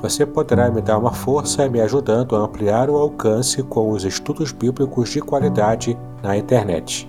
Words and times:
Você 0.00 0.24
poderá 0.24 0.70
me 0.70 0.80
dar 0.80 0.98
uma 0.98 1.12
força 1.12 1.68
me 1.68 1.80
ajudando 1.80 2.34
a 2.34 2.40
ampliar 2.40 2.88
o 2.88 2.96
alcance 2.96 3.62
com 3.62 3.90
os 3.90 4.04
estudos 4.04 4.50
bíblicos 4.50 5.10
de 5.10 5.20
qualidade 5.20 5.96
na 6.22 6.36
internet. 6.36 7.08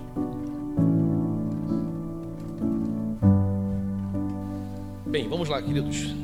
Bem, 5.06 5.28
vamos 5.28 5.48
lá, 5.48 5.62
queridos. 5.62 6.14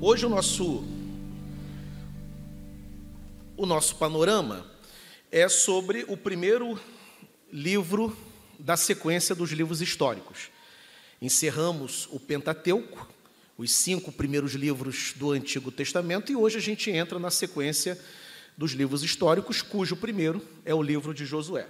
Hoje 0.00 0.24
o 0.24 0.28
nosso 0.28 0.82
o 3.56 3.66
nosso 3.66 3.96
panorama 3.96 4.64
é 5.30 5.48
sobre 5.48 6.04
o 6.08 6.16
primeiro 6.16 6.78
livro 7.52 8.16
da 8.58 8.76
sequência 8.76 9.34
dos 9.34 9.50
livros 9.50 9.82
históricos. 9.82 10.50
Encerramos 11.20 12.08
o 12.12 12.20
Pentateuco, 12.20 13.08
os 13.58 13.72
cinco 13.72 14.12
primeiros 14.12 14.52
livros 14.52 15.14
do 15.16 15.30
Antigo 15.30 15.70
Testamento, 15.70 16.30
e 16.30 16.36
hoje 16.36 16.58
a 16.58 16.60
gente 16.60 16.90
entra 16.90 17.18
na 17.18 17.30
sequência 17.30 17.98
dos 18.56 18.72
livros 18.72 19.02
históricos, 19.02 19.62
cujo 19.62 19.96
primeiro 19.96 20.42
é 20.64 20.74
o 20.74 20.82
livro 20.82 21.14
de 21.14 21.24
Josué. 21.24 21.66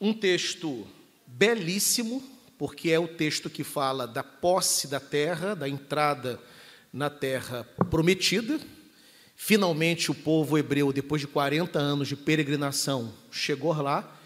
Um 0.00 0.14
texto 0.14 0.86
belíssimo, 1.26 2.22
porque 2.56 2.90
é 2.90 2.98
o 2.98 3.08
texto 3.08 3.50
que 3.50 3.62
fala 3.62 4.06
da 4.06 4.22
posse 4.22 4.88
da 4.88 5.00
terra, 5.00 5.54
da 5.54 5.68
entrada 5.68 6.40
na 6.92 7.10
terra 7.10 7.64
prometida. 7.90 8.58
Finalmente, 9.36 10.10
o 10.10 10.14
povo 10.14 10.58
hebreu, 10.58 10.92
depois 10.92 11.20
de 11.20 11.26
40 11.26 11.78
anos 11.78 12.08
de 12.08 12.16
peregrinação, 12.16 13.14
chegou 13.30 13.72
lá, 13.80 14.18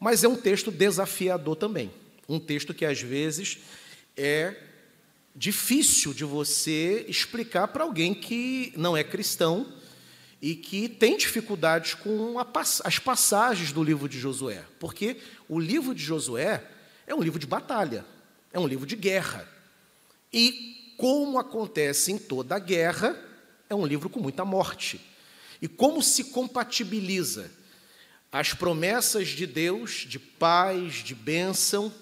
mas 0.00 0.24
é 0.24 0.28
um 0.28 0.36
texto 0.36 0.70
desafiador 0.70 1.56
também. 1.56 1.90
Um 2.28 2.40
texto 2.40 2.74
que 2.74 2.84
às 2.84 3.00
vezes 3.00 3.58
é 4.16 4.65
difícil 5.36 6.14
de 6.14 6.24
você 6.24 7.04
explicar 7.08 7.68
para 7.68 7.84
alguém 7.84 8.14
que 8.14 8.72
não 8.74 8.96
é 8.96 9.04
cristão 9.04 9.70
e 10.40 10.54
que 10.54 10.88
tem 10.88 11.16
dificuldades 11.16 11.94
com 11.94 12.36
as 12.38 12.98
passagens 12.98 13.70
do 13.70 13.84
livro 13.84 14.08
de 14.08 14.18
Josué, 14.18 14.64
porque 14.80 15.18
o 15.48 15.60
livro 15.60 15.94
de 15.94 16.02
Josué 16.02 16.64
é 17.06 17.14
um 17.14 17.22
livro 17.22 17.38
de 17.38 17.46
batalha, 17.46 18.04
é 18.52 18.58
um 18.58 18.66
livro 18.66 18.86
de 18.86 18.96
guerra. 18.96 19.46
E, 20.32 20.94
como 20.96 21.38
acontece 21.38 22.12
em 22.12 22.18
toda 22.18 22.58
guerra, 22.58 23.16
é 23.68 23.74
um 23.74 23.86
livro 23.86 24.08
com 24.08 24.20
muita 24.20 24.44
morte. 24.44 25.00
E 25.60 25.68
como 25.68 26.02
se 26.02 26.24
compatibiliza 26.24 27.50
as 28.32 28.52
promessas 28.52 29.28
de 29.28 29.46
Deus, 29.46 30.04
de 30.08 30.18
paz, 30.18 30.94
de 30.94 31.14
bênção, 31.14 31.92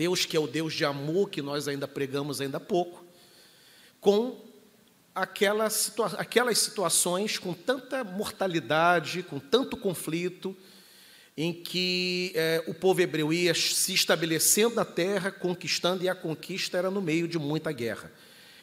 Deus 0.00 0.24
que 0.24 0.34
é 0.34 0.40
o 0.40 0.46
Deus 0.46 0.72
de 0.72 0.82
amor 0.82 1.28
que 1.28 1.42
nós 1.42 1.68
ainda 1.68 1.86
pregamos 1.86 2.40
ainda 2.40 2.56
há 2.56 2.60
pouco, 2.60 3.04
com 4.00 4.34
aquela 5.14 5.68
situa 5.68 6.06
aquelas 6.16 6.56
situações 6.56 7.38
com 7.38 7.52
tanta 7.52 8.02
mortalidade, 8.02 9.22
com 9.22 9.38
tanto 9.38 9.76
conflito, 9.76 10.56
em 11.36 11.52
que 11.52 12.32
é, 12.34 12.64
o 12.66 12.72
povo 12.72 13.02
hebreu 13.02 13.30
ia 13.30 13.52
se 13.52 13.92
estabelecendo 13.92 14.76
na 14.76 14.86
terra, 14.86 15.30
conquistando, 15.30 16.02
e 16.02 16.08
a 16.08 16.14
conquista 16.14 16.78
era 16.78 16.90
no 16.90 17.02
meio 17.02 17.28
de 17.28 17.38
muita 17.38 17.70
guerra. 17.70 18.10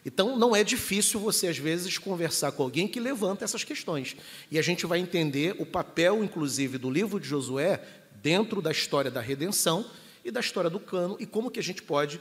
Então, 0.04 0.40
não 0.40 0.56
é 0.56 0.64
difícil 0.64 1.20
você, 1.20 1.50
às 1.50 1.58
vezes, 1.60 2.00
conversar 2.00 2.52
com 2.54 2.64
alguém 2.64 2.88
que 2.88 3.00
levanta 3.00 3.46
essas 3.46 3.64
questões. 3.64 4.16
E 4.50 4.58
a 4.58 4.64
gente 4.64 4.88
vai 4.88 4.98
entender 4.98 5.56
o 5.60 5.68
papel, 5.68 6.24
inclusive, 6.24 6.80
do 6.80 6.90
livro 6.90 7.20
de 7.20 7.28
Josué 7.28 7.80
dentro 8.24 8.60
da 8.60 8.72
história 8.72 9.12
da 9.12 9.22
redenção 9.22 9.86
e 10.28 10.32
da 10.32 10.42
história 10.42 10.70
do 10.70 10.80
cano, 10.80 11.16
e 11.22 11.26
como 11.26 11.50
que 11.50 11.60
a 11.60 11.64
gente 11.64 11.82
pode 11.82 12.20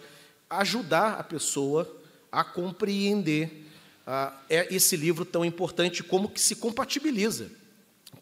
ajudar 0.48 1.14
a 1.14 1.24
pessoa 1.24 2.00
a 2.30 2.44
compreender 2.44 3.66
ah, 4.06 4.32
é 4.48 4.72
esse 4.72 4.96
livro 4.96 5.24
tão 5.24 5.44
importante, 5.44 6.04
como 6.04 6.28
que 6.28 6.40
se 6.40 6.54
compatibiliza 6.54 7.50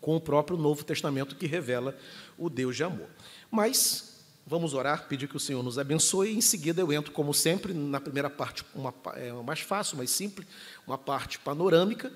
com 0.01 0.17
o 0.17 0.21
próprio 0.21 0.57
Novo 0.57 0.83
Testamento 0.85 1.37
que 1.37 1.47
revela 1.47 1.95
o 2.39 2.49
Deus 2.49 2.75
de 2.77 2.83
amor. 2.83 3.09
Mas 3.51 4.25
vamos 4.47 4.73
orar, 4.73 5.07
pedir 5.07 5.29
que 5.29 5.37
o 5.37 5.41
Senhor 5.41 5.63
nos 5.63 5.79
abençoe, 5.79 6.31
e 6.31 6.37
em 6.37 6.41
seguida 6.41 6.81
eu 6.81 6.91
entro, 6.91 7.13
como 7.13 7.35
sempre, 7.35 7.75
na 7.75 8.01
primeira 8.01 8.31
parte, 8.31 8.65
uma, 8.75 8.95
é, 9.17 9.33
mais 9.33 9.61
fácil, 9.61 9.99
mais 9.99 10.09
simples, 10.09 10.49
uma 10.87 10.97
parte 10.97 11.39
panorâmica, 11.39 12.11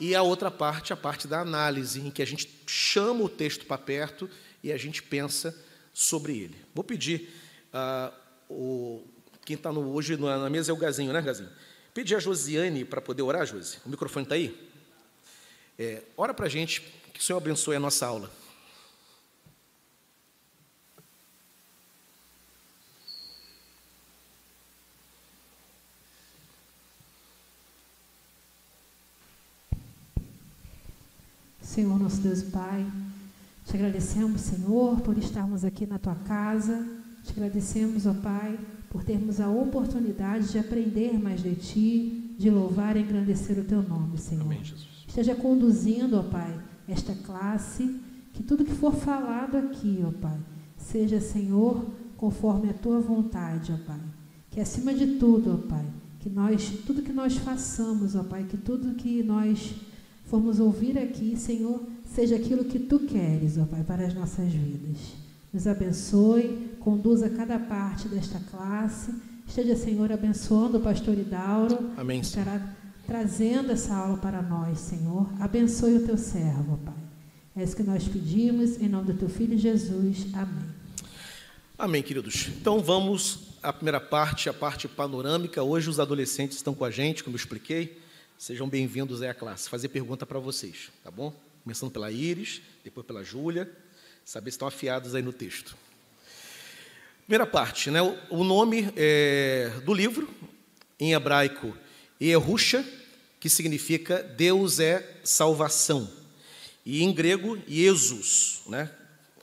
e 0.00 0.12
a 0.12 0.22
outra 0.22 0.50
parte, 0.50 0.92
a 0.92 0.96
parte 0.96 1.28
da 1.28 1.40
análise, 1.40 2.00
em 2.00 2.10
que 2.10 2.20
a 2.20 2.26
gente 2.26 2.50
chama 2.66 3.22
o 3.22 3.28
texto 3.28 3.64
para 3.64 3.78
perto 3.78 4.28
e 4.60 4.72
a 4.72 4.76
gente 4.76 5.04
pensa 5.04 5.56
sobre 5.96 6.36
ele. 6.36 6.54
Vou 6.74 6.84
pedir, 6.84 7.32
ah, 7.72 8.12
o, 8.50 9.02
quem 9.46 9.56
está 9.56 9.70
hoje 9.70 10.14
na 10.18 10.50
mesa 10.50 10.70
é 10.70 10.74
o 10.74 10.76
Gazinho, 10.76 11.10
né, 11.10 11.22
Gazinho? 11.22 11.48
Pedir 11.94 12.14
a 12.16 12.18
Josiane 12.18 12.84
para 12.84 13.00
poder 13.00 13.22
orar, 13.22 13.46
Josi. 13.46 13.78
O 13.82 13.88
microfone 13.88 14.24
está 14.24 14.34
aí? 14.34 14.54
É, 15.78 16.02
ora 16.14 16.34
para 16.34 16.44
a 16.44 16.48
gente, 16.50 16.82
que 17.14 17.20
o 17.20 17.22
Senhor 17.22 17.38
abençoe 17.38 17.76
a 17.76 17.80
nossa 17.80 18.04
aula. 18.04 18.30
Senhor, 31.62 31.98
nosso 31.98 32.18
Deus 32.18 32.40
e 32.40 32.50
Pai, 32.50 32.86
te 33.76 33.82
agradecemos, 33.82 34.40
Senhor, 34.40 35.02
por 35.02 35.18
estarmos 35.18 35.62
aqui 35.62 35.84
na 35.84 35.98
tua 35.98 36.14
casa. 36.14 36.82
Te 37.22 37.32
agradecemos, 37.32 38.06
ó 38.06 38.14
Pai, 38.14 38.58
por 38.88 39.04
termos 39.04 39.38
a 39.38 39.50
oportunidade 39.50 40.50
de 40.50 40.58
aprender 40.58 41.22
mais 41.22 41.42
de 41.42 41.54
Ti, 41.56 42.34
de 42.38 42.48
louvar 42.48 42.96
e 42.96 43.00
engrandecer 43.00 43.58
o 43.58 43.64
Teu 43.64 43.82
nome, 43.82 44.16
Senhor. 44.16 44.46
Amém, 44.46 44.62
Esteja 45.06 45.34
conduzindo, 45.34 46.16
ó 46.16 46.22
Pai, 46.22 46.58
esta 46.88 47.14
classe, 47.14 48.00
que 48.32 48.42
tudo 48.42 48.64
que 48.64 48.72
for 48.72 48.94
falado 48.94 49.58
aqui, 49.58 50.02
ó 50.02 50.10
Pai, 50.10 50.38
seja, 50.78 51.20
Senhor, 51.20 51.84
conforme 52.16 52.70
a 52.70 52.74
Tua 52.74 52.98
vontade, 52.98 53.74
ó 53.74 53.86
Pai. 53.86 54.00
Que 54.48 54.58
acima 54.58 54.94
de 54.94 55.18
tudo, 55.18 55.52
ó 55.52 55.68
Pai, 55.68 55.84
que 56.20 56.30
nós, 56.30 56.66
tudo 56.86 57.02
que 57.02 57.12
nós 57.12 57.36
façamos, 57.36 58.16
ó 58.16 58.22
Pai, 58.22 58.44
que 58.44 58.56
tudo 58.56 58.94
que 58.94 59.22
nós 59.22 59.74
formos 60.24 60.60
ouvir 60.60 60.98
aqui, 60.98 61.36
Senhor, 61.36 61.82
seja 62.16 62.36
aquilo 62.36 62.64
que 62.64 62.78
Tu 62.78 63.00
queres, 63.00 63.58
ó 63.58 63.66
Pai, 63.66 63.84
para 63.84 64.06
as 64.06 64.14
nossas 64.14 64.50
vidas. 64.50 64.96
Nos 65.52 65.66
abençoe, 65.66 66.74
conduza 66.80 67.28
cada 67.28 67.58
parte 67.58 68.08
desta 68.08 68.40
classe. 68.50 69.14
Esteja, 69.46 69.76
Senhor, 69.76 70.10
abençoando 70.10 70.78
o 70.78 70.80
pastor 70.80 71.16
Idauro. 71.16 71.90
Amém. 71.94 72.20
Estará 72.20 72.74
trazendo 73.06 73.70
essa 73.70 73.94
aula 73.94 74.16
para 74.16 74.40
nós, 74.40 74.78
Senhor. 74.78 75.28
Abençoe 75.38 75.96
o 75.96 76.06
teu 76.06 76.16
servo, 76.16 76.78
Pai. 76.78 76.94
É 77.54 77.62
isso 77.62 77.76
que 77.76 77.82
nós 77.82 78.08
pedimos, 78.08 78.80
em 78.80 78.88
nome 78.88 79.12
do 79.12 79.18
teu 79.18 79.28
filho 79.28 79.56
Jesus. 79.58 80.26
Amém. 80.32 80.64
Amém, 81.78 82.02
queridos. 82.02 82.48
Então 82.58 82.80
vamos 82.80 83.58
à 83.62 83.74
primeira 83.74 84.00
parte, 84.00 84.48
a 84.48 84.54
parte 84.54 84.88
panorâmica. 84.88 85.62
Hoje 85.62 85.90
os 85.90 86.00
adolescentes 86.00 86.56
estão 86.56 86.74
com 86.74 86.84
a 86.86 86.90
gente, 86.90 87.22
como 87.22 87.36
eu 87.36 87.38
expliquei. 87.38 88.00
Sejam 88.38 88.66
bem-vindos 88.66 89.20
à 89.20 89.34
classe. 89.34 89.68
Fazer 89.68 89.88
pergunta 89.88 90.24
para 90.24 90.38
vocês, 90.38 90.90
tá 91.04 91.10
bom? 91.10 91.45
Começando 91.66 91.90
pela 91.90 92.12
Iris, 92.12 92.62
depois 92.84 93.04
pela 93.04 93.24
Júlia 93.24 93.68
saber 94.24 94.52
se 94.52 94.54
estão 94.54 94.68
afiados 94.68 95.16
aí 95.16 95.22
no 95.22 95.32
texto. 95.32 95.76
Primeira 97.22 97.44
parte, 97.44 97.90
né? 97.90 98.00
o 98.30 98.44
nome 98.44 98.88
é, 98.94 99.72
do 99.84 99.92
livro, 99.92 100.32
em 100.96 101.12
hebraico, 101.12 101.76
Yerusha, 102.22 102.86
que 103.40 103.50
significa 103.50 104.22
Deus 104.22 104.78
é 104.78 105.18
salvação. 105.24 106.08
E 106.84 107.02
em 107.02 107.12
grego, 107.12 107.58
Jesus, 107.66 108.62
né? 108.68 108.88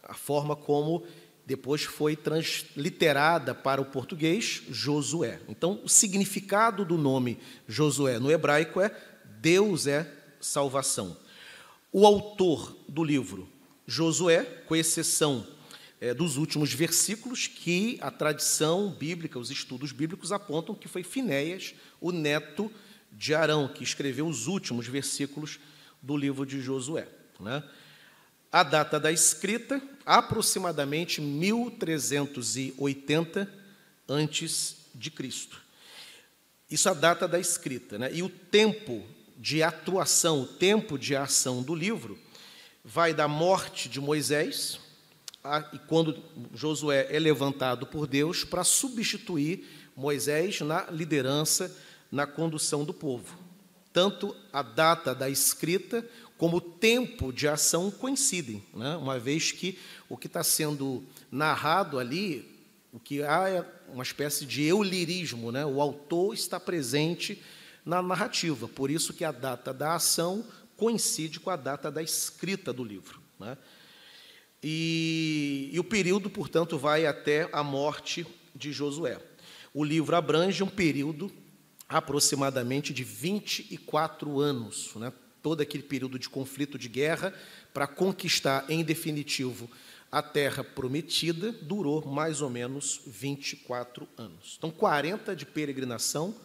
a 0.01 0.13
forma 0.13 0.55
como 0.55 1.05
depois 1.45 1.83
foi 1.83 2.15
transliterada 2.15 3.53
para 3.53 3.81
o 3.81 3.85
português 3.85 4.63
Josué. 4.69 5.41
Então, 5.49 5.81
o 5.83 5.89
significado 5.89 6.85
do 6.85 6.97
nome 6.97 7.37
Josué 7.67 8.17
no 8.17 8.31
hebraico 8.31 8.79
é 8.79 8.95
Deus 9.41 9.87
é 9.87 10.09
salvação. 10.39 11.21
O 11.95 12.07
autor 12.07 12.75
do 12.89 13.03
livro, 13.03 13.47
Josué, 13.85 14.43
com 14.65 14.75
exceção 14.75 15.45
é, 16.01 16.11
dos 16.11 16.37
últimos 16.37 16.73
versículos, 16.73 17.45
que 17.45 17.99
a 18.01 18.09
tradição 18.09 18.89
bíblica, 18.89 19.37
os 19.37 19.51
estudos 19.51 19.91
bíblicos 19.91 20.31
apontam 20.31 20.73
que 20.73 20.87
foi 20.87 21.03
Finéias, 21.03 21.75
o 22.01 22.11
neto 22.11 22.71
de 23.11 23.35
Arão, 23.35 23.67
que 23.67 23.83
escreveu 23.83 24.25
os 24.25 24.47
últimos 24.47 24.87
versículos 24.87 25.59
do 26.01 26.17
livro 26.17 26.47
de 26.47 26.59
Josué. 26.59 27.07
Né? 27.39 27.61
A 28.51 28.63
data 28.63 28.99
da 28.99 29.11
escrita, 29.11 29.79
aproximadamente 30.03 31.21
1380 31.21 33.53
antes 34.09 34.77
de 34.95 35.11
Cristo. 35.11 35.61
Isso 36.71 36.89
é 36.89 36.91
a 36.91 36.95
data 36.95 37.27
da 37.27 37.39
escrita, 37.39 37.99
né? 37.99 38.09
E 38.11 38.23
o 38.23 38.29
tempo 38.29 39.05
de 39.43 39.61
atuação, 39.61 40.43
o 40.43 40.47
tempo 40.47 40.97
de 40.97 41.17
ação 41.17 41.61
do 41.61 41.75
livro 41.75 42.17
vai 42.81 43.13
da 43.13 43.27
morte 43.27 43.89
de 43.89 43.99
Moisés, 43.99 44.79
a, 45.43 45.69
e 45.73 45.79
quando 45.79 46.17
Josué 46.55 47.13
é 47.13 47.19
levantado 47.19 47.85
por 47.85 48.07
Deus 48.07 48.45
para 48.45 48.63
substituir 48.63 49.67
Moisés 49.97 50.61
na 50.61 50.89
liderança, 50.89 51.75
na 52.09 52.25
condução 52.25 52.85
do 52.85 52.93
povo. 52.93 53.37
Tanto 53.91 54.33
a 54.53 54.61
data 54.61 55.13
da 55.13 55.29
escrita 55.29 56.09
como 56.37 56.61
tempo 56.61 57.33
de 57.33 57.45
ação 57.45 57.91
coincidem, 57.91 58.63
né? 58.73 58.95
uma 58.95 59.19
vez 59.19 59.51
que 59.51 59.77
o 60.07 60.15
que 60.15 60.27
está 60.27 60.41
sendo 60.41 61.03
narrado 61.29 61.99
ali, 61.99 62.49
o 62.93 62.99
que 62.99 63.21
há 63.21 63.49
é 63.49 63.65
uma 63.89 64.03
espécie 64.03 64.45
de 64.45 64.63
eulirismo, 64.63 65.51
né? 65.51 65.65
o 65.65 65.81
autor 65.81 66.33
está 66.33 66.61
presente 66.61 67.43
na 67.85 68.01
narrativa, 68.01 68.67
por 68.67 68.89
isso 68.89 69.13
que 69.13 69.25
a 69.25 69.31
data 69.31 69.73
da 69.73 69.95
ação 69.95 70.45
coincide 70.77 71.39
com 71.39 71.49
a 71.49 71.55
data 71.55 71.91
da 71.91 72.01
escrita 72.01 72.71
do 72.73 72.83
livro. 72.83 73.21
Né? 73.39 73.57
E, 74.61 75.69
e 75.71 75.79
o 75.79 75.83
período, 75.83 76.29
portanto, 76.29 76.77
vai 76.77 77.05
até 77.05 77.49
a 77.51 77.63
morte 77.63 78.25
de 78.55 78.71
Josué. 78.71 79.19
O 79.73 79.83
livro 79.83 80.15
abrange 80.15 80.63
um 80.63 80.69
período 80.69 81.31
aproximadamente 81.89 82.93
de 82.93 83.03
24 83.03 84.39
anos, 84.39 84.91
né? 84.95 85.11
todo 85.41 85.61
aquele 85.61 85.83
período 85.83 86.17
de 86.17 86.29
conflito, 86.29 86.77
de 86.77 86.87
guerra, 86.87 87.33
para 87.73 87.85
conquistar, 87.85 88.65
em 88.69 88.83
definitivo, 88.83 89.69
a 90.11 90.21
terra 90.21 90.63
prometida, 90.63 91.51
durou 91.51 92.05
mais 92.05 92.39
ou 92.39 92.49
menos 92.49 93.01
24 93.05 94.07
anos. 94.17 94.55
Então, 94.57 94.71
40 94.71 95.35
de 95.35 95.45
peregrinação, 95.45 96.35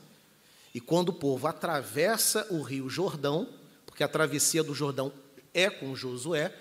e 0.74 0.80
quando 0.80 1.10
o 1.10 1.14
povo 1.14 1.46
atravessa 1.46 2.46
o 2.50 2.62
rio 2.62 2.88
Jordão, 2.88 3.48
porque 3.86 4.04
a 4.04 4.08
travessia 4.08 4.62
do 4.62 4.74
Jordão 4.74 5.12
é 5.54 5.70
com 5.70 5.94
Josué, 5.94 6.54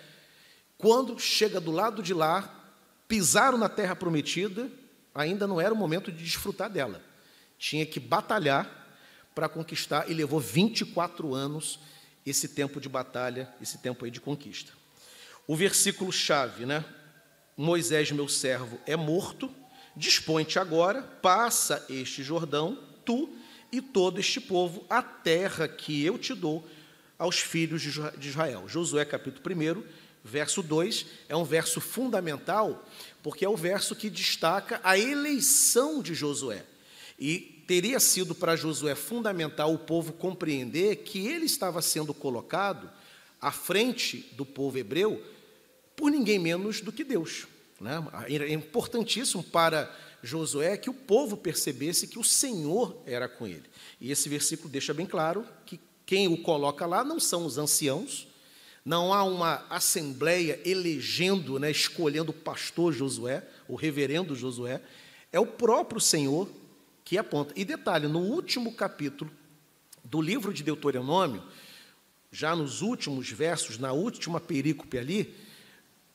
quando 0.77 1.19
chega 1.19 1.59
do 1.59 1.71
lado 1.71 2.01
de 2.01 2.13
lá, 2.13 2.53
pisaram 3.07 3.57
na 3.57 3.69
terra 3.69 3.95
prometida, 3.95 4.69
ainda 5.13 5.47
não 5.47 5.59
era 5.59 5.73
o 5.73 5.77
momento 5.77 6.11
de 6.11 6.23
desfrutar 6.23 6.69
dela. 6.69 7.01
Tinha 7.57 7.85
que 7.85 7.99
batalhar 7.99 8.87
para 9.33 9.49
conquistar 9.49 10.09
e 10.09 10.13
levou 10.13 10.39
24 10.39 11.33
anos 11.33 11.79
esse 12.25 12.49
tempo 12.49 12.79
de 12.79 12.89
batalha, 12.89 13.51
esse 13.61 13.77
tempo 13.77 14.05
aí 14.05 14.11
de 14.11 14.19
conquista. 14.19 14.73
O 15.47 15.55
versículo 15.55 16.11
chave, 16.11 16.65
né? 16.65 16.83
Moisés, 17.55 18.11
meu 18.11 18.27
servo, 18.27 18.79
é 18.85 18.95
morto, 18.95 19.49
dispõe-te 19.95 20.59
agora, 20.59 21.01
passa 21.01 21.83
este 21.89 22.21
Jordão, 22.21 22.77
tu 23.03 23.35
e 23.71 23.81
todo 23.81 24.19
este 24.19 24.39
povo, 24.39 24.85
a 24.89 25.01
terra 25.01 25.67
que 25.67 26.03
eu 26.03 26.17
te 26.17 26.33
dou 26.33 26.65
aos 27.17 27.39
filhos 27.39 27.81
de 27.81 28.29
Israel. 28.29 28.67
Josué 28.67 29.03
capítulo 29.03 29.43
1, 29.55 29.83
verso 30.23 30.61
2, 30.61 31.05
é 31.29 31.35
um 31.35 31.43
verso 31.43 31.81
fundamental, 31.81 32.85
porque 33.23 33.43
é 33.43 33.49
o 33.49 33.57
verso 33.57 33.95
que 33.95 34.09
destaca 34.09 34.79
a 34.83 34.97
eleição 34.97 36.01
de 36.01 36.13
Josué. 36.13 36.63
E 37.19 37.63
teria 37.67 37.99
sido 37.99 38.35
para 38.35 38.55
Josué 38.55 38.95
fundamental 38.95 39.73
o 39.73 39.79
povo 39.79 40.13
compreender 40.13 40.97
que 40.97 41.27
ele 41.27 41.45
estava 41.45 41.81
sendo 41.81 42.13
colocado 42.13 42.89
à 43.41 43.51
frente 43.51 44.29
do 44.33 44.45
povo 44.45 44.77
hebreu 44.77 45.23
por 45.95 46.11
ninguém 46.11 46.39
menos 46.39 46.79
do 46.81 46.91
que 46.91 47.03
Deus. 47.03 47.47
Né? 47.79 48.03
É 48.29 48.53
importantíssimo 48.53 49.43
para 49.43 49.93
Josué 50.23 50.77
que 50.77 50.89
o 50.89 50.93
povo 50.93 51.37
percebesse 51.37 52.07
que 52.07 52.19
o 52.19 52.23
Senhor 52.23 53.01
era 53.05 53.27
com 53.27 53.47
ele. 53.47 53.63
E 53.99 54.11
esse 54.11 54.27
versículo 54.27 54.69
deixa 54.69 54.93
bem 54.93 55.05
claro 55.05 55.45
que 55.65 55.79
quem 56.05 56.27
o 56.27 56.41
coloca 56.41 56.85
lá 56.85 57.03
não 57.03 57.19
são 57.19 57.45
os 57.45 57.57
anciãos, 57.57 58.27
não 58.83 59.13
há 59.13 59.23
uma 59.23 59.65
assembleia 59.69 60.59
elegendo, 60.63 61.59
né, 61.59 61.69
escolhendo 61.69 62.31
o 62.31 62.33
pastor 62.33 62.93
Josué, 62.93 63.43
o 63.67 63.75
reverendo 63.75 64.35
Josué, 64.35 64.81
é 65.31 65.39
o 65.39 65.45
próprio 65.45 65.99
Senhor 65.99 66.49
que 67.03 67.17
aponta. 67.17 67.53
E 67.55 67.65
detalhe, 67.65 68.07
no 68.07 68.19
último 68.19 68.73
capítulo 68.73 69.29
do 70.03 70.21
livro 70.21 70.53
de 70.53 70.63
Deuteronômio, 70.63 71.43
já 72.31 72.55
nos 72.55 72.81
últimos 72.81 73.29
versos, 73.29 73.77
na 73.77 73.91
última 73.91 74.39
perícope 74.39 74.97
ali, 74.97 75.35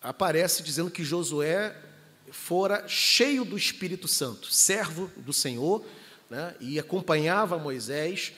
aparece 0.00 0.62
dizendo 0.62 0.90
que 0.90 1.04
Josué 1.04 1.76
fora 2.32 2.88
cheio 2.88 3.44
do 3.44 3.56
Espírito 3.56 4.08
Santo, 4.08 4.52
servo 4.52 5.10
do 5.18 5.32
Senhor, 5.32 5.84
né, 6.28 6.56
e 6.60 6.78
acompanhava 6.78 7.58
Moisés, 7.58 8.32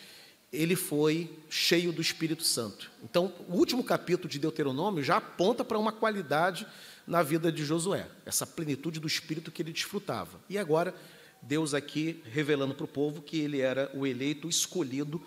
ele 0.53 0.77
foi 0.77 1.31
cheio 1.49 1.93
do 1.93 2.03
Espírito 2.03 2.43
Santo. 2.43 2.91
Então, 3.03 3.33
o 3.49 3.55
último 3.55 3.83
capítulo 3.83 4.29
de 4.29 4.39
Deuteronômio 4.39 5.03
já 5.03 5.17
aponta 5.17 5.65
para 5.65 5.79
uma 5.79 5.93
qualidade 5.93 6.67
na 7.07 7.23
vida 7.23 7.53
de 7.53 7.65
Josué, 7.65 8.09
essa 8.27 8.47
plenitude 8.47 8.99
do 8.99 9.07
Espírito 9.07 9.53
que 9.53 9.63
ele 9.63 9.73
desfrutava. 9.73 10.41
E 10.49 10.59
agora, 10.59 10.95
Deus 11.41 11.73
aqui 11.73 12.23
revelando 12.25 12.75
para 12.75 12.85
o 12.85 12.89
povo 12.89 13.23
que 13.23 13.39
ele 13.39 13.61
era 13.61 13.91
o 13.95 14.07
eleito 14.07 14.49
escolhido 14.49 15.23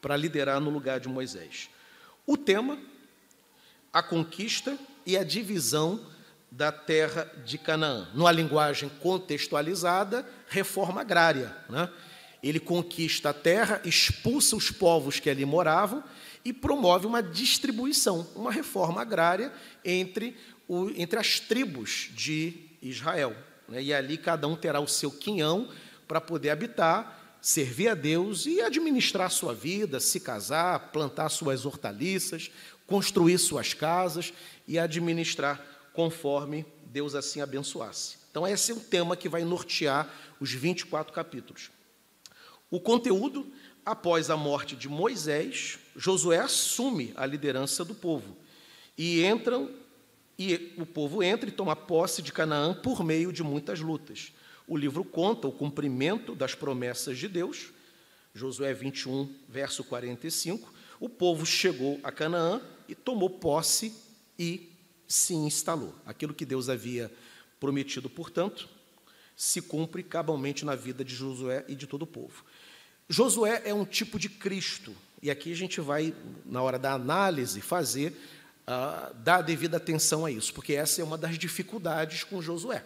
para 0.00 0.16
liderar 0.16 0.60
no 0.60 0.70
lugar 0.70 0.98
de 0.98 1.08
Moisés. 1.08 1.70
O 2.26 2.36
tema, 2.36 2.78
a 3.92 4.02
conquista 4.02 4.78
e 5.06 5.16
a 5.16 5.22
divisão 5.22 6.00
da 6.50 6.72
terra 6.72 7.30
de 7.44 7.58
Canaã. 7.58 8.08
Numa 8.14 8.32
linguagem 8.32 8.90
contextualizada, 9.00 10.26
reforma 10.48 11.00
agrária. 11.00 11.54
Né? 11.68 11.88
Ele 12.42 12.58
conquista 12.58 13.30
a 13.30 13.34
terra, 13.34 13.80
expulsa 13.84 14.56
os 14.56 14.70
povos 14.70 15.20
que 15.20 15.28
ali 15.28 15.44
moravam 15.44 16.02
e 16.44 16.52
promove 16.52 17.06
uma 17.06 17.22
distribuição, 17.22 18.26
uma 18.34 18.50
reforma 18.50 19.02
agrária 19.02 19.52
entre, 19.84 20.36
o, 20.66 20.90
entre 20.96 21.18
as 21.18 21.40
tribos 21.40 22.10
de 22.14 22.54
Israel. 22.80 23.36
Né? 23.68 23.82
E 23.82 23.94
ali 23.94 24.16
cada 24.16 24.46
um 24.48 24.56
terá 24.56 24.80
o 24.80 24.88
seu 24.88 25.10
quinhão 25.10 25.68
para 26.06 26.20
poder 26.20 26.50
habitar, 26.50 27.36
servir 27.40 27.88
a 27.88 27.94
Deus 27.94 28.46
e 28.46 28.60
administrar 28.60 29.30
sua 29.30 29.54
vida, 29.54 30.00
se 30.00 30.20
casar, 30.20 30.90
plantar 30.90 31.28
suas 31.28 31.66
hortaliças, 31.66 32.50
construir 32.86 33.38
suas 33.38 33.74
casas 33.74 34.32
e 34.66 34.78
administrar 34.78 35.77
conforme 35.98 36.64
Deus 36.84 37.16
assim 37.16 37.40
abençoasse. 37.40 38.18
Então, 38.30 38.46
esse 38.46 38.70
é 38.70 38.74
um 38.76 38.78
tema 38.78 39.16
que 39.16 39.28
vai 39.28 39.42
nortear 39.42 40.08
os 40.38 40.52
24 40.52 41.12
capítulos. 41.12 41.72
O 42.70 42.78
conteúdo, 42.78 43.44
após 43.84 44.30
a 44.30 44.36
morte 44.36 44.76
de 44.76 44.88
Moisés, 44.88 45.76
Josué 45.96 46.38
assume 46.38 47.12
a 47.16 47.26
liderança 47.26 47.84
do 47.84 47.96
povo 47.96 48.36
e 48.96 49.24
entram 49.24 49.72
e 50.38 50.72
o 50.78 50.86
povo 50.86 51.20
entra 51.20 51.48
e 51.48 51.52
toma 51.52 51.74
posse 51.74 52.22
de 52.22 52.32
Canaã 52.32 52.74
por 52.74 53.02
meio 53.02 53.32
de 53.32 53.42
muitas 53.42 53.80
lutas. 53.80 54.32
O 54.68 54.76
livro 54.76 55.02
conta 55.02 55.48
o 55.48 55.52
cumprimento 55.52 56.32
das 56.32 56.54
promessas 56.54 57.18
de 57.18 57.26
Deus. 57.26 57.72
Josué 58.32 58.72
21, 58.72 59.34
verso 59.48 59.82
45. 59.82 60.72
O 61.00 61.08
povo 61.08 61.44
chegou 61.44 61.98
a 62.04 62.12
Canaã 62.12 62.62
e 62.88 62.94
tomou 62.94 63.28
posse 63.28 63.92
e 64.38 64.77
se 65.08 65.34
instalou. 65.34 65.94
Aquilo 66.04 66.34
que 66.34 66.44
Deus 66.44 66.68
havia 66.68 67.10
prometido, 67.58 68.08
portanto, 68.10 68.68
se 69.34 69.62
cumpre 69.62 70.02
cabalmente 70.02 70.64
na 70.64 70.74
vida 70.74 71.04
de 71.04 71.14
Josué 71.14 71.64
e 71.66 71.74
de 71.74 71.86
todo 71.86 72.02
o 72.02 72.06
povo. 72.06 72.44
Josué 73.08 73.62
é 73.64 73.72
um 73.72 73.86
tipo 73.86 74.18
de 74.18 74.28
Cristo, 74.28 74.94
e 75.22 75.30
aqui 75.30 75.50
a 75.50 75.56
gente 75.56 75.80
vai, 75.80 76.14
na 76.44 76.62
hora 76.62 76.78
da 76.78 76.92
análise, 76.92 77.60
fazer 77.60 78.12
uh, 78.66 79.14
dar 79.14 79.40
devida 79.40 79.78
atenção 79.78 80.26
a 80.26 80.30
isso, 80.30 80.52
porque 80.52 80.74
essa 80.74 81.00
é 81.00 81.04
uma 81.04 81.16
das 81.16 81.38
dificuldades 81.38 82.22
com 82.22 82.42
Josué. 82.42 82.84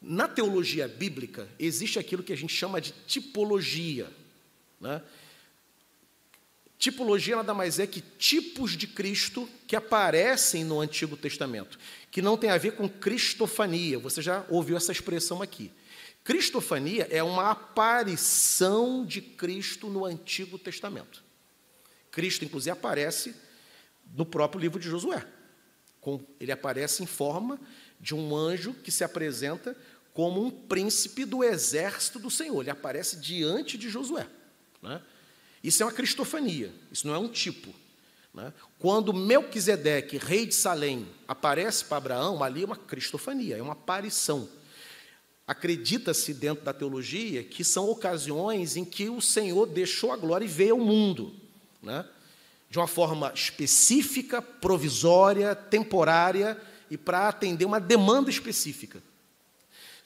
Na 0.00 0.28
teologia 0.28 0.86
bíblica, 0.86 1.48
existe 1.58 1.98
aquilo 1.98 2.22
que 2.22 2.32
a 2.32 2.36
gente 2.36 2.54
chama 2.54 2.80
de 2.80 2.92
tipologia. 3.06 4.08
Né? 4.80 5.02
Tipologia 6.78 7.34
nada 7.34 7.52
mais 7.52 7.80
é 7.80 7.86
que 7.88 8.00
tipos 8.00 8.76
de 8.76 8.86
Cristo 8.86 9.48
que 9.66 9.74
aparecem 9.74 10.62
no 10.62 10.80
Antigo 10.80 11.16
Testamento, 11.16 11.76
que 12.08 12.22
não 12.22 12.36
tem 12.36 12.50
a 12.50 12.56
ver 12.56 12.72
com 12.72 12.88
cristofania. 12.88 13.98
Você 13.98 14.22
já 14.22 14.44
ouviu 14.48 14.76
essa 14.76 14.92
expressão 14.92 15.42
aqui. 15.42 15.72
Cristofania 16.22 17.08
é 17.10 17.20
uma 17.20 17.50
aparição 17.50 19.04
de 19.04 19.20
Cristo 19.20 19.88
no 19.88 20.04
Antigo 20.04 20.56
Testamento. 20.56 21.24
Cristo, 22.12 22.44
inclusive, 22.44 22.70
aparece 22.70 23.34
no 24.14 24.24
próprio 24.24 24.60
livro 24.60 24.78
de 24.78 24.88
Josué. 24.88 25.26
Ele 26.38 26.52
aparece 26.52 27.02
em 27.02 27.06
forma 27.06 27.60
de 28.00 28.14
um 28.14 28.36
anjo 28.36 28.72
que 28.72 28.92
se 28.92 29.02
apresenta 29.02 29.76
como 30.14 30.44
um 30.44 30.50
príncipe 30.50 31.24
do 31.24 31.42
exército 31.42 32.18
do 32.18 32.30
Senhor. 32.30 32.60
Ele 32.60 32.70
aparece 32.70 33.16
diante 33.16 33.76
de 33.76 33.90
Josué. 33.90 34.26
Né? 34.80 35.02
Isso 35.62 35.82
é 35.82 35.86
uma 35.86 35.92
cristofania, 35.92 36.72
isso 36.90 37.06
não 37.06 37.14
é 37.14 37.18
um 37.18 37.28
tipo. 37.28 37.74
Né? 38.32 38.52
Quando 38.78 39.12
Melquisedeque, 39.12 40.18
rei 40.18 40.46
de 40.46 40.54
Salém, 40.54 41.06
aparece 41.26 41.84
para 41.84 41.96
Abraão, 41.98 42.42
ali 42.42 42.62
é 42.62 42.66
uma 42.66 42.76
cristofania, 42.76 43.56
é 43.56 43.62
uma 43.62 43.72
aparição. 43.72 44.48
Acredita-se 45.46 46.34
dentro 46.34 46.64
da 46.64 46.72
teologia 46.72 47.42
que 47.42 47.64
são 47.64 47.88
ocasiões 47.88 48.76
em 48.76 48.84
que 48.84 49.08
o 49.08 49.20
Senhor 49.20 49.66
deixou 49.66 50.12
a 50.12 50.16
glória 50.16 50.44
e 50.44 50.48
veio 50.48 50.74
ao 50.74 50.80
mundo. 50.80 51.34
Né? 51.82 52.04
de 52.70 52.78
uma 52.78 52.86
forma 52.86 53.32
específica, 53.34 54.42
provisória, 54.42 55.54
temporária 55.54 56.60
e 56.90 56.96
para 56.96 57.28
atender 57.28 57.64
uma 57.64 57.80
demanda 57.80 58.30
específica. 58.30 59.02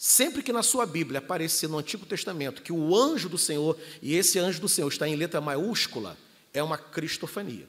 Sempre 0.04 0.42
que 0.42 0.52
na 0.52 0.64
sua 0.64 0.84
Bíblia 0.84 1.20
aparecer 1.20 1.68
no 1.68 1.78
Antigo 1.78 2.04
Testamento 2.04 2.60
que 2.60 2.72
o 2.72 2.96
anjo 2.96 3.28
do 3.28 3.38
Senhor, 3.38 3.78
e 4.02 4.16
esse 4.16 4.36
anjo 4.36 4.60
do 4.60 4.68
Senhor 4.68 4.88
está 4.88 5.06
em 5.06 5.14
letra 5.14 5.40
maiúscula, 5.40 6.18
é 6.52 6.60
uma 6.60 6.76
cristofania. 6.76 7.68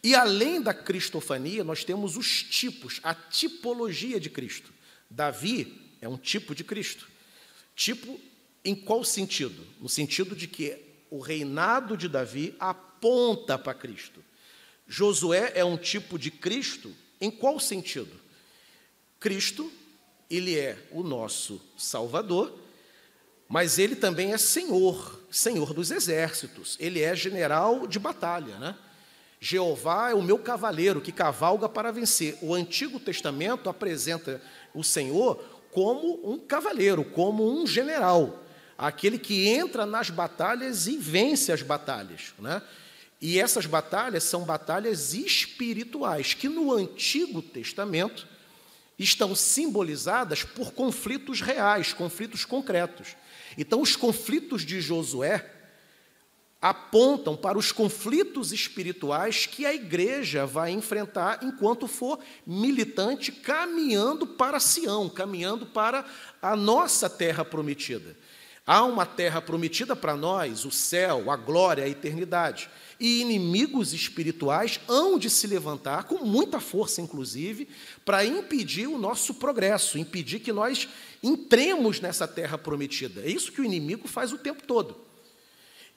E 0.00 0.14
além 0.14 0.62
da 0.62 0.72
cristofania, 0.72 1.64
nós 1.64 1.82
temos 1.82 2.16
os 2.16 2.44
tipos, 2.44 3.00
a 3.02 3.12
tipologia 3.12 4.20
de 4.20 4.30
Cristo. 4.30 4.72
Davi 5.10 5.96
é 6.00 6.08
um 6.08 6.16
tipo 6.16 6.54
de 6.54 6.62
Cristo. 6.62 7.08
Tipo 7.74 8.20
em 8.64 8.76
qual 8.76 9.02
sentido? 9.02 9.66
No 9.80 9.88
sentido 9.88 10.36
de 10.36 10.46
que 10.46 10.78
o 11.10 11.18
reinado 11.18 11.96
de 11.96 12.08
Davi 12.08 12.54
aponta 12.60 13.58
para 13.58 13.74
Cristo. 13.74 14.24
Josué 14.86 15.50
é 15.56 15.64
um 15.64 15.76
tipo 15.76 16.20
de 16.20 16.30
Cristo 16.30 16.94
em 17.20 17.32
qual 17.32 17.58
sentido? 17.58 18.14
Cristo, 19.18 19.72
ele 20.36 20.58
é 20.58 20.76
o 20.90 21.02
nosso 21.02 21.60
Salvador, 21.76 22.52
mas 23.48 23.78
ele 23.78 23.94
também 23.94 24.32
é 24.32 24.38
Senhor, 24.38 25.20
Senhor 25.30 25.72
dos 25.74 25.90
exércitos, 25.90 26.76
ele 26.80 27.00
é 27.00 27.14
general 27.14 27.86
de 27.86 27.98
batalha, 27.98 28.58
né? 28.58 28.76
Jeová 29.40 30.10
é 30.10 30.14
o 30.14 30.22
meu 30.22 30.38
cavaleiro 30.38 31.02
que 31.02 31.12
cavalga 31.12 31.68
para 31.68 31.92
vencer. 31.92 32.38
O 32.40 32.54
Antigo 32.54 32.98
Testamento 32.98 33.68
apresenta 33.68 34.40
o 34.72 34.82
Senhor 34.82 35.36
como 35.70 36.32
um 36.32 36.38
cavaleiro, 36.38 37.04
como 37.04 37.46
um 37.46 37.66
general, 37.66 38.42
aquele 38.78 39.18
que 39.18 39.48
entra 39.48 39.84
nas 39.84 40.08
batalhas 40.08 40.86
e 40.86 40.96
vence 40.96 41.52
as 41.52 41.60
batalhas, 41.60 42.32
né? 42.38 42.62
E 43.20 43.38
essas 43.38 43.66
batalhas 43.66 44.24
são 44.24 44.44
batalhas 44.44 45.14
espirituais, 45.14 46.34
que 46.34 46.48
no 46.48 46.72
Antigo 46.72 47.40
Testamento 47.42 48.26
estão 48.98 49.34
simbolizadas 49.34 50.44
por 50.44 50.72
conflitos 50.72 51.40
reais, 51.40 51.92
conflitos 51.92 52.44
concretos. 52.44 53.16
Então, 53.58 53.80
os 53.80 53.96
conflitos 53.96 54.62
de 54.62 54.80
Josué 54.80 55.50
apontam 56.64 57.36
para 57.36 57.58
os 57.58 57.70
conflitos 57.70 58.50
espirituais 58.50 59.44
que 59.44 59.66
a 59.66 59.74
igreja 59.74 60.46
vai 60.46 60.70
enfrentar 60.70 61.40
enquanto 61.42 61.86
for 61.86 62.18
militante 62.46 63.30
caminhando 63.30 64.26
para 64.26 64.58
Sião, 64.58 65.10
caminhando 65.10 65.66
para 65.66 66.06
a 66.40 66.56
nossa 66.56 67.10
terra 67.10 67.44
prometida. 67.44 68.16
Há 68.66 68.82
uma 68.84 69.04
terra 69.04 69.42
prometida 69.42 69.94
para 69.94 70.16
nós, 70.16 70.64
o 70.64 70.70
céu, 70.70 71.30
a 71.30 71.36
glória, 71.36 71.84
a 71.84 71.88
eternidade 71.88 72.70
e 72.98 73.20
inimigos 73.20 73.92
espirituais 73.92 74.80
hão 74.88 75.18
de 75.18 75.28
se 75.28 75.46
levantar, 75.46 76.04
com 76.04 76.24
muita 76.24 76.60
força, 76.60 77.02
inclusive, 77.02 77.68
para 78.04 78.24
impedir 78.24 78.86
o 78.86 78.96
nosso 78.96 79.34
progresso, 79.34 79.98
impedir 79.98 80.40
que 80.40 80.52
nós 80.52 80.88
entremos 81.22 82.00
nessa 82.00 82.26
terra 82.26 82.56
prometida. 82.56 83.20
É 83.20 83.28
isso 83.28 83.52
que 83.52 83.60
o 83.60 83.64
inimigo 83.64 84.08
faz 84.08 84.32
o 84.32 84.38
tempo 84.38 84.62
todo. 84.66 84.96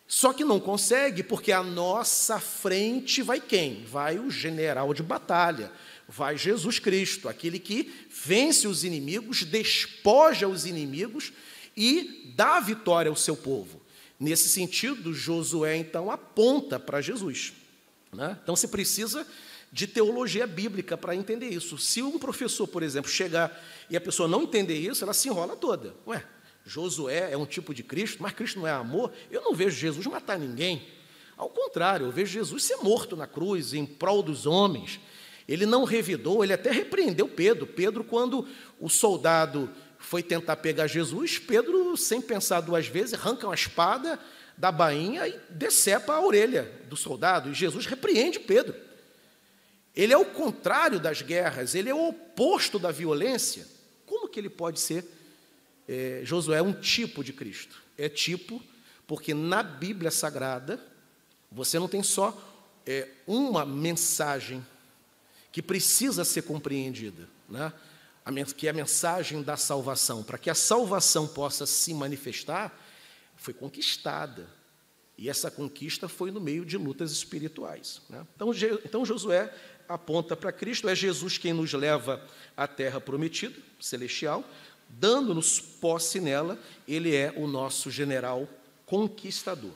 Só 0.05 0.33
que 0.33 0.43
não 0.43 0.59
consegue, 0.59 1.23
porque 1.23 1.51
à 1.51 1.61
nossa 1.61 2.39
frente 2.39 3.21
vai 3.21 3.39
quem? 3.39 3.85
Vai 3.85 4.19
o 4.19 4.31
general 4.31 4.93
de 4.93 5.03
batalha, 5.03 5.71
vai 6.07 6.37
Jesus 6.37 6.79
Cristo, 6.79 7.29
aquele 7.29 7.59
que 7.59 7.93
vence 8.09 8.67
os 8.67 8.83
inimigos, 8.83 9.43
despoja 9.43 10.47
os 10.47 10.65
inimigos 10.65 11.31
e 11.77 12.33
dá 12.35 12.59
vitória 12.59 13.09
ao 13.09 13.15
seu 13.15 13.37
povo. 13.37 13.79
Nesse 14.19 14.49
sentido, 14.49 15.13
Josué 15.13 15.77
então 15.77 16.09
aponta 16.09 16.79
para 16.79 16.99
Jesus. 16.99 17.53
Né? 18.11 18.37
Então 18.41 18.55
se 18.55 18.67
precisa 18.67 19.27
de 19.71 19.85
teologia 19.85 20.47
bíblica 20.47 20.97
para 20.97 21.15
entender 21.15 21.49
isso. 21.49 21.77
Se 21.77 22.01
um 22.01 22.17
professor, 22.17 22.67
por 22.67 22.81
exemplo, 22.81 23.11
chegar 23.11 23.63
e 23.89 23.95
a 23.95 24.01
pessoa 24.01 24.27
não 24.27 24.43
entender 24.43 24.79
isso, 24.79 25.03
ela 25.03 25.13
se 25.13 25.27
enrola 25.27 25.55
toda. 25.55 25.93
Ué, 26.07 26.23
Josué 26.65 27.31
é 27.31 27.37
um 27.37 27.45
tipo 27.45 27.73
de 27.73 27.83
Cristo, 27.83 28.23
mas 28.23 28.33
Cristo 28.33 28.59
não 28.59 28.67
é 28.67 28.71
amor. 28.71 29.11
Eu 29.29 29.41
não 29.41 29.53
vejo 29.53 29.77
Jesus 29.77 30.05
matar 30.07 30.39
ninguém. 30.39 30.87
Ao 31.37 31.49
contrário, 31.49 32.07
eu 32.07 32.11
vejo 32.11 32.33
Jesus 32.33 32.63
ser 32.63 32.77
morto 32.77 33.15
na 33.15 33.27
cruz 33.27 33.73
em 33.73 33.85
prol 33.85 34.23
dos 34.23 34.47
homens. 34.47 34.99
Ele 35.47 35.65
não 35.65 35.83
revidou, 35.83 36.43
ele 36.43 36.53
até 36.53 36.71
repreendeu 36.71 37.27
Pedro. 37.27 37.67
Pedro, 37.67 38.03
quando 38.03 38.47
o 38.79 38.89
soldado 38.89 39.69
foi 40.07 40.23
tentar 40.23 40.55
pegar 40.55 40.87
Jesus, 40.87 41.37
Pedro, 41.37 41.97
sem 41.97 42.21
pensar 42.21 42.61
duas 42.61 42.87
vezes, 42.87 43.13
arranca 43.13 43.45
uma 43.45 43.53
espada 43.53 44.17
da 44.57 44.71
bainha 44.71 45.27
e 45.27 45.37
decepa 45.49 46.13
a 46.13 46.25
orelha 46.25 46.71
do 46.87 46.95
soldado. 46.95 47.49
E 47.49 47.53
Jesus 47.53 47.85
repreende 47.85 48.39
Pedro. 48.39 48.73
Ele 49.93 50.13
é 50.13 50.17
o 50.17 50.23
contrário 50.23 50.97
das 50.97 51.21
guerras, 51.21 51.75
ele 51.75 51.89
é 51.89 51.93
o 51.93 52.07
oposto 52.07 52.79
da 52.79 52.89
violência. 52.89 53.67
Como 54.05 54.29
que 54.29 54.39
ele 54.39 54.49
pode 54.49 54.79
ser? 54.79 55.03
É, 55.85 56.21
Josué 56.23 56.59
é 56.59 56.61
um 56.61 56.71
tipo 56.71 57.21
de 57.21 57.33
Cristo. 57.33 57.83
É 57.97 58.07
tipo 58.07 58.63
porque 59.05 59.33
na 59.33 59.61
Bíblia 59.61 60.09
Sagrada 60.09 60.81
você 61.51 61.77
não 61.77 61.89
tem 61.89 62.01
só 62.01 62.33
é, 62.85 63.09
uma 63.27 63.65
mensagem 63.65 64.65
que 65.51 65.61
precisa 65.61 66.23
ser 66.23 66.43
compreendida. 66.43 67.27
Né? 67.49 67.73
Que 68.55 68.67
é 68.67 68.69
a 68.69 68.73
mensagem 68.73 69.41
da 69.41 69.57
salvação, 69.57 70.23
para 70.23 70.37
que 70.37 70.49
a 70.49 70.55
salvação 70.55 71.27
possa 71.27 71.65
se 71.65 71.93
manifestar, 71.93 72.77
foi 73.35 73.53
conquistada. 73.53 74.47
E 75.17 75.29
essa 75.29 75.49
conquista 75.49 76.07
foi 76.07 76.29
no 76.29 76.39
meio 76.39 76.65
de 76.65 76.77
lutas 76.77 77.11
espirituais. 77.11 78.01
Né? 78.09 78.25
Então, 78.35 78.51
então, 78.85 79.05
Josué 79.05 79.53
aponta 79.87 80.35
para 80.35 80.51
Cristo, 80.51 80.89
é 80.89 80.95
Jesus 80.95 81.37
quem 81.37 81.53
nos 81.53 81.73
leva 81.73 82.21
à 82.55 82.67
terra 82.67 82.99
prometida, 82.99 83.57
celestial, 83.79 84.43
dando-nos 84.89 85.59
posse 85.59 86.19
nela, 86.19 86.59
ele 86.87 87.15
é 87.15 87.33
o 87.35 87.47
nosso 87.47 87.89
general 87.89 88.47
conquistador. 88.85 89.73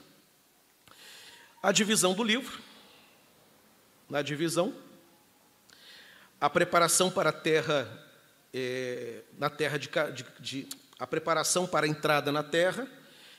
A 1.61 1.71
divisão 1.71 2.13
do 2.13 2.23
livro, 2.23 2.59
na 4.09 4.21
divisão, 4.21 4.75
a 6.39 6.49
preparação 6.49 7.09
para 7.11 7.29
a 7.29 7.33
terra 7.33 8.00
é, 8.53 9.21
na 9.37 9.49
terra 9.49 9.77
de, 9.77 9.89
de, 10.13 10.25
de, 10.39 10.67
a 10.99 11.07
preparação 11.07 11.65
para 11.65 11.85
a 11.85 11.89
entrada 11.89 12.31
na 12.31 12.43
terra, 12.43 12.87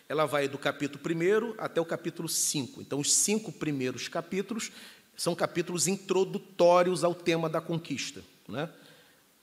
ela 0.09 0.26
vai 0.26 0.49
do 0.49 0.59
capítulo 0.59 1.02
1 1.04 1.54
até 1.59 1.81
o 1.81 1.85
capítulo 1.85 2.28
5. 2.28 2.81
Então, 2.83 3.00
os 3.00 3.12
cinco 3.12 3.52
primeiros 3.52 4.09
capítulos 4.09 4.71
são 5.16 5.35
capítulos 5.35 5.87
introdutórios 5.87 7.04
ao 7.04 7.14
tema 7.14 7.49
da 7.49 7.61
conquista. 7.61 8.23
Né? 8.49 8.69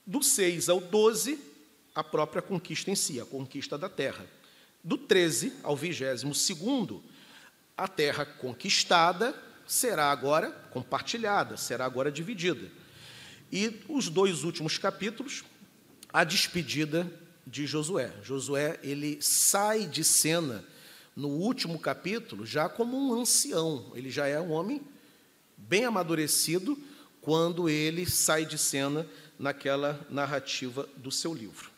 Do 0.06 0.22
6 0.22 0.68
ao 0.68 0.80
12, 0.80 1.38
a 1.94 2.04
própria 2.04 2.42
conquista 2.42 2.90
em 2.90 2.94
si, 2.94 3.20
a 3.20 3.24
conquista 3.24 3.78
da 3.78 3.88
terra. 3.88 4.26
Do 4.82 4.96
13 4.96 5.52
ao 5.62 5.76
22, 5.76 6.24
a 7.76 7.88
terra 7.88 8.24
conquistada 8.24 9.34
será 9.66 10.10
agora 10.10 10.50
compartilhada, 10.70 11.56
será 11.56 11.84
agora 11.84 12.10
dividida. 12.10 12.70
E 13.52 13.80
os 13.88 14.08
dois 14.08 14.44
últimos 14.44 14.78
capítulos 14.78 15.44
a 16.12 16.24
despedida 16.24 17.10
de 17.46 17.66
Josué. 17.66 18.12
Josué 18.22 18.78
ele 18.82 19.18
sai 19.20 19.86
de 19.86 20.04
cena 20.04 20.64
no 21.14 21.28
último 21.28 21.78
capítulo 21.78 22.46
já 22.46 22.68
como 22.68 22.96
um 22.96 23.20
ancião. 23.20 23.92
Ele 23.94 24.10
já 24.10 24.26
é 24.26 24.40
um 24.40 24.50
homem 24.50 24.80
bem 25.56 25.84
amadurecido 25.84 26.78
quando 27.20 27.68
ele 27.68 28.08
sai 28.08 28.44
de 28.44 28.56
cena 28.56 29.06
naquela 29.38 30.06
narrativa 30.10 30.88
do 30.96 31.10
seu 31.10 31.34
livro. 31.34 31.70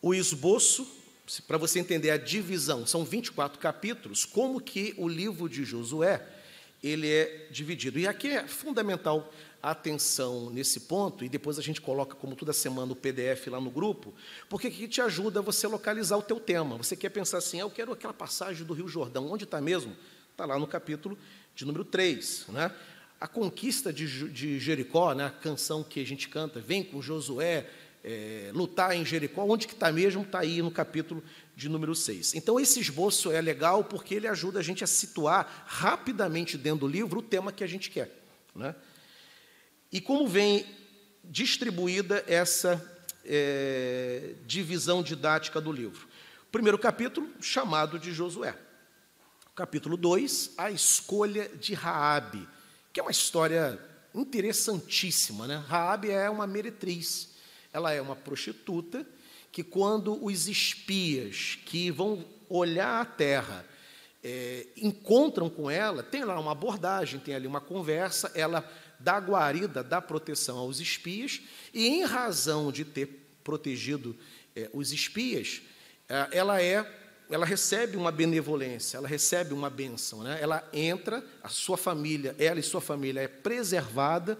O 0.00 0.14
esboço 0.14 0.86
para 1.46 1.56
você 1.56 1.78
entender 1.78 2.10
a 2.10 2.16
divisão, 2.16 2.86
são 2.86 3.04
24 3.04 3.58
capítulos, 3.58 4.24
como 4.24 4.60
que 4.60 4.94
o 4.98 5.08
livro 5.08 5.48
de 5.48 5.64
Josué 5.64 6.26
ele 6.82 7.08
é 7.08 7.46
dividido. 7.50 7.98
E 7.98 8.06
aqui 8.06 8.28
é 8.28 8.46
fundamental 8.46 9.32
atenção 9.62 10.50
nesse 10.50 10.80
ponto, 10.80 11.24
e 11.24 11.28
depois 11.28 11.58
a 11.58 11.62
gente 11.62 11.80
coloca, 11.80 12.16
como 12.16 12.34
toda 12.34 12.52
semana, 12.52 12.92
o 12.92 12.96
PDF 12.96 13.46
lá 13.46 13.60
no 13.60 13.70
grupo, 13.70 14.12
porque 14.48 14.66
aqui 14.66 14.88
te 14.88 15.00
ajuda 15.00 15.38
a 15.38 15.42
você 15.42 15.68
localizar 15.68 16.16
o 16.16 16.22
teu 16.22 16.40
tema. 16.40 16.76
Você 16.76 16.96
quer 16.96 17.10
pensar 17.10 17.38
assim, 17.38 17.60
ah, 17.60 17.64
eu 17.64 17.70
quero 17.70 17.92
aquela 17.92 18.12
passagem 18.12 18.66
do 18.66 18.74
Rio 18.74 18.88
Jordão, 18.88 19.30
onde 19.30 19.44
está 19.44 19.60
mesmo? 19.60 19.96
Está 20.32 20.44
lá 20.44 20.58
no 20.58 20.66
capítulo 20.66 21.16
de 21.54 21.64
número 21.64 21.84
3. 21.84 22.46
Né? 22.48 22.72
A 23.20 23.28
conquista 23.28 23.92
de, 23.92 24.28
de 24.30 24.58
Jericó, 24.58 25.12
né, 25.14 25.26
a 25.26 25.30
canção 25.30 25.84
que 25.84 26.00
a 26.00 26.06
gente 26.06 26.28
canta, 26.28 26.58
vem 26.58 26.82
com 26.82 27.00
Josué, 27.00 27.68
é, 28.02 28.50
lutar 28.52 28.96
em 28.96 29.04
Jericó, 29.04 29.44
onde 29.44 29.68
que 29.68 29.74
está 29.74 29.92
mesmo? 29.92 30.22
Está 30.22 30.40
aí 30.40 30.60
no 30.60 30.72
capítulo 30.72 31.22
de 31.54 31.68
número 31.68 31.94
6. 31.94 32.34
Então, 32.34 32.58
esse 32.58 32.80
esboço 32.80 33.30
é 33.30 33.40
legal 33.40 33.84
porque 33.84 34.16
ele 34.16 34.26
ajuda 34.26 34.58
a 34.58 34.62
gente 34.62 34.82
a 34.82 34.88
situar 34.88 35.64
rapidamente 35.68 36.58
dentro 36.58 36.80
do 36.80 36.88
livro 36.88 37.20
o 37.20 37.22
tema 37.22 37.52
que 37.52 37.62
a 37.62 37.66
gente 37.66 37.90
quer. 37.90 38.10
Né? 38.56 38.74
E 39.92 40.00
como 40.00 40.26
vem 40.26 40.64
distribuída 41.22 42.24
essa 42.26 42.82
é, 43.26 44.36
divisão 44.46 45.02
didática 45.02 45.60
do 45.60 45.70
livro? 45.70 46.08
Primeiro 46.50 46.78
capítulo, 46.78 47.28
chamado 47.42 47.98
de 47.98 48.10
Josué. 48.10 48.56
Capítulo 49.54 49.98
2, 49.98 50.54
a 50.56 50.70
escolha 50.70 51.46
de 51.46 51.74
Raabe, 51.74 52.48
que 52.90 53.00
é 53.00 53.02
uma 53.02 53.12
história 53.12 53.78
interessantíssima. 54.14 55.46
Né? 55.46 55.62
Raabe 55.68 56.10
é 56.10 56.30
uma 56.30 56.46
meretriz, 56.46 57.34
ela 57.70 57.92
é 57.92 58.00
uma 58.00 58.16
prostituta 58.16 59.06
que 59.50 59.62
quando 59.62 60.24
os 60.24 60.48
espias 60.48 61.58
que 61.66 61.90
vão 61.90 62.24
olhar 62.48 63.02
a 63.02 63.04
terra 63.04 63.62
é, 64.24 64.68
encontram 64.74 65.50
com 65.50 65.70
ela, 65.70 66.02
tem 66.02 66.24
lá 66.24 66.40
uma 66.40 66.52
abordagem, 66.52 67.20
tem 67.20 67.34
ali 67.34 67.46
uma 67.46 67.60
conversa, 67.60 68.32
ela 68.34 68.66
dá 69.02 69.18
guarida, 69.18 69.82
dá 69.82 70.00
proteção 70.00 70.58
aos 70.58 70.80
espias, 70.80 71.40
e 71.72 71.86
em 71.86 72.04
razão 72.04 72.70
de 72.70 72.84
ter 72.84 73.06
protegido 73.42 74.16
é, 74.54 74.70
os 74.72 74.92
espias, 74.92 75.62
é, 76.08 76.28
ela 76.32 76.62
é, 76.62 76.86
ela 77.30 77.46
recebe 77.46 77.96
uma 77.96 78.12
benevolência, 78.12 78.96
ela 78.96 79.08
recebe 79.08 79.54
uma 79.54 79.70
bênção, 79.70 80.22
né? 80.22 80.38
ela 80.40 80.68
entra, 80.72 81.24
a 81.42 81.48
sua 81.48 81.76
família, 81.76 82.36
ela 82.38 82.60
e 82.60 82.62
sua 82.62 82.80
família 82.80 83.20
é 83.20 83.28
preservada, 83.28 84.38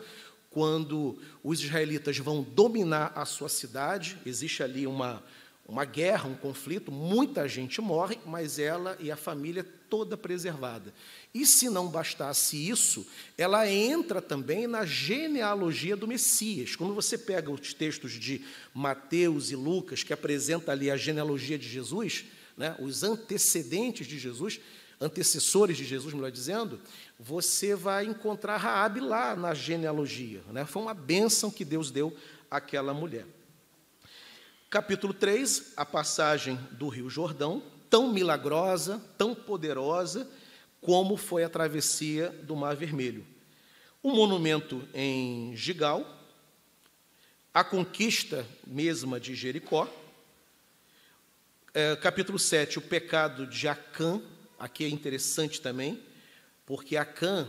quando 0.52 1.18
os 1.42 1.62
israelitas 1.62 2.18
vão 2.18 2.42
dominar 2.42 3.12
a 3.14 3.24
sua 3.24 3.48
cidade, 3.48 4.18
existe 4.26 4.62
ali 4.62 4.86
uma, 4.86 5.22
uma 5.66 5.84
guerra, 5.86 6.28
um 6.28 6.34
conflito, 6.34 6.92
muita 6.92 7.48
gente 7.48 7.80
morre, 7.80 8.18
mas 8.26 8.58
ela 8.58 8.96
e 9.00 9.10
a 9.10 9.16
família 9.16 9.66
toda 9.88 10.16
preservada. 10.16 10.92
E 11.34 11.46
se 11.46 11.70
não 11.70 11.88
bastasse 11.88 12.56
isso, 12.68 13.06
ela 13.38 13.66
entra 13.68 14.20
também 14.20 14.66
na 14.66 14.84
genealogia 14.84 15.96
do 15.96 16.06
Messias. 16.06 16.76
Quando 16.76 16.94
você 16.94 17.16
pega 17.16 17.50
os 17.50 17.72
textos 17.72 18.12
de 18.12 18.44
Mateus 18.74 19.50
e 19.50 19.56
Lucas, 19.56 20.02
que 20.02 20.12
apresenta 20.12 20.72
ali 20.72 20.90
a 20.90 20.96
genealogia 20.96 21.58
de 21.58 21.66
Jesus, 21.66 22.26
né, 22.54 22.76
os 22.78 23.02
antecedentes 23.02 24.06
de 24.06 24.18
Jesus, 24.18 24.60
antecessores 25.00 25.78
de 25.78 25.84
Jesus, 25.84 26.12
melhor 26.12 26.30
dizendo, 26.30 26.78
você 27.18 27.74
vai 27.74 28.04
encontrar 28.04 28.58
Raabe 28.58 29.00
lá 29.00 29.34
na 29.34 29.54
genealogia. 29.54 30.42
Né? 30.52 30.66
Foi 30.66 30.82
uma 30.82 30.94
bênção 30.94 31.50
que 31.50 31.64
Deus 31.64 31.90
deu 31.90 32.14
àquela 32.50 32.92
mulher. 32.92 33.26
Capítulo 34.68 35.12
3, 35.12 35.72
a 35.76 35.84
passagem 35.84 36.58
do 36.72 36.88
Rio 36.88 37.08
Jordão, 37.08 37.62
tão 37.90 38.12
milagrosa, 38.12 39.02
tão 39.18 39.34
poderosa, 39.34 40.28
como 40.82 41.16
foi 41.16 41.44
a 41.44 41.48
travessia 41.48 42.28
do 42.42 42.56
Mar 42.56 42.74
Vermelho. 42.74 43.24
O 44.02 44.10
monumento 44.10 44.86
em 44.92 45.56
Gigal, 45.56 46.04
a 47.54 47.62
conquista 47.62 48.44
mesma 48.66 49.20
de 49.20 49.34
Jericó, 49.34 49.88
é, 51.72 51.94
capítulo 51.96 52.38
7, 52.38 52.78
o 52.78 52.82
pecado 52.82 53.46
de 53.46 53.68
Acã, 53.68 54.20
aqui 54.58 54.84
é 54.84 54.88
interessante 54.88 55.60
também, 55.60 56.02
porque 56.66 56.96
Acã, 56.96 57.48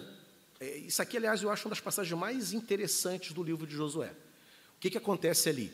é, 0.60 0.78
isso 0.78 1.02
aqui, 1.02 1.18
aliás, 1.18 1.42
eu 1.42 1.50
acho 1.50 1.66
uma 1.66 1.72
das 1.72 1.80
passagens 1.80 2.18
mais 2.18 2.54
interessantes 2.54 3.34
do 3.34 3.44
livro 3.44 3.66
de 3.66 3.76
Josué. 3.76 4.12
O 4.78 4.80
que, 4.80 4.92
que 4.92 4.98
acontece 4.98 5.50
ali? 5.50 5.74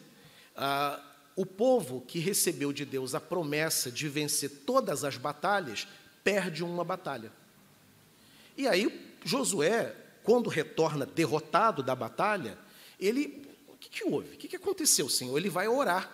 Ah, 0.55 1.03
o 1.35 1.45
povo 1.45 2.01
que 2.01 2.19
recebeu 2.19 2.71
de 2.71 2.85
Deus 2.85 3.13
a 3.13 3.19
promessa 3.19 3.91
de 3.91 4.07
vencer 4.07 4.49
todas 4.65 5.03
as 5.03 5.17
batalhas, 5.17 5.87
perde 6.23 6.63
uma 6.63 6.85
batalha. 6.85 7.31
E 8.59 8.67
aí, 8.67 9.15
Josué, 9.23 9.95
quando 10.21 10.49
retorna 10.49 11.05
derrotado 11.05 11.81
da 11.81 11.95
batalha, 11.95 12.57
ele. 12.99 13.47
O 13.69 13.77
que, 13.77 13.87
que 13.89 14.03
houve? 14.03 14.35
O 14.35 14.37
que, 14.37 14.49
que 14.49 14.57
aconteceu, 14.57 15.07
Senhor? 15.07 15.37
Ele 15.37 15.49
vai 15.49 15.69
orar. 15.69 16.11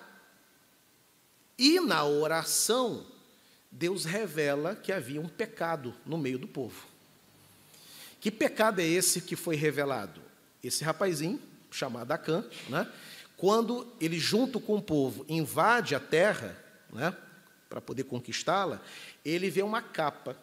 E 1.58 1.80
na 1.80 2.06
oração, 2.06 3.04
Deus 3.72 4.06
revela 4.06 4.76
que 4.76 4.92
havia 4.92 5.20
um 5.20 5.28
pecado 5.28 5.92
no 6.06 6.20
meio 6.20 6.38
do 6.38 6.48
povo. 6.48 6.86
Que 8.22 8.30
pecado 8.30 8.80
é 8.80 8.86
esse 8.86 9.22
que 9.22 9.36
foi 9.36 9.56
revelado? 9.56 10.22
Esse 10.64 10.84
rapazinho, 10.84 11.42
chamado 11.72 12.12
Acã, 12.12 12.46
né, 12.70 12.88
quando 13.36 13.92
ele, 14.00 14.20
junto 14.20 14.60
com 14.60 14.76
o 14.76 14.82
povo, 14.84 15.26
invade 15.28 15.96
a 15.96 16.00
terra, 16.00 16.56
né, 16.94 17.16
para 17.68 17.82
poder 17.82 18.04
conquistá-la, 18.04 18.80
ele 19.24 19.50
vê 19.50 19.64
uma 19.64 19.82
capa 19.82 20.38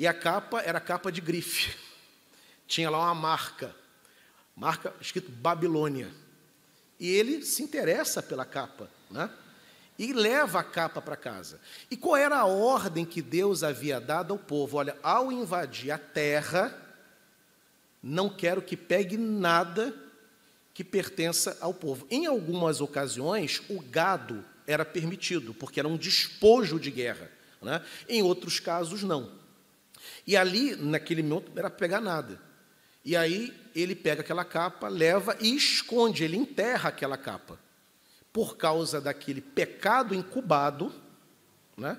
e 0.00 0.06
a 0.06 0.14
capa 0.14 0.62
era 0.62 0.80
capa 0.80 1.12
de 1.12 1.20
grife. 1.20 1.76
Tinha 2.66 2.88
lá 2.88 2.98
uma 3.00 3.14
marca, 3.14 3.76
marca 4.56 4.94
escrito 4.98 5.30
Babilônia. 5.30 6.10
E 6.98 7.06
ele 7.06 7.44
se 7.44 7.62
interessa 7.62 8.22
pela 8.22 8.46
capa, 8.46 8.88
né? 9.10 9.28
E 9.98 10.14
leva 10.14 10.60
a 10.60 10.64
capa 10.64 11.02
para 11.02 11.18
casa. 11.18 11.60
E 11.90 11.98
qual 11.98 12.16
era 12.16 12.38
a 12.38 12.46
ordem 12.46 13.04
que 13.04 13.20
Deus 13.20 13.62
havia 13.62 14.00
dado 14.00 14.32
ao 14.32 14.38
povo? 14.38 14.78
Olha, 14.78 14.96
ao 15.02 15.30
invadir 15.30 15.90
a 15.90 15.98
terra, 15.98 16.74
não 18.02 18.30
quero 18.30 18.62
que 18.62 18.78
pegue 18.78 19.18
nada 19.18 19.94
que 20.72 20.82
pertença 20.82 21.58
ao 21.60 21.74
povo. 21.74 22.06
Em 22.10 22.24
algumas 22.24 22.80
ocasiões, 22.80 23.60
o 23.68 23.82
gado 23.82 24.42
era 24.66 24.82
permitido, 24.82 25.52
porque 25.52 25.78
era 25.78 25.88
um 25.88 25.98
despojo 25.98 26.80
de 26.80 26.90
guerra. 26.90 27.30
Né? 27.60 27.84
Em 28.08 28.22
outros 28.22 28.58
casos, 28.58 29.02
não. 29.02 29.39
E 30.26 30.36
ali, 30.36 30.76
naquele 30.76 31.22
momento, 31.22 31.50
não 31.50 31.58
era 31.58 31.70
pegar 31.70 32.00
nada. 32.00 32.40
E 33.04 33.16
aí 33.16 33.54
ele 33.74 33.94
pega 33.94 34.20
aquela 34.20 34.44
capa, 34.44 34.88
leva 34.88 35.36
e 35.40 35.54
esconde, 35.54 36.24
ele 36.24 36.36
enterra 36.36 36.90
aquela 36.90 37.16
capa. 37.16 37.58
Por 38.32 38.56
causa 38.56 39.00
daquele 39.00 39.40
pecado 39.40 40.14
incubado, 40.14 40.92
né, 41.76 41.98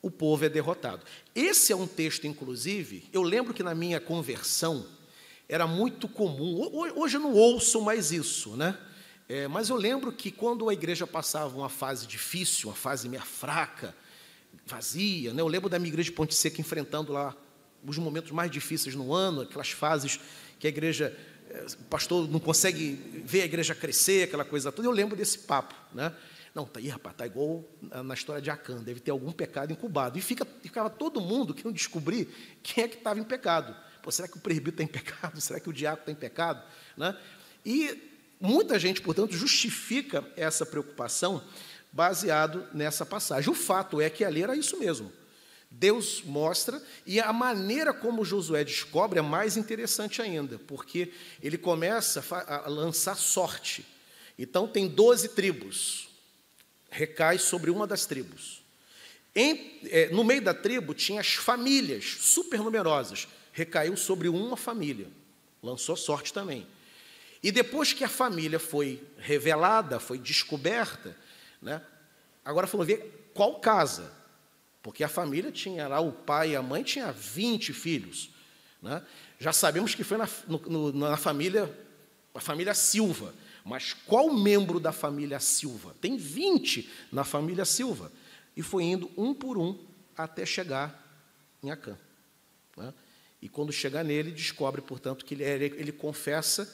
o 0.00 0.10
povo 0.10 0.44
é 0.44 0.48
derrotado. 0.48 1.04
Esse 1.34 1.72
é 1.72 1.76
um 1.76 1.86
texto, 1.86 2.26
inclusive, 2.26 3.08
eu 3.12 3.22
lembro 3.22 3.52
que 3.52 3.62
na 3.62 3.74
minha 3.74 4.00
conversão 4.00 4.86
era 5.48 5.66
muito 5.66 6.08
comum, 6.08 6.70
hoje 6.96 7.16
eu 7.16 7.20
não 7.20 7.34
ouço 7.34 7.82
mais 7.82 8.10
isso, 8.10 8.56
né? 8.56 8.78
É, 9.28 9.46
mas 9.46 9.68
eu 9.68 9.76
lembro 9.76 10.12
que 10.12 10.30
quando 10.30 10.68
a 10.68 10.72
igreja 10.72 11.06
passava 11.06 11.56
uma 11.56 11.68
fase 11.68 12.06
difícil, 12.06 12.68
uma 12.68 12.74
fase 12.74 13.08
meio 13.08 13.22
fraca, 13.22 13.94
vazia. 14.66 15.32
Né? 15.32 15.40
Eu 15.42 15.48
lembro 15.48 15.68
da 15.68 15.78
minha 15.78 15.88
igreja 15.88 16.10
de 16.10 16.16
Ponte 16.16 16.34
Seca 16.34 16.60
enfrentando 16.60 17.12
lá 17.12 17.36
os 17.84 17.98
momentos 17.98 18.30
mais 18.30 18.50
difíceis 18.50 18.94
no 18.94 19.12
ano, 19.12 19.42
aquelas 19.42 19.70
fases 19.70 20.20
que 20.58 20.66
a 20.66 20.70
igreja, 20.70 21.16
eh, 21.50 21.66
o 21.80 21.84
pastor 21.84 22.28
não 22.28 22.38
consegue 22.38 23.22
ver 23.24 23.42
a 23.42 23.44
igreja 23.44 23.74
crescer, 23.74 24.24
aquela 24.24 24.44
coisa 24.44 24.70
toda. 24.70 24.86
Eu 24.86 24.92
lembro 24.92 25.16
desse 25.16 25.38
papo. 25.40 25.74
Né? 25.92 26.14
Não, 26.54 26.64
tá 26.66 26.78
aí, 26.78 26.88
rapaz, 26.88 27.16
tá 27.16 27.26
igual 27.26 27.64
na 28.04 28.14
história 28.14 28.42
de 28.42 28.50
Acã, 28.50 28.76
deve 28.82 29.00
ter 29.00 29.10
algum 29.10 29.32
pecado 29.32 29.72
incubado. 29.72 30.18
E 30.18 30.20
fica, 30.20 30.46
ficava 30.62 30.90
todo 30.90 31.20
mundo 31.20 31.54
querendo 31.54 31.74
descobrir 31.74 32.28
quem 32.62 32.84
é 32.84 32.88
que 32.88 32.98
estava 32.98 33.18
em 33.18 33.24
pecado. 33.24 33.74
Pô, 34.02 34.10
será 34.10 34.28
que 34.28 34.36
o 34.36 34.40
presbítero 34.40 34.82
está 34.82 34.82
em 34.82 34.86
pecado? 34.86 35.40
Será 35.40 35.60
que 35.60 35.70
o 35.70 35.72
diácono 35.72 36.02
está 36.02 36.12
em 36.12 36.16
pecado? 36.16 36.62
Né? 36.96 37.16
E 37.64 38.10
muita 38.40 38.78
gente, 38.78 39.00
portanto, 39.00 39.32
justifica 39.32 40.28
essa 40.36 40.66
preocupação 40.66 41.42
baseado 41.92 42.66
nessa 42.72 43.04
passagem. 43.04 43.50
O 43.50 43.54
fato 43.54 44.00
é 44.00 44.08
que 44.08 44.24
ali 44.24 44.42
era 44.42 44.56
isso 44.56 44.78
mesmo. 44.78 45.12
Deus 45.70 46.22
mostra, 46.22 46.82
e 47.06 47.18
a 47.18 47.32
maneira 47.32 47.94
como 47.94 48.24
Josué 48.24 48.62
descobre 48.62 49.18
é 49.18 49.22
mais 49.22 49.56
interessante 49.56 50.20
ainda, 50.20 50.58
porque 50.58 51.12
ele 51.42 51.56
começa 51.56 52.22
a 52.46 52.68
lançar 52.68 53.16
sorte. 53.16 53.86
Então, 54.38 54.68
tem 54.68 54.86
12 54.86 55.30
tribos, 55.30 56.08
recai 56.90 57.38
sobre 57.38 57.70
uma 57.70 57.86
das 57.86 58.04
tribos. 58.04 58.62
Em, 59.34 59.80
é, 59.84 60.10
no 60.10 60.22
meio 60.22 60.42
da 60.42 60.52
tribo 60.52 60.92
tinha 60.92 61.20
as 61.20 61.34
famílias, 61.34 62.18
super 62.20 62.60
numerosas, 62.60 63.26
recaiu 63.52 63.96
sobre 63.96 64.28
uma 64.28 64.58
família, 64.58 65.08
lançou 65.62 65.96
sorte 65.96 66.34
também. 66.34 66.66
E 67.42 67.50
depois 67.50 67.94
que 67.94 68.04
a 68.04 68.08
família 68.08 68.58
foi 68.58 69.02
revelada, 69.18 69.98
foi 69.98 70.18
descoberta, 70.18 71.16
né? 71.62 71.80
Agora 72.44 72.66
falou 72.66 72.84
ver 72.84 73.30
qual 73.32 73.60
casa, 73.60 74.12
porque 74.82 75.04
a 75.04 75.08
família 75.08 75.52
tinha 75.52 75.86
lá, 75.86 76.00
o 76.00 76.12
pai 76.12 76.50
e 76.50 76.56
a 76.56 76.62
mãe 76.62 76.82
tinha 76.82 77.12
20 77.12 77.72
filhos. 77.72 78.30
Né? 78.82 79.00
Já 79.38 79.52
sabemos 79.52 79.94
que 79.94 80.02
foi 80.02 80.18
na, 80.18 80.28
no, 80.48 80.92
na 80.92 81.16
família, 81.16 81.72
a 82.34 82.40
família 82.40 82.74
Silva. 82.74 83.32
Mas 83.64 83.92
qual 83.92 84.32
membro 84.32 84.80
da 84.80 84.90
família 84.90 85.38
Silva? 85.38 85.94
Tem 86.00 86.16
20 86.16 86.90
na 87.12 87.22
família 87.22 87.64
Silva. 87.64 88.10
E 88.56 88.62
foi 88.62 88.82
indo 88.82 89.08
um 89.16 89.32
por 89.32 89.56
um 89.56 89.78
até 90.16 90.44
chegar 90.44 91.00
em 91.62 91.70
Acã. 91.70 91.96
Né? 92.76 92.92
E 93.40 93.48
quando 93.48 93.72
chega 93.72 94.02
nele, 94.02 94.32
descobre, 94.32 94.80
portanto, 94.80 95.24
que 95.24 95.34
ele, 95.34 95.44
ele 95.44 95.92
confessa 95.92 96.68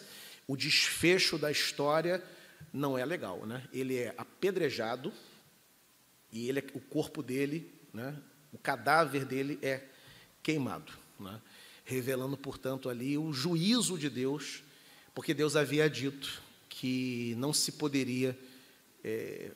o 0.46 0.56
desfecho 0.56 1.36
da 1.36 1.50
história 1.50 2.24
não 2.72 2.96
é 2.96 3.04
legal. 3.04 3.44
Né? 3.46 3.62
Ele 3.72 3.96
é 3.96 4.14
apedrejado 4.16 5.12
e 6.32 6.48
ele, 6.48 6.60
é, 6.60 6.64
o 6.74 6.80
corpo 6.80 7.22
dele, 7.22 7.70
né, 7.92 8.16
o 8.52 8.58
cadáver 8.58 9.24
dele 9.24 9.58
é 9.62 9.84
queimado. 10.42 10.92
Né? 11.18 11.40
Revelando, 11.84 12.36
portanto, 12.36 12.88
ali 12.88 13.16
o 13.16 13.32
juízo 13.32 13.98
de 13.98 14.10
Deus, 14.10 14.62
porque 15.14 15.34
Deus 15.34 15.56
havia 15.56 15.88
dito 15.88 16.42
que 16.68 17.34
não 17.38 17.52
se 17.52 17.72
poderia 17.72 18.38
é, 19.02 19.50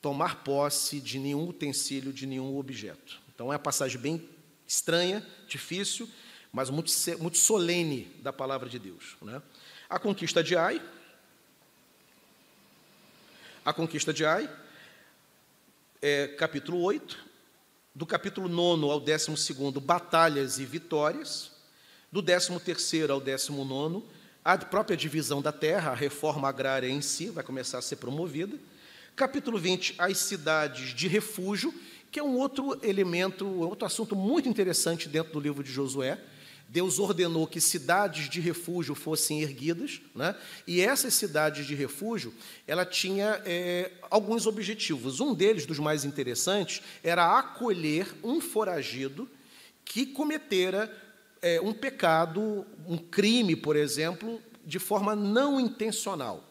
tomar 0.00 0.44
posse 0.44 1.00
de 1.00 1.18
nenhum 1.18 1.48
utensílio, 1.48 2.12
de 2.12 2.26
nenhum 2.26 2.56
objeto. 2.56 3.20
Então 3.34 3.46
é 3.46 3.56
uma 3.56 3.58
passagem 3.58 4.00
bem 4.00 4.28
estranha, 4.66 5.26
difícil, 5.48 6.08
mas 6.52 6.70
muito, 6.70 6.92
muito 7.18 7.38
solene 7.38 8.04
da 8.22 8.32
palavra 8.32 8.68
de 8.68 8.78
Deus. 8.78 9.16
Né? 9.22 9.40
A 9.88 9.98
conquista 9.98 10.42
de 10.42 10.56
Ai. 10.56 10.82
A 13.64 13.72
conquista 13.72 14.12
de 14.12 14.24
Ai, 14.24 14.50
é, 16.00 16.26
capítulo 16.26 16.80
8. 16.80 17.16
Do 17.94 18.04
capítulo 18.04 18.48
9 18.48 18.90
ao 18.90 18.98
12, 18.98 19.80
batalhas 19.80 20.58
e 20.58 20.64
vitórias. 20.64 21.52
Do 22.10 22.20
13 22.20 23.08
ao 23.08 23.20
19, 23.20 24.02
a 24.44 24.58
própria 24.58 24.96
divisão 24.96 25.40
da 25.40 25.52
terra, 25.52 25.92
a 25.92 25.94
reforma 25.94 26.48
agrária 26.48 26.88
em 26.88 27.00
si, 27.00 27.28
vai 27.28 27.44
começar 27.44 27.78
a 27.78 27.82
ser 27.82 27.96
promovida. 27.96 28.58
Capítulo 29.14 29.60
20, 29.60 29.94
as 29.96 30.18
cidades 30.18 30.92
de 30.92 31.06
refúgio, 31.06 31.72
que 32.10 32.18
é 32.18 32.22
um 32.22 32.36
outro 32.36 32.76
elemento, 32.82 33.46
outro 33.60 33.86
assunto 33.86 34.16
muito 34.16 34.48
interessante 34.48 35.08
dentro 35.08 35.32
do 35.34 35.38
livro 35.38 35.62
de 35.62 35.70
Josué. 35.70 36.18
Deus 36.72 36.98
ordenou 36.98 37.46
que 37.46 37.60
cidades 37.60 38.30
de 38.30 38.40
refúgio 38.40 38.94
fossem 38.94 39.42
erguidas, 39.42 40.00
né? 40.14 40.34
e 40.66 40.80
essas 40.80 41.12
cidades 41.12 41.66
de 41.66 41.74
refúgio, 41.74 42.32
ela 42.66 42.86
tinha 42.86 43.42
é, 43.44 43.90
alguns 44.10 44.46
objetivos. 44.46 45.20
Um 45.20 45.34
deles, 45.34 45.66
dos 45.66 45.78
mais 45.78 46.02
interessantes, 46.06 46.80
era 47.04 47.38
acolher 47.38 48.14
um 48.24 48.40
foragido 48.40 49.28
que 49.84 50.06
cometera 50.06 50.90
é, 51.42 51.60
um 51.60 51.74
pecado, 51.74 52.64
um 52.88 52.96
crime, 52.96 53.54
por 53.54 53.76
exemplo, 53.76 54.40
de 54.64 54.78
forma 54.78 55.14
não 55.14 55.60
intencional. 55.60 56.42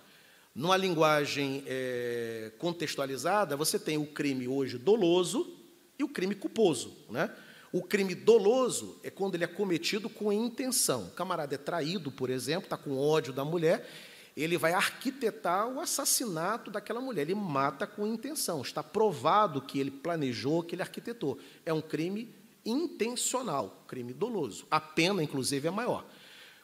Numa 0.53 0.77
linguagem 0.77 1.63
é, 1.65 2.51
contextualizada, 2.59 3.57
você 3.57 3.79
tem 3.79 3.97
o 3.97 4.05
crime 4.05 4.47
hoje 4.47 4.77
doloso 4.77 5.51
e 5.97 6.03
o 6.03 6.09
crime 6.09 6.35
culposo. 6.35 6.95
Né? 7.09 7.27
O 7.73 7.81
crime 7.81 8.13
doloso 8.13 8.99
é 9.01 9.09
quando 9.09 9.35
ele 9.35 9.45
é 9.45 9.47
cometido 9.47 10.09
com 10.09 10.31
intenção. 10.31 11.05
O 11.05 11.11
camarada 11.11 11.55
é 11.55 11.57
traído, 11.57 12.11
por 12.11 12.29
exemplo, 12.29 12.65
está 12.65 12.77
com 12.77 12.97
ódio 12.97 13.31
da 13.31 13.45
mulher, 13.45 13.87
ele 14.35 14.57
vai 14.57 14.73
arquitetar 14.73 15.67
o 15.67 15.79
assassinato 15.79 16.71
daquela 16.71 17.01
mulher. 17.01 17.23
Ele 17.23 17.35
mata 17.35 17.85
com 17.85 18.07
intenção. 18.07 18.61
Está 18.61 18.83
provado 18.83 19.61
que 19.61 19.79
ele 19.79 19.91
planejou, 19.91 20.63
que 20.63 20.75
ele 20.75 20.81
arquitetou. 20.81 21.37
É 21.65 21.73
um 21.73 21.81
crime 21.81 22.33
intencional, 22.65 23.83
crime 23.87 24.13
doloso. 24.13 24.65
A 24.69 24.79
pena, 24.79 25.23
inclusive, 25.23 25.67
é 25.67 25.71
maior. 25.71 26.05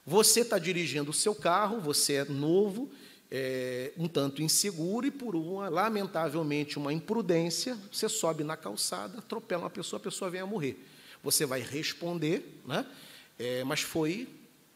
Você 0.05 0.41
está 0.41 0.57
dirigindo 0.57 1.11
o 1.11 1.13
seu 1.13 1.35
carro, 1.35 1.81
você 1.81 2.13
é 2.13 2.25
novo, 2.25 2.89
é, 3.29 3.91
um 3.97 4.07
tanto 4.07 4.41
inseguro, 4.41 5.05
e 5.05 5.11
por 5.11 5.35
uma, 5.35 5.67
lamentavelmente, 5.67 6.77
uma 6.77 6.93
imprudência, 6.93 7.77
você 7.91 8.07
sobe 8.07 8.43
na 8.43 8.55
calçada, 8.55 9.19
atropela 9.19 9.63
uma 9.63 9.69
pessoa, 9.69 9.99
a 9.99 10.03
pessoa 10.03 10.31
vem 10.31 10.39
a 10.39 10.45
morrer. 10.45 10.81
Você 11.27 11.45
vai 11.45 11.59
responder, 11.59 12.61
né? 12.65 12.85
É, 13.37 13.61
mas 13.65 13.81
foi 13.81 14.29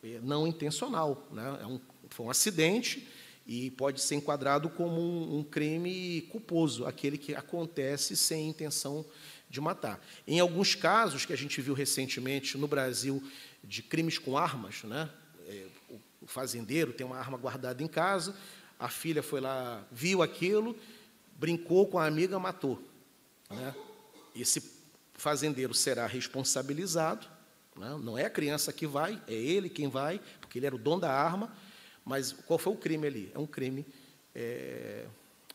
é, 0.03 0.19
não 0.21 0.45
intencional. 0.45 1.25
Né? 1.31 1.59
É 1.61 1.65
um, 1.65 1.79
foi 2.09 2.25
um 2.25 2.29
acidente 2.29 3.07
e 3.47 3.71
pode 3.71 4.01
ser 4.01 4.15
enquadrado 4.15 4.69
como 4.69 4.99
um, 4.99 5.37
um 5.39 5.43
crime 5.45 6.27
culposo, 6.29 6.85
aquele 6.85 7.17
que 7.17 7.33
acontece 7.33 8.17
sem 8.17 8.49
intenção 8.49 9.05
de 9.49 9.61
matar. 9.61 10.05
Em 10.27 10.41
alguns 10.41 10.75
casos 10.75 11.25
que 11.25 11.31
a 11.31 11.37
gente 11.37 11.61
viu 11.61 11.73
recentemente 11.73 12.57
no 12.57 12.67
Brasil 12.67 13.23
de 13.63 13.81
crimes 13.81 14.17
com 14.17 14.37
armas, 14.37 14.83
né? 14.83 15.09
É, 15.47 15.67
o 16.21 16.27
fazendeiro 16.27 16.91
tem 16.91 17.07
uma 17.07 17.17
arma 17.17 17.37
guardada 17.37 17.81
em 17.81 17.87
casa, 17.87 18.35
a 18.77 18.89
filha 18.89 19.23
foi 19.23 19.39
lá, 19.39 19.87
viu 19.89 20.21
aquilo, 20.21 20.75
brincou 21.37 21.87
com 21.87 21.97
a 21.97 22.05
amiga, 22.05 22.37
matou. 22.37 22.83
Né? 23.49 23.73
Esse 24.35 24.80
fazendeiro 25.21 25.73
será 25.73 26.07
responsabilizado, 26.07 27.27
né? 27.77 27.97
não 28.01 28.17
é 28.17 28.25
a 28.25 28.29
criança 28.29 28.73
que 28.73 28.87
vai, 28.87 29.21
é 29.27 29.33
ele 29.33 29.69
quem 29.69 29.87
vai, 29.87 30.19
porque 30.39 30.59
ele 30.59 30.65
era 30.65 30.75
o 30.75 30.79
dono 30.79 31.01
da 31.01 31.11
arma, 31.11 31.55
mas 32.03 32.33
qual 32.33 32.57
foi 32.57 32.73
o 32.73 32.75
crime 32.75 33.07
ali? 33.07 33.31
É 33.33 33.39
um 33.39 33.45
crime 33.45 33.85
é, 34.33 35.05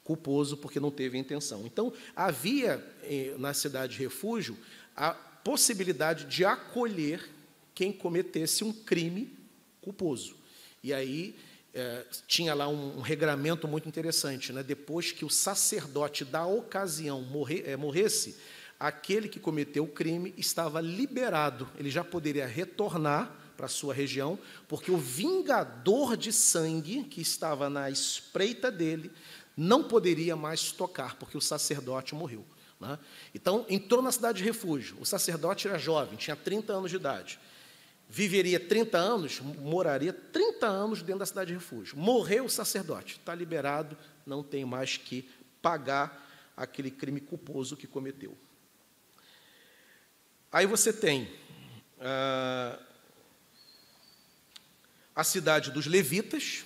culposo 0.05 0.57
porque 0.57 0.79
não 0.79 0.91
teve 0.91 1.19
intenção. 1.19 1.67
Então, 1.67 1.93
havia 2.15 2.83
eh, 3.03 3.35
na 3.39 3.53
cidade 3.53 3.95
de 3.95 3.99
refúgio 3.99 4.57
a 4.95 5.11
possibilidade 5.11 6.27
de 6.27 6.45
acolher 6.45 7.29
quem 7.75 7.93
cometesse 7.93 8.63
um 8.63 8.73
crime 8.73 9.37
culposo. 9.83 10.37
E 10.83 10.95
aí 10.95 11.35
é, 11.75 12.05
tinha 12.27 12.55
lá 12.55 12.69
um, 12.69 12.99
um, 12.99 13.01
regramento 13.01 13.67
muito 13.67 13.89
interessante. 13.89 14.53
Né? 14.53 14.63
Depois 14.63 15.11
que 15.13 15.25
o 15.25 15.29
sacerdote 15.29 16.25
da 16.25 16.47
ocasião 16.47 17.21
morre, 17.23 17.63
é, 17.67 17.77
morresse, 17.77 18.37
aquele 18.79 19.29
que 19.29 19.41
cometeu 19.41 19.85
o 19.85 19.89
crime 19.89 20.35
estava 20.37 20.81
liberado, 20.81 21.69
ele 21.79 21.91
já 21.91 22.05
poderia 22.05 22.47
retornar 22.47 23.33
para 23.57 23.67
a 23.67 23.71
sua 23.71 23.95
região, 23.95 24.39
porque 24.69 24.91
o 24.91 24.99
vingador 24.99 26.17
de 26.17 26.33
sangue 26.33 27.05
que 27.05 27.21
estava 27.21 27.71
na 27.71 27.91
espreita 27.91 28.71
dele 28.71 29.11
não 29.57 29.83
poderia 29.83 30.37
mais 30.37 30.71
tocar, 30.71 31.17
porque 31.17 31.39
o 31.39 31.41
sacerdote 31.41 32.15
morreu. 32.15 32.45
Né? 32.79 32.99
Então, 33.35 33.65
entrou 33.69 34.03
na 34.03 34.13
cidade 34.13 34.39
de 34.39 34.45
refúgio. 34.45 34.99
O 35.01 35.07
sacerdote 35.07 35.67
era 35.67 35.79
jovem, 35.79 36.17
tinha 36.17 36.37
30 36.37 36.73
anos 36.75 36.91
de 36.91 36.97
idade. 36.97 37.39
Viveria 38.09 38.61
30 38.61 38.99
anos, 38.99 39.41
moraria 39.41 40.13
30 40.13 40.67
anos 40.67 41.03
dentro 41.03 41.21
da 41.21 41.27
cidade 41.27 41.49
de 41.49 41.55
refúgio. 41.55 41.97
Morreu 41.97 42.45
o 42.45 42.51
sacerdote, 42.51 43.17
está 43.19 43.35
liberado, 43.35 43.97
não 44.25 44.43
tem 44.43 44.65
mais 44.65 44.97
que 44.97 45.29
pagar 45.61 46.25
aquele 46.57 46.91
crime 46.91 47.21
culposo 47.21 47.77
que 47.77 47.87
cometeu. 47.87 48.37
Aí 50.57 50.65
você 50.65 50.91
tem 50.91 51.29
ah, 52.01 52.79
a 55.15 55.23
cidade 55.23 55.71
dos 55.71 55.85
levitas, 55.85 56.65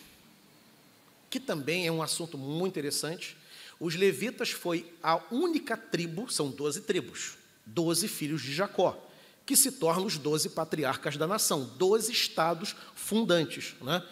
que 1.29 1.41
também 1.41 1.89
é 1.89 1.91
um 1.91 2.01
assunto 2.01 2.39
muito 2.39 2.75
interessante. 2.75 3.37
Os 3.81 3.97
levitas 3.97 4.53
foi 4.53 4.95
a 5.03 5.21
única 5.33 5.77
tribo, 5.77 6.31
são 6.31 6.53
doze 6.53 6.83
tribos, 6.83 7.37
doze 7.67 8.07
filhos 8.07 8.43
de 8.43 8.55
Jacó, 8.55 8.97
que 9.45 9.57
se 9.57 9.73
tornam 9.73 10.07
os 10.07 10.17
doze 10.17 10.51
patriarcas 10.51 11.17
da 11.17 11.27
nação, 11.27 11.65
doze 11.77 12.13
estados 12.13 12.77
fundantes. 12.95 13.75
Né? 13.83 14.07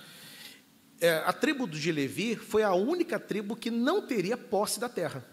É, 1.00 1.22
a 1.24 1.32
tribo 1.32 1.68
de 1.68 1.92
Levi 1.92 2.34
foi 2.34 2.64
a 2.64 2.74
única 2.74 3.20
tribo 3.20 3.54
que 3.54 3.70
não 3.70 4.04
teria 4.04 4.36
posse 4.36 4.80
da 4.80 4.88
terra. 4.88 5.24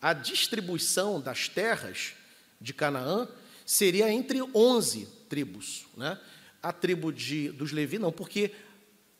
A 0.00 0.12
distribuição 0.12 1.20
das 1.20 1.48
terras 1.48 2.12
de 2.60 2.72
Canaã 2.72 3.28
seria 3.64 4.10
entre 4.10 4.42
onze 4.54 5.06
tribos. 5.28 5.86
Né? 5.96 6.18
A 6.62 6.72
tribo 6.72 7.12
de, 7.12 7.50
dos 7.50 7.72
Levi 7.72 7.98
não, 7.98 8.12
porque 8.12 8.52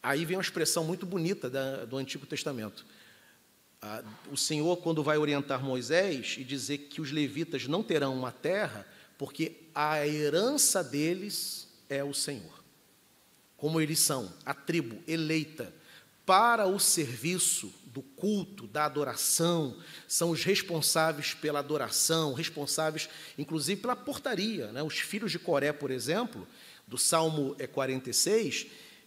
Aí 0.02 0.24
vem 0.24 0.36
uma 0.36 0.42
expressão 0.42 0.82
muito 0.84 1.06
bonita 1.06 1.48
da, 1.48 1.84
do 1.84 1.96
Antigo 1.96 2.26
Testamento. 2.26 2.84
O 4.30 4.36
Senhor, 4.36 4.76
quando 4.78 5.02
vai 5.02 5.16
orientar 5.16 5.62
Moisés 5.62 6.36
e 6.38 6.44
dizer 6.44 6.78
que 6.78 7.00
os 7.00 7.12
levitas 7.12 7.68
não 7.68 7.82
terão 7.82 8.14
uma 8.14 8.32
terra, 8.32 8.86
porque 9.16 9.60
a 9.74 10.04
herança 10.06 10.82
deles 10.82 11.68
é 11.88 12.02
o 12.02 12.12
Senhor. 12.12 12.62
Como 13.56 13.80
eles 13.80 14.00
são 14.00 14.32
a 14.44 14.52
tribo 14.52 15.00
eleita 15.06 15.72
para 16.26 16.66
o 16.66 16.80
serviço 16.80 17.72
do 17.92 18.00
culto, 18.02 18.66
da 18.66 18.86
adoração, 18.86 19.76
são 20.08 20.30
os 20.30 20.42
responsáveis 20.44 21.34
pela 21.34 21.58
adoração, 21.58 22.32
responsáveis, 22.32 23.08
inclusive, 23.36 23.80
pela 23.80 23.94
portaria. 23.94 24.72
Né? 24.72 24.82
Os 24.82 24.98
filhos 24.98 25.30
de 25.30 25.38
Coré, 25.38 25.72
por 25.72 25.90
exemplo, 25.90 26.48
do 26.86 26.96
Salmo 26.96 27.54
46, 27.72 28.66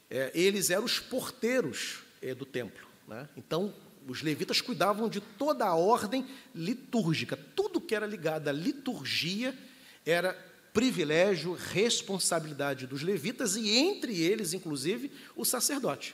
é, 0.10 0.32
eles 0.36 0.70
eram 0.70 0.86
os 0.86 1.00
porteiros 1.00 2.04
é, 2.22 2.36
do 2.36 2.46
templo. 2.46 2.88
Né? 3.08 3.28
Então, 3.36 3.74
os 4.08 4.22
levitas 4.22 4.62
cuidavam 4.62 5.10
de 5.10 5.20
toda 5.20 5.66
a 5.66 5.74
ordem 5.74 6.26
litúrgica. 6.54 7.36
Tudo 7.56 7.82
que 7.82 7.96
era 7.96 8.06
ligado 8.06 8.48
à 8.48 8.52
liturgia 8.52 9.58
era 10.06 10.34
privilégio, 10.72 11.54
responsabilidade 11.54 12.86
dos 12.86 13.02
levitas 13.02 13.56
e 13.56 13.70
entre 13.70 14.22
eles, 14.22 14.54
inclusive, 14.54 15.12
o 15.36 15.44
sacerdote. 15.44 16.14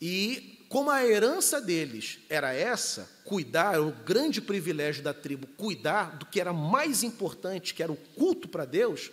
E 0.00 0.59
como 0.70 0.88
a 0.88 1.04
herança 1.04 1.60
deles 1.60 2.20
era 2.28 2.54
essa, 2.54 3.10
cuidar, 3.24 3.80
o 3.80 3.90
grande 3.90 4.40
privilégio 4.40 5.02
da 5.02 5.12
tribo, 5.12 5.48
cuidar 5.56 6.16
do 6.16 6.24
que 6.24 6.40
era 6.40 6.52
mais 6.52 7.02
importante, 7.02 7.74
que 7.74 7.82
era 7.82 7.90
o 7.90 7.96
culto 7.96 8.48
para 8.48 8.64
Deus, 8.64 9.10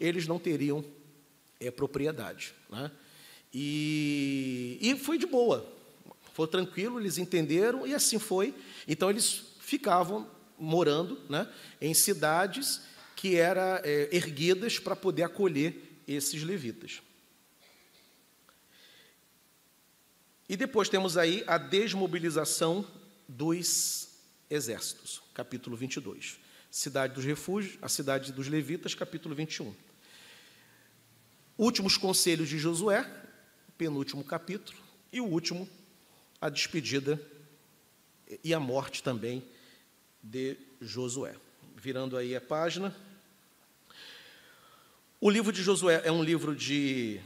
eles 0.00 0.26
não 0.26 0.36
teriam 0.36 0.84
é, 1.60 1.70
propriedade. 1.70 2.52
Né? 2.68 2.90
E, 3.54 4.78
e 4.80 4.96
foi 4.96 5.16
de 5.16 5.26
boa, 5.26 5.64
foi 6.32 6.48
tranquilo, 6.48 6.98
eles 6.98 7.18
entenderam 7.18 7.86
e 7.86 7.94
assim 7.94 8.18
foi. 8.18 8.52
Então 8.88 9.08
eles 9.08 9.44
ficavam 9.60 10.28
morando 10.58 11.20
né, 11.28 11.48
em 11.80 11.94
cidades 11.94 12.80
que 13.14 13.36
eram 13.36 13.80
é, 13.84 14.08
erguidas 14.10 14.80
para 14.80 14.96
poder 14.96 15.22
acolher 15.22 16.00
esses 16.08 16.42
levitas. 16.42 17.00
E 20.48 20.56
depois 20.56 20.88
temos 20.88 21.16
aí 21.16 21.42
a 21.46 21.58
desmobilização 21.58 22.86
dos 23.28 24.08
exércitos, 24.48 25.20
capítulo 25.34 25.76
22. 25.76 26.38
Cidade 26.70 27.14
dos 27.14 27.24
refúgios, 27.24 27.78
a 27.82 27.88
cidade 27.88 28.32
dos 28.32 28.46
levitas, 28.46 28.94
capítulo 28.94 29.34
21. 29.34 29.74
Últimos 31.58 31.96
conselhos 31.96 32.48
de 32.48 32.58
Josué, 32.58 33.10
penúltimo 33.76 34.22
capítulo, 34.22 34.78
e 35.12 35.20
o 35.20 35.24
último, 35.24 35.68
a 36.40 36.48
despedida 36.48 37.20
e 38.44 38.54
a 38.54 38.60
morte 38.60 39.02
também 39.02 39.42
de 40.22 40.56
Josué. 40.80 41.34
Virando 41.76 42.16
aí 42.16 42.36
a 42.36 42.40
página. 42.40 42.94
O 45.20 45.30
livro 45.30 45.50
de 45.50 45.62
Josué 45.62 46.02
é 46.04 46.12
um 46.12 46.22
livro 46.22 46.54
de 46.54 47.20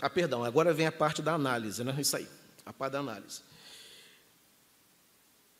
ah, 0.00 0.10
perdão, 0.10 0.44
agora 0.44 0.72
vem 0.72 0.86
a 0.86 0.92
parte 0.92 1.20
da 1.20 1.34
análise, 1.34 1.82
né? 1.82 1.94
Isso 1.98 2.16
aí, 2.16 2.28
a 2.64 2.72
parte 2.72 2.92
da 2.92 3.00
análise. 3.00 3.40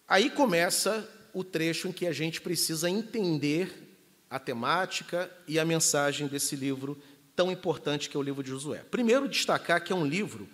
Aí 0.06 0.30
começa 0.30 1.08
o 1.34 1.42
trecho 1.44 1.88
em 1.88 1.92
que 1.92 2.06
a 2.06 2.12
gente 2.12 2.40
precisa 2.40 2.88
entender 2.88 3.96
a 4.30 4.38
temática 4.38 5.30
e 5.46 5.58
a 5.58 5.64
mensagem 5.64 6.26
desse 6.26 6.54
livro 6.54 7.00
tão 7.34 7.50
importante 7.50 8.08
que 8.08 8.16
é 8.16 8.20
o 8.20 8.22
livro 8.22 8.42
de 8.42 8.50
Josué. 8.50 8.84
Primeiro, 8.90 9.28
destacar 9.28 9.82
que 9.82 9.92
é 9.92 9.96
um 9.96 10.06
livro 10.06 10.48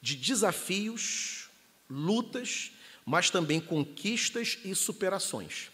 de 0.00 0.16
desafios, 0.16 1.48
lutas, 1.88 2.72
mas 3.04 3.30
também 3.30 3.60
conquistas 3.60 4.58
e 4.64 4.74
superações. 4.74 5.70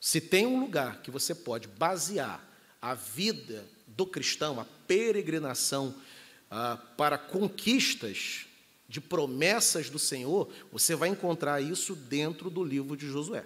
Se 0.00 0.20
tem 0.20 0.46
um 0.46 0.60
lugar 0.60 1.02
que 1.02 1.10
você 1.10 1.34
pode 1.34 1.68
basear 1.68 2.42
a 2.80 2.94
vida 2.94 3.66
do 3.86 4.06
cristão, 4.06 4.58
a 4.58 4.64
peregrinação 4.86 5.94
ah, 6.50 6.76
para 6.96 7.16
conquistas 7.16 8.46
de 8.88 9.00
promessas 9.00 9.88
do 9.88 9.98
Senhor, 9.98 10.52
você 10.72 10.96
vai 10.96 11.08
encontrar 11.08 11.60
isso 11.60 11.94
dentro 11.94 12.50
do 12.50 12.64
livro 12.64 12.96
de 12.96 13.06
Josué. 13.06 13.44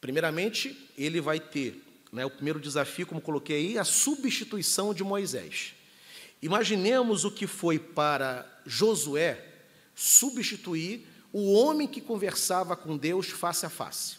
Primeiramente, 0.00 0.90
ele 0.96 1.20
vai 1.20 1.38
ter 1.38 1.82
né, 2.10 2.24
o 2.24 2.30
primeiro 2.30 2.58
desafio, 2.58 3.06
como 3.06 3.20
coloquei 3.20 3.56
aí, 3.56 3.78
a 3.78 3.84
substituição 3.84 4.94
de 4.94 5.04
Moisés. 5.04 5.74
Imaginemos 6.40 7.24
o 7.24 7.30
que 7.30 7.46
foi 7.46 7.78
para 7.78 8.62
Josué 8.64 9.44
substituir 9.94 11.06
o 11.32 11.52
homem 11.52 11.86
que 11.86 12.00
conversava 12.00 12.76
com 12.76 12.96
Deus 12.96 13.28
face 13.28 13.66
a 13.66 13.70
face. 13.70 14.16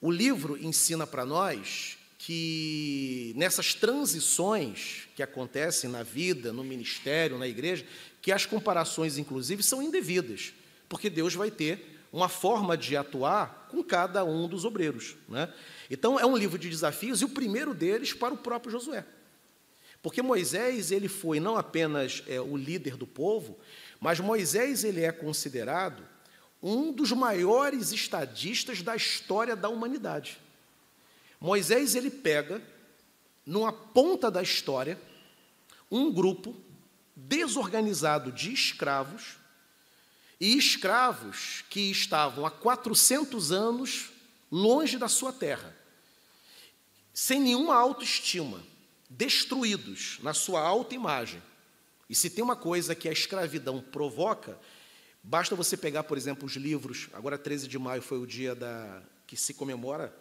O 0.00 0.10
livro 0.10 0.56
ensina 0.56 1.06
para 1.06 1.26
nós 1.26 1.98
que 2.22 3.32
nessas 3.34 3.72
transições 3.72 5.08
que 5.16 5.22
acontecem 5.22 5.88
na 5.88 6.02
vida, 6.02 6.52
no 6.52 6.62
ministério, 6.62 7.38
na 7.38 7.48
igreja, 7.48 7.86
que 8.20 8.30
as 8.30 8.44
comparações, 8.44 9.16
inclusive, 9.16 9.62
são 9.62 9.82
indevidas, 9.82 10.52
porque 10.86 11.08
Deus 11.08 11.34
vai 11.34 11.50
ter 11.50 11.98
uma 12.12 12.28
forma 12.28 12.76
de 12.76 12.94
atuar 12.94 13.68
com 13.70 13.82
cada 13.82 14.22
um 14.22 14.46
dos 14.46 14.66
obreiros. 14.66 15.16
Né? 15.30 15.50
Então, 15.90 16.20
é 16.20 16.26
um 16.26 16.36
livro 16.36 16.58
de 16.58 16.68
desafios, 16.68 17.22
e 17.22 17.24
o 17.24 17.30
primeiro 17.30 17.72
deles 17.72 18.12
para 18.12 18.34
o 18.34 18.38
próprio 18.38 18.70
Josué. 18.70 19.02
Porque 20.02 20.20
Moisés 20.20 20.92
ele 20.92 21.08
foi 21.08 21.40
não 21.40 21.56
apenas 21.56 22.22
é, 22.28 22.38
o 22.38 22.54
líder 22.54 22.98
do 22.98 23.06
povo, 23.06 23.58
mas 23.98 24.20
Moisés 24.20 24.84
ele 24.84 25.02
é 25.02 25.10
considerado 25.10 26.06
um 26.62 26.92
dos 26.92 27.12
maiores 27.12 27.92
estadistas 27.92 28.82
da 28.82 28.94
história 28.94 29.56
da 29.56 29.70
humanidade. 29.70 30.38
Moisés 31.40 31.94
ele 31.94 32.10
pega 32.10 32.62
numa 33.46 33.72
ponta 33.72 34.30
da 34.30 34.42
história 34.42 35.00
um 35.90 36.12
grupo 36.12 36.54
desorganizado 37.16 38.30
de 38.30 38.52
escravos 38.52 39.36
e 40.38 40.56
escravos 40.56 41.64
que 41.70 41.90
estavam 41.90 42.44
há 42.46 42.50
400 42.50 43.52
anos 43.52 44.10
longe 44.50 44.98
da 44.98 45.08
sua 45.08 45.32
terra, 45.32 45.76
sem 47.12 47.40
nenhuma 47.40 47.74
autoestima, 47.74 48.62
destruídos 49.08 50.18
na 50.22 50.32
sua 50.34 50.60
autoimagem. 50.60 51.42
E 52.08 52.14
se 52.14 52.30
tem 52.30 52.42
uma 52.42 52.56
coisa 52.56 52.94
que 52.94 53.08
a 53.08 53.12
escravidão 53.12 53.80
provoca, 53.80 54.58
basta 55.22 55.54
você 55.54 55.76
pegar, 55.76 56.04
por 56.04 56.16
exemplo, 56.16 56.46
os 56.46 56.56
livros, 56.56 57.08
agora 57.12 57.38
13 57.38 57.68
de 57.68 57.78
maio 57.78 58.02
foi 58.02 58.18
o 58.18 58.26
dia 58.26 58.54
da 58.54 59.02
que 59.26 59.36
se 59.36 59.54
comemora 59.54 60.12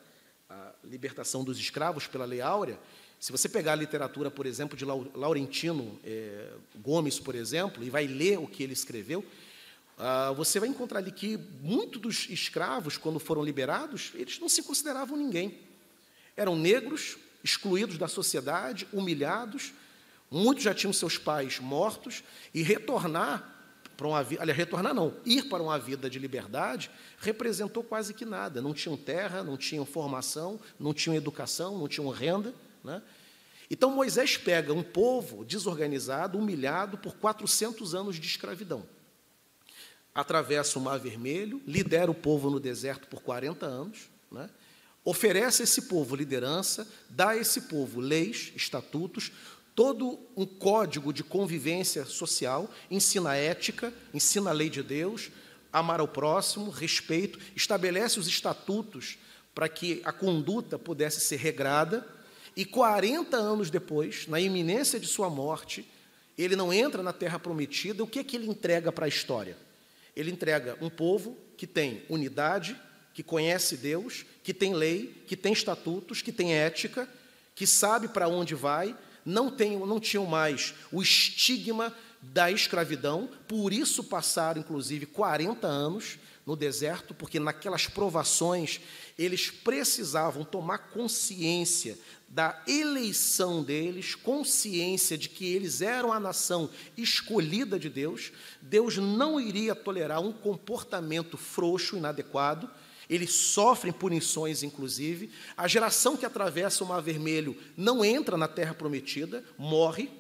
a 0.50 0.72
libertação 0.84 1.44
dos 1.44 1.60
escravos 1.60 2.08
pela 2.08 2.26
Lei 2.26 2.42
Áurea, 2.42 2.80
se 3.20 3.32
você 3.32 3.48
pegar 3.48 3.74
a 3.74 3.76
literatura, 3.76 4.32
por 4.32 4.46
exemplo, 4.46 4.78
de 4.78 4.86
Laurentino 4.86 6.00
é, 6.04 6.54
Gomes, 6.78 7.20
por 7.20 7.36
exemplo, 7.36 7.84
e 7.84 7.90
vai 7.90 8.08
ler 8.08 8.40
o 8.40 8.48
que 8.48 8.64
ele 8.64 8.74
escreveu, 8.74 9.24
ah, 9.98 10.32
você 10.32 10.60
vai 10.60 10.70
encontrar 10.70 11.00
ali 11.00 11.12
que 11.12 11.38
muitos 11.62 12.02
dos 12.02 12.30
escravos, 12.30 12.98
quando 12.98 13.20
foram 13.20 13.44
liberados, 13.44 14.12
eles 14.16 14.40
não 14.40 14.48
se 14.48 14.64
consideravam 14.64 15.18
ninguém. 15.18 15.60
Eram 16.38 16.56
negros, 16.56 17.18
excluídos 17.44 17.98
da 17.98 18.08
sociedade, 18.08 18.88
humilhados, 18.94 19.74
muitos 20.32 20.64
já 20.64 20.74
tinham 20.74 20.94
seus 20.94 21.18
pais 21.18 21.60
mortos, 21.60 22.24
e 22.54 22.62
retornar 22.62 23.59
para 24.00 24.08
uma 24.08 24.24
vida, 24.24 24.42
aliás, 24.42 24.58
retornar 24.58 24.94
não, 24.94 25.14
ir 25.26 25.50
para 25.50 25.62
uma 25.62 25.78
vida 25.78 26.10
de 26.10 26.18
liberdade 26.18 26.90
representou 27.18 27.84
quase 27.84 28.14
que 28.14 28.24
nada. 28.24 28.62
Não 28.62 28.74
tinham 28.74 28.96
terra, 28.96 29.44
não 29.44 29.58
tinham 29.58 29.86
formação, 29.86 30.58
não 30.80 30.94
tinham 30.94 31.18
educação, 31.18 31.78
não 31.78 31.86
tinham 31.86 32.10
renda. 32.10 32.54
Né? 32.82 33.02
Então 33.70 33.92
Moisés 33.92 34.38
pega 34.38 34.72
um 34.72 34.82
povo 34.82 35.44
desorganizado, 35.44 36.38
humilhado 36.38 36.98
por 36.98 37.14
400 37.16 37.94
anos 37.94 38.16
de 38.16 38.26
escravidão. 38.26 38.86
Atravessa 40.16 40.80
o 40.80 40.82
Mar 40.82 40.98
Vermelho, 40.98 41.62
lidera 41.68 42.10
o 42.10 42.16
povo 42.16 42.50
no 42.50 42.58
deserto 42.58 43.06
por 43.08 43.22
40 43.22 43.66
anos, 43.66 44.10
né? 44.32 44.50
oferece 45.04 45.62
a 45.62 45.66
esse 45.66 45.84
povo 45.84 46.16
liderança, 46.16 46.88
dá 47.10 47.32
a 47.32 47.38
esse 47.38 47.64
povo 47.64 48.00
leis, 48.00 48.54
estatutos, 48.56 49.30
todo 49.80 50.20
um 50.36 50.46
código 50.46 51.14
de 51.14 51.24
convivência 51.24 52.04
social, 52.04 52.70
ensina 52.92 53.38
ética, 53.38 53.94
ensina 54.14 54.50
a 54.50 54.54
lei 54.54 54.70
de 54.70 54.84
Deus, 54.84 55.32
amar 55.72 56.02
ao 56.02 56.08
próximo, 56.10 56.70
respeito, 56.70 57.40
estabelece 57.56 58.20
os 58.20 58.28
estatutos 58.28 59.18
para 59.56 59.70
que 59.70 60.02
a 60.04 60.12
conduta 60.12 60.78
pudesse 60.78 61.22
ser 61.22 61.38
regrada, 61.38 62.06
e 62.58 62.66
40 62.66 63.38
anos 63.38 63.70
depois, 63.70 64.28
na 64.28 64.38
iminência 64.38 65.00
de 65.00 65.08
sua 65.08 65.30
morte, 65.30 65.90
ele 66.38 66.58
não 66.58 66.74
entra 66.74 67.02
na 67.02 67.14
terra 67.14 67.40
prometida, 67.40 68.04
o 68.04 68.08
que 68.08 68.20
é 68.20 68.24
que 68.26 68.36
ele 68.36 68.50
entrega 68.50 68.92
para 68.92 69.06
a 69.06 69.08
história? 69.08 69.56
Ele 70.14 70.30
entrega 70.30 70.78
um 70.82 70.90
povo 70.90 71.38
que 71.56 71.66
tem 71.66 72.04
unidade, 72.10 72.76
que 73.14 73.24
conhece 73.24 73.78
Deus, 73.78 74.26
que 74.44 74.54
tem 74.54 74.74
lei, 74.74 75.24
que 75.26 75.38
tem 75.38 75.54
estatutos, 75.54 76.22
que 76.22 76.34
tem 76.34 76.54
ética, 76.54 77.08
que 77.56 77.66
sabe 77.66 78.10
para 78.10 78.28
onde 78.28 78.56
vai, 78.56 78.94
não, 79.30 79.52
tem, 79.52 79.78
não 79.78 80.00
tinham 80.00 80.26
mais 80.26 80.74
o 80.92 81.02
estigma 81.02 81.96
da 82.22 82.52
escravidão, 82.52 83.30
por 83.48 83.72
isso 83.72 84.04
passaram, 84.04 84.60
inclusive, 84.60 85.06
40 85.06 85.66
anos 85.68 86.18
no 86.46 86.56
deserto, 86.56 87.14
porque 87.14 87.40
naquelas 87.40 87.88
provações 87.88 88.82
eles 89.18 89.52
precisavam 89.52 90.44
tomar 90.44 90.80
consciência 90.90 91.98
da 92.28 92.62
eleição 92.68 93.64
deles, 93.64 94.16
consciência 94.16 95.18
de 95.18 95.30
que 95.30 95.46
eles 95.46 95.82
eram 95.82 96.12
a 96.12 96.20
nação 96.20 96.70
escolhida 96.98 97.80
de 97.80 97.90
Deus. 97.90 98.32
Deus 98.62 98.98
não 98.98 99.40
iria 99.40 99.76
tolerar 99.76 100.22
um 100.22 100.32
comportamento 100.32 101.38
frouxo, 101.38 101.98
inadequado, 101.98 102.70
eles 103.10 103.34
sofrem 103.34 103.92
punições, 103.92 104.62
inclusive. 104.62 105.32
A 105.58 105.68
geração 105.68 106.16
que 106.16 106.26
atravessa 106.26 106.84
o 106.84 106.88
Mar 106.88 107.02
Vermelho 107.02 107.58
não 107.76 108.06
entra 108.06 108.38
na 108.38 108.48
terra 108.48 108.74
prometida, 108.74 109.44
morre 109.58 110.12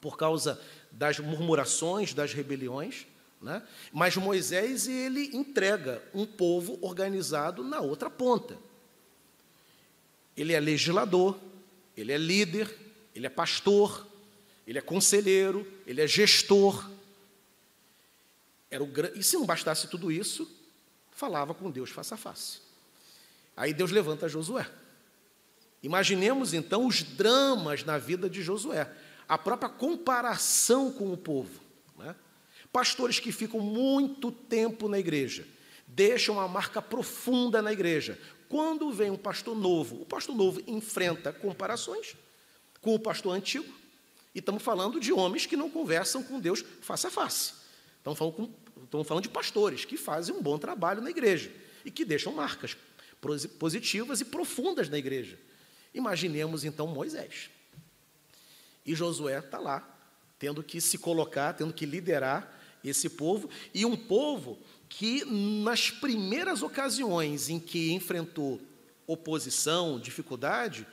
por 0.00 0.16
causa 0.16 0.60
das 0.90 1.20
murmurações, 1.20 2.12
das 2.12 2.32
rebeliões. 2.32 3.06
Né? 3.40 3.62
Mas 3.92 4.16
Moisés 4.16 4.88
ele 4.88 5.30
entrega 5.36 6.02
um 6.12 6.26
povo 6.26 6.76
organizado 6.82 7.62
na 7.62 7.80
outra 7.80 8.10
ponta. 8.10 8.58
Ele 10.36 10.52
é 10.52 10.58
legislador, 10.58 11.38
ele 11.96 12.10
é 12.10 12.18
líder, 12.18 12.76
ele 13.14 13.26
é 13.26 13.30
pastor, 13.30 14.04
ele 14.66 14.78
é 14.78 14.82
conselheiro, 14.82 15.64
ele 15.86 16.00
é 16.00 16.06
gestor. 16.06 16.90
Era 18.68 18.82
o, 18.82 18.90
e 19.14 19.22
se 19.22 19.36
não 19.36 19.46
bastasse 19.46 19.86
tudo 19.86 20.10
isso, 20.10 20.50
falava 21.14 21.54
com 21.54 21.70
Deus 21.70 21.90
face 21.90 22.12
a 22.12 22.16
face. 22.16 22.58
Aí 23.56 23.72
Deus 23.72 23.90
levanta 23.90 24.28
Josué. 24.28 24.68
Imaginemos 25.82 26.52
então 26.52 26.86
os 26.86 27.02
dramas 27.02 27.84
na 27.84 27.98
vida 27.98 28.28
de 28.28 28.42
Josué, 28.42 28.90
a 29.28 29.38
própria 29.38 29.68
comparação 29.68 30.90
com 30.90 31.12
o 31.12 31.16
povo. 31.16 31.60
Né? 31.98 32.14
Pastores 32.72 33.20
que 33.20 33.30
ficam 33.30 33.60
muito 33.60 34.32
tempo 34.32 34.88
na 34.88 34.98
igreja, 34.98 35.46
deixam 35.86 36.36
uma 36.36 36.48
marca 36.48 36.82
profunda 36.82 37.62
na 37.62 37.72
igreja. 37.72 38.18
Quando 38.48 38.90
vem 38.90 39.10
um 39.10 39.16
pastor 39.16 39.56
novo, 39.56 40.02
o 40.02 40.06
pastor 40.06 40.34
novo 40.34 40.60
enfrenta 40.66 41.32
comparações 41.32 42.16
com 42.80 42.94
o 42.94 42.98
pastor 42.98 43.34
antigo, 43.34 43.72
e 44.34 44.40
estamos 44.40 44.62
falando 44.62 44.98
de 44.98 45.12
homens 45.12 45.46
que 45.46 45.56
não 45.56 45.70
conversam 45.70 46.22
com 46.22 46.40
Deus 46.40 46.64
face 46.80 47.06
a 47.06 47.10
face. 47.10 47.52
Estamos 47.98 48.18
falando, 48.18 48.34
com, 48.34 48.50
estamos 49.02 49.08
falando 49.08 49.24
de 49.24 49.30
pastores 49.30 49.84
que 49.84 49.96
fazem 49.96 50.34
um 50.34 50.42
bom 50.42 50.58
trabalho 50.58 51.02
na 51.02 51.10
igreja 51.10 51.50
e 51.84 51.90
que 51.90 52.04
deixam 52.04 52.32
marcas 52.32 52.76
positivas 53.58 54.20
e 54.20 54.24
profundas 54.24 54.88
na 54.88 54.98
igreja. 54.98 55.38
Imaginemos 55.92 56.64
então 56.64 56.86
Moisés. 56.86 57.50
E 58.84 58.94
Josué 58.94 59.38
está 59.38 59.58
lá, 59.58 59.88
tendo 60.38 60.62
que 60.62 60.80
se 60.80 60.98
colocar, 60.98 61.54
tendo 61.54 61.72
que 61.72 61.86
liderar 61.86 62.60
esse 62.84 63.08
povo, 63.08 63.48
e 63.72 63.86
um 63.86 63.96
povo 63.96 64.58
que, 64.88 65.24
nas 65.24 65.90
primeiras 65.90 66.62
ocasiões 66.62 67.48
em 67.48 67.58
que 67.58 67.92
enfrentou 67.92 68.60
oposição, 69.06 69.98
dificuldade, 69.98 70.86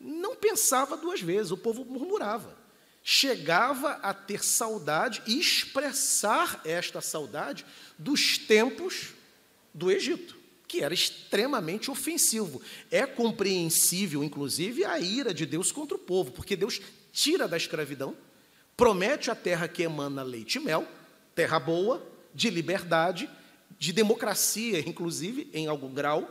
não 0.00 0.36
pensava 0.36 0.96
duas 0.96 1.20
vezes, 1.20 1.50
o 1.50 1.56
povo 1.56 1.84
murmurava. 1.84 2.56
Chegava 3.04 3.90
a 4.02 4.12
ter 4.12 4.42
saudade 4.42 5.22
e 5.26 5.38
expressar 5.38 6.60
esta 6.64 7.00
saudade 7.00 7.64
dos 7.96 8.38
tempos 8.38 9.10
do 9.72 9.92
Egito 9.92 10.42
que 10.74 10.82
era 10.82 10.92
extremamente 10.92 11.88
ofensivo. 11.88 12.60
É 12.90 13.06
compreensível, 13.06 14.24
inclusive, 14.24 14.84
a 14.84 14.98
ira 14.98 15.32
de 15.32 15.46
Deus 15.46 15.70
contra 15.70 15.96
o 15.96 16.00
povo, 16.00 16.32
porque 16.32 16.56
Deus 16.56 16.80
tira 17.12 17.46
da 17.46 17.56
escravidão, 17.56 18.16
promete 18.76 19.30
a 19.30 19.36
terra 19.36 19.68
que 19.68 19.84
emana 19.84 20.24
leite 20.24 20.56
e 20.56 20.60
mel, 20.60 20.84
terra 21.32 21.60
boa, 21.60 22.04
de 22.34 22.50
liberdade, 22.50 23.30
de 23.78 23.92
democracia, 23.92 24.80
inclusive, 24.80 25.48
em 25.54 25.68
algum 25.68 25.94
grau, 25.94 26.28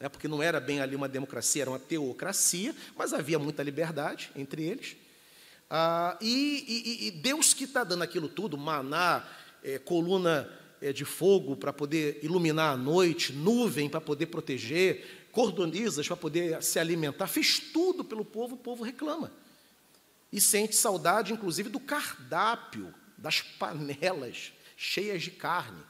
né, 0.00 0.08
porque 0.08 0.26
não 0.26 0.42
era 0.42 0.58
bem 0.58 0.80
ali 0.80 0.96
uma 0.96 1.08
democracia, 1.08 1.62
era 1.62 1.70
uma 1.70 1.78
teocracia, 1.78 2.74
mas 2.96 3.12
havia 3.12 3.38
muita 3.38 3.62
liberdade 3.62 4.32
entre 4.34 4.64
eles. 4.64 4.96
Ah, 5.76 6.16
e, 6.20 6.64
e, 6.68 7.06
e, 7.08 7.10
Deus 7.10 7.52
que 7.52 7.64
está 7.64 7.82
dando 7.82 8.04
aquilo 8.04 8.28
tudo, 8.28 8.56
maná, 8.56 9.28
é, 9.60 9.76
coluna 9.76 10.48
é, 10.80 10.92
de 10.92 11.04
fogo 11.04 11.56
para 11.56 11.72
poder 11.72 12.20
iluminar 12.22 12.74
a 12.74 12.76
noite, 12.76 13.32
nuvem 13.32 13.88
para 13.88 14.00
poder 14.00 14.26
proteger, 14.26 15.26
cordonizas 15.32 16.06
para 16.06 16.16
poder 16.16 16.62
se 16.62 16.78
alimentar, 16.78 17.26
fez 17.26 17.58
tudo 17.58 18.04
pelo 18.04 18.24
povo, 18.24 18.54
o 18.54 18.58
povo 18.58 18.84
reclama. 18.84 19.32
E 20.30 20.40
sente 20.40 20.76
saudade, 20.76 21.32
inclusive, 21.32 21.68
do 21.68 21.80
cardápio, 21.80 22.94
das 23.18 23.40
panelas 23.40 24.52
cheias 24.76 25.24
de 25.24 25.32
carne. 25.32 25.82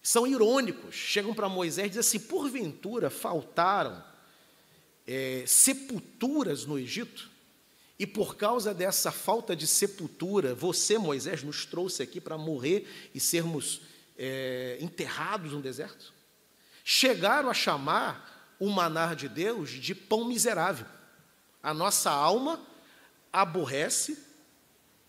São 0.00 0.24
irônicos, 0.24 0.94
chegam 0.94 1.34
para 1.34 1.48
Moisés 1.48 1.86
e 1.86 1.88
dizem 1.88 2.00
assim: 2.00 2.20
porventura 2.20 3.10
faltaram 3.10 4.04
é, 5.04 5.42
sepulturas 5.48 6.64
no 6.64 6.78
Egito? 6.78 7.37
E 7.98 8.06
por 8.06 8.36
causa 8.36 8.72
dessa 8.72 9.10
falta 9.10 9.56
de 9.56 9.66
sepultura, 9.66 10.54
você, 10.54 10.96
Moisés, 10.96 11.42
nos 11.42 11.66
trouxe 11.66 12.02
aqui 12.02 12.20
para 12.20 12.38
morrer 12.38 12.86
e 13.12 13.18
sermos 13.18 13.80
é, 14.16 14.78
enterrados 14.80 15.52
no 15.52 15.60
deserto? 15.60 16.12
Chegaram 16.84 17.50
a 17.50 17.54
chamar 17.54 18.54
o 18.60 18.70
manar 18.70 19.16
de 19.16 19.28
Deus 19.28 19.70
de 19.70 19.94
pão 19.94 20.24
miserável. 20.24 20.86
A 21.60 21.74
nossa 21.74 22.10
alma 22.10 22.60
aborrece, 23.32 24.16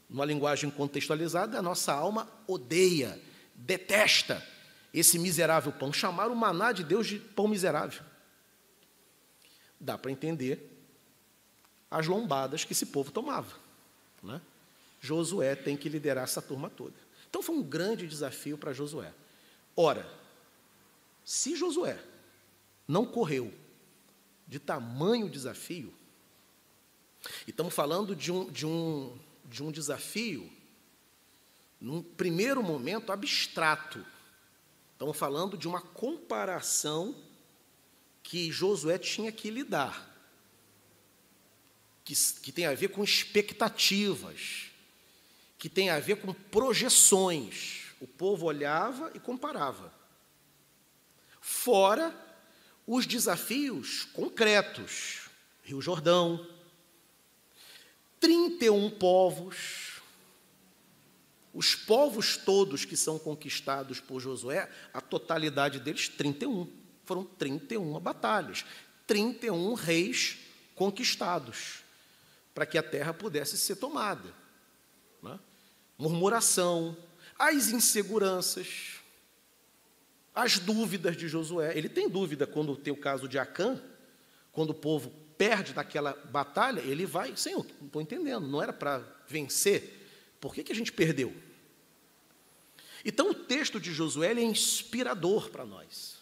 numa 0.09 0.25
linguagem 0.25 0.71
contextualizada, 0.71 1.59
a 1.59 1.61
nossa 1.61 1.93
alma 1.93 2.27
odeia, 2.47 3.21
detesta 3.53 4.45
esse 4.91 5.19
miserável 5.19 5.71
pão. 5.71 5.93
Chamaram 5.93 6.33
o 6.33 6.35
maná 6.35 6.71
de 6.71 6.83
Deus 6.83 7.05
de 7.05 7.19
pão 7.19 7.47
miserável. 7.47 8.01
Dá 9.79 9.95
para 9.95 10.11
entender 10.11 10.68
as 11.89 12.07
lombadas 12.07 12.63
que 12.63 12.73
esse 12.73 12.87
povo 12.87 13.11
tomava. 13.11 13.55
Né? 14.21 14.41
Josué 15.01 15.55
tem 15.55 15.75
que 15.75 15.89
liderar 15.89 16.23
essa 16.23 16.41
turma 16.41 16.69
toda. 16.69 16.95
Então 17.29 17.41
foi 17.41 17.55
um 17.55 17.63
grande 17.63 18.07
desafio 18.07 18.57
para 18.57 18.73
Josué. 18.73 19.13
Ora, 19.75 20.09
se 21.23 21.55
Josué 21.55 21.99
não 22.87 23.05
correu 23.05 23.53
de 24.47 24.59
tamanho 24.59 25.29
desafio, 25.29 25.93
e 27.45 27.51
estamos 27.51 27.73
falando 27.73 28.15
de 28.15 28.31
um, 28.31 28.49
de 28.51 28.65
um, 28.65 29.17
de 29.45 29.63
um 29.63 29.71
desafio, 29.71 30.49
num 31.79 32.01
primeiro 32.01 32.63
momento, 32.63 33.11
abstrato. 33.11 34.05
Estamos 34.93 35.17
falando 35.17 35.57
de 35.57 35.67
uma 35.67 35.81
comparação 35.81 37.15
que 38.23 38.51
Josué 38.51 38.97
tinha 38.97 39.31
que 39.31 39.49
lidar 39.49 40.08
que, 42.09 42.15
que 42.41 42.51
tem 42.51 42.65
a 42.65 42.73
ver 42.73 42.87
com 42.87 43.03
expectativas, 43.03 44.71
que 45.59 45.69
tem 45.69 45.91
a 45.91 45.99
ver 45.99 46.15
com 46.15 46.33
projeções. 46.33 47.81
O 48.01 48.07
povo 48.07 48.47
olhava 48.47 49.11
e 49.13 49.19
comparava. 49.19 49.93
Fora 51.39 52.15
os 52.87 53.05
desafios 53.05 54.05
concretos. 54.05 55.29
Rio 55.63 55.79
Jordão, 55.83 56.47
31 58.19 58.89
povos, 58.89 60.01
os 61.53 61.75
povos 61.75 62.37
todos 62.37 62.85
que 62.85 62.97
são 62.97 63.19
conquistados 63.19 63.99
por 63.99 64.19
Josué, 64.19 64.67
a 64.91 64.99
totalidade 64.99 65.79
deles, 65.79 66.09
31. 66.09 66.67
Foram 67.05 67.23
31 67.23 67.99
batalhas, 67.99 68.65
31 69.05 69.75
reis 69.75 70.39
conquistados 70.73 71.87
para 72.59 72.65
que 72.65 72.77
a 72.77 72.83
terra 72.83 73.13
pudesse 73.13 73.57
ser 73.57 73.77
tomada. 73.77 74.35
Né? 75.23 75.39
Murmuração, 75.97 76.97
as 77.37 77.69
inseguranças, 77.69 78.99
as 80.35 80.59
dúvidas 80.59 81.15
de 81.15 81.29
Josué. 81.29 81.71
Ele 81.77 81.87
tem 81.87 82.09
dúvida 82.09 82.45
quando 82.45 82.75
tem 82.75 82.91
o 82.91 82.97
caso 82.97 83.29
de 83.29 83.39
Acã, 83.39 83.81
quando 84.51 84.71
o 84.71 84.73
povo 84.73 85.09
perde 85.37 85.73
naquela 85.73 86.11
batalha, 86.11 86.81
ele 86.81 87.05
vai, 87.05 87.33
Senhor, 87.37 87.65
não 87.79 87.87
estou 87.87 88.01
entendendo, 88.01 88.45
não 88.45 88.61
era 88.61 88.73
para 88.73 89.01
vencer, 89.25 90.35
por 90.41 90.53
que, 90.53 90.61
que 90.61 90.73
a 90.73 90.75
gente 90.75 90.91
perdeu? 90.91 91.33
Então 93.05 93.29
o 93.29 93.33
texto 93.33 93.79
de 93.79 93.93
Josué 93.93 94.33
é 94.33 94.43
inspirador 94.43 95.49
para 95.49 95.65
nós. 95.65 96.17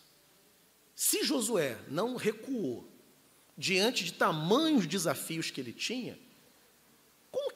Se 0.95 1.23
Josué 1.23 1.79
não 1.87 2.15
recuou 2.15 2.87
diante 3.57 4.03
de 4.03 4.13
tamanhos 4.13 4.85
desafios 4.85 5.49
que 5.49 5.59
ele 5.59 5.73
tinha, 5.73 6.17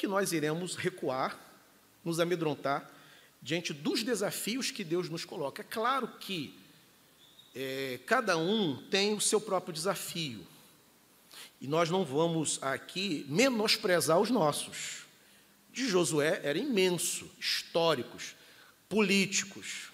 que 0.01 0.07
nós 0.07 0.31
iremos 0.31 0.75
recuar, 0.75 1.39
nos 2.03 2.19
amedrontar 2.19 2.89
diante 3.39 3.71
dos 3.71 4.01
desafios 4.01 4.71
que 4.71 4.83
Deus 4.83 5.09
nos 5.09 5.23
coloca? 5.23 5.61
É 5.61 5.63
claro 5.63 6.07
que 6.19 6.59
é, 7.53 7.99
cada 8.07 8.35
um 8.35 8.81
tem 8.89 9.13
o 9.13 9.21
seu 9.21 9.39
próprio 9.39 9.71
desafio. 9.71 10.43
E 11.61 11.67
nós 11.67 11.91
não 11.91 12.03
vamos 12.03 12.57
aqui 12.63 13.27
menosprezar 13.29 14.19
os 14.19 14.31
nossos. 14.31 15.05
De 15.71 15.87
Josué 15.87 16.41
era 16.43 16.57
imenso, 16.57 17.29
históricos, 17.39 18.33
políticos, 18.89 19.91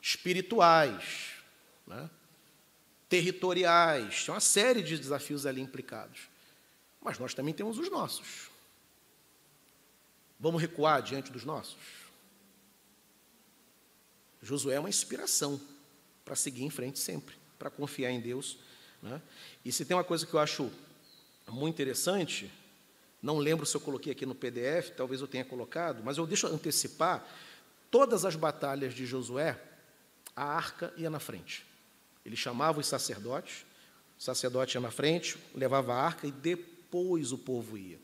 espirituais, 0.00 1.32
né? 1.84 2.08
territoriais, 3.08 4.24
tem 4.24 4.32
uma 4.32 4.40
série 4.40 4.82
de 4.82 4.96
desafios 4.96 5.46
ali 5.46 5.60
implicados. 5.60 6.28
Mas 7.02 7.18
nós 7.18 7.34
também 7.34 7.52
temos 7.52 7.76
os 7.76 7.90
nossos. 7.90 8.56
Vamos 10.38 10.60
recuar 10.60 11.02
diante 11.02 11.32
dos 11.32 11.44
nossos? 11.44 11.76
Josué 14.40 14.76
é 14.76 14.80
uma 14.80 14.88
inspiração 14.88 15.60
para 16.24 16.36
seguir 16.36 16.64
em 16.64 16.70
frente 16.70 16.98
sempre, 16.98 17.34
para 17.58 17.70
confiar 17.70 18.10
em 18.10 18.20
Deus. 18.20 18.58
Né? 19.02 19.20
E 19.64 19.72
se 19.72 19.84
tem 19.84 19.96
uma 19.96 20.04
coisa 20.04 20.26
que 20.26 20.34
eu 20.34 20.40
acho 20.40 20.70
muito 21.48 21.74
interessante, 21.74 22.50
não 23.20 23.38
lembro 23.38 23.66
se 23.66 23.76
eu 23.76 23.80
coloquei 23.80 24.12
aqui 24.12 24.24
no 24.24 24.34
PDF, 24.34 24.90
talvez 24.96 25.20
eu 25.20 25.26
tenha 25.26 25.44
colocado, 25.44 26.02
mas 26.04 26.18
eu 26.18 26.26
deixo 26.26 26.46
antecipar. 26.46 27.26
todas 27.90 28.24
as 28.24 28.36
batalhas 28.36 28.94
de 28.94 29.06
Josué, 29.06 29.60
a 30.36 30.44
arca 30.44 30.92
ia 30.96 31.10
na 31.10 31.18
frente. 31.18 31.66
Ele 32.24 32.36
chamava 32.36 32.78
os 32.78 32.86
sacerdotes, 32.86 33.66
o 34.18 34.22
sacerdote 34.22 34.76
ia 34.76 34.80
na 34.80 34.90
frente, 34.90 35.36
levava 35.54 35.94
a 35.94 36.02
arca 36.02 36.26
e 36.26 36.30
depois 36.30 37.32
o 37.32 37.38
povo 37.38 37.76
ia. 37.76 37.98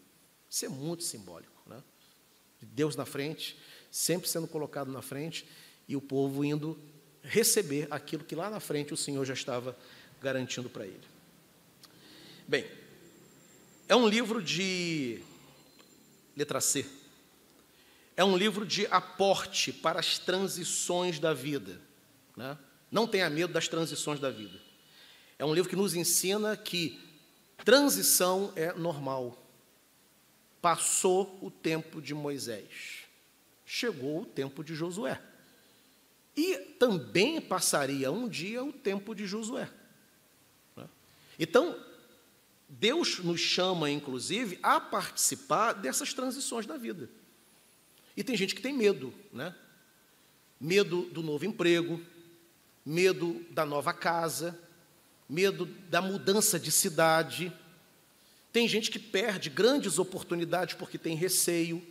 Isso 0.50 0.64
é 0.64 0.68
muito 0.68 1.04
simbólico. 1.04 1.53
Deus 2.72 2.96
na 2.96 3.04
frente, 3.04 3.56
sempre 3.90 4.28
sendo 4.28 4.46
colocado 4.46 4.90
na 4.90 5.02
frente, 5.02 5.46
e 5.86 5.96
o 5.96 6.00
povo 6.00 6.44
indo 6.44 6.78
receber 7.22 7.88
aquilo 7.90 8.24
que 8.24 8.34
lá 8.34 8.50
na 8.50 8.60
frente 8.60 8.92
o 8.92 8.96
Senhor 8.96 9.24
já 9.24 9.34
estava 9.34 9.76
garantindo 10.20 10.68
para 10.68 10.86
ele. 10.86 11.00
Bem, 12.46 12.66
é 13.88 13.96
um 13.96 14.08
livro 14.08 14.42
de 14.42 15.20
letra 16.36 16.60
C. 16.60 16.86
É 18.16 18.24
um 18.24 18.36
livro 18.36 18.64
de 18.64 18.86
aporte 18.86 19.72
para 19.72 19.98
as 19.98 20.18
transições 20.18 21.18
da 21.18 21.34
vida. 21.34 21.80
Né? 22.36 22.56
Não 22.90 23.06
tenha 23.06 23.28
medo 23.28 23.52
das 23.52 23.68
transições 23.68 24.20
da 24.20 24.30
vida. 24.30 24.58
É 25.38 25.44
um 25.44 25.52
livro 25.52 25.68
que 25.68 25.76
nos 25.76 25.94
ensina 25.94 26.56
que 26.56 27.00
transição 27.64 28.52
é 28.54 28.72
normal. 28.72 29.43
Passou 30.64 31.38
o 31.42 31.50
tempo 31.50 32.00
de 32.00 32.14
Moisés, 32.14 33.04
chegou 33.66 34.22
o 34.22 34.24
tempo 34.24 34.64
de 34.64 34.74
Josué. 34.74 35.20
E 36.34 36.56
também 36.78 37.38
passaria 37.38 38.10
um 38.10 38.26
dia 38.26 38.64
o 38.64 38.72
tempo 38.72 39.14
de 39.14 39.26
Josué. 39.26 39.68
Né? 40.74 40.88
Então, 41.38 41.78
Deus 42.66 43.18
nos 43.18 43.42
chama, 43.42 43.90
inclusive, 43.90 44.58
a 44.62 44.80
participar 44.80 45.74
dessas 45.74 46.14
transições 46.14 46.64
da 46.64 46.78
vida. 46.78 47.10
E 48.16 48.24
tem 48.24 48.34
gente 48.34 48.54
que 48.54 48.62
tem 48.62 48.72
medo, 48.72 49.12
né? 49.34 49.54
Medo 50.58 51.02
do 51.10 51.22
novo 51.22 51.44
emprego, 51.44 52.00
medo 52.86 53.44
da 53.50 53.66
nova 53.66 53.92
casa, 53.92 54.58
medo 55.28 55.66
da 55.90 56.00
mudança 56.00 56.58
de 56.58 56.72
cidade. 56.72 57.52
Tem 58.54 58.68
gente 58.68 58.88
que 58.88 59.00
perde 59.00 59.50
grandes 59.50 59.98
oportunidades 59.98 60.76
porque 60.76 60.96
tem 60.96 61.16
receio, 61.16 61.84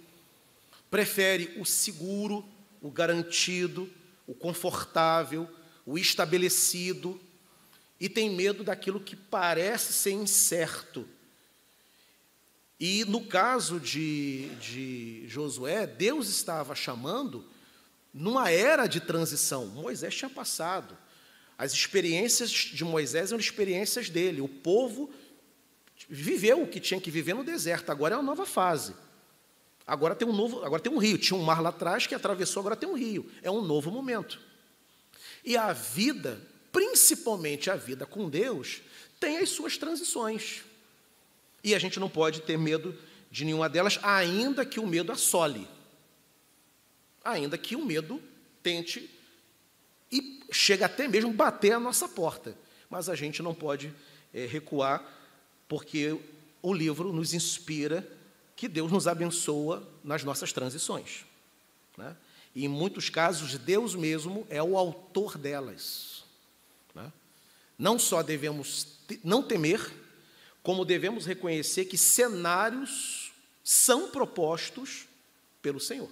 prefere 0.89 1.53
o 1.59 1.65
seguro, 1.65 2.45
o 2.81 2.89
garantido, 2.89 3.91
o 4.25 4.33
confortável, 4.33 5.45
o 5.85 5.97
estabelecido, 5.97 7.19
e 7.99 8.07
tem 8.07 8.29
medo 8.29 8.63
daquilo 8.63 9.01
que 9.01 9.13
parece 9.13 9.91
ser 9.91 10.11
incerto. 10.11 11.05
E 12.79 13.03
no 13.03 13.25
caso 13.25 13.77
de, 13.77 14.47
de 14.61 15.27
Josué, 15.27 15.85
Deus 15.85 16.29
estava 16.29 16.73
chamando 16.73 17.43
numa 18.13 18.49
era 18.49 18.87
de 18.87 19.01
transição. 19.01 19.65
Moisés 19.67 20.15
tinha 20.15 20.29
passado. 20.29 20.97
As 21.57 21.73
experiências 21.73 22.51
de 22.51 22.85
Moisés 22.85 23.31
eram 23.33 23.39
experiências 23.41 24.09
dele. 24.09 24.39
O 24.39 24.47
povo 24.47 25.13
viveu 26.09 26.61
o 26.61 26.67
que 26.67 26.79
tinha 26.79 26.99
que 26.99 27.11
viver 27.11 27.33
no 27.33 27.43
deserto. 27.43 27.91
Agora 27.91 28.15
é 28.15 28.17
uma 28.17 28.23
nova 28.23 28.45
fase. 28.45 28.93
Agora 29.85 30.15
tem 30.15 30.27
um 30.27 30.33
novo, 30.33 30.63
agora 30.63 30.81
tem 30.81 30.91
um 30.91 30.97
rio. 30.97 31.17
Tinha 31.17 31.37
um 31.37 31.43
mar 31.43 31.61
lá 31.61 31.69
atrás 31.69 32.07
que 32.07 32.15
atravessou, 32.15 32.61
agora 32.61 32.75
tem 32.75 32.87
um 32.87 32.97
rio. 32.97 33.29
É 33.41 33.51
um 33.51 33.61
novo 33.61 33.91
momento. 33.91 34.39
E 35.43 35.57
a 35.57 35.73
vida, 35.73 36.39
principalmente 36.71 37.69
a 37.69 37.75
vida 37.75 38.05
com 38.05 38.29
Deus, 38.29 38.81
tem 39.19 39.37
as 39.37 39.49
suas 39.49 39.77
transições. 39.77 40.63
E 41.63 41.75
a 41.75 41.79
gente 41.79 41.99
não 41.99 42.09
pode 42.09 42.41
ter 42.41 42.57
medo 42.57 42.97
de 43.29 43.45
nenhuma 43.45 43.67
delas, 43.67 43.99
ainda 44.03 44.65
que 44.65 44.79
o 44.79 44.87
medo 44.87 45.11
assole. 45.11 45.67
Ainda 47.23 47.57
que 47.57 47.75
o 47.75 47.85
medo 47.85 48.21
tente 48.61 49.09
e 50.11 50.41
chega 50.51 50.85
até 50.85 51.07
mesmo 51.07 51.33
bater 51.33 51.71
a 51.71 51.79
nossa 51.79 52.07
porta. 52.07 52.55
Mas 52.89 53.09
a 53.09 53.15
gente 53.15 53.41
não 53.41 53.55
pode 53.55 53.91
é, 54.33 54.45
recuar, 54.45 55.03
porque 55.73 56.15
o 56.61 56.71
livro 56.71 57.11
nos 57.11 57.33
inspira 57.33 58.07
que 58.55 58.67
Deus 58.67 58.91
nos 58.91 59.07
abençoa 59.07 59.81
nas 60.03 60.23
nossas 60.23 60.53
transições. 60.53 61.25
Né? 61.97 62.15
E 62.53 62.65
em 62.65 62.67
muitos 62.67 63.09
casos, 63.09 63.57
Deus 63.57 63.95
mesmo 63.95 64.45
é 64.51 64.61
o 64.61 64.77
autor 64.77 65.35
delas. 65.35 66.25
Né? 66.93 67.11
Não 67.75 67.97
só 67.97 68.21
devemos 68.21 68.85
não 69.23 69.41
temer, 69.41 69.91
como 70.61 70.85
devemos 70.85 71.25
reconhecer 71.25 71.85
que 71.85 71.97
cenários 71.97 73.31
são 73.63 74.11
propostos 74.11 75.07
pelo 75.59 75.79
Senhor. 75.79 76.11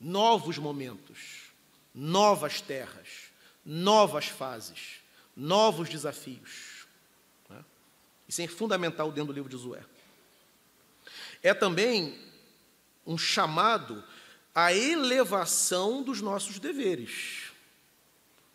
Novos 0.00 0.58
momentos, 0.58 1.52
novas 1.94 2.60
terras, 2.60 3.30
novas 3.64 4.26
fases, 4.26 4.96
novos 5.36 5.88
desafios. 5.88 6.75
Isso 8.28 8.42
é 8.42 8.46
fundamental 8.46 9.10
dentro 9.10 9.32
do 9.32 9.32
livro 9.32 9.48
de 9.48 9.56
Josué. 9.56 9.82
É 11.42 11.54
também 11.54 12.18
um 13.06 13.16
chamado 13.16 14.02
à 14.54 14.72
elevação 14.72 16.02
dos 16.02 16.20
nossos 16.20 16.58
deveres. 16.58 17.46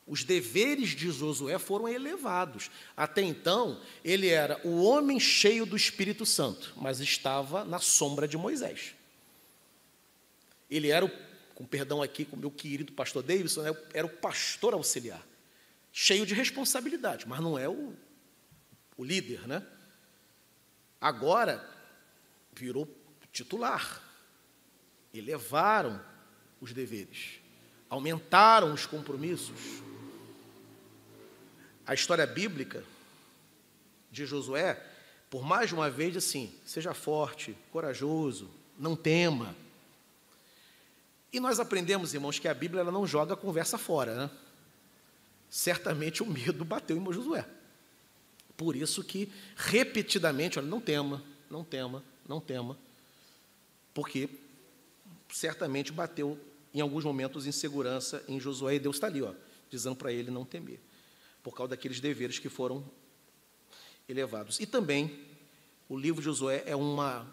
Os 0.05 0.23
deveres 0.23 0.89
de 0.89 1.09
Josué 1.11 1.57
foram 1.57 1.87
elevados. 1.87 2.69
Até 2.97 3.21
então, 3.21 3.79
ele 4.03 4.27
era 4.27 4.59
o 4.67 4.83
homem 4.83 5.19
cheio 5.19 5.65
do 5.65 5.77
Espírito 5.77 6.25
Santo, 6.25 6.73
mas 6.75 6.99
estava 6.99 7.63
na 7.63 7.79
sombra 7.79 8.27
de 8.27 8.37
Moisés. 8.37 8.93
Ele 10.69 10.89
era, 10.89 11.05
o, 11.05 11.11
com 11.55 11.65
perdão 11.65 12.01
aqui 12.01 12.25
com 12.25 12.35
o 12.35 12.39
meu 12.39 12.51
querido 12.51 12.91
pastor 12.91 13.23
Davidson, 13.23 13.61
né, 13.61 13.77
era 13.93 14.05
o 14.05 14.09
pastor 14.09 14.73
auxiliar, 14.73 15.25
cheio 15.93 16.25
de 16.25 16.33
responsabilidade, 16.33 17.27
mas 17.27 17.39
não 17.39 17.57
é 17.57 17.69
o, 17.69 17.93
o 18.97 19.03
líder, 19.03 19.47
né? 19.47 19.65
Agora, 20.99 21.67
virou 22.53 22.87
titular. 23.31 24.01
Elevaram 25.13 26.01
os 26.61 26.71
deveres, 26.71 27.39
aumentaram 27.89 28.73
os 28.73 28.85
compromissos. 28.85 29.81
A 31.85 31.93
história 31.93 32.25
bíblica 32.25 32.83
de 34.11 34.25
Josué, 34.25 34.81
por 35.29 35.43
mais 35.43 35.71
uma 35.71 35.89
vez, 35.89 36.15
assim, 36.15 36.53
seja 36.65 36.93
forte, 36.93 37.57
corajoso, 37.71 38.49
não 38.77 38.95
tema. 38.95 39.55
E 41.33 41.39
nós 41.39 41.59
aprendemos, 41.59 42.13
irmãos, 42.13 42.39
que 42.39 42.47
a 42.47 42.53
Bíblia 42.53 42.81
ela 42.81 42.91
não 42.91 43.07
joga 43.07 43.33
a 43.33 43.37
conversa 43.37 43.77
fora, 43.77 44.15
né? 44.15 44.31
Certamente 45.49 46.21
o 46.21 46.25
medo 46.25 46.63
bateu 46.63 46.95
em 46.95 47.13
Josué. 47.13 47.45
Por 48.61 48.75
isso 48.75 49.03
que, 49.03 49.27
repetidamente, 49.55 50.59
olha, 50.59 50.67
não 50.67 50.79
tema, 50.79 51.23
não 51.49 51.63
tema, 51.63 52.03
não 52.29 52.39
tema, 52.39 52.77
porque 53.91 54.29
certamente 55.31 55.91
bateu 55.91 56.39
em 56.71 56.79
alguns 56.79 57.03
momentos 57.03 57.47
insegurança 57.47 58.23
em 58.27 58.39
Josué 58.39 58.75
e 58.75 58.79
Deus 58.79 58.97
está 58.97 59.07
ali, 59.07 59.23
ó, 59.23 59.33
dizendo 59.67 59.95
para 59.95 60.13
ele 60.13 60.29
não 60.29 60.45
temer, 60.45 60.79
por 61.41 61.55
causa 61.55 61.71
daqueles 61.71 61.99
deveres 61.99 62.37
que 62.37 62.49
foram 62.49 62.85
elevados. 64.07 64.59
E 64.59 64.67
também 64.67 65.25
o 65.89 65.97
livro 65.97 66.21
de 66.21 66.25
Josué 66.25 66.61
é 66.67 66.75
uma 66.75 67.27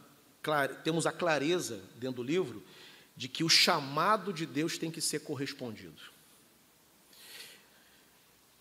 temos 0.83 1.07
a 1.07 1.13
clareza 1.13 1.79
dentro 1.97 2.23
do 2.23 2.27
livro 2.27 2.65
de 3.15 3.29
que 3.29 3.45
o 3.45 3.51
chamado 3.51 4.33
de 4.33 4.47
Deus 4.47 4.79
tem 4.79 4.91
que 4.91 5.03
ser 5.03 5.19
correspondido. 5.19 6.01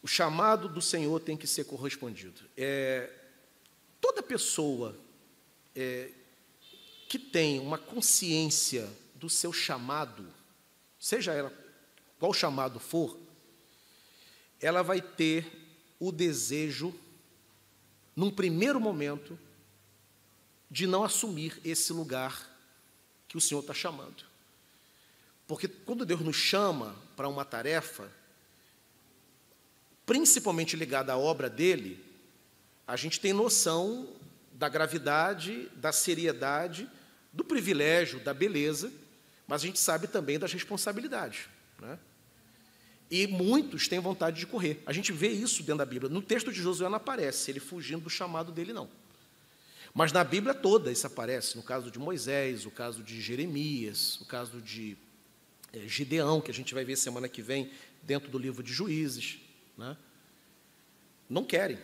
O 0.07 0.09
chamado 0.09 0.69
do 0.69 0.81
Senhor 0.81 1.19
tem 1.19 1.35
que 1.35 1.45
ser 1.45 1.65
correspondido. 1.65 2.41
É, 2.55 3.11
toda 3.99 4.23
pessoa 4.23 4.97
é, 5.75 6.11
que 7.09 7.19
tem 7.19 7.59
uma 7.59 7.77
consciência 7.77 8.89
do 9.15 9.29
seu 9.29 9.51
chamado, 9.51 10.25
seja 10.97 11.33
ela 11.33 11.51
qual 12.17 12.33
chamado 12.33 12.79
for, 12.79 13.19
ela 14.61 14.81
vai 14.81 15.01
ter 15.01 15.45
o 15.99 16.09
desejo, 16.09 16.97
num 18.15 18.31
primeiro 18.31 18.79
momento, 18.79 19.37
de 20.71 20.87
não 20.87 21.03
assumir 21.03 21.59
esse 21.65 21.91
lugar 21.91 22.49
que 23.27 23.35
o 23.35 23.41
Senhor 23.41 23.59
está 23.59 23.73
chamando. 23.73 24.23
Porque 25.45 25.67
quando 25.67 26.05
Deus 26.05 26.21
nos 26.21 26.37
chama 26.37 26.95
para 27.17 27.27
uma 27.27 27.43
tarefa, 27.43 28.09
principalmente 30.07 30.77
ligada 30.77 31.11
à 31.11 31.17
obra 31.17 31.49
dele, 31.49 32.03
a 32.87 32.95
gente 32.95 33.19
tem 33.19 33.33
noção 33.33 34.07
da 34.53 34.69
gravidade, 34.69 35.69
da 35.75 35.91
seriedade, 35.91 36.89
do 37.33 37.43
privilégio, 37.43 38.21
da 38.21 38.33
beleza, 38.33 38.91
mas 39.45 39.61
a 39.61 39.65
gente 39.65 39.77
sabe 39.77 40.07
também 40.07 40.39
das 40.39 40.53
responsabilidades. 40.53 41.41
Né? 41.79 41.99
E 43.11 43.27
muitos 43.27 43.89
têm 43.89 43.99
vontade 43.99 44.39
de 44.39 44.47
correr. 44.47 44.81
A 44.85 44.93
gente 44.93 45.11
vê 45.11 45.27
isso 45.27 45.61
dentro 45.61 45.79
da 45.79 45.85
Bíblia. 45.85 46.09
No 46.09 46.21
texto 46.21 46.53
de 46.53 46.61
Josué 46.61 46.87
não 46.87 46.95
aparece 46.95 47.51
ele 47.51 47.59
fugindo 47.59 48.03
do 48.03 48.09
chamado 48.09 48.51
dele, 48.51 48.71
não. 48.71 48.89
Mas 49.93 50.13
na 50.13 50.23
Bíblia 50.23 50.53
toda 50.53 50.89
isso 50.89 51.05
aparece. 51.05 51.57
No 51.57 51.63
caso 51.63 51.91
de 51.91 51.99
Moisés, 51.99 52.65
o 52.65 52.71
caso 52.71 53.03
de 53.03 53.19
Jeremias, 53.19 54.19
o 54.21 54.25
caso 54.25 54.61
de 54.61 54.97
é, 55.73 55.79
Gideão, 55.85 56.39
que 56.39 56.49
a 56.49 56.53
gente 56.53 56.73
vai 56.73 56.85
ver 56.85 56.95
semana 56.95 57.27
que 57.27 57.41
vem 57.41 57.69
dentro 58.03 58.29
do 58.29 58.37
livro 58.37 58.63
de 58.63 58.71
Juízes. 58.71 59.39
Né? 59.77 59.95
Não 61.29 61.43
querem, 61.43 61.77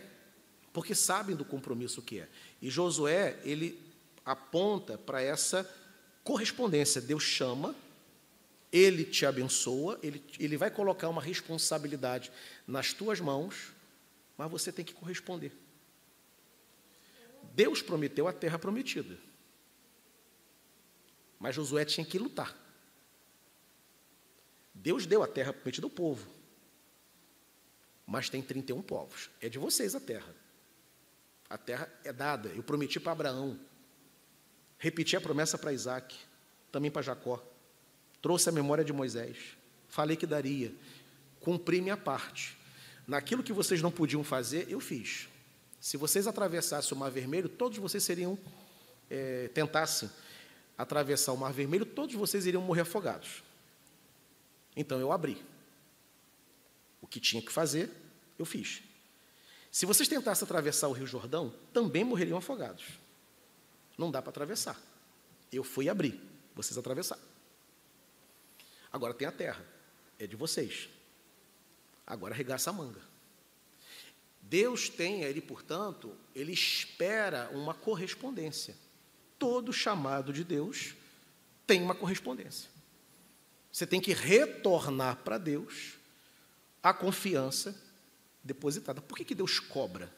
porque 0.72 0.94
sabem 0.94 1.36
do 1.36 1.44
compromisso 1.44 2.02
que 2.02 2.20
é. 2.20 2.28
E 2.60 2.68
Josué, 2.68 3.38
ele 3.44 3.80
aponta 4.24 4.98
para 4.98 5.22
essa 5.22 5.68
correspondência. 6.24 7.00
Deus 7.00 7.22
chama, 7.22 7.74
ele 8.72 9.04
te 9.04 9.24
abençoa, 9.24 9.98
ele, 10.02 10.24
ele 10.40 10.56
vai 10.56 10.70
colocar 10.70 11.08
uma 11.08 11.22
responsabilidade 11.22 12.32
nas 12.66 12.92
tuas 12.92 13.20
mãos, 13.20 13.72
mas 14.36 14.50
você 14.50 14.72
tem 14.72 14.84
que 14.84 14.94
corresponder. 14.94 15.52
Deus 17.54 17.80
prometeu 17.80 18.26
a 18.26 18.32
terra 18.32 18.58
prometida. 18.58 19.16
Mas 21.38 21.54
Josué 21.54 21.84
tinha 21.84 22.04
que 22.04 22.18
lutar. 22.18 22.56
Deus 24.72 25.06
deu 25.06 25.22
a 25.22 25.28
terra 25.28 25.52
prometida 25.52 25.86
ao 25.86 25.90
povo. 25.90 26.26
Mas 28.06 28.28
tem 28.28 28.42
31 28.42 28.82
povos. 28.82 29.30
É 29.40 29.48
de 29.48 29.58
vocês 29.58 29.94
a 29.94 30.00
terra. 30.00 30.34
A 31.48 31.56
terra 31.56 31.88
é 32.04 32.12
dada. 32.12 32.48
Eu 32.50 32.62
prometi 32.62 33.00
para 33.00 33.12
Abraão. 33.12 33.58
Repeti 34.78 35.16
a 35.16 35.20
promessa 35.20 35.56
para 35.56 35.72
Isaac. 35.72 36.16
Também 36.70 36.90
para 36.90 37.02
Jacó. 37.02 37.42
Trouxe 38.20 38.48
a 38.48 38.52
memória 38.52 38.84
de 38.84 38.92
Moisés. 38.92 39.36
Falei 39.88 40.16
que 40.16 40.26
daria. 40.26 40.74
Cumpri 41.40 41.80
minha 41.80 41.96
parte. 41.96 42.56
Naquilo 43.06 43.42
que 43.42 43.52
vocês 43.52 43.82
não 43.82 43.90
podiam 43.90 44.24
fazer, 44.24 44.66
eu 44.70 44.80
fiz. 44.80 45.28
Se 45.80 45.96
vocês 45.96 46.26
atravessassem 46.26 46.96
o 46.96 46.98
Mar 46.98 47.10
Vermelho, 47.10 47.48
todos 47.48 47.76
vocês 47.78 48.02
seriam, 48.02 48.38
é, 49.10 49.48
tentassem 49.48 50.10
atravessar 50.76 51.32
o 51.32 51.36
Mar 51.36 51.52
Vermelho, 51.52 51.84
todos 51.84 52.14
vocês 52.14 52.46
iriam 52.46 52.62
morrer 52.62 52.80
afogados. 52.80 53.42
Então 54.74 54.98
eu 54.98 55.12
abri. 55.12 55.40
O 57.04 57.06
que 57.06 57.20
tinha 57.20 57.42
que 57.42 57.52
fazer, 57.52 57.90
eu 58.38 58.46
fiz. 58.46 58.82
Se 59.70 59.84
vocês 59.84 60.08
tentassem 60.08 60.46
atravessar 60.46 60.88
o 60.88 60.92
Rio 60.92 61.06
Jordão, 61.06 61.54
também 61.70 62.02
morreriam 62.02 62.38
afogados. 62.38 62.98
Não 63.98 64.10
dá 64.10 64.22
para 64.22 64.30
atravessar. 64.30 64.80
Eu 65.52 65.62
fui 65.62 65.86
abrir, 65.86 66.18
vocês 66.54 66.78
atravessaram. 66.78 67.20
Agora 68.90 69.12
tem 69.12 69.28
a 69.28 69.32
terra, 69.32 69.62
é 70.18 70.26
de 70.26 70.34
vocês. 70.34 70.88
Agora 72.06 72.32
arregaça 72.32 72.70
a 72.70 72.72
manga. 72.72 73.02
Deus 74.40 74.88
tem 74.88 75.24
ele, 75.24 75.42
portanto, 75.42 76.16
ele 76.34 76.52
espera 76.52 77.50
uma 77.52 77.74
correspondência. 77.74 78.74
Todo 79.38 79.74
chamado 79.74 80.32
de 80.32 80.42
Deus 80.42 80.94
tem 81.66 81.82
uma 81.82 81.94
correspondência. 81.94 82.70
Você 83.70 83.86
tem 83.86 84.00
que 84.00 84.14
retornar 84.14 85.18
para 85.18 85.36
Deus 85.36 86.02
a 86.84 86.92
confiança 86.92 87.74
depositada. 88.42 89.00
Por 89.00 89.16
que, 89.16 89.24
que 89.24 89.34
Deus 89.34 89.58
cobra? 89.58 90.14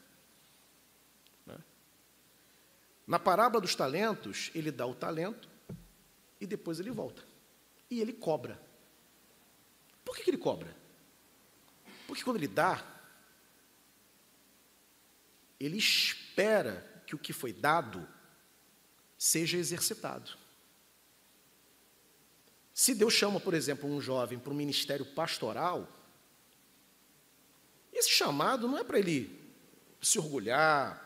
Né? 1.46 1.56
Na 3.06 3.20
parábola 3.20 3.60
dos 3.60 3.76
talentos, 3.76 4.50
ele 4.52 4.72
dá 4.72 4.84
o 4.84 4.92
talento 4.92 5.48
e 6.40 6.46
depois 6.46 6.80
ele 6.80 6.90
volta. 6.90 7.22
E 7.88 8.00
ele 8.00 8.12
cobra. 8.12 8.60
Por 10.04 10.16
que, 10.16 10.24
que 10.24 10.30
ele 10.30 10.38
cobra? 10.38 10.76
Porque 12.08 12.24
quando 12.24 12.38
ele 12.38 12.48
dá, 12.48 12.84
ele 15.60 15.76
espera 15.76 17.04
que 17.06 17.14
o 17.14 17.18
que 17.18 17.32
foi 17.32 17.52
dado 17.52 18.06
seja 19.16 19.56
exercitado. 19.56 20.36
Se 22.74 22.92
Deus 22.92 23.14
chama, 23.14 23.38
por 23.38 23.54
exemplo, 23.54 23.88
um 23.88 24.00
jovem 24.00 24.36
para 24.36 24.52
um 24.52 24.56
ministério 24.56 25.06
pastoral, 25.06 25.95
esse 27.98 28.10
chamado 28.10 28.68
não 28.68 28.78
é 28.78 28.84
para 28.84 28.98
ele 28.98 29.38
se 30.00 30.18
orgulhar, 30.18 31.02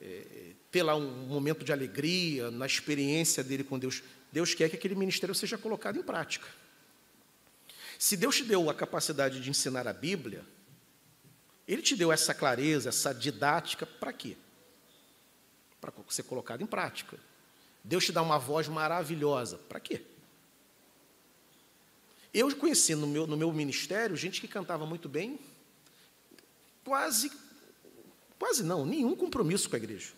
é, 0.00 0.54
ter 0.70 0.82
lá 0.82 0.94
um 0.94 1.26
momento 1.26 1.64
de 1.64 1.72
alegria 1.72 2.50
na 2.50 2.66
experiência 2.66 3.42
dele 3.42 3.64
com 3.64 3.78
Deus. 3.78 4.02
Deus 4.32 4.54
quer 4.54 4.68
que 4.70 4.76
aquele 4.76 4.94
ministério 4.94 5.34
seja 5.34 5.58
colocado 5.58 5.98
em 5.98 6.02
prática. 6.02 6.46
Se 7.98 8.16
Deus 8.16 8.36
te 8.36 8.44
deu 8.44 8.70
a 8.70 8.74
capacidade 8.74 9.40
de 9.40 9.50
ensinar 9.50 9.86
a 9.86 9.92
Bíblia, 9.92 10.44
Ele 11.66 11.82
te 11.82 11.96
deu 11.96 12.10
essa 12.10 12.32
clareza, 12.32 12.88
essa 12.88 13.12
didática, 13.12 13.84
para 13.84 14.12
quê? 14.12 14.36
Para 15.80 15.92
ser 16.08 16.22
colocado 16.22 16.62
em 16.62 16.66
prática. 16.66 17.18
Deus 17.82 18.04
te 18.04 18.12
dá 18.12 18.22
uma 18.22 18.38
voz 18.38 18.68
maravilhosa, 18.68 19.58
para 19.58 19.80
quê? 19.80 20.02
Eu 22.32 22.54
conheci 22.56 22.94
no 22.94 23.06
meu, 23.06 23.26
no 23.26 23.36
meu 23.36 23.52
ministério 23.52 24.16
gente 24.16 24.40
que 24.40 24.46
cantava 24.46 24.86
muito 24.86 25.08
bem, 25.08 25.38
quase, 26.84 27.30
quase 28.38 28.62
não, 28.62 28.84
nenhum 28.84 29.14
compromisso 29.14 29.68
com 29.68 29.76
a 29.76 29.78
igreja. 29.78 30.12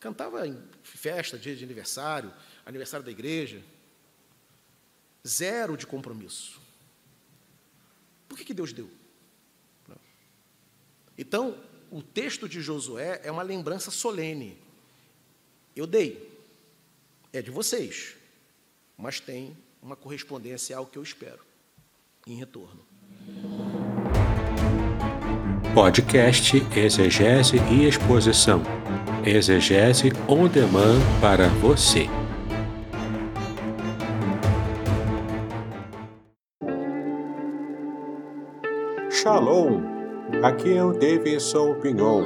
Cantava 0.00 0.46
em 0.46 0.56
festa, 0.82 1.38
dia 1.38 1.56
de 1.56 1.64
aniversário, 1.64 2.32
aniversário 2.64 3.04
da 3.04 3.10
igreja. 3.10 3.62
Zero 5.26 5.76
de 5.76 5.86
compromisso. 5.86 6.60
Por 8.28 8.38
que, 8.38 8.44
que 8.44 8.54
Deus 8.54 8.72
deu? 8.72 8.88
Então, 11.16 11.58
o 11.90 12.00
texto 12.00 12.48
de 12.48 12.60
Josué 12.60 13.20
é 13.24 13.30
uma 13.30 13.42
lembrança 13.42 13.90
solene. 13.90 14.56
Eu 15.74 15.86
dei, 15.86 16.30
é 17.32 17.42
de 17.42 17.50
vocês, 17.50 18.16
mas 18.96 19.18
tem 19.18 19.56
uma 19.82 19.96
correspondência 19.96 20.76
ao 20.76 20.86
que 20.86 20.96
eu 20.96 21.02
espero 21.02 21.44
em 22.26 22.36
retorno. 22.36 22.86
Podcast 25.78 26.60
Exegese 26.76 27.56
e 27.70 27.86
Exposição. 27.86 28.60
Exegese 29.24 30.10
on 30.26 30.48
demand 30.48 30.98
para 31.20 31.46
você. 31.60 32.08
Shalom! 39.08 39.82
Aqui 40.42 40.76
é 40.76 40.82
o 40.82 40.92
Davidson 40.92 41.74
Pinhon. 41.74 42.24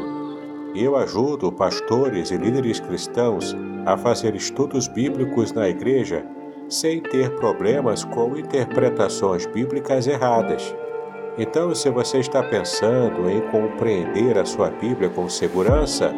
Eu 0.74 0.96
ajudo 0.96 1.52
pastores 1.52 2.30
e 2.30 2.38
líderes 2.38 2.80
cristãos 2.80 3.54
a 3.84 3.98
fazer 3.98 4.34
estudos 4.34 4.88
bíblicos 4.88 5.52
na 5.52 5.68
igreja 5.68 6.24
sem 6.70 7.02
ter 7.02 7.28
problemas 7.36 8.02
com 8.02 8.34
interpretações 8.34 9.44
bíblicas 9.44 10.06
erradas. 10.06 10.74
Então, 11.38 11.74
se 11.74 11.88
você 11.88 12.18
está 12.18 12.42
pensando 12.42 13.28
em 13.30 13.40
compreender 13.50 14.36
a 14.36 14.44
sua 14.44 14.70
Bíblia 14.70 15.08
com 15.08 15.28
segurança, 15.30 16.12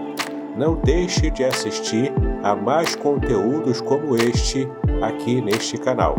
não 0.56 0.74
deixe 0.74 1.30
de 1.30 1.44
assistir 1.44 2.12
a 2.42 2.56
mais 2.56 2.96
conteúdos 2.96 3.80
como 3.80 4.16
este 4.16 4.68
aqui 5.00 5.40
neste 5.40 5.78
canal. 5.78 6.16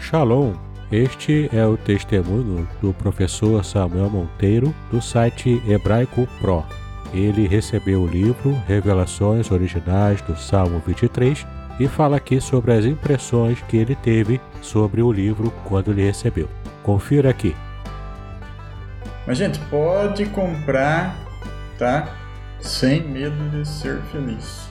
Shalom! 0.00 0.54
Este 0.90 1.50
é 1.52 1.66
o 1.66 1.76
testemunho 1.76 2.66
do 2.80 2.94
professor 2.94 3.62
Samuel 3.62 4.08
Monteiro 4.08 4.74
do 4.90 5.02
site 5.02 5.62
Hebraico 5.68 6.26
Pro. 6.40 6.64
Ele 7.12 7.46
recebeu 7.46 8.02
o 8.02 8.06
livro 8.06 8.52
Revelações 8.66 9.50
Originais 9.50 10.20
do 10.22 10.36
Salmo 10.36 10.82
23 10.86 11.46
e 11.80 11.88
fala 11.88 12.16
aqui 12.16 12.40
sobre 12.40 12.72
as 12.72 12.84
impressões 12.84 13.60
que 13.62 13.76
ele 13.76 13.94
teve 13.94 14.40
sobre 14.60 15.00
o 15.00 15.10
livro 15.10 15.52
quando 15.64 15.92
ele 15.92 16.04
recebeu. 16.04 16.48
Confira 16.82 17.30
aqui. 17.30 17.54
Mas, 19.26 19.38
gente, 19.38 19.58
pode 19.70 20.26
comprar, 20.26 21.16
tá? 21.78 22.08
Sem 22.60 23.02
medo 23.02 23.48
de 23.50 23.66
ser 23.66 24.00
feliz. 24.10 24.68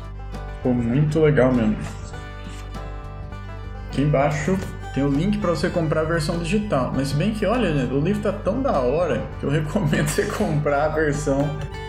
Ficou 0.58 0.74
muito 0.74 1.20
legal 1.20 1.54
mesmo. 1.54 1.78
Aqui 3.88 4.02
embaixo 4.02 4.58
tem 4.94 5.04
o 5.04 5.10
link 5.10 5.38
para 5.38 5.52
você 5.52 5.70
comprar 5.70 6.02
a 6.02 6.06
versão 6.06 6.40
digital. 6.40 6.92
Mas 6.96 7.12
bem 7.12 7.32
que, 7.32 7.46
olha, 7.46 7.72
gente, 7.72 7.94
o 7.94 8.00
livro 8.00 8.22
tá 8.22 8.34
tão 8.34 8.62
da 8.62 8.80
hora 8.80 9.22
que 9.40 9.46
eu 9.46 9.50
recomendo 9.54 10.08
você 10.08 10.26
comprar 10.26 10.86
a 10.86 10.90
versão, 10.90 11.48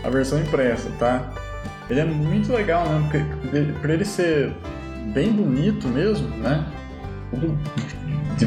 a 0.09 0.11
versão 0.11 0.38
impressa, 0.38 0.90
tá? 0.98 1.30
Ele 1.88 2.00
é 2.00 2.04
muito 2.04 2.52
legal, 2.52 2.84
né? 2.86 3.09
Porque 3.11 3.72
para 3.80 3.94
ele 3.94 4.04
ser 4.04 4.52
bem 5.14 5.32
bonito 5.32 5.88
mesmo, 5.88 6.28
né? 6.38 6.66
De 8.36 8.46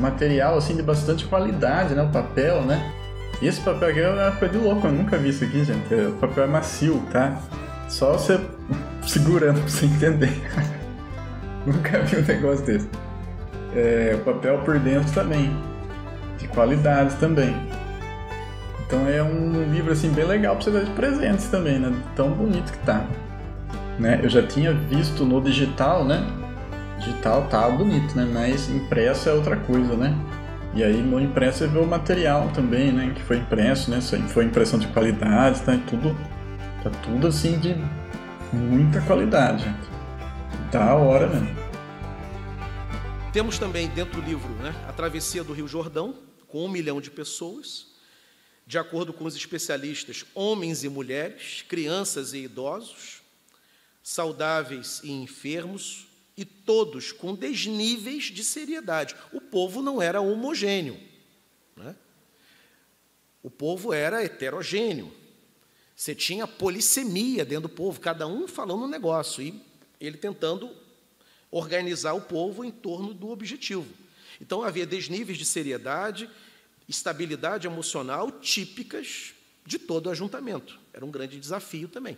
material 0.00 0.58
assim 0.58 0.76
de 0.76 0.82
bastante 0.82 1.24
qualidade, 1.26 1.94
né? 1.94 2.02
O 2.02 2.08
papel, 2.08 2.62
né? 2.62 2.92
E 3.40 3.46
esse 3.46 3.60
papel 3.60 3.88
aqui 3.90 4.00
é 4.00 4.08
uma 4.08 4.48
de 4.48 4.58
louco, 4.58 4.86
eu 4.86 4.92
nunca 4.92 5.16
vi 5.18 5.28
isso 5.28 5.44
aqui, 5.44 5.64
gente. 5.64 5.94
O 5.94 6.12
papel 6.12 6.44
é 6.44 6.46
macio, 6.46 7.02
tá? 7.12 7.38
Só 7.88 8.12
você 8.12 8.40
segurando 9.06 9.60
pra 9.60 9.68
você 9.68 9.86
entender. 9.86 10.32
nunca 11.66 12.00
vi 12.00 12.16
um 12.16 12.22
negócio 12.22 12.64
desse 12.64 12.88
é, 13.76 14.14
o 14.14 14.24
papel 14.24 14.58
por 14.64 14.78
dentro 14.78 15.12
também, 15.12 15.54
de 16.38 16.48
qualidade 16.48 17.14
também. 17.16 17.54
Então 18.86 19.08
é 19.08 19.22
um 19.22 19.72
livro 19.72 19.92
assim 19.92 20.10
bem 20.10 20.24
legal 20.24 20.54
para 20.54 20.64
você 20.64 20.70
dar 20.70 20.84
de 20.84 20.90
presentes 20.92 21.48
também, 21.48 21.78
né? 21.78 21.92
Tão 22.14 22.30
bonito 22.30 22.72
que 22.72 22.78
tá. 22.78 23.04
Né? 23.98 24.20
Eu 24.22 24.28
já 24.28 24.46
tinha 24.46 24.72
visto 24.72 25.24
no 25.24 25.40
digital, 25.40 26.04
né? 26.04 26.24
Digital 26.98 27.48
tá 27.48 27.68
bonito, 27.68 28.16
né? 28.16 28.28
Mas 28.32 28.70
impresso 28.70 29.28
é 29.28 29.32
outra 29.32 29.56
coisa, 29.56 29.96
né? 29.96 30.14
E 30.74 30.84
aí 30.84 31.02
no 31.02 31.18
impresso 31.18 31.58
você 31.58 31.66
vê 31.66 31.78
o 31.78 31.86
material 31.86 32.48
também, 32.54 32.92
né? 32.92 33.12
Que 33.14 33.22
foi 33.22 33.38
impresso, 33.38 33.90
né? 33.90 34.00
Foi 34.28 34.44
impressão 34.44 34.78
de 34.78 34.86
qualidade, 34.88 35.62
tá? 35.62 35.76
Tudo, 35.88 36.16
tá 36.84 36.90
tudo 37.02 37.26
assim 37.26 37.58
de 37.58 37.74
muita 38.52 39.00
qualidade. 39.00 39.64
Da 40.70 40.94
hora 40.94 41.26
mesmo. 41.26 41.48
Temos 43.32 43.58
também 43.58 43.88
dentro 43.88 44.20
do 44.20 44.26
livro 44.26 44.48
né, 44.62 44.74
a 44.88 44.92
travessia 44.92 45.44
do 45.44 45.52
Rio 45.52 45.68
Jordão, 45.68 46.14
com 46.48 46.64
um 46.64 46.68
milhão 46.70 47.02
de 47.02 47.10
pessoas, 47.10 47.95
de 48.66 48.78
acordo 48.78 49.12
com 49.12 49.24
os 49.24 49.36
especialistas, 49.36 50.24
homens 50.34 50.82
e 50.82 50.88
mulheres, 50.88 51.64
crianças 51.68 52.32
e 52.32 52.38
idosos, 52.38 53.22
saudáveis 54.02 55.00
e 55.04 55.12
enfermos, 55.12 56.06
e 56.36 56.44
todos 56.44 57.12
com 57.12 57.34
desníveis 57.34 58.24
de 58.24 58.44
seriedade. 58.44 59.16
O 59.32 59.40
povo 59.40 59.80
não 59.80 60.02
era 60.02 60.20
homogêneo. 60.20 61.00
Né? 61.74 61.96
O 63.42 63.48
povo 63.48 63.92
era 63.92 64.22
heterogêneo. 64.22 65.10
Você 65.94 66.14
tinha 66.14 66.46
polissemia 66.46 67.42
dentro 67.42 67.68
do 67.68 67.74
povo, 67.74 68.00
cada 68.00 68.26
um 68.26 68.46
falando 68.46 68.84
um 68.84 68.88
negócio, 68.88 69.42
e 69.42 69.62
ele 69.98 70.18
tentando 70.18 70.70
organizar 71.50 72.12
o 72.12 72.20
povo 72.20 72.64
em 72.64 72.70
torno 72.70 73.14
do 73.14 73.30
objetivo. 73.30 73.86
Então 74.40 74.62
havia 74.62 74.84
desníveis 74.84 75.38
de 75.38 75.46
seriedade, 75.46 76.28
estabilidade 76.88 77.66
emocional 77.66 78.30
típicas 78.30 79.34
de 79.64 79.78
todo 79.78 80.06
o 80.06 80.10
ajuntamento. 80.10 80.78
Era 80.92 81.04
um 81.04 81.10
grande 81.10 81.38
desafio 81.38 81.88
também. 81.88 82.16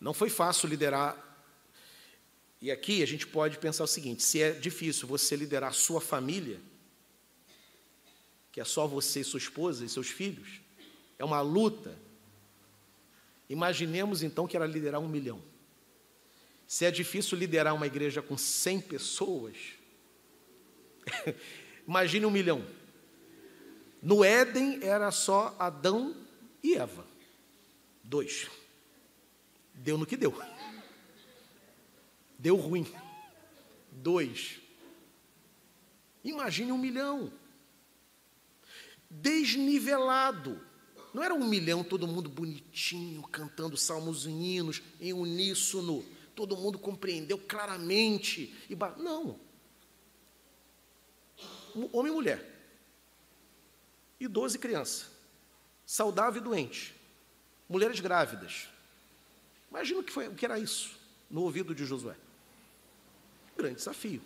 Não 0.00 0.12
foi 0.12 0.28
fácil 0.28 0.68
liderar. 0.68 1.16
E 2.60 2.70
aqui 2.70 3.02
a 3.02 3.06
gente 3.06 3.26
pode 3.26 3.58
pensar 3.58 3.84
o 3.84 3.88
seguinte: 3.88 4.22
se 4.22 4.42
é 4.42 4.52
difícil 4.52 5.08
você 5.08 5.34
liderar 5.34 5.72
sua 5.72 6.00
família, 6.00 6.60
que 8.52 8.60
é 8.60 8.64
só 8.64 8.86
você 8.86 9.20
e 9.20 9.24
sua 9.24 9.38
esposa 9.38 9.84
e 9.84 9.88
seus 9.88 10.08
filhos, 10.08 10.60
é 11.18 11.24
uma 11.24 11.40
luta. 11.40 11.98
Imaginemos 13.48 14.22
então 14.22 14.46
que 14.46 14.56
era 14.56 14.66
liderar 14.66 15.00
um 15.00 15.08
milhão. 15.08 15.42
Se 16.66 16.84
é 16.84 16.90
difícil 16.90 17.36
liderar 17.38 17.74
uma 17.74 17.86
igreja 17.86 18.22
com 18.22 18.36
100 18.38 18.80
pessoas, 18.82 19.56
imagine 21.86 22.26
um 22.26 22.30
milhão. 22.30 22.64
No 24.04 24.22
Éden 24.22 24.80
era 24.82 25.10
só 25.10 25.56
Adão 25.58 26.14
e 26.62 26.74
Eva. 26.74 27.06
Dois. 28.02 28.50
Deu 29.72 29.96
no 29.96 30.04
que 30.04 30.14
deu. 30.14 30.38
Deu 32.38 32.54
ruim. 32.54 32.86
Dois. 33.90 34.60
Imagine 36.22 36.70
um 36.70 36.76
milhão. 36.76 37.32
Desnivelado. 39.08 40.60
Não 41.14 41.22
era 41.22 41.32
um 41.32 41.48
milhão, 41.48 41.82
todo 41.82 42.06
mundo 42.06 42.28
bonitinho, 42.28 43.22
cantando 43.22 43.74
salmos 43.74 44.26
e 44.26 44.28
hinos 44.28 44.82
em 45.00 45.14
uníssono. 45.14 46.04
Todo 46.34 46.58
mundo 46.58 46.78
compreendeu 46.78 47.38
claramente. 47.38 48.54
E 48.68 48.76
Não. 48.98 49.40
Homem 51.90 52.12
e 52.12 52.14
mulher 52.14 52.53
e 54.20 54.58
criança, 54.58 55.06
saudável 55.86 56.40
e 56.40 56.44
doente, 56.44 56.94
mulheres 57.68 58.00
grávidas. 58.00 58.68
Imagina 59.70 60.00
o 60.00 60.04
que, 60.04 60.12
foi, 60.12 60.28
o 60.28 60.34
que 60.34 60.44
era 60.44 60.58
isso 60.58 60.90
no 61.30 61.42
ouvido 61.42 61.74
de 61.74 61.84
Josué. 61.84 62.14
Grande 63.56 63.76
desafio. 63.76 64.22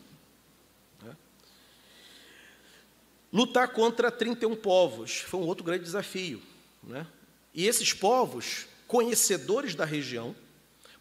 Né? 1.03 1.17
Lutar 3.33 3.73
contra 3.73 4.11
31 4.11 4.57
povos 4.57 5.19
foi 5.21 5.41
um 5.41 5.47
outro 5.47 5.65
grande 5.65 5.85
desafio. 5.85 6.43
Né? 6.83 7.07
E 7.55 7.67
esses 7.67 7.93
povos, 7.93 8.67
conhecedores 8.87 9.75
da 9.75 9.85
região, 9.85 10.37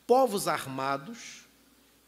povos 0.05 0.47
armados, 0.47 1.45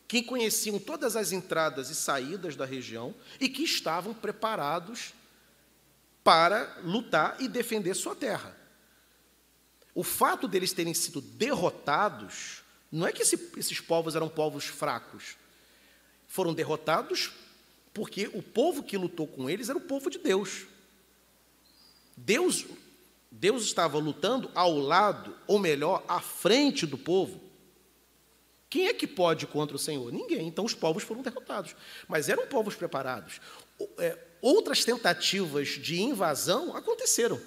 que 0.08 0.24
conheciam 0.24 0.80
todas 0.80 1.16
as 1.16 1.32
entradas 1.32 1.90
e 1.90 1.96
saídas 1.96 2.56
da 2.56 2.66
região 2.66 3.14
e 3.40 3.48
que 3.48 3.64
estavam 3.64 4.14
preparados 4.14 5.14
para 6.30 6.78
lutar 6.84 7.38
e 7.40 7.48
defender 7.48 7.96
sua 7.96 8.16
terra. 8.16 8.56
O 9.96 10.04
fato 10.04 10.48
deles 10.48 10.72
terem 10.72 10.94
sido 10.94 11.22
derrotados, 11.22 12.62
não 12.92 13.08
é 13.08 13.12
que 13.12 13.24
esse, 13.24 13.52
esses 13.58 13.82
povos 13.82 14.16
eram 14.16 14.30
povos 14.30 14.66
fracos. 14.66 15.38
Foram 16.28 16.54
derrotados 16.54 17.32
porque 17.96 18.30
o 18.32 18.44
povo 18.44 18.84
que 18.84 18.96
lutou 18.96 19.26
com 19.26 19.50
eles 19.50 19.70
era 19.70 19.78
o 19.80 19.82
povo 19.82 20.08
de 20.08 20.20
Deus. 20.20 20.68
Deus, 22.16 22.64
Deus 23.32 23.64
estava 23.64 23.98
lutando 23.98 24.52
ao 24.54 24.78
lado, 24.78 25.36
ou 25.48 25.58
melhor, 25.58 26.06
à 26.08 26.22
frente 26.22 26.86
do 26.86 26.96
povo. 26.96 27.42
Quem 28.70 28.86
é 28.86 28.94
que 28.94 29.08
pode 29.08 29.48
contra 29.48 29.76
o 29.76 29.80
Senhor? 29.80 30.14
Ninguém. 30.14 30.48
Então 30.48 30.64
os 30.64 30.76
povos 30.76 31.02
foram 31.02 31.24
derrotados. 31.24 31.76
Mas 32.08 32.30
eram 32.30 32.46
povos 32.46 32.76
preparados. 32.76 33.42
É, 33.98 34.29
outras 34.42 34.84
tentativas 34.84 35.70
de 35.70 36.02
invasão 36.02 36.76
aconteceram. 36.76 37.40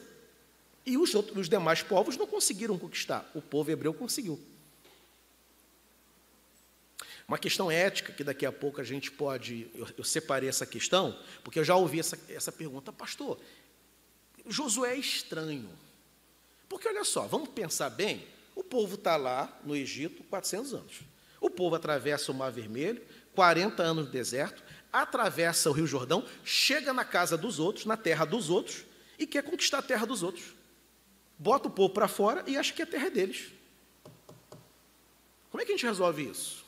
E 0.84 0.98
os, 0.98 1.14
outros, 1.14 1.36
os 1.36 1.48
demais 1.48 1.82
povos 1.82 2.16
não 2.16 2.26
conseguiram 2.26 2.78
conquistar. 2.78 3.30
O 3.34 3.40
povo 3.40 3.70
hebreu 3.70 3.94
conseguiu. 3.94 4.40
Uma 7.26 7.38
questão 7.38 7.70
ética, 7.70 8.12
que 8.12 8.24
daqui 8.24 8.44
a 8.44 8.52
pouco 8.52 8.80
a 8.80 8.84
gente 8.84 9.10
pode. 9.10 9.70
Eu, 9.74 9.88
eu 9.98 10.04
separei 10.04 10.48
essa 10.48 10.66
questão, 10.66 11.18
porque 11.44 11.58
eu 11.58 11.64
já 11.64 11.76
ouvi 11.76 12.00
essa, 12.00 12.18
essa 12.28 12.50
pergunta, 12.50 12.92
pastor. 12.92 13.38
Josué 14.46 14.94
é 14.94 14.98
estranho. 14.98 15.70
Porque 16.68 16.88
olha 16.88 17.04
só, 17.04 17.26
vamos 17.26 17.48
pensar 17.50 17.90
bem: 17.90 18.26
o 18.54 18.64
povo 18.64 18.96
está 18.96 19.16
lá 19.16 19.60
no 19.64 19.76
Egito 19.76 20.22
400 20.24 20.74
anos. 20.74 21.00
O 21.40 21.48
povo 21.48 21.76
atravessa 21.76 22.32
o 22.32 22.34
Mar 22.34 22.50
Vermelho, 22.50 23.02
40 23.34 23.82
anos 23.82 24.06
no 24.06 24.10
deserto, 24.10 24.62
atravessa 24.92 25.70
o 25.70 25.72
Rio 25.72 25.86
Jordão, 25.86 26.24
chega 26.44 26.92
na 26.92 27.04
casa 27.04 27.36
dos 27.36 27.58
outros, 27.58 27.86
na 27.86 27.96
terra 27.96 28.24
dos 28.24 28.50
outros, 28.50 28.84
e 29.18 29.26
quer 29.26 29.42
conquistar 29.42 29.78
a 29.78 29.82
terra 29.82 30.06
dos 30.06 30.22
outros. 30.22 30.54
Bota 31.38 31.68
o 31.68 31.70
povo 31.70 31.94
para 31.94 32.06
fora 32.06 32.44
e 32.46 32.56
acha 32.56 32.72
que 32.72 32.82
a 32.82 32.86
terra 32.86 33.06
é 33.06 33.10
deles. 33.10 33.52
Como 35.50 35.62
é 35.62 35.64
que 35.64 35.72
a 35.72 35.76
gente 35.76 35.86
resolve 35.86 36.28
isso? 36.28 36.64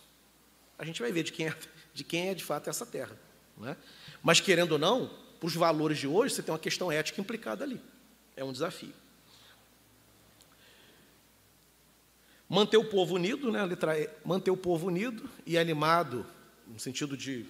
A 0.79 0.85
gente 0.85 1.01
vai 1.01 1.13
ver 1.13 1.23
de 1.23 1.33
quem 1.33 1.47
é 1.47 1.57
de, 1.95 2.03
quem 2.03 2.29
é 2.29 2.35
de 2.35 2.43
fato 2.43 2.69
essa 2.69 2.85
terra. 2.85 3.17
Não 3.57 3.69
é? 3.69 3.77
Mas, 4.23 4.41
querendo 4.41 4.73
ou 4.73 4.79
não, 4.79 5.09
para 5.39 5.47
os 5.47 5.55
valores 5.55 5.99
de 5.99 6.09
hoje, 6.09 6.35
você 6.35 6.43
tem 6.43 6.53
uma 6.53 6.59
questão 6.59 6.91
ética 6.91 7.21
implicada 7.21 7.63
ali. 7.63 7.81
É 8.37 8.43
um 8.43 8.53
desafio. 8.53 8.93
Manter 12.49 12.77
o 12.77 12.85
povo 12.85 13.15
unido, 13.15 13.51
né, 13.51 13.61
manter 14.25 14.51
o 14.51 14.57
povo 14.57 14.89
unido 14.89 15.31
e 15.47 15.57
animado, 15.57 16.27
no 16.67 16.79
sentido 16.79 17.17
de 17.17 17.47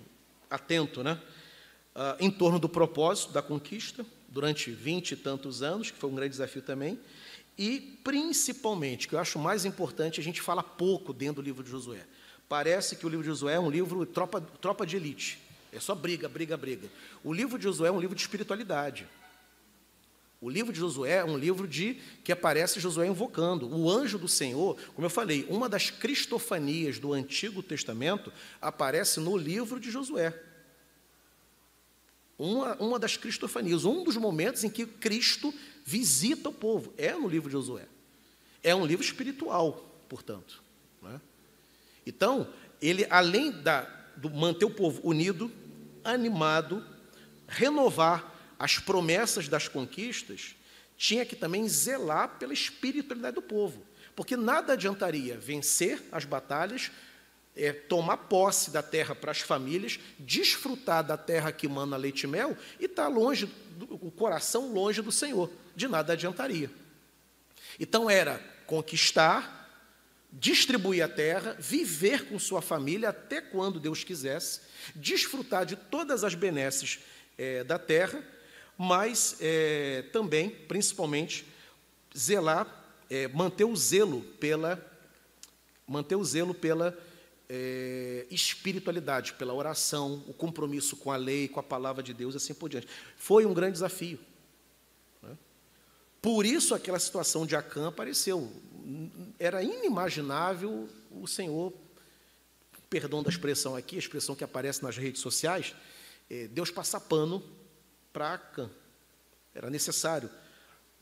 atento, 0.50 1.02
né? 1.02 1.20
Uh, 1.94 2.24
em 2.24 2.30
torno 2.30 2.58
do 2.58 2.68
propósito 2.68 3.32
da 3.32 3.40
conquista, 3.40 4.04
durante 4.28 4.70
vinte 4.70 5.12
e 5.12 5.16
tantos 5.16 5.62
anos, 5.62 5.90
que 5.90 5.98
foi 5.98 6.10
um 6.10 6.14
grande 6.14 6.30
desafio 6.30 6.60
também, 6.60 6.98
e 7.56 8.00
principalmente, 8.02 9.06
que 9.06 9.14
eu 9.14 9.20
acho 9.20 9.38
mais 9.38 9.64
importante, 9.64 10.20
a 10.20 10.24
gente 10.24 10.40
fala 10.42 10.62
pouco 10.62 11.12
dentro 11.12 11.36
do 11.36 11.44
livro 11.44 11.62
de 11.62 11.70
Josué. 11.70 12.04
Parece 12.48 12.96
que 12.96 13.06
o 13.06 13.08
livro 13.08 13.22
de 13.22 13.28
Josué 13.28 13.54
é 13.54 13.60
um 13.60 13.70
livro 13.70 14.04
tropa, 14.04 14.40
tropa 14.40 14.84
de 14.84 14.96
elite, 14.96 15.38
é 15.72 15.78
só 15.78 15.94
briga, 15.94 16.28
briga, 16.28 16.56
briga. 16.56 16.88
O 17.22 17.32
livro 17.32 17.56
de 17.56 17.64
Josué 17.64 17.88
é 17.88 17.92
um 17.92 18.00
livro 18.00 18.16
de 18.16 18.22
espiritualidade. 18.22 19.06
O 20.44 20.50
livro 20.50 20.74
de 20.74 20.78
Josué 20.78 21.12
é 21.12 21.24
um 21.24 21.38
livro 21.38 21.66
de 21.66 21.94
que 22.22 22.30
aparece 22.30 22.78
Josué 22.78 23.06
invocando. 23.06 23.66
O 23.66 23.90
anjo 23.90 24.18
do 24.18 24.28
Senhor, 24.28 24.76
como 24.94 25.06
eu 25.06 25.10
falei, 25.10 25.46
uma 25.48 25.70
das 25.70 25.88
cristofanias 25.88 26.98
do 26.98 27.14
Antigo 27.14 27.62
Testamento 27.62 28.30
aparece 28.60 29.20
no 29.20 29.38
livro 29.38 29.80
de 29.80 29.90
Josué. 29.90 30.38
Uma, 32.38 32.74
uma 32.74 32.98
das 32.98 33.16
cristofanias, 33.16 33.86
um 33.86 34.04
dos 34.04 34.18
momentos 34.18 34.62
em 34.64 34.68
que 34.68 34.84
Cristo 34.84 35.50
visita 35.82 36.50
o 36.50 36.52
povo, 36.52 36.92
é 36.98 37.14
no 37.14 37.26
livro 37.26 37.48
de 37.48 37.54
Josué. 37.54 37.86
É 38.62 38.74
um 38.74 38.84
livro 38.84 39.02
espiritual, 39.02 39.82
portanto. 40.10 40.62
É? 41.06 41.20
Então, 42.06 42.46
ele, 42.82 43.06
além 43.08 43.50
da, 43.50 43.84
do 44.14 44.28
manter 44.28 44.66
o 44.66 44.70
povo 44.70 45.00
unido, 45.02 45.50
animado, 46.04 46.84
renovar 47.48 48.33
as 48.58 48.78
promessas 48.78 49.48
das 49.48 49.68
conquistas, 49.68 50.54
tinha 50.96 51.24
que 51.24 51.36
também 51.36 51.68
zelar 51.68 52.38
pela 52.38 52.52
espiritualidade 52.52 53.34
do 53.34 53.42
povo. 53.42 53.84
Porque 54.14 54.36
nada 54.36 54.74
adiantaria 54.74 55.36
vencer 55.36 56.02
as 56.12 56.24
batalhas 56.24 56.90
é 57.56 57.72
tomar 57.72 58.16
posse 58.16 58.70
da 58.70 58.82
terra 58.82 59.14
para 59.14 59.30
as 59.30 59.40
famílias, 59.40 59.98
desfrutar 60.18 61.04
da 61.04 61.16
terra 61.16 61.52
que 61.52 61.68
mana 61.68 61.96
leite 61.96 62.24
e 62.24 62.26
mel 62.26 62.56
e 62.80 62.86
estar 62.86 63.04
tá 63.04 63.08
longe, 63.08 63.48
o 63.90 64.10
coração 64.10 64.72
longe 64.72 65.00
do 65.00 65.12
Senhor. 65.12 65.50
De 65.74 65.86
nada 65.86 66.12
adiantaria. 66.12 66.70
Então 67.78 68.08
era 68.08 68.38
conquistar, 68.66 69.70
distribuir 70.32 71.04
a 71.04 71.08
terra, 71.08 71.56
viver 71.58 72.26
com 72.26 72.38
sua 72.38 72.60
família 72.60 73.10
até 73.10 73.40
quando 73.40 73.80
Deus 73.80 74.02
quisesse, 74.02 74.60
desfrutar 74.94 75.64
de 75.64 75.76
todas 75.76 76.24
as 76.24 76.34
benesses 76.34 77.00
é, 77.38 77.62
da 77.62 77.78
terra, 77.78 78.22
mas 78.76 79.36
é, 79.40 80.02
também, 80.12 80.50
principalmente, 80.50 81.46
zelar, 82.16 82.66
é, 83.10 83.28
manter 83.28 83.64
o 83.64 83.76
zelo 83.76 84.22
pela, 84.40 84.84
manter 85.86 86.16
o 86.16 86.24
zelo 86.24 86.54
pela 86.54 86.96
é, 87.48 88.26
espiritualidade, 88.30 89.34
pela 89.34 89.52
oração, 89.52 90.24
o 90.26 90.32
compromisso 90.32 90.96
com 90.96 91.10
a 91.10 91.16
lei, 91.16 91.48
com 91.48 91.60
a 91.60 91.62
palavra 91.62 92.02
de 92.02 92.12
Deus, 92.12 92.34
assim 92.34 92.54
por 92.54 92.68
diante. 92.68 92.88
Foi 93.16 93.46
um 93.46 93.54
grande 93.54 93.74
desafio. 93.74 94.18
Né? 95.22 95.36
Por 96.20 96.44
isso 96.44 96.74
aquela 96.74 96.98
situação 96.98 97.46
de 97.46 97.54
Acã 97.54 97.88
apareceu 97.88 98.50
era 99.38 99.62
inimaginável 99.62 100.88
o 101.10 101.26
Senhor, 101.26 101.72
perdão 102.90 103.22
da 103.22 103.30
expressão 103.30 103.74
aqui, 103.74 103.96
a 103.96 103.98
expressão 103.98 104.34
que 104.34 104.44
aparece 104.44 104.82
nas 104.82 104.96
redes 104.96 105.20
sociais, 105.20 105.74
é, 106.30 106.48
Deus 106.48 106.70
passar 106.70 107.00
pano 107.00 107.42
para 108.14 108.32
Acã. 108.32 108.70
Era 109.52 109.68
necessário, 109.68 110.30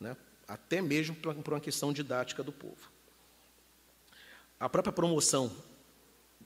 né, 0.01 0.17
até 0.49 0.81
mesmo 0.81 1.15
por 1.15 1.53
uma 1.53 1.61
questão 1.61 1.93
didática 1.93 2.43
do 2.43 2.51
povo. 2.51 2.91
A 4.59 4.69
própria 4.69 4.93
promoção 4.93 5.55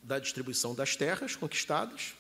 da 0.03 0.19
distribuição 0.19 0.75
das 0.75 0.97
terras 0.97 1.37
conquistadas 1.37 2.15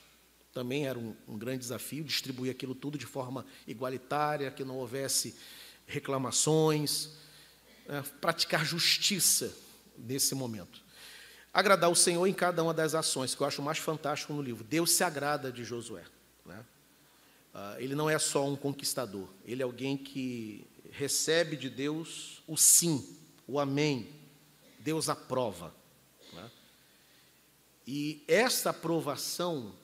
também 0.52 0.86
era 0.86 0.98
um, 0.98 1.14
um 1.28 1.36
grande 1.36 1.58
desafio, 1.58 2.04
distribuir 2.04 2.50
aquilo 2.50 2.74
tudo 2.74 2.96
de 2.96 3.04
forma 3.04 3.44
igualitária, 3.66 4.50
que 4.50 4.64
não 4.64 4.76
houvesse 4.76 5.36
reclamações, 5.86 7.10
é, 7.88 8.00
praticar 8.20 8.64
justiça 8.64 9.54
nesse 9.98 10.34
momento. 10.34 10.80
Agradar 11.52 11.90
o 11.90 11.96
Senhor 11.96 12.26
em 12.26 12.32
cada 12.32 12.62
uma 12.62 12.72
das 12.72 12.94
ações, 12.94 13.34
que 13.34 13.42
eu 13.42 13.46
acho 13.46 13.60
mais 13.60 13.78
fantástico 13.78 14.32
no 14.32 14.42
livro. 14.42 14.62
Deus 14.64 14.92
se 14.92 15.02
agrada 15.02 15.50
de 15.50 15.64
Josué. 15.64 16.04
Né? 16.44 16.64
Ah, 17.58 17.76
ele 17.78 17.94
não 17.94 18.10
é 18.10 18.18
só 18.18 18.46
um 18.46 18.54
conquistador, 18.54 19.26
ele 19.42 19.62
é 19.62 19.64
alguém 19.64 19.96
que 19.96 20.66
recebe 20.90 21.56
de 21.56 21.70
Deus 21.70 22.42
o 22.46 22.54
sim, 22.54 23.18
o 23.48 23.58
amém. 23.58 24.14
Deus 24.78 25.08
aprova. 25.08 25.74
Né? 26.34 26.50
E 27.86 28.22
essa 28.28 28.68
aprovação, 28.68 29.74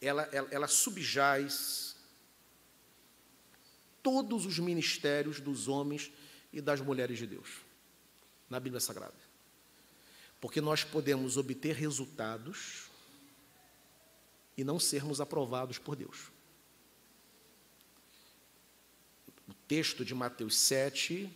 ela, 0.00 0.22
ela, 0.32 0.48
ela 0.50 0.66
subjaz 0.66 1.96
todos 4.02 4.46
os 4.46 4.58
ministérios 4.58 5.38
dos 5.38 5.68
homens 5.68 6.10
e 6.50 6.62
das 6.62 6.80
mulheres 6.80 7.18
de 7.18 7.26
Deus, 7.26 7.48
na 8.48 8.58
Bíblia 8.58 8.80
Sagrada. 8.80 9.20
Porque 10.40 10.62
nós 10.62 10.82
podemos 10.82 11.36
obter 11.36 11.76
resultados 11.76 12.88
e 14.56 14.64
não 14.64 14.80
sermos 14.80 15.20
aprovados 15.20 15.76
por 15.76 15.94
Deus. 15.94 16.30
O 19.48 19.54
texto 19.70 20.04
de 20.04 20.16
Mateus 20.16 20.56
7 20.56 21.30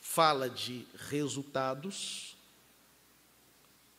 fala 0.00 0.50
de 0.50 0.84
resultados 1.08 2.36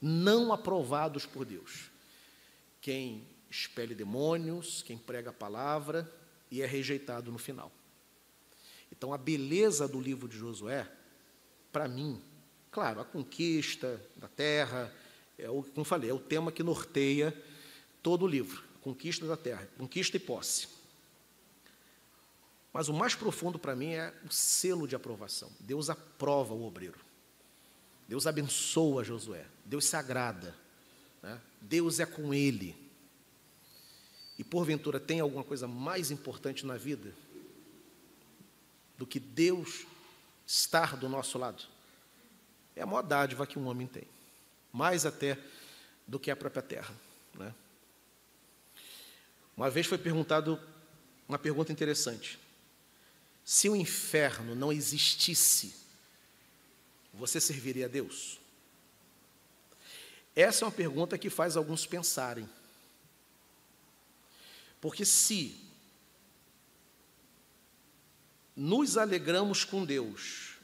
não 0.01 0.51
aprovados 0.51 1.25
por 1.25 1.45
Deus. 1.45 1.89
Quem 2.81 3.25
expele 3.49 3.95
demônios, 3.95 4.83
quem 4.83 4.97
prega 4.97 5.29
a 5.29 5.33
palavra 5.33 6.13
e 6.51 6.61
é 6.61 6.65
rejeitado 6.65 7.31
no 7.31 7.37
final. 7.37 7.71
Então, 8.91 9.13
a 9.13 9.17
beleza 9.17 9.87
do 9.87 10.01
livro 10.01 10.27
de 10.27 10.37
Josué, 10.37 10.85
para 11.71 11.87
mim, 11.87 12.21
claro, 12.69 12.99
a 12.99 13.05
conquista 13.05 14.05
da 14.17 14.27
terra, 14.27 14.93
é 15.37 15.49
o, 15.49 15.63
como 15.63 15.85
falei, 15.85 16.09
é 16.09 16.13
o 16.13 16.19
tema 16.19 16.51
que 16.51 16.63
norteia 16.63 17.33
todo 18.03 18.25
o 18.25 18.27
livro, 18.27 18.61
conquista 18.81 19.25
da 19.25 19.37
terra, 19.37 19.69
conquista 19.77 20.17
e 20.17 20.19
posse. 20.19 20.76
Mas 22.77 22.89
o 22.89 22.93
mais 22.93 23.15
profundo 23.15 23.57
para 23.57 23.75
mim 23.75 23.93
é 23.93 24.13
o 24.23 24.31
selo 24.31 24.87
de 24.87 24.95
aprovação. 24.95 25.51
Deus 25.59 25.89
aprova 25.89 26.53
o 26.53 26.63
obreiro. 26.63 26.99
Deus 28.07 28.27
abençoa 28.27 29.03
Josué. 29.03 29.47
Deus 29.65 29.85
se 29.85 29.95
agrada. 29.95 30.55
Né? 31.23 31.41
Deus 31.59 31.99
é 31.99 32.05
com 32.05 32.35
ele. 32.35 32.77
E 34.37 34.43
porventura 34.43 34.99
tem 34.99 35.19
alguma 35.19 35.43
coisa 35.43 35.67
mais 35.67 36.11
importante 36.11 36.67
na 36.67 36.77
vida 36.77 37.11
do 38.95 39.07
que 39.07 39.19
Deus 39.19 39.87
estar 40.45 40.95
do 40.97 41.09
nosso 41.09 41.39
lado. 41.39 41.63
É 42.75 42.83
a 42.83 42.85
maior 42.85 43.01
dádiva 43.01 43.47
que 43.47 43.57
um 43.57 43.65
homem 43.65 43.87
tem, 43.87 44.07
mais 44.71 45.03
até 45.03 45.35
do 46.05 46.19
que 46.19 46.29
a 46.29 46.35
própria 46.35 46.61
terra. 46.61 46.93
Né? 47.33 47.51
Uma 49.57 49.67
vez 49.67 49.87
foi 49.87 49.97
perguntado 49.97 50.59
uma 51.27 51.39
pergunta 51.39 51.71
interessante: 51.71 52.37
se 53.49 53.69
o 53.69 53.77
inferno 53.77 54.53
não 54.53 54.73
existisse, 54.73 55.73
você 57.13 57.39
serviria 57.39 57.85
a 57.85 57.87
Deus? 57.87 58.41
Essa 60.35 60.65
é 60.65 60.67
uma 60.67 60.71
pergunta 60.73 61.17
que 61.17 61.29
faz 61.29 61.55
alguns 61.55 61.85
pensarem. 61.85 62.47
Porque 64.81 65.05
se 65.05 65.57
nos 68.53 68.97
alegramos 68.97 69.63
com 69.63 69.85
Deus, 69.85 70.57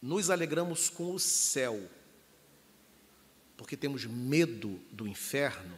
nos 0.00 0.30
alegramos 0.30 0.88
com 0.88 1.12
o 1.12 1.20
céu, 1.20 1.86
porque 3.58 3.76
temos 3.76 4.06
medo 4.06 4.80
do 4.90 5.06
inferno, 5.06 5.76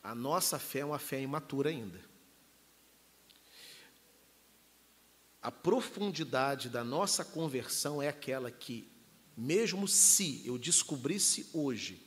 a 0.00 0.14
nossa 0.14 0.60
fé 0.60 0.78
é 0.78 0.84
uma 0.84 1.00
fé 1.00 1.20
imatura 1.20 1.70
ainda. 1.70 2.11
A 5.42 5.50
profundidade 5.50 6.68
da 6.68 6.84
nossa 6.84 7.24
conversão 7.24 8.00
é 8.00 8.08
aquela 8.08 8.50
que, 8.50 8.88
mesmo 9.36 9.88
se 9.88 10.46
eu 10.46 10.56
descobrisse 10.56 11.50
hoje 11.52 12.06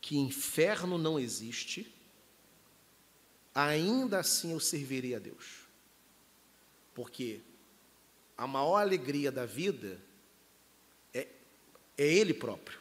que 0.00 0.16
inferno 0.16 0.96
não 0.96 1.18
existe, 1.18 1.92
ainda 3.54 4.20
assim 4.20 4.52
eu 4.52 4.60
serviria 4.60 5.18
a 5.18 5.20
Deus. 5.20 5.66
Porque 6.94 7.40
a 8.38 8.46
maior 8.46 8.78
alegria 8.78 9.30
da 9.30 9.44
vida 9.44 10.00
é, 11.12 11.28
é 11.98 12.06
Ele 12.06 12.32
próprio. 12.32 12.78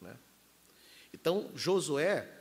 Né? 0.00 0.16
Então, 1.12 1.50
Josué, 1.54 2.37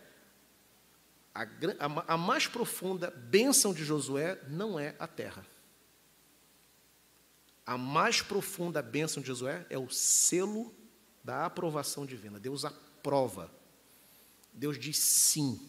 a, 1.37 1.85
a, 1.85 2.13
a 2.13 2.17
mais 2.17 2.47
profunda 2.47 3.11
bênção 3.11 3.73
de 3.73 3.83
Josué 3.83 4.41
não 4.47 4.79
é 4.79 4.95
a 4.97 5.07
terra. 5.07 5.45
A 7.65 7.77
mais 7.77 8.21
profunda 8.21 8.81
bênção 8.81 9.21
de 9.21 9.27
Josué 9.27 9.65
é 9.69 9.77
o 9.77 9.89
selo 9.89 10.73
da 11.23 11.45
aprovação 11.45 12.05
divina. 12.05 12.39
Deus 12.39 12.65
aprova. 12.65 13.51
Deus 14.51 14.79
diz 14.79 14.97
sim. 14.97 15.59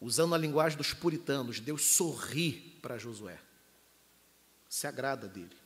Usando 0.00 0.34
a 0.34 0.38
linguagem 0.38 0.76
dos 0.76 0.92
puritanos, 0.92 1.60
Deus 1.60 1.84
sorri 1.84 2.78
para 2.82 2.98
Josué. 2.98 3.40
Se 4.68 4.86
agrada 4.86 5.28
dele. 5.28 5.56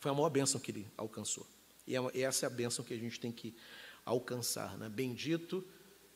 Foi 0.00 0.10
a 0.10 0.14
maior 0.14 0.30
bênção 0.30 0.60
que 0.60 0.70
ele 0.70 0.90
alcançou. 0.96 1.46
E 1.86 1.96
é 1.96 2.20
essa 2.20 2.46
é 2.46 2.48
a 2.48 2.50
bênção 2.50 2.84
que 2.84 2.94
a 2.94 2.98
gente 2.98 3.20
tem 3.20 3.32
que 3.32 3.54
alcançar. 4.04 4.78
Né? 4.78 4.88
Bendito, 4.88 5.66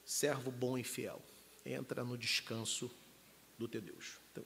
servo 0.05 0.51
bom 0.51 0.79
e 0.79 0.85
fiel. 0.85 1.21
Entra 1.67 2.05
no 2.05 2.17
descanso 2.17 2.91
do 3.59 3.67
teu 3.67 3.81
Deus. 3.81 4.19
Então, 4.31 4.45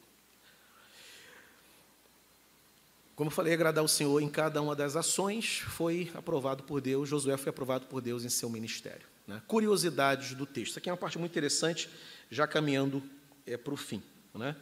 como 3.20 3.28
eu 3.28 3.34
falei, 3.34 3.52
agradar 3.52 3.84
o 3.84 3.88
Senhor 3.88 4.22
em 4.22 4.30
cada 4.30 4.62
uma 4.62 4.74
das 4.74 4.96
ações 4.96 5.58
foi 5.58 6.10
aprovado 6.14 6.62
por 6.62 6.80
Deus. 6.80 7.06
Josué 7.06 7.36
foi 7.36 7.50
aprovado 7.50 7.84
por 7.84 8.00
Deus 8.00 8.24
em 8.24 8.30
seu 8.30 8.48
ministério. 8.48 9.06
Né? 9.26 9.42
Curiosidades 9.46 10.32
do 10.32 10.46
texto. 10.46 10.70
Isso 10.70 10.78
aqui 10.78 10.88
é 10.88 10.92
uma 10.92 10.96
parte 10.96 11.18
muito 11.18 11.30
interessante, 11.30 11.90
já 12.30 12.46
caminhando 12.46 13.02
é, 13.46 13.58
para 13.58 13.74
o 13.74 13.76
fim. 13.76 14.02
Né? 14.32 14.56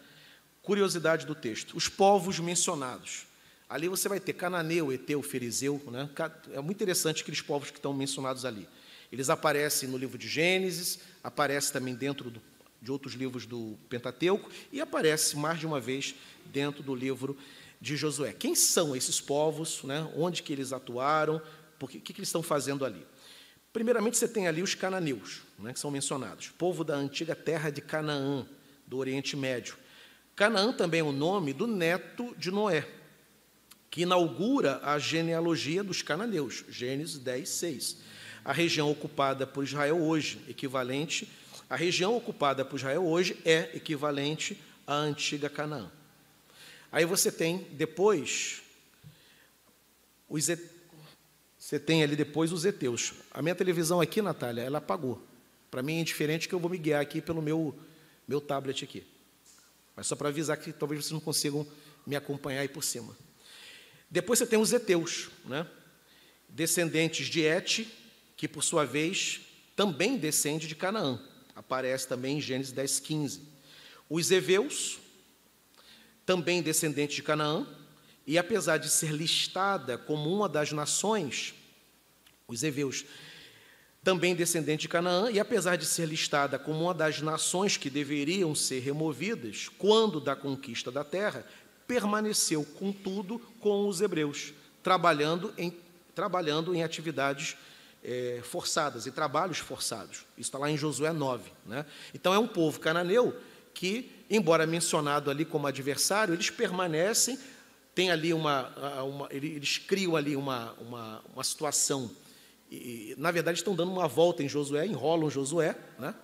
Curiosidade 0.61 1.25
do 1.25 1.37
texto: 1.37 1.77
os 1.77 1.89
povos 1.89 2.41
mencionados. 2.41 3.29
Ali 3.69 3.87
você 3.87 4.09
vai 4.09 4.19
ter 4.19 4.33
cananeu, 4.33 4.93
eteu, 4.93 5.23
ferizeu. 5.23 5.81
Né? 5.87 6.11
É 6.53 6.61
muito 6.61 6.79
interessante 6.79 7.23
aqueles 7.23 7.41
povos 7.41 7.71
que 7.71 7.79
estão 7.79 7.95
mencionados 7.95 8.45
ali. 8.45 8.67
Eles 9.11 9.31
aparecem 9.31 9.89
no 9.89 9.97
livro 9.97 10.19
de 10.19 10.29
Gênesis, 10.29 10.99
aparecem 11.23 11.73
também 11.73 11.95
dentro 11.95 12.31
do, 12.31 12.43
de 12.81 12.93
outros 12.93 13.15
livros 13.15 13.47
do 13.47 13.79
Pentateuco 13.89 14.51
e 14.73 14.81
aparece 14.81 15.37
mais 15.37 15.59
de 15.59 15.67
uma 15.67 15.81
vez 15.81 16.15
dentro 16.47 16.83
do 16.83 16.95
livro 16.95 17.37
de 17.81 17.97
Josué. 17.97 18.33
Quem 18.33 18.55
são 18.55 18.95
esses 18.95 19.21
povos? 19.21 19.83
Né? 19.85 20.11
Onde 20.17 20.43
que 20.43 20.53
eles 20.53 20.73
atuaram? 20.73 21.41
O 21.81 21.87
que, 21.87 22.01
que 22.01 22.13
eles 22.21 22.29
estão 22.29 22.43
fazendo 22.43 22.85
ali? 22.85 23.07
Primeiramente, 23.73 24.17
você 24.17 24.27
tem 24.27 24.49
ali 24.49 24.63
os 24.63 24.75
cananeus, 24.75 25.43
né, 25.59 25.73
que 25.73 25.79
são 25.79 25.91
mencionados, 25.91 26.49
povo 26.49 26.83
da 26.83 26.97
antiga 26.97 27.37
terra 27.37 27.71
de 27.71 27.81
Canaã, 27.81 28.47
do 28.87 28.97
Oriente 28.97 29.37
Médio. 29.37 29.77
Canaã 30.35 30.73
também 30.73 31.01
é 31.01 31.05
o 31.05 31.13
nome 31.13 31.53
do 31.53 31.67
neto 31.67 32.35
de 32.37 32.51
Noé, 32.51 32.89
que 33.91 34.03
inaugura 34.03 34.81
a 34.83 34.99
genealogia 34.99 35.85
dos 35.85 36.03
cananeus, 36.03 36.65
Gênesis 36.69 37.19
10, 37.19 37.49
6. 37.49 37.97
A 38.45 38.53
região 38.53 38.91
ocupada 38.91 39.47
por 39.47 39.65
Israel 39.65 40.01
hoje, 40.01 40.41
equivalente, 40.49 41.29
a 41.69 41.77
região 41.77 42.17
ocupada 42.17 42.65
por 42.65 42.77
Israel 42.77 43.07
hoje 43.07 43.37
é 43.45 43.71
equivalente 43.75 44.59
à 44.87 44.95
antiga 44.95 45.51
Canaã. 45.51 45.91
Aí 46.91 47.05
você 47.05 47.31
tem 47.31 47.67
depois 47.73 48.63
os 50.29 50.49
você 51.59 51.79
tem 51.79 52.03
ali 52.03 52.17
depois 52.17 52.51
os 52.51 52.65
heteus. 52.65 53.13
A 53.31 53.43
minha 53.43 53.55
televisão 53.55 54.01
aqui, 54.01 54.23
Natália, 54.23 54.63
ela 54.63 54.79
apagou. 54.79 55.23
Para 55.71 55.83
mim 55.83 55.99
é 55.99 56.01
indiferente 56.01 56.49
que 56.49 56.55
eu 56.55 56.59
vou 56.59 56.71
me 56.71 56.79
guiar 56.79 57.03
aqui 57.03 57.21
pelo 57.21 57.43
meu, 57.43 57.79
meu 58.27 58.41
tablet 58.41 58.85
aqui. 58.85 59.05
Mas 59.95 60.07
só 60.07 60.17
para 60.17 60.31
avisar 60.31 60.57
que 60.57 60.73
talvez 60.73 61.03
vocês 61.03 61.13
não 61.13 61.21
consigam 61.21 61.67
me 62.07 62.17
acompanhar 62.17 62.61
aí 62.61 62.69
por 62.69 62.83
cima. 62.83 63.15
Depois 64.11 64.39
você 64.39 64.47
tem 64.47 64.59
os 64.59 64.73
heteus, 64.73 65.29
né? 65.45 65.67
descendentes 66.49 67.27
de 67.27 67.43
Et, 67.43 67.87
que 68.39 68.49
por 68.49 68.63
sua 68.63 68.87
vez 68.87 69.43
também 69.77 70.17
descende 70.17 70.67
de 70.67 70.75
Canaã. 70.75 71.21
Aparece 71.55 72.09
também 72.09 72.39
em 72.39 72.41
Gênesis 72.41 72.73
10, 72.73 73.01
15. 73.01 73.43
Os 74.09 74.31
heveus, 74.31 74.99
também 76.25 76.63
descendentes 76.63 77.17
de 77.17 77.23
Canaã, 77.23 77.67
e 78.27 78.39
apesar 78.39 78.79
de 78.79 78.89
ser 78.89 79.11
listada 79.11 79.99
como 79.99 80.35
uma 80.35 80.49
das 80.49 80.73
nações 80.73 81.55
os 82.49 82.63
heveus, 82.63 83.05
também 84.03 84.35
descendentes 84.35 84.83
de 84.83 84.89
Canaã, 84.89 85.31
e 85.31 85.39
apesar 85.39 85.77
de 85.77 85.85
ser 85.85 86.07
listada 86.07 86.59
como 86.59 86.85
uma 86.85 86.95
das 86.95 87.21
nações 87.21 87.77
que 87.77 87.91
deveriam 87.91 88.55
ser 88.55 88.81
removidas 88.81 89.69
quando 89.77 90.19
da 90.19 90.35
conquista 90.35 90.91
da 90.91 91.05
terra, 91.05 91.45
permaneceu, 91.87 92.65
contudo, 92.65 93.39
com 93.61 93.87
os 93.87 94.01
hebreus, 94.01 94.55
trabalhando 94.83 95.53
em, 95.59 95.77
trabalhando 96.15 96.75
em 96.75 96.83
atividades 96.83 97.55
é, 98.03 98.41
forçadas, 98.43 99.07
e 99.07 99.11
trabalhos 99.11 99.59
forçados. 99.59 100.27
Isso 100.37 100.49
está 100.49 100.59
lá 100.59 100.71
em 100.71 100.77
Josué 100.77 101.13
9. 101.13 101.51
Né? 101.67 101.85
Então, 102.15 102.33
é 102.33 102.39
um 102.39 102.49
povo 102.49 102.81
cananeu 102.81 103.35
que, 103.75 104.11
embora 104.31 104.67
mencionado 104.67 105.31
ali 105.31 105.45
como 105.45 105.67
adversário, 105.67 106.35
eles 106.35 106.51
permanecem, 106.51 107.39
tem 107.95 108.11
ali 108.11 108.33
uma, 108.33 108.69
uma 109.03 109.29
eles 109.31 109.79
criam 109.79 110.15
ali 110.15 110.37
uma, 110.37 110.73
uma, 110.75 111.25
uma 111.35 111.45
situação 111.45 112.11
e, 112.71 113.15
na 113.17 113.31
verdade, 113.31 113.59
estão 113.59 113.75
dando 113.75 113.91
uma 113.91 114.07
volta 114.07 114.43
em 114.43 114.49
Josué, 114.49 114.87
enrolam 114.87 115.31
Josué, 115.31 115.75
né? 115.99 116.15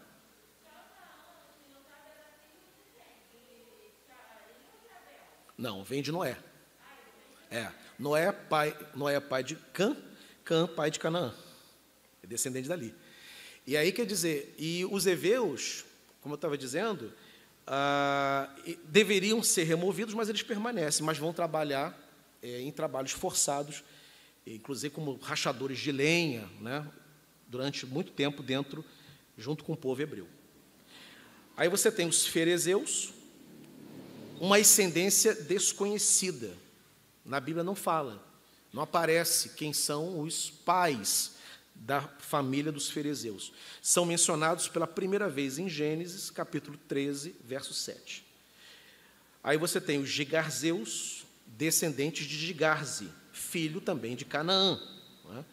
Não, 5.57 5.85
vem 5.85 6.03
de 6.03 6.11
Noé. 6.11 6.37
É, 7.51 7.71
Noé 7.99 8.33
pai, 8.33 8.77
Noé 8.95 9.21
pai 9.21 9.45
de 9.45 9.55
Cã, 9.73 9.97
Cã 10.45 10.67
pai 10.67 10.91
de 10.91 10.99
Canaã. 10.99 11.33
É 12.25 12.27
descendente 12.27 12.69
dali. 12.69 12.93
E 13.65 13.77
aí 13.77 13.93
quer 13.93 14.05
dizer, 14.05 14.53
e 14.59 14.85
os 14.91 15.07
heveus, 15.07 15.85
como 16.21 16.35
eu 16.35 16.37
estava 16.37 16.59
dizendo, 16.59 17.13
ah, 17.67 18.53
deveriam 18.89 19.43
ser 19.43 19.63
removidos, 19.63 20.15
mas 20.15 20.29
eles 20.29 20.43
permanecem, 20.43 21.07
mas 21.07 21.19
vão 21.19 21.33
trabalhar 21.33 21.97
é, 22.43 22.61
em 22.61 22.73
trabalhos 22.73 23.13
forçados 23.13 23.85
inclusive 24.47 24.95
como 24.95 25.17
rachadores 25.17 25.79
de 25.79 25.91
lenha, 25.91 26.49
né, 26.61 26.87
durante 27.49 27.87
muito 27.87 28.13
tempo 28.13 28.43
dentro, 28.43 28.85
junto 29.37 29.65
com 29.65 29.73
o 29.73 29.77
povo 29.77 30.03
hebreu. 30.03 30.29
Aí 31.57 31.69
você 31.69 31.91
tem 31.91 32.07
os 32.07 32.27
ferezeus, 32.27 33.13
uma 34.41 34.57
ascendência 34.57 35.35
desconhecida. 35.35 36.53
Na 37.25 37.41
Bíblia 37.41 37.65
não 37.65 37.75
fala, 37.75 38.23
não 38.73 38.83
aparece 38.83 39.51
quem 39.51 39.73
são 39.73 40.21
os 40.21 40.51
pais 40.51 41.34
da 41.75 42.01
família 42.01 42.71
dos 42.71 42.89
ferezeus. 42.89 43.53
São 43.83 44.07
mencionados 44.07 44.69
pela 44.69 44.87
primeira 44.87 45.29
vez 45.29 45.59
em 45.59 45.69
Gênesis, 45.69 46.31
capítulo 46.31 46.79
13, 46.89 47.35
verso 47.45 47.75
7. 47.75 48.25
Aí 49.43 49.59
você 49.59 49.81
tem 49.81 49.99
os 49.99 50.09
gigarzeus, 50.09 51.27
descendentes 51.47 52.27
de 52.27 52.37
Gigarze, 52.37 53.11
filho 53.33 53.81
também 53.81 54.17
de 54.17 54.25
Canaã. 54.25 54.81
É? 55.37 55.45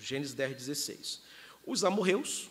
Gênesis 0.00 0.34
10, 0.34 0.56
16. 0.56 1.22
Os 1.64 1.84
amorreus, 1.84 2.50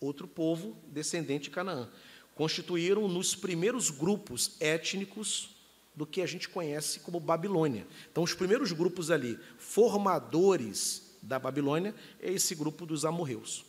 outro 0.00 0.26
povo 0.26 0.76
descendente 0.88 1.44
de 1.44 1.50
Canaã, 1.50 1.88
constituíram 2.34 3.06
nos 3.06 3.34
primeiros 3.36 3.90
grupos 3.90 4.56
étnicos 4.58 5.50
do 5.94 6.06
que 6.06 6.22
a 6.22 6.26
gente 6.26 6.48
conhece 6.48 7.00
como 7.00 7.20
Babilônia. 7.20 7.86
Então, 8.10 8.22
os 8.22 8.34
primeiros 8.34 8.72
grupos 8.72 9.10
ali, 9.10 9.38
formadores 9.58 11.09
da 11.22 11.38
Babilônia, 11.38 11.94
é 12.20 12.32
esse 12.32 12.54
grupo 12.54 12.86
dos 12.86 13.04
amorreus. 13.04 13.64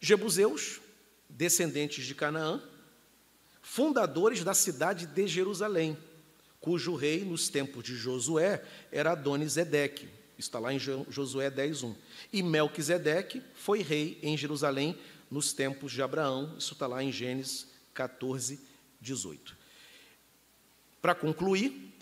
Jebuseus, 0.00 0.80
descendentes 1.28 2.04
de 2.04 2.14
Canaã, 2.14 2.62
fundadores 3.62 4.42
da 4.42 4.54
cidade 4.54 5.06
de 5.06 5.26
Jerusalém, 5.26 5.96
cujo 6.60 6.94
rei, 6.94 7.24
nos 7.24 7.48
tempos 7.48 7.84
de 7.84 7.94
Josué, 7.94 8.64
era 8.90 9.12
Adonisedeque. 9.12 10.08
Está 10.38 10.58
lá 10.58 10.72
em 10.72 10.78
Josué 10.78 11.50
10.1. 11.50 11.94
E 12.32 12.42
Melquisedeque 12.42 13.42
foi 13.54 13.82
rei 13.82 14.18
em 14.22 14.36
Jerusalém 14.36 14.98
nos 15.30 15.52
tempos 15.52 15.92
de 15.92 16.02
Abraão. 16.02 16.56
Isso 16.58 16.72
está 16.72 16.86
lá 16.86 17.02
em 17.02 17.12
Gênesis 17.12 17.66
14, 17.92 18.58
18. 19.00 19.56
Para 21.00 21.14
concluir, 21.14 21.92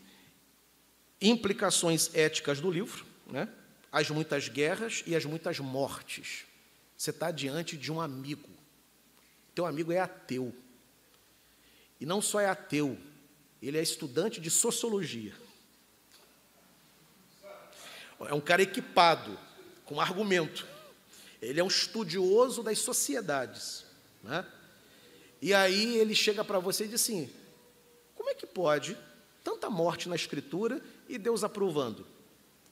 implicações 1.21 2.14
éticas 2.14 2.61
do 2.61 2.71
livro, 2.71 3.05
né? 3.27 3.49
As 3.91 4.11
muitas 4.11 4.49
guerras 4.49 5.03
e 5.07 5.16
as 5.16 5.24
muitas 5.24 5.59
mortes. 5.59 6.45
Você 6.97 7.11
está 7.11 7.30
diante 7.30 7.76
de 7.76 7.91
um 7.93 8.01
amigo. 8.01 8.49
Teu 9.55 9.66
amigo 9.66 9.93
é 9.93 10.01
ateu. 10.01 10.55
E 12.01 12.07
não 12.07 12.20
só 12.20 12.41
é 12.41 12.47
ateu, 12.47 12.99
ele 13.61 13.78
é 13.78 13.82
estudante 13.82 14.41
de 14.41 14.51
sociologia. 14.51 15.34
É 18.20 18.34
um 18.34 18.41
cara 18.41 18.62
equipado, 18.62 19.39
com 19.84 20.01
argumento. 20.01 20.66
Ele 21.41 21.61
é 21.61 21.64
um 21.64 21.68
estudioso 21.68 22.62
das 22.62 22.78
sociedades. 22.78 23.84
Né? 24.22 24.45
E 25.41 25.55
aí 25.55 25.97
ele 25.97 26.14
chega 26.14 26.45
para 26.45 26.59
você 26.59 26.84
e 26.84 26.89
diz 26.89 27.01
assim: 27.01 27.30
como 28.14 28.28
é 28.28 28.34
que 28.34 28.47
pode 28.47 28.97
tanta 29.43 29.70
morte 29.70 30.09
na 30.09 30.16
Escritura 30.16 30.82
e 31.09 31.16
Deus 31.16 31.45
aprovando? 31.45 32.07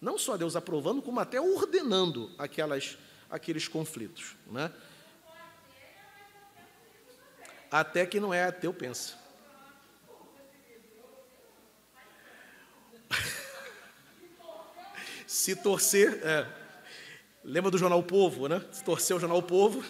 Não 0.06 0.16
só 0.16 0.36
Deus 0.36 0.54
aprovando, 0.54 1.02
como 1.02 1.18
até 1.18 1.40
ordenando 1.40 2.30
aquelas, 2.38 2.96
aqueles 3.28 3.66
conflitos. 3.66 4.36
Né? 4.46 4.72
Até 7.68 8.06
que 8.06 8.20
não 8.20 8.32
é 8.32 8.44
ateu, 8.44 8.72
pensa. 8.72 9.18
Se 15.26 15.56
torcer, 15.56 16.24
é, 16.24 16.46
lembra 17.42 17.72
do 17.72 17.78
jornal 17.78 18.00
Povo, 18.00 18.46
né? 18.46 18.64
Se 18.70 18.84
torcer 18.84 19.16
o 19.16 19.18
jornal 19.18 19.42
Povo. 19.42 19.84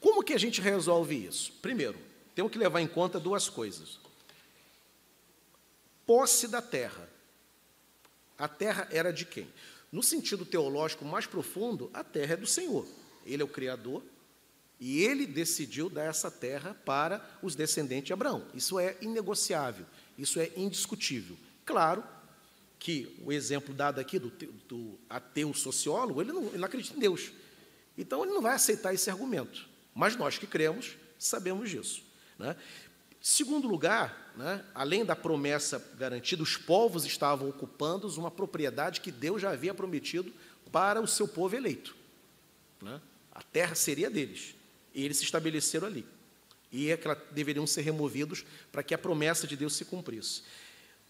Como 0.00 0.24
que 0.24 0.32
a 0.32 0.38
gente 0.38 0.62
resolve 0.62 1.26
isso? 1.26 1.52
Primeiro, 1.60 1.98
temos 2.34 2.50
que 2.50 2.56
levar 2.56 2.80
em 2.80 2.88
conta 2.88 3.20
duas 3.20 3.46
coisas. 3.46 4.00
Posse 6.06 6.48
da 6.48 6.62
terra. 6.62 7.14
A 8.38 8.48
terra 8.48 8.88
era 8.90 9.12
de 9.12 9.24
quem? 9.24 9.48
No 9.90 10.02
sentido 10.02 10.44
teológico 10.44 11.04
mais 11.04 11.26
profundo, 11.26 11.90
a 11.94 12.04
terra 12.04 12.34
é 12.34 12.36
do 12.36 12.46
Senhor. 12.46 12.86
Ele 13.24 13.42
é 13.42 13.44
o 13.44 13.48
Criador 13.48 14.02
e 14.78 15.02
ele 15.02 15.26
decidiu 15.26 15.88
dar 15.88 16.04
essa 16.04 16.30
terra 16.30 16.74
para 16.84 17.24
os 17.42 17.54
descendentes 17.54 18.06
de 18.06 18.12
Abraão. 18.12 18.46
Isso 18.54 18.78
é 18.78 18.96
inegociável, 19.00 19.86
isso 20.18 20.38
é 20.38 20.50
indiscutível. 20.56 21.36
Claro 21.64 22.04
que 22.78 23.16
o 23.24 23.32
exemplo 23.32 23.74
dado 23.74 23.98
aqui 23.98 24.18
do, 24.18 24.28
do 24.68 24.98
ateu 25.08 25.52
sociólogo, 25.54 26.20
ele 26.20 26.32
não, 26.32 26.46
ele 26.48 26.58
não 26.58 26.66
acredita 26.66 26.96
em 26.96 27.00
Deus. 27.00 27.32
Então, 27.96 28.22
ele 28.22 28.34
não 28.34 28.42
vai 28.42 28.54
aceitar 28.54 28.92
esse 28.92 29.08
argumento. 29.08 29.66
Mas 29.94 30.14
nós 30.14 30.36
que 30.36 30.46
cremos, 30.46 30.96
sabemos 31.18 31.70
disso. 31.70 32.02
Né? 32.38 32.54
Segundo 33.28 33.66
lugar, 33.66 34.32
né, 34.36 34.64
além 34.72 35.04
da 35.04 35.16
promessa 35.16 35.84
garantida, 35.98 36.44
os 36.44 36.56
povos 36.56 37.04
estavam 37.04 37.48
ocupando 37.48 38.06
uma 38.20 38.30
propriedade 38.30 39.00
que 39.00 39.10
Deus 39.10 39.42
já 39.42 39.50
havia 39.50 39.74
prometido 39.74 40.32
para 40.70 41.00
o 41.00 41.08
seu 41.08 41.26
povo 41.26 41.56
eleito. 41.56 41.96
Né? 42.80 43.00
A 43.32 43.42
terra 43.42 43.74
seria 43.74 44.08
deles. 44.08 44.54
E 44.94 45.04
eles 45.04 45.16
se 45.16 45.24
estabeleceram 45.24 45.88
ali. 45.88 46.06
E 46.70 46.88
é 46.88 46.96
deveriam 47.32 47.66
ser 47.66 47.80
removidos 47.80 48.44
para 48.70 48.84
que 48.84 48.94
a 48.94 48.98
promessa 48.98 49.44
de 49.44 49.56
Deus 49.56 49.74
se 49.74 49.84
cumprisse. 49.84 50.44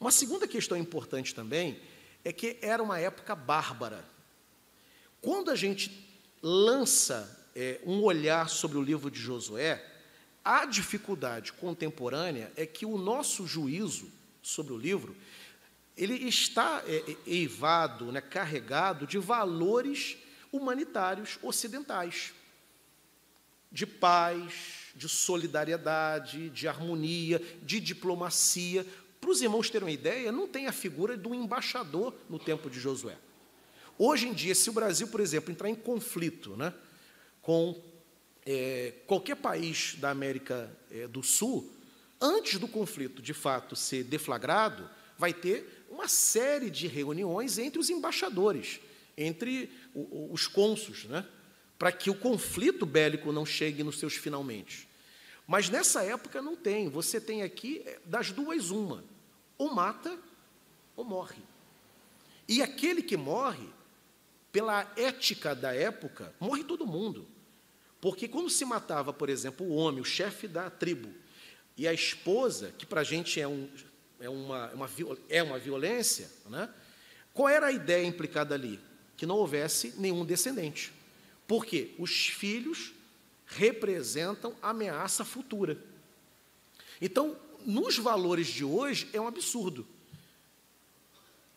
Uma 0.01 0.11
segunda 0.11 0.49
questão 0.49 0.79
importante 0.79 1.35
também 1.35 1.79
é 2.25 2.33
que 2.33 2.57
era 2.63 2.83
uma 2.83 2.99
época 2.99 3.35
bárbara. 3.35 4.03
quando 5.21 5.51
a 5.51 5.55
gente 5.55 6.19
lança 6.43 7.47
é, 7.55 7.79
um 7.85 8.01
olhar 8.01 8.49
sobre 8.49 8.79
o 8.79 8.83
livro 8.83 9.11
de 9.11 9.21
Josué, 9.21 9.96
a 10.47 10.65
dificuldade 10.65 11.53
contemporânea 11.53 12.53
é 12.55 12.65
que 12.65 12.87
o 12.87 12.97
nosso 12.97 13.49
juízo 13.49 14.09
sobre 14.41 14.73
o 14.73 14.79
livro 14.79 15.17
ele 15.97 16.15
está 16.29 16.85
é, 16.87 16.99
é 16.99 17.17
eivado, 17.27 18.13
né, 18.13 18.21
carregado 18.21 19.09
de 19.09 19.19
valores 19.19 20.17
humanitários 20.53 21.37
ocidentais, 21.43 22.33
de 23.73 23.85
paz, 23.85 24.93
de 24.95 25.09
solidariedade, 25.09 26.49
de 26.51 26.69
harmonia, 26.69 27.43
de 27.63 27.81
diplomacia. 27.81 28.87
Para 29.21 29.31
os 29.31 29.43
irmãos 29.43 29.69
terem 29.69 29.89
uma 29.89 29.93
ideia, 29.93 30.31
não 30.31 30.47
tem 30.47 30.69
a 30.69 30.73
figura 30.73 31.17
do 31.17 31.35
embaixador 31.35 32.15
no 32.31 32.39
tempo 32.39 32.71
de 32.71 32.79
Josué. 32.79 33.19
Hoje 33.99 34.29
em 34.29 34.33
dia, 34.33 34.55
se 34.55 34.71
o 34.71 34.75
Brasil, 34.75 35.09
por 35.09 35.21
exemplo, 35.21 35.51
entrar 35.51 35.69
em 35.69 35.75
conflito 35.75 36.57
né, 36.57 36.73
com 37.43 37.83
é, 38.47 38.93
qualquer 39.07 39.35
país 39.35 39.97
da 39.99 40.11
América 40.11 40.71
é, 40.91 41.09
do 41.09 41.23
Sul, 41.23 41.69
antes 42.21 42.59
do 42.61 42.69
conflito 42.69 43.21
de 43.21 43.35
fato 43.35 43.75
ser 43.75 44.05
deflagrado, 44.05 44.89
vai 45.19 45.35
ter 45.35 45.85
uma 45.91 46.07
série 46.07 46.71
de 46.71 46.87
reuniões 46.87 47.59
entre 47.59 47.81
os 47.81 47.91
embaixadores, 47.91 48.81
entre 49.19 49.71
os 49.95 50.47
cônsuls, 50.47 51.05
né, 51.05 51.27
para 51.79 51.91
que 51.91 52.09
o 52.09 52.15
conflito 52.15 52.87
bélico 52.87 53.33
não 53.33 53.45
chegue 53.45 53.83
nos 53.83 53.99
seus 53.99 54.15
finalmente. 54.15 54.89
Mas 55.47 55.69
nessa 55.69 56.03
época 56.03 56.43
não 56.43 56.57
tem. 56.57 56.89
Você 56.89 57.21
tem 57.21 57.43
aqui 57.43 57.83
é, 57.87 57.99
das 58.05 58.31
duas 58.31 58.71
uma: 58.71 59.05
ou 59.59 59.75
mata 59.75 60.19
ou 60.95 61.05
morre. 61.05 61.43
E 62.49 62.63
aquele 62.63 63.03
que 63.03 63.17
morre 63.17 63.69
pela 64.53 64.91
ética 64.97 65.55
da 65.55 65.75
época, 65.75 66.35
morre 66.41 66.65
todo 66.65 66.87
mundo. 66.87 67.27
Porque 68.07 68.29
quando 68.29 68.49
se 68.49 68.65
matava, 68.65 69.13
por 69.13 69.29
exemplo, 69.29 69.67
o 69.67 69.75
homem, 69.75 70.01
o 70.01 70.05
chefe 70.05 70.47
da 70.47 70.71
tribo, 70.71 71.13
e 71.77 71.89
a 71.89 71.93
esposa, 71.93 72.73
que 72.79 72.87
para 72.87 73.01
a 73.01 73.05
gente 73.05 73.41
é, 73.41 73.49
um, 73.49 73.69
é, 74.21 74.29
uma, 74.31 74.71
uma, 74.75 74.89
é 75.29 75.43
uma 75.43 75.59
violência, 75.59 76.31
né? 76.49 76.73
qual 77.35 77.49
era 77.49 77.67
a 77.67 77.73
ideia 77.73 78.07
implicada 78.07 78.55
ali? 78.55 78.79
Que 79.17 79.27
não 79.27 79.35
houvesse 79.35 79.95
nenhum 79.99 80.25
descendente. 80.25 80.93
Porque 81.49 81.97
os 81.99 82.29
filhos 82.29 82.93
representam 83.45 84.55
ameaça 84.63 85.25
futura. 85.25 85.77
Então, 87.01 87.37
nos 87.65 87.99
valores 87.99 88.47
de 88.47 88.63
hoje, 88.63 89.09
é 89.13 89.21
um 89.21 89.27
absurdo. 89.27 89.85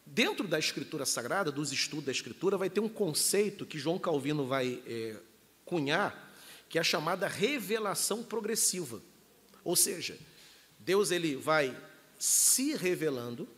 Dentro 0.03 0.47
da 0.47 0.57
Escritura 0.57 1.05
Sagrada, 1.05 1.51
dos 1.51 1.71
estudos 1.71 2.05
da 2.05 2.11
Escritura, 2.11 2.57
vai 2.57 2.71
ter 2.71 2.79
um 2.79 2.89
conceito 2.89 3.67
que 3.67 3.77
João 3.77 3.99
Calvino 3.99 4.47
vai 4.47 4.81
é, 4.87 5.15
cunhar, 5.63 6.25
que 6.69 6.77
é 6.77 6.81
a 6.81 6.83
chamada 6.83 7.27
revelação 7.27 8.23
progressiva. 8.23 9.01
Ou 9.63 9.75
seja, 9.75 10.17
Deus 10.79 11.11
ele 11.11 11.35
vai 11.35 11.75
se 12.17 12.75
revelando 12.75 13.49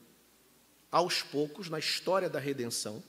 aos 0.91 1.21
poucos 1.21 1.69
na 1.69 1.77
história 1.77 2.29
da 2.29 2.39
redenção, 2.39 3.03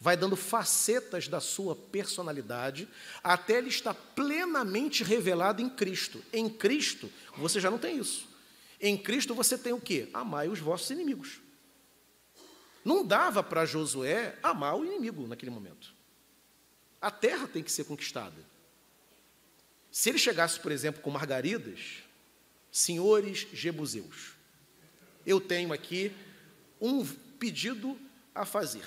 vai 0.00 0.16
dando 0.16 0.36
facetas 0.36 1.26
da 1.26 1.40
sua 1.40 1.74
personalidade, 1.74 2.88
até 3.22 3.58
ele 3.58 3.68
estar 3.68 3.94
plenamente 3.94 5.02
revelado 5.02 5.60
em 5.60 5.68
Cristo. 5.68 6.22
Em 6.32 6.48
Cristo, 6.48 7.10
você 7.36 7.60
já 7.60 7.70
não 7.70 7.78
tem 7.78 7.98
isso. 7.98 8.28
Em 8.80 8.96
Cristo 8.96 9.34
você 9.34 9.58
tem 9.58 9.72
o 9.72 9.80
quê? 9.80 10.08
Amai 10.14 10.48
os 10.48 10.60
vossos 10.60 10.88
inimigos. 10.90 11.40
Não 12.84 13.04
dava 13.04 13.42
para 13.42 13.66
Josué 13.66 14.38
amar 14.42 14.76
o 14.76 14.84
inimigo 14.84 15.26
naquele 15.26 15.50
momento. 15.50 15.92
A 17.00 17.10
terra 17.10 17.48
tem 17.48 17.62
que 17.62 17.72
ser 17.72 17.84
conquistada. 17.84 18.36
Se 19.98 20.10
ele 20.10 20.18
chegasse, 20.18 20.60
por 20.60 20.70
exemplo, 20.70 21.02
com 21.02 21.10
margaridas, 21.10 22.04
senhores 22.70 23.48
jebuseus, 23.52 24.34
eu 25.26 25.40
tenho 25.40 25.72
aqui 25.72 26.12
um 26.80 27.04
pedido 27.04 27.98
a 28.32 28.44
fazer. 28.44 28.84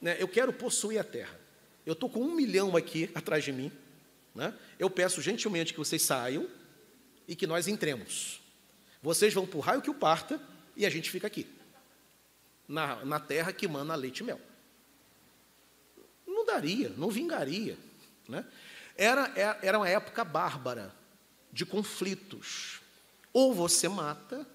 Né, 0.00 0.16
eu 0.18 0.26
quero 0.26 0.54
possuir 0.54 0.98
a 0.98 1.04
terra. 1.04 1.38
Eu 1.84 1.92
estou 1.92 2.08
com 2.08 2.22
um 2.22 2.34
milhão 2.34 2.74
aqui 2.74 3.10
atrás 3.14 3.44
de 3.44 3.52
mim. 3.52 3.70
Né? 4.34 4.58
Eu 4.78 4.88
peço 4.88 5.20
gentilmente 5.20 5.74
que 5.74 5.78
vocês 5.78 6.00
saiam 6.00 6.48
e 7.28 7.36
que 7.36 7.46
nós 7.46 7.68
entremos. 7.68 8.40
Vocês 9.02 9.34
vão 9.34 9.46
para 9.46 9.58
o 9.58 9.60
raio 9.60 9.82
que 9.82 9.90
o 9.90 9.94
parta 9.94 10.40
e 10.74 10.86
a 10.86 10.88
gente 10.88 11.10
fica 11.10 11.26
aqui 11.26 11.46
na, 12.66 13.04
na 13.04 13.20
terra 13.20 13.52
que 13.52 13.68
mana 13.68 13.94
leite 13.96 14.20
e 14.20 14.24
mel. 14.24 14.40
Não 16.26 16.46
daria, 16.46 16.88
não 16.96 17.10
vingaria. 17.10 17.76
Né? 18.26 18.46
Era, 18.96 19.32
é, 19.36 19.66
era 19.68 19.78
uma 19.78 19.88
época 19.88 20.24
bárbara 20.24 20.94
de 21.52 21.64
conflitos. 21.66 22.80
Ou 23.32 23.54
você 23.54 23.88
mata, 23.88 24.46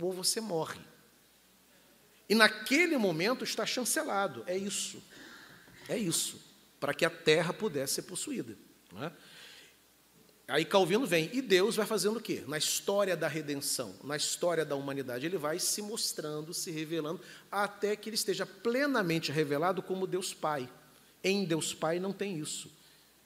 ou 0.00 0.12
você 0.12 0.40
morre. 0.40 0.80
E 2.28 2.34
naquele 2.34 2.96
momento 2.96 3.44
está 3.44 3.64
chancelado. 3.64 4.44
É 4.46 4.56
isso. 4.56 5.02
É 5.88 5.96
isso. 5.96 6.40
Para 6.78 6.92
que 6.92 7.04
a 7.04 7.10
terra 7.10 7.52
pudesse 7.52 7.94
ser 7.94 8.02
possuída. 8.02 8.56
Não 8.92 9.04
é? 9.04 9.12
Aí 10.48 10.64
Calvino 10.64 11.06
vem, 11.06 11.28
e 11.34 11.42
Deus 11.42 11.76
vai 11.76 11.84
fazendo 11.84 12.16
o 12.16 12.22
quê? 12.22 12.42
Na 12.48 12.56
história 12.56 13.14
da 13.14 13.28
redenção, 13.28 13.94
na 14.02 14.16
história 14.16 14.64
da 14.64 14.74
humanidade, 14.74 15.26
ele 15.26 15.36
vai 15.36 15.58
se 15.58 15.82
mostrando, 15.82 16.54
se 16.54 16.70
revelando, 16.70 17.20
até 17.52 17.94
que 17.94 18.08
ele 18.08 18.14
esteja 18.14 18.46
plenamente 18.46 19.30
revelado 19.30 19.82
como 19.82 20.06
Deus 20.06 20.32
Pai. 20.32 20.66
Em 21.22 21.44
Deus 21.44 21.74
Pai 21.74 22.00
não 22.00 22.14
tem 22.14 22.38
isso. 22.38 22.70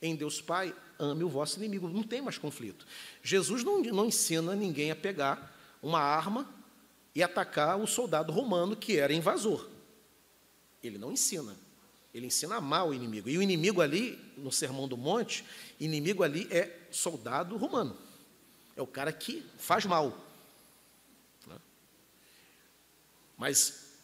Em 0.02 0.16
Deus 0.16 0.40
Pai, 0.40 0.74
ame 0.98 1.22
o 1.22 1.28
vosso 1.28 1.58
inimigo. 1.60 1.88
Não 1.88 2.02
tem 2.02 2.20
mais 2.20 2.36
conflito. 2.36 2.84
Jesus 3.22 3.62
não, 3.62 3.80
não 3.80 4.06
ensina 4.06 4.54
ninguém 4.56 4.90
a 4.90 4.96
pegar 4.96 5.56
uma 5.80 6.00
arma 6.00 6.52
e 7.14 7.22
atacar 7.22 7.78
o 7.78 7.86
soldado 7.86 8.32
romano 8.32 8.74
que 8.74 8.98
era 8.98 9.12
invasor. 9.12 9.68
Ele 10.82 10.98
não 10.98 11.12
ensina. 11.12 11.56
Ele 12.12 12.26
ensina 12.26 12.56
a 12.56 12.58
amar 12.58 12.86
o 12.86 12.92
inimigo. 12.92 13.28
E 13.28 13.38
o 13.38 13.42
inimigo 13.42 13.80
ali, 13.80 14.18
no 14.36 14.50
Sermão 14.50 14.88
do 14.88 14.96
Monte, 14.96 15.44
inimigo 15.78 16.22
ali 16.22 16.46
é 16.50 16.76
soldado 16.90 17.56
romano. 17.56 17.96
É 18.76 18.82
o 18.82 18.86
cara 18.86 19.12
que 19.12 19.46
faz 19.56 19.86
mal. 19.86 20.18
Né? 21.46 21.56
Mas 23.38 23.94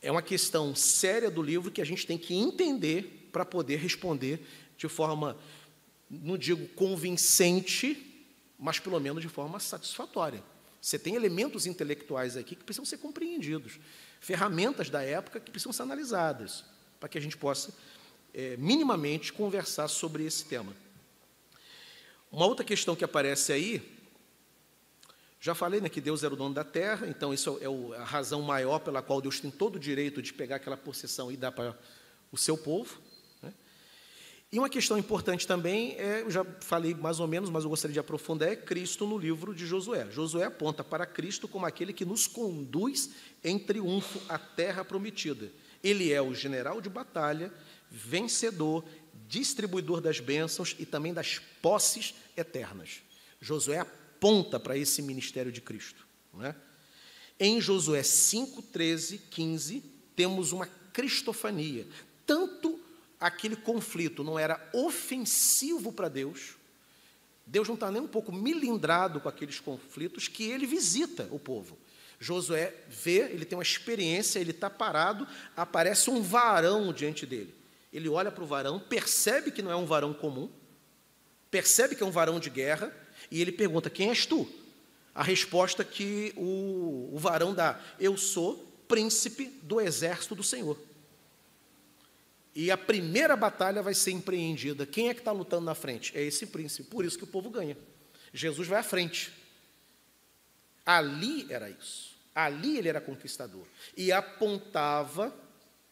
é 0.00 0.10
uma 0.10 0.22
questão 0.22 0.74
séria 0.74 1.30
do 1.30 1.42
livro 1.42 1.70
que 1.70 1.82
a 1.82 1.84
gente 1.84 2.06
tem 2.06 2.16
que 2.16 2.34
entender 2.34 3.28
para 3.32 3.44
poder 3.44 3.76
responder 3.76 4.44
de 4.80 4.88
forma, 4.88 5.36
não 6.08 6.38
digo 6.38 6.66
convincente, 6.68 8.26
mas 8.58 8.78
pelo 8.78 8.98
menos 8.98 9.20
de 9.20 9.28
forma 9.28 9.60
satisfatória. 9.60 10.42
Você 10.80 10.98
tem 10.98 11.14
elementos 11.14 11.66
intelectuais 11.66 12.34
aqui 12.34 12.56
que 12.56 12.64
precisam 12.64 12.86
ser 12.86 12.96
compreendidos, 12.96 13.78
ferramentas 14.20 14.88
da 14.88 15.02
época 15.02 15.38
que 15.38 15.50
precisam 15.50 15.72
ser 15.72 15.82
analisadas 15.82 16.64
para 16.98 17.10
que 17.10 17.18
a 17.18 17.20
gente 17.20 17.36
possa 17.36 17.74
é, 18.32 18.56
minimamente 18.56 19.34
conversar 19.34 19.86
sobre 19.86 20.24
esse 20.24 20.46
tema. 20.46 20.74
Uma 22.32 22.46
outra 22.46 22.64
questão 22.64 22.96
que 22.96 23.04
aparece 23.04 23.52
aí, 23.52 23.82
já 25.38 25.54
falei 25.54 25.82
né, 25.82 25.90
que 25.90 26.00
Deus 26.00 26.24
era 26.24 26.32
o 26.32 26.36
dono 26.36 26.54
da 26.54 26.64
terra, 26.64 27.06
então 27.06 27.34
isso 27.34 27.58
é 27.60 28.00
a 28.00 28.04
razão 28.04 28.40
maior 28.40 28.78
pela 28.78 29.02
qual 29.02 29.20
Deus 29.20 29.40
tem 29.40 29.50
todo 29.50 29.76
o 29.76 29.78
direito 29.78 30.22
de 30.22 30.32
pegar 30.32 30.56
aquela 30.56 30.76
possessão 30.76 31.30
e 31.30 31.36
dar 31.36 31.52
para 31.52 31.78
o 32.32 32.38
seu 32.38 32.56
povo. 32.56 33.09
E 34.52 34.58
uma 34.58 34.68
questão 34.68 34.98
importante 34.98 35.46
também, 35.46 35.92
é, 35.92 36.22
eu 36.22 36.30
já 36.30 36.44
falei 36.60 36.92
mais 36.92 37.20
ou 37.20 37.28
menos, 37.28 37.48
mas 37.48 37.62
eu 37.62 37.70
gostaria 37.70 37.92
de 37.92 38.00
aprofundar, 38.00 38.48
é 38.48 38.56
Cristo 38.56 39.06
no 39.06 39.16
livro 39.16 39.54
de 39.54 39.64
Josué. 39.64 40.10
Josué 40.10 40.44
aponta 40.44 40.82
para 40.82 41.06
Cristo 41.06 41.46
como 41.46 41.66
aquele 41.66 41.92
que 41.92 42.04
nos 42.04 42.26
conduz 42.26 43.10
em 43.44 43.60
triunfo 43.60 44.20
à 44.28 44.38
terra 44.38 44.84
prometida. 44.84 45.52
Ele 45.84 46.12
é 46.12 46.20
o 46.20 46.34
general 46.34 46.80
de 46.80 46.88
batalha, 46.88 47.52
vencedor, 47.88 48.84
distribuidor 49.28 50.00
das 50.00 50.18
bênçãos 50.18 50.74
e 50.80 50.84
também 50.84 51.14
das 51.14 51.38
posses 51.62 52.12
eternas. 52.36 53.02
Josué 53.40 53.78
aponta 53.78 54.58
para 54.58 54.76
esse 54.76 55.00
ministério 55.00 55.52
de 55.52 55.60
Cristo. 55.60 56.04
Não 56.34 56.44
é? 56.44 56.56
Em 57.38 57.60
Josué 57.60 58.02
5, 58.02 58.62
13, 58.62 59.18
15, 59.30 59.84
temos 60.16 60.50
uma 60.50 60.66
cristofania. 60.92 61.86
Tanto 62.26 62.79
aquele 63.20 63.54
conflito 63.54 64.24
não 64.24 64.38
era 64.38 64.60
ofensivo 64.72 65.92
para 65.92 66.08
Deus, 66.08 66.56
Deus 67.46 67.66
não 67.66 67.74
está 67.74 67.90
nem 67.90 68.00
um 68.00 68.06
pouco 68.06 68.32
milindrado 68.32 69.20
com 69.20 69.28
aqueles 69.28 69.58
conflitos, 69.58 70.28
que 70.28 70.44
ele 70.44 70.66
visita 70.66 71.28
o 71.30 71.38
povo. 71.38 71.76
Josué 72.18 72.74
vê, 72.88 73.30
ele 73.32 73.44
tem 73.44 73.56
uma 73.56 73.62
experiência, 73.62 74.38
ele 74.38 74.52
está 74.52 74.70
parado, 74.70 75.26
aparece 75.56 76.10
um 76.10 76.22
varão 76.22 76.92
diante 76.92 77.26
dele. 77.26 77.52
Ele 77.92 78.08
olha 78.08 78.30
para 78.30 78.44
o 78.44 78.46
varão, 78.46 78.78
percebe 78.78 79.50
que 79.50 79.62
não 79.62 79.70
é 79.70 79.76
um 79.76 79.86
varão 79.86 80.14
comum, 80.14 80.48
percebe 81.50 81.96
que 81.96 82.02
é 82.02 82.06
um 82.06 82.10
varão 82.10 82.38
de 82.38 82.50
guerra, 82.50 82.94
e 83.30 83.40
ele 83.40 83.50
pergunta: 83.50 83.90
Quem 83.90 84.10
és 84.10 84.26
tu? 84.26 84.48
A 85.12 85.24
resposta 85.24 85.82
que 85.82 86.32
o, 86.36 87.10
o 87.12 87.18
varão 87.18 87.52
dá: 87.52 87.80
Eu 87.98 88.16
sou 88.16 88.56
príncipe 88.86 89.46
do 89.62 89.80
exército 89.80 90.36
do 90.36 90.42
Senhor. 90.42 90.78
E 92.54 92.70
a 92.70 92.76
primeira 92.76 93.36
batalha 93.36 93.82
vai 93.82 93.94
ser 93.94 94.10
empreendida. 94.10 94.84
Quem 94.84 95.08
é 95.08 95.14
que 95.14 95.20
está 95.20 95.32
lutando 95.32 95.64
na 95.64 95.74
frente? 95.74 96.16
É 96.16 96.22
esse 96.22 96.46
príncipe. 96.46 96.90
Por 96.90 97.04
isso 97.04 97.16
que 97.16 97.24
o 97.24 97.28
povo 97.28 97.48
ganha. 97.50 97.76
Jesus 98.32 98.66
vai 98.66 98.80
à 98.80 98.82
frente. 98.82 99.32
Ali 100.84 101.46
era 101.50 101.70
isso. 101.70 102.10
Ali 102.34 102.76
ele 102.76 102.88
era 102.88 103.00
conquistador. 103.00 103.64
E 103.96 104.10
apontava 104.10 105.34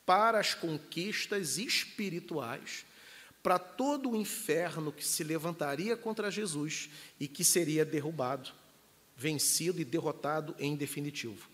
para 0.04 0.40
as 0.40 0.54
conquistas 0.54 1.58
espirituais, 1.58 2.86
para 3.42 3.58
todo 3.58 4.10
o 4.10 4.16
inferno 4.16 4.90
que 4.90 5.04
se 5.04 5.22
levantaria 5.22 5.96
contra 5.96 6.30
Jesus 6.30 6.88
e 7.20 7.28
que 7.28 7.44
seria 7.44 7.84
derrubado, 7.84 8.50
vencido 9.16 9.80
e 9.80 9.84
derrotado 9.84 10.56
em 10.58 10.74
definitivo. 10.76 11.48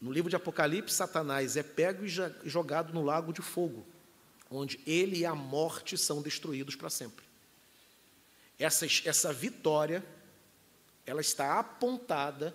No 0.00 0.10
livro 0.10 0.30
de 0.30 0.36
Apocalipse, 0.36 0.94
Satanás 0.94 1.56
é 1.56 1.62
pego 1.62 2.04
e 2.04 2.48
jogado 2.48 2.92
no 2.92 3.02
lago 3.02 3.32
de 3.32 3.42
fogo, 3.42 3.86
onde 4.50 4.80
ele 4.86 5.18
e 5.18 5.26
a 5.26 5.34
morte 5.34 5.98
são 5.98 6.22
destruídos 6.22 6.74
para 6.74 6.88
sempre. 6.88 7.24
Essa, 8.58 8.86
essa 9.04 9.32
vitória, 9.32 10.04
ela 11.04 11.20
está 11.20 11.58
apontada 11.58 12.54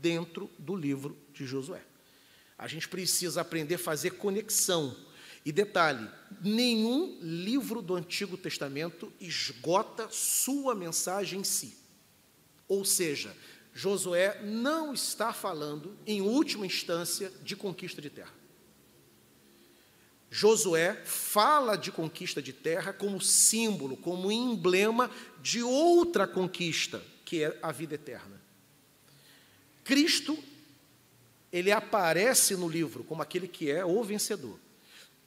dentro 0.00 0.50
do 0.58 0.74
livro 0.74 1.16
de 1.32 1.46
Josué. 1.46 1.82
A 2.58 2.66
gente 2.66 2.88
precisa 2.88 3.40
aprender 3.40 3.76
a 3.76 3.78
fazer 3.78 4.10
conexão. 4.12 4.96
E 5.44 5.50
detalhe: 5.50 6.08
nenhum 6.40 7.18
livro 7.20 7.82
do 7.82 7.94
Antigo 7.94 8.36
Testamento 8.36 9.12
esgota 9.20 10.08
sua 10.10 10.74
mensagem 10.74 11.40
em 11.40 11.44
si. 11.44 11.76
Ou 12.68 12.84
seja, 12.84 13.36
Josué 13.74 14.40
não 14.42 14.92
está 14.92 15.32
falando, 15.32 15.96
em 16.06 16.20
última 16.20 16.66
instância, 16.66 17.32
de 17.42 17.56
conquista 17.56 18.02
de 18.02 18.10
terra. 18.10 18.32
Josué 20.30 20.94
fala 21.04 21.76
de 21.76 21.92
conquista 21.92 22.40
de 22.40 22.52
terra 22.52 22.92
como 22.92 23.20
símbolo, 23.20 23.96
como 23.96 24.32
emblema 24.32 25.10
de 25.42 25.62
outra 25.62 26.26
conquista, 26.26 27.02
que 27.24 27.44
é 27.44 27.58
a 27.62 27.70
vida 27.70 27.94
eterna. 27.94 28.40
Cristo, 29.84 30.38
ele 31.52 31.70
aparece 31.70 32.56
no 32.56 32.68
livro 32.68 33.04
como 33.04 33.22
aquele 33.22 33.46
que 33.46 33.70
é 33.70 33.84
o 33.84 34.02
vencedor. 34.02 34.58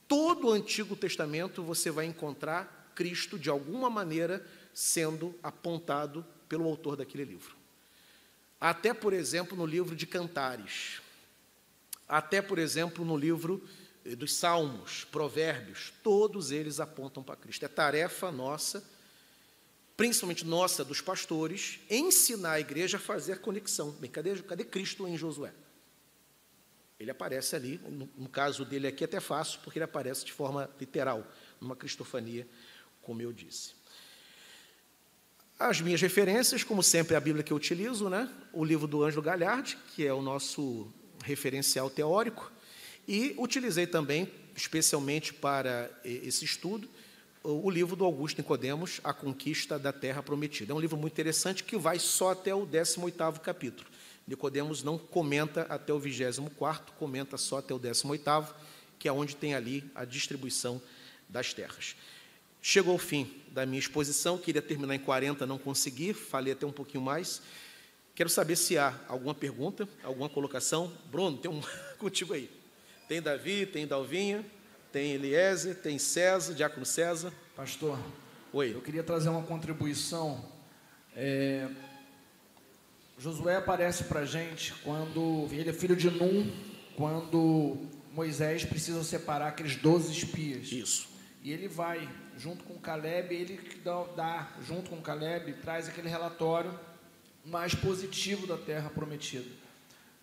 Todo 0.08 0.48
o 0.48 0.52
Antigo 0.52 0.94
Testamento 0.96 1.62
você 1.62 1.90
vai 1.90 2.06
encontrar 2.06 2.92
Cristo, 2.94 3.38
de 3.38 3.50
alguma 3.50 3.90
maneira, 3.90 4.44
sendo 4.72 5.34
apontado 5.42 6.24
pelo 6.48 6.64
autor 6.64 6.96
daquele 6.96 7.24
livro. 7.24 7.55
Até, 8.60 8.94
por 8.94 9.12
exemplo, 9.12 9.56
no 9.56 9.66
livro 9.66 9.94
de 9.94 10.06
Cantares. 10.06 11.00
Até, 12.08 12.40
por 12.40 12.58
exemplo, 12.58 13.04
no 13.04 13.16
livro 13.16 13.62
eh, 14.04 14.16
dos 14.16 14.34
Salmos, 14.34 15.04
Provérbios, 15.04 15.92
todos 16.02 16.50
eles 16.50 16.80
apontam 16.80 17.22
para 17.22 17.36
Cristo. 17.36 17.64
É 17.64 17.68
tarefa 17.68 18.32
nossa, 18.32 18.82
principalmente 19.96 20.44
nossa, 20.44 20.84
dos 20.84 21.00
pastores, 21.00 21.80
ensinar 21.90 22.52
a 22.52 22.60
igreja 22.60 22.96
a 22.96 23.00
fazer 23.00 23.40
conexão. 23.40 23.90
Bem, 23.92 24.10
cadê, 24.10 24.40
cadê 24.42 24.64
Cristo 24.64 25.06
em 25.06 25.18
Josué? 25.18 25.52
Ele 26.98 27.10
aparece 27.10 27.54
ali, 27.54 27.78
no, 27.78 28.08
no 28.16 28.28
caso 28.28 28.64
dele 28.64 28.86
aqui 28.86 29.04
é 29.04 29.06
até 29.06 29.20
fácil, 29.20 29.60
porque 29.62 29.78
ele 29.78 29.84
aparece 29.84 30.24
de 30.24 30.32
forma 30.32 30.70
literal, 30.80 31.30
numa 31.60 31.76
cristofania, 31.76 32.48
como 33.02 33.20
eu 33.20 33.32
disse. 33.32 33.75
As 35.58 35.80
minhas 35.80 36.02
referências, 36.02 36.62
como 36.62 36.82
sempre, 36.82 37.14
é 37.14 37.16
a 37.16 37.20
Bíblia 37.20 37.42
que 37.42 37.50
eu 37.50 37.56
utilizo, 37.56 38.10
né? 38.10 38.30
o 38.52 38.62
livro 38.62 38.86
do 38.86 39.02
Ângelo 39.02 39.22
Galhardi, 39.22 39.78
que 39.94 40.06
é 40.06 40.12
o 40.12 40.20
nosso 40.20 40.86
referencial 41.24 41.88
teórico, 41.88 42.52
e 43.08 43.34
utilizei 43.38 43.86
também, 43.86 44.30
especialmente 44.54 45.32
para 45.32 45.90
esse 46.04 46.44
estudo, 46.44 46.86
o 47.42 47.70
livro 47.70 47.96
do 47.96 48.04
Augusto 48.04 48.36
Nicodemos, 48.36 49.00
A 49.02 49.14
Conquista 49.14 49.78
da 49.78 49.94
Terra 49.94 50.22
Prometida. 50.22 50.74
É 50.74 50.76
um 50.76 50.80
livro 50.80 50.98
muito 50.98 51.14
interessante 51.14 51.64
que 51.64 51.78
vai 51.78 51.98
só 51.98 52.32
até 52.32 52.54
o 52.54 52.66
18º 52.66 53.38
capítulo. 53.38 53.88
Nicodemos 54.28 54.82
não 54.82 54.98
comenta 54.98 55.62
até 55.70 55.90
o 55.90 55.98
24º, 55.98 56.80
comenta 56.98 57.38
só 57.38 57.58
até 57.58 57.72
o 57.72 57.80
18º, 57.80 58.52
que 58.98 59.08
é 59.08 59.12
onde 59.12 59.34
tem 59.34 59.54
ali 59.54 59.90
a 59.94 60.04
distribuição 60.04 60.82
das 61.28 61.54
terras. 61.54 61.96
Chegou 62.68 62.96
o 62.96 62.98
fim 62.98 63.32
da 63.52 63.64
minha 63.64 63.78
exposição, 63.78 64.36
queria 64.36 64.60
terminar 64.60 64.96
em 64.96 64.98
40, 64.98 65.46
não 65.46 65.56
consegui, 65.56 66.12
falei 66.12 66.52
até 66.52 66.66
um 66.66 66.72
pouquinho 66.72 67.00
mais. 67.00 67.40
Quero 68.12 68.28
saber 68.28 68.56
se 68.56 68.76
há 68.76 68.92
alguma 69.06 69.32
pergunta, 69.36 69.88
alguma 70.02 70.28
colocação. 70.28 70.92
Bruno, 71.08 71.38
tem 71.38 71.48
um 71.48 71.62
contigo 71.96 72.34
aí. 72.34 72.50
Tem 73.08 73.22
Davi, 73.22 73.66
tem 73.66 73.86
Dalvinha, 73.86 74.44
tem 74.90 75.12
Eliezer, 75.12 75.76
tem 75.76 75.96
César, 75.96 76.54
Diácono 76.54 76.84
César. 76.84 77.32
Pastor, 77.54 78.00
Oi. 78.52 78.74
eu 78.74 78.82
queria 78.82 79.04
trazer 79.04 79.28
uma 79.28 79.44
contribuição. 79.44 80.44
É, 81.14 81.68
Josué 83.16 83.54
aparece 83.54 84.02
para 84.02 84.22
a 84.22 84.26
gente 84.26 84.74
quando 84.82 85.46
ele 85.52 85.70
é 85.70 85.72
filho 85.72 85.94
de 85.94 86.10
Num, 86.10 86.52
quando 86.96 87.76
Moisés 88.10 88.64
precisa 88.64 89.04
separar 89.04 89.46
aqueles 89.50 89.76
12 89.76 90.10
espias. 90.10 90.72
Isso. 90.72 91.08
E 91.44 91.52
ele 91.52 91.68
vai 91.68 92.25
junto 92.36 92.64
com 92.64 92.78
Caleb, 92.78 93.34
ele 93.34 93.60
dá, 93.84 94.04
dá, 94.14 94.48
junto 94.66 94.90
com 94.90 95.00
Caleb, 95.00 95.52
traz 95.62 95.88
aquele 95.88 96.08
relatório 96.08 96.78
mais 97.44 97.74
positivo 97.74 98.46
da 98.46 98.56
terra 98.56 98.90
prometida. 98.90 99.48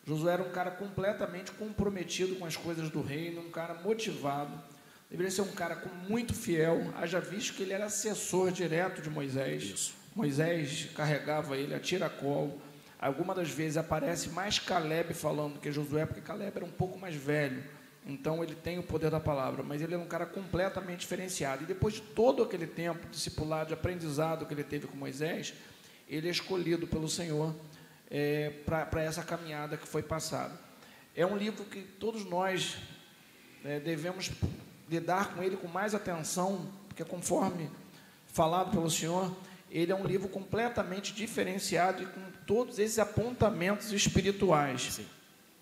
Josué 0.06 0.34
era 0.34 0.44
um 0.44 0.52
cara 0.52 0.72
completamente 0.72 1.52
comprometido 1.52 2.36
com 2.36 2.46
as 2.46 2.58
coisas 2.58 2.90
do 2.90 3.02
reino, 3.02 3.42
um 3.42 3.50
cara 3.50 3.74
motivado, 3.76 4.62
deveria 5.10 5.32
ser 5.32 5.42
um 5.42 5.52
cara 5.52 5.82
muito 6.08 6.34
fiel, 6.34 6.94
haja 6.96 7.20
visto 7.20 7.54
que 7.54 7.64
ele 7.64 7.74
era 7.74 7.86
assessor 7.86 8.52
direto 8.52 9.02
de 9.02 9.10
Moisés. 9.10 9.64
Isso. 9.64 9.94
Moisés 10.16 10.90
carregava 10.96 11.58
ele 11.58 11.74
a 11.74 11.80
tiracolo. 11.80 12.62
Algumas 13.00 13.36
das 13.36 13.50
vezes 13.50 13.78
aparece 13.78 14.30
mais 14.30 14.60
Caleb 14.60 15.14
falando 15.14 15.60
que 15.60 15.72
Josué, 15.72 16.06
porque 16.06 16.22
Caleb 16.22 16.56
era 16.56 16.66
um 16.66 16.72
pouco 16.72 16.98
mais 16.98 17.16
velho. 17.16 17.64
Então 18.06 18.44
ele 18.44 18.56
tem 18.56 18.78
o 18.78 18.84
poder 18.84 19.10
da 19.10 19.20
palavra, 19.20 19.64
mas 19.64 19.82
ele 19.82 19.94
é 19.94 19.98
um 19.98 20.06
cara 20.06 20.26
completamente 20.26 21.02
diferenciado. 21.02 21.64
E 21.64 21.66
depois 21.66 21.96
de 21.96 22.02
todo 22.02 22.44
aquele 22.44 22.68
tempo 22.68 23.08
discipulado, 23.10 23.70
de 23.70 23.74
aprendizado 23.74 24.46
que 24.46 24.54
ele 24.54 24.64
teve 24.64 24.88
com 24.88 24.98
Moisés, 24.98 25.54
ele 26.08 26.28
é 26.28 26.32
escolhido 26.32 26.86
pelo 26.86 27.08
Senhor 27.08 27.56
é, 28.12 28.50
para 28.66 29.02
essa 29.02 29.24
caminhada 29.24 29.78
que 29.78 29.88
foi 29.88 30.04
passada. 30.04 30.54
É 31.16 31.26
um 31.26 31.38
livro 31.38 31.64
que 31.66 31.82
todos 31.82 32.26
nós 32.26 32.78
é, 33.64 33.80
devemos 33.80 34.32
lidar 34.90 35.34
com 35.34 35.42
ele 35.42 35.56
com 35.56 35.68
mais 35.68 35.96
atenção, 35.96 36.70
porque 36.88 37.06
conforme 37.06 37.70
falado 38.28 38.72
pelo 38.72 38.90
Senhor, 38.90 39.34
ele 39.72 39.92
é 39.92 39.96
um 39.96 40.06
livro 40.06 40.28
completamente 40.28 41.14
diferenciado 41.14 42.04
e 42.04 42.06
com 42.06 42.22
todos 42.46 42.80
esses 42.80 43.00
apontamentos 43.00 43.92
espirituais. 43.92 44.94
Sim. 44.94 45.06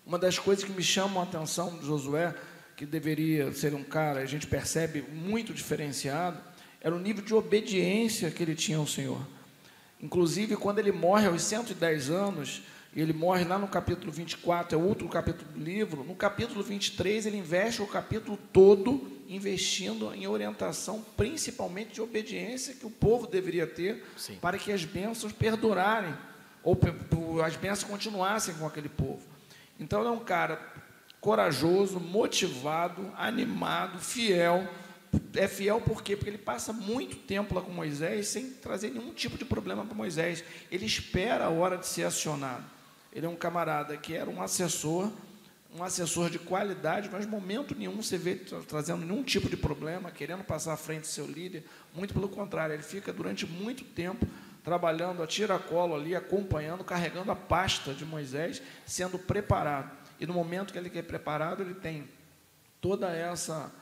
Uma 0.04 0.18
das 0.18 0.38
coisas 0.38 0.64
que 0.64 0.72
me 0.72 0.82
chamam 0.82 1.20
a 1.20 1.24
atenção 1.24 1.78
de 1.78 1.86
Josué, 1.86 2.34
que 2.76 2.84
deveria 2.84 3.52
ser 3.52 3.74
um 3.74 3.84
cara, 3.84 4.20
a 4.20 4.26
gente 4.26 4.46
percebe, 4.46 5.02
muito 5.02 5.54
diferenciado, 5.54 6.38
era 6.80 6.94
o 6.94 6.98
nível 6.98 7.24
de 7.24 7.32
obediência 7.32 8.30
que 8.30 8.42
ele 8.42 8.54
tinha 8.54 8.78
ao 8.78 8.86
Senhor. 8.86 9.24
Inclusive, 10.00 10.56
quando 10.56 10.80
ele 10.80 10.90
morre 10.90 11.28
aos 11.28 11.42
110 11.42 12.10
anos, 12.10 12.62
e 12.94 13.00
ele 13.00 13.12
morre 13.12 13.44
lá 13.44 13.58
no 13.58 13.68
capítulo 13.68 14.12
24, 14.12 14.78
é 14.78 14.82
outro 14.82 15.08
capítulo 15.08 15.50
do 15.52 15.60
livro, 15.60 16.04
no 16.04 16.14
capítulo 16.14 16.62
23 16.62 17.24
ele 17.24 17.38
investe 17.38 17.80
o 17.80 17.86
capítulo 17.86 18.38
todo 18.52 19.10
investindo 19.28 20.12
em 20.12 20.26
orientação, 20.26 21.02
principalmente 21.16 21.94
de 21.94 22.02
obediência 22.02 22.74
que 22.74 22.84
o 22.84 22.90
povo 22.90 23.26
deveria 23.26 23.66
ter 23.66 24.04
Sim. 24.16 24.36
para 24.42 24.58
que 24.58 24.70
as 24.70 24.84
bênçãos 24.84 25.32
perdurarem, 25.32 26.12
ou 26.62 26.78
as 27.42 27.56
bênçãos 27.56 27.90
continuassem 27.90 28.54
com 28.54 28.66
aquele 28.66 28.90
povo. 28.90 29.31
Então, 29.82 30.00
ele 30.00 30.08
é 30.08 30.12
um 30.12 30.24
cara 30.24 30.60
corajoso, 31.20 32.00
motivado, 32.00 33.12
animado, 33.16 33.98
fiel. 33.98 34.68
É 35.34 35.46
fiel 35.46 35.80
por 35.80 36.02
quê? 36.02 36.16
Porque 36.16 36.30
ele 36.30 36.38
passa 36.38 36.72
muito 36.72 37.16
tempo 37.16 37.54
lá 37.54 37.62
com 37.62 37.70
Moisés 37.70 38.28
sem 38.28 38.50
trazer 38.50 38.90
nenhum 38.90 39.12
tipo 39.12 39.38
de 39.38 39.44
problema 39.44 39.84
para 39.84 39.94
Moisés. 39.94 40.42
Ele 40.70 40.84
espera 40.84 41.44
a 41.44 41.48
hora 41.50 41.76
de 41.76 41.86
ser 41.86 42.04
acionado. 42.04 42.64
Ele 43.12 43.26
é 43.26 43.28
um 43.28 43.36
camarada 43.36 43.96
que 43.96 44.14
era 44.14 44.28
um 44.28 44.42
assessor, 44.42 45.10
um 45.76 45.84
assessor 45.84 46.28
de 46.28 46.38
qualidade, 46.38 47.08
mas 47.12 47.24
momento 47.24 47.74
nenhum 47.74 48.02
você 48.02 48.18
vê 48.18 48.34
trazendo 48.66 49.04
nenhum 49.04 49.22
tipo 49.22 49.48
de 49.48 49.56
problema, 49.56 50.10
querendo 50.10 50.42
passar 50.42 50.72
à 50.72 50.76
frente 50.76 51.02
do 51.02 51.06
seu 51.06 51.26
líder. 51.26 51.64
Muito 51.94 52.14
pelo 52.14 52.28
contrário, 52.28 52.74
ele 52.74 52.82
fica 52.82 53.12
durante 53.12 53.46
muito 53.46 53.84
tempo 53.84 54.26
trabalhando 54.62 55.22
a 55.22 55.26
tiracolo 55.26 55.94
ali, 55.94 56.14
acompanhando, 56.14 56.84
carregando 56.84 57.30
a 57.32 57.36
pasta 57.36 57.92
de 57.92 58.04
Moisés, 58.04 58.62
sendo 58.86 59.18
preparado. 59.18 59.90
E 60.20 60.26
no 60.26 60.34
momento 60.34 60.72
que 60.72 60.78
ele 60.78 60.90
é 60.96 61.02
preparado, 61.02 61.62
ele 61.62 61.74
tem 61.74 62.08
toda 62.80 63.10
essa, 63.10 63.72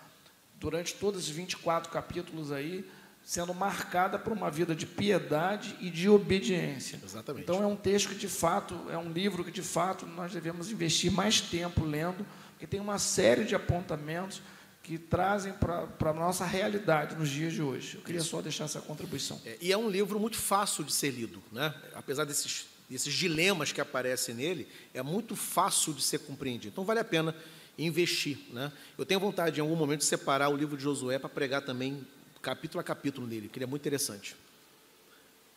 durante 0.58 0.94
todos 0.94 1.20
esses 1.20 1.34
24 1.34 1.92
capítulos 1.92 2.50
aí, 2.50 2.88
sendo 3.22 3.52
marcada 3.52 4.18
por 4.18 4.32
uma 4.32 4.50
vida 4.50 4.74
de 4.74 4.86
piedade 4.86 5.76
e 5.80 5.90
de 5.90 6.08
obediência. 6.08 6.98
Exatamente. 7.04 7.44
Então 7.44 7.62
é 7.62 7.66
um 7.66 7.76
texto 7.76 8.08
que 8.08 8.14
de 8.14 8.28
fato, 8.28 8.86
é 8.90 8.96
um 8.96 9.12
livro 9.12 9.44
que 9.44 9.50
de 9.50 9.62
fato 9.62 10.06
nós 10.06 10.32
devemos 10.32 10.70
investir 10.70 11.12
mais 11.12 11.40
tempo 11.40 11.84
lendo, 11.84 12.26
porque 12.52 12.66
tem 12.66 12.80
uma 12.80 12.98
série 12.98 13.44
de 13.44 13.54
apontamentos 13.54 14.42
que 14.82 14.98
trazem 14.98 15.52
para 15.52 16.10
a 16.10 16.12
nossa 16.12 16.44
realidade 16.44 17.14
nos 17.14 17.28
dias 17.28 17.52
de 17.52 17.62
hoje. 17.62 17.96
Eu 17.96 18.02
queria 18.02 18.22
só 18.22 18.40
deixar 18.40 18.64
essa 18.64 18.80
contribuição. 18.80 19.40
É, 19.44 19.58
e 19.60 19.72
é 19.72 19.76
um 19.76 19.88
livro 19.88 20.18
muito 20.18 20.36
fácil 20.36 20.82
de 20.82 20.92
ser 20.92 21.10
lido, 21.10 21.42
né? 21.52 21.74
apesar 21.94 22.24
desses, 22.24 22.66
desses 22.88 23.12
dilemas 23.12 23.72
que 23.72 23.80
aparecem 23.80 24.34
nele, 24.34 24.66
é 24.94 25.02
muito 25.02 25.36
fácil 25.36 25.92
de 25.92 26.02
ser 26.02 26.20
compreendido. 26.20 26.72
Então 26.72 26.84
vale 26.84 27.00
a 27.00 27.04
pena 27.04 27.34
investir. 27.78 28.38
Né? 28.52 28.72
Eu 28.96 29.04
tenho 29.04 29.20
vontade, 29.20 29.60
em 29.60 29.62
algum 29.62 29.76
momento, 29.76 30.00
de 30.00 30.06
separar 30.06 30.48
o 30.48 30.56
livro 30.56 30.76
de 30.76 30.82
Josué 30.82 31.18
para 31.18 31.28
pregar 31.28 31.62
também 31.62 32.06
capítulo 32.42 32.80
a 32.80 32.84
capítulo 32.84 33.26
nele, 33.26 33.48
que 33.48 33.58
ele 33.58 33.64
é 33.64 33.68
muito 33.68 33.82
interessante. 33.82 34.34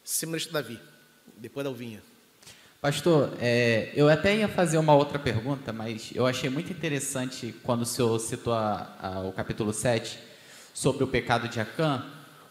Seminarista 0.03 0.51
Davi, 0.51 0.79
depois 1.37 1.63
da 1.63 1.69
Alvinha. 1.69 2.03
Pastor, 2.83 3.29
é, 3.39 3.91
eu 3.95 4.09
até 4.09 4.35
ia 4.35 4.49
fazer 4.49 4.77
uma 4.77 4.93
outra 4.93 5.17
pergunta, 5.17 5.71
mas 5.71 6.11
eu 6.13 6.27
achei 6.27 6.49
muito 6.49 6.69
interessante 6.69 7.55
quando 7.63 7.83
o 7.83 7.85
senhor 7.85 8.19
citou 8.19 8.51
a, 8.51 8.93
a, 9.01 9.19
o 9.21 9.31
capítulo 9.31 9.71
7 9.71 10.19
sobre 10.73 11.01
o 11.01 11.07
pecado 11.07 11.47
de 11.47 11.61
Acã, 11.61 12.03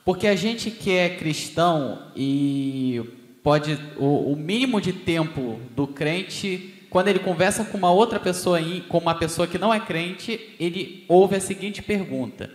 porque 0.07 0.27
a 0.27 0.35
gente 0.35 0.71
que 0.71 0.91
é 0.91 1.11
cristão 1.11 2.11
e 2.17 3.03
pode 3.43 3.79
o, 3.99 4.33
o, 4.33 4.35
mínimo 4.35 4.81
de 4.81 4.95
tempo 4.95 5.61
do 5.77 5.87
crente, 5.87 6.87
quando 6.89 7.09
ele 7.09 7.19
conversa 7.19 7.67
com 7.67 7.77
uma 7.77 7.93
outra 7.93 8.19
pessoa, 8.19 8.59
com 8.89 8.97
uma 8.97 9.15
pessoa 9.15 9.47
que 9.47 9.59
não 9.59 9.75
é 9.75 9.81
crente, 9.81 10.57
ele 10.59 11.05
ouve 11.09 11.37
a 11.37 11.41
seguinte 11.41 11.83
pergunta: 11.83 12.51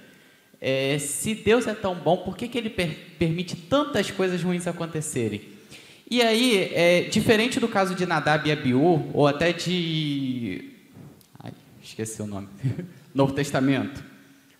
é, 0.60 0.98
se 0.98 1.36
Deus 1.36 1.68
é 1.68 1.76
tão 1.76 1.94
bom, 1.94 2.18
por 2.18 2.36
que, 2.36 2.48
que 2.48 2.58
ele 2.58 2.72
per 2.72 2.98
permite 3.20 3.56
tantas 3.56 4.10
coisas 4.10 4.42
ruins 4.42 4.66
acontecerem? 4.66 5.57
E 6.10 6.22
aí, 6.22 6.72
é, 6.74 7.02
diferente 7.02 7.60
do 7.60 7.68
caso 7.68 7.94
de 7.94 8.06
Nadab 8.06 8.48
e 8.48 8.52
Abiú, 8.54 9.12
ou 9.14 9.28
até 9.28 9.52
de. 9.52 10.72
Ai, 11.38 11.52
esqueci 11.84 12.22
o 12.22 12.26
nome. 12.26 12.48
Novo 13.14 13.34
Testamento, 13.34 14.02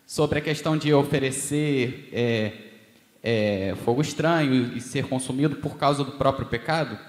sobre 0.06 0.40
a 0.40 0.42
questão 0.42 0.76
de 0.76 0.94
oferecer 0.94 2.10
é, 2.12 2.52
é, 3.24 3.76
fogo 3.86 4.02
estranho 4.02 4.74
e 4.76 4.82
ser 4.82 5.06
consumido 5.06 5.56
por 5.56 5.78
causa 5.78 6.04
do 6.04 6.12
próprio 6.14 6.48
pecado. 6.48 7.00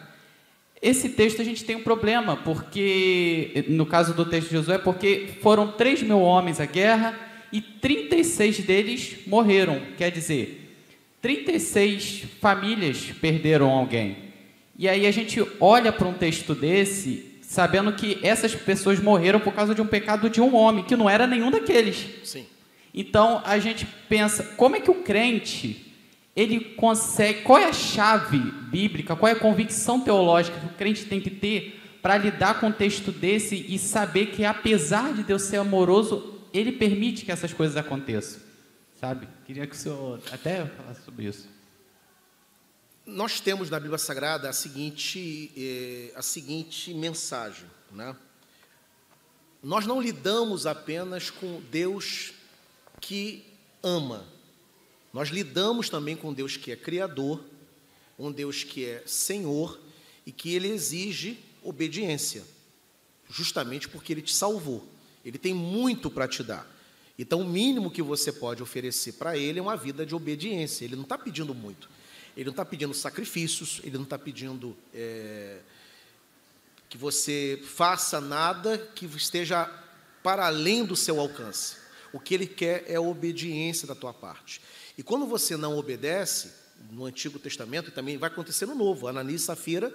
Esse 0.80 1.08
texto 1.08 1.42
a 1.42 1.44
gente 1.44 1.64
tem 1.64 1.74
um 1.74 1.82
problema, 1.82 2.36
porque, 2.36 3.64
no 3.66 3.86
caso 3.86 4.14
do 4.14 4.24
texto 4.24 4.50
de 4.50 4.54
Josué, 4.54 4.78
porque 4.78 5.30
foram 5.42 5.72
3 5.72 6.04
mil 6.04 6.20
homens 6.20 6.60
à 6.60 6.64
guerra 6.64 7.18
e 7.52 7.60
36 7.60 8.60
deles 8.60 9.16
morreram. 9.26 9.82
Quer 9.96 10.12
dizer, 10.12 10.76
36 11.20 12.24
famílias 12.40 13.10
perderam 13.20 13.70
alguém. 13.70 14.27
E 14.78 14.88
aí 14.88 15.06
a 15.06 15.10
gente 15.10 15.44
olha 15.58 15.92
para 15.92 16.06
um 16.06 16.14
texto 16.14 16.54
desse, 16.54 17.40
sabendo 17.42 17.92
que 17.92 18.20
essas 18.22 18.54
pessoas 18.54 19.00
morreram 19.00 19.40
por 19.40 19.52
causa 19.52 19.74
de 19.74 19.82
um 19.82 19.86
pecado 19.86 20.30
de 20.30 20.40
um 20.40 20.54
homem, 20.54 20.84
que 20.84 20.94
não 20.94 21.10
era 21.10 21.26
nenhum 21.26 21.50
daqueles. 21.50 22.06
Sim. 22.22 22.46
Então 22.94 23.42
a 23.44 23.58
gente 23.58 23.84
pensa, 24.08 24.44
como 24.56 24.76
é 24.76 24.80
que 24.80 24.90
o 24.90 25.02
crente 25.02 25.84
ele 26.36 26.60
consegue, 26.60 27.42
qual 27.42 27.58
é 27.58 27.64
a 27.64 27.72
chave 27.72 28.38
bíblica, 28.38 29.16
qual 29.16 29.28
é 29.28 29.32
a 29.32 29.40
convicção 29.40 30.00
teológica 30.00 30.60
que 30.60 30.66
o 30.66 30.76
crente 30.76 31.04
tem 31.06 31.20
que 31.20 31.30
ter 31.30 31.80
para 32.00 32.16
lidar 32.16 32.60
com 32.60 32.68
um 32.68 32.72
texto 32.72 33.10
desse 33.10 33.66
e 33.68 33.76
saber 33.76 34.26
que 34.26 34.44
apesar 34.44 35.12
de 35.12 35.24
Deus 35.24 35.42
ser 35.42 35.56
amoroso, 35.56 36.38
ele 36.54 36.70
permite 36.70 37.24
que 37.24 37.32
essas 37.32 37.52
coisas 37.52 37.76
aconteçam, 37.76 38.40
sabe? 39.00 39.26
Queria 39.44 39.66
que 39.66 39.74
o 39.74 39.78
senhor 39.78 40.20
até 40.30 40.64
falasse 40.64 41.02
sobre 41.04 41.26
isso. 41.26 41.57
Nós 43.08 43.40
temos 43.40 43.70
na 43.70 43.80
Bíblia 43.80 43.96
Sagrada 43.96 44.50
a 44.50 44.52
seguinte, 44.52 45.50
eh, 45.56 46.12
a 46.14 46.20
seguinte 46.20 46.92
mensagem. 46.92 47.64
Né? 47.90 48.14
Nós 49.62 49.86
não 49.86 49.98
lidamos 49.98 50.66
apenas 50.66 51.30
com 51.30 51.62
Deus 51.70 52.34
que 53.00 53.46
ama, 53.82 54.26
nós 55.10 55.30
lidamos 55.30 55.88
também 55.88 56.16
com 56.16 56.34
Deus 56.34 56.58
que 56.58 56.70
é 56.70 56.76
Criador, 56.76 57.42
um 58.18 58.30
Deus 58.30 58.62
que 58.62 58.84
é 58.84 59.02
Senhor 59.06 59.80
e 60.26 60.30
que 60.30 60.54
Ele 60.54 60.68
exige 60.68 61.38
obediência, 61.62 62.44
justamente 63.30 63.88
porque 63.88 64.12
Ele 64.12 64.20
te 64.20 64.34
salvou. 64.34 64.86
Ele 65.24 65.38
tem 65.38 65.54
muito 65.54 66.10
para 66.10 66.28
te 66.28 66.42
dar. 66.42 66.70
Então, 67.18 67.40
o 67.40 67.48
mínimo 67.48 67.90
que 67.90 68.02
você 68.02 68.30
pode 68.30 68.62
oferecer 68.62 69.12
para 69.12 69.34
Ele 69.34 69.58
é 69.58 69.62
uma 69.62 69.78
vida 69.78 70.04
de 70.04 70.14
obediência. 70.14 70.84
Ele 70.84 70.94
não 70.94 71.04
está 71.04 71.16
pedindo 71.16 71.54
muito. 71.54 71.88
Ele 72.38 72.44
não 72.44 72.52
está 72.52 72.64
pedindo 72.64 72.94
sacrifícios, 72.94 73.80
ele 73.82 73.96
não 73.96 74.04
está 74.04 74.16
pedindo 74.16 74.76
é, 74.94 75.58
que 76.88 76.96
você 76.96 77.60
faça 77.64 78.20
nada 78.20 78.78
que 78.94 79.06
esteja 79.06 79.68
para 80.22 80.46
além 80.46 80.84
do 80.84 80.94
seu 80.94 81.18
alcance. 81.18 81.78
O 82.12 82.20
que 82.20 82.32
ele 82.32 82.46
quer 82.46 82.84
é 82.86 82.94
a 82.94 83.00
obediência 83.00 83.88
da 83.88 83.94
tua 83.96 84.14
parte. 84.14 84.60
E 84.96 85.02
quando 85.02 85.26
você 85.26 85.56
não 85.56 85.76
obedece, 85.76 86.52
no 86.92 87.06
Antigo 87.06 87.40
Testamento, 87.40 87.88
e 87.88 87.92
também 87.92 88.16
vai 88.16 88.30
acontecer 88.30 88.66
no 88.66 88.74
Novo, 88.76 89.08
Ananias 89.08 89.42
e 89.42 89.44
Safira 89.44 89.92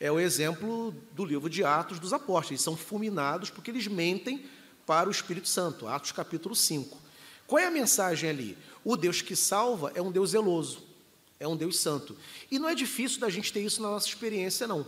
é 0.00 0.10
o 0.10 0.18
exemplo 0.18 0.94
do 1.12 1.26
livro 1.26 1.50
de 1.50 1.62
Atos 1.62 1.98
dos 1.98 2.14
Apóstolos. 2.14 2.52
Eles 2.52 2.62
são 2.62 2.74
fulminados 2.74 3.50
porque 3.50 3.70
eles 3.70 3.86
mentem 3.86 4.46
para 4.86 5.10
o 5.10 5.12
Espírito 5.12 5.46
Santo. 5.46 5.86
Atos 5.86 6.10
capítulo 6.10 6.56
5. 6.56 6.98
Qual 7.46 7.58
é 7.58 7.66
a 7.66 7.70
mensagem 7.70 8.30
ali? 8.30 8.56
O 8.82 8.96
Deus 8.96 9.20
que 9.20 9.36
salva 9.36 9.92
é 9.94 10.00
um 10.00 10.10
Deus 10.10 10.30
zeloso 10.30 10.90
é 11.42 11.48
um 11.48 11.56
Deus 11.56 11.78
santo. 11.80 12.16
E 12.50 12.58
não 12.58 12.68
é 12.68 12.74
difícil 12.74 13.18
da 13.18 13.28
gente 13.28 13.52
ter 13.52 13.60
isso 13.60 13.82
na 13.82 13.90
nossa 13.90 14.06
experiência, 14.06 14.66
não. 14.66 14.86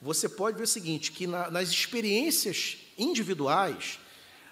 Você 0.00 0.28
pode 0.28 0.56
ver 0.56 0.62
o 0.62 0.66
seguinte, 0.68 1.10
que 1.10 1.26
na, 1.26 1.50
nas 1.50 1.68
experiências 1.68 2.78
individuais, 2.96 3.98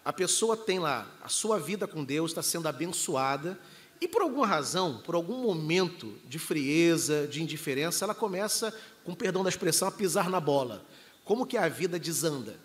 a 0.05 0.13
pessoa 0.13 0.57
tem 0.57 0.81
lá 0.81 1.07
a 1.23 1.29
sua 1.29 1.61
vida 1.61 1.87
com 1.87 2.05
Deus, 2.05 2.33
está 2.33 2.43
sendo 2.43 2.67
abençoada, 2.67 3.59
e 4.01 4.09
por 4.09 4.23
alguma 4.23 4.47
razão, 4.47 5.01
por 5.05 5.15
algum 5.15 5.43
momento 5.43 6.19
de 6.27 6.41
frieza, 6.41 7.29
de 7.29 7.41
indiferença, 7.41 8.05
ela 8.05 8.15
começa, 8.15 8.75
com 9.05 9.15
perdão 9.15 9.45
da 9.45 9.49
expressão, 9.49 9.87
a 9.87 9.93
pisar 9.93 10.29
na 10.29 10.41
bola. 10.41 10.85
Como 11.25 11.47
que 11.47 11.57
a 11.57 11.69
vida 11.69 12.01
desanda? 12.01 12.59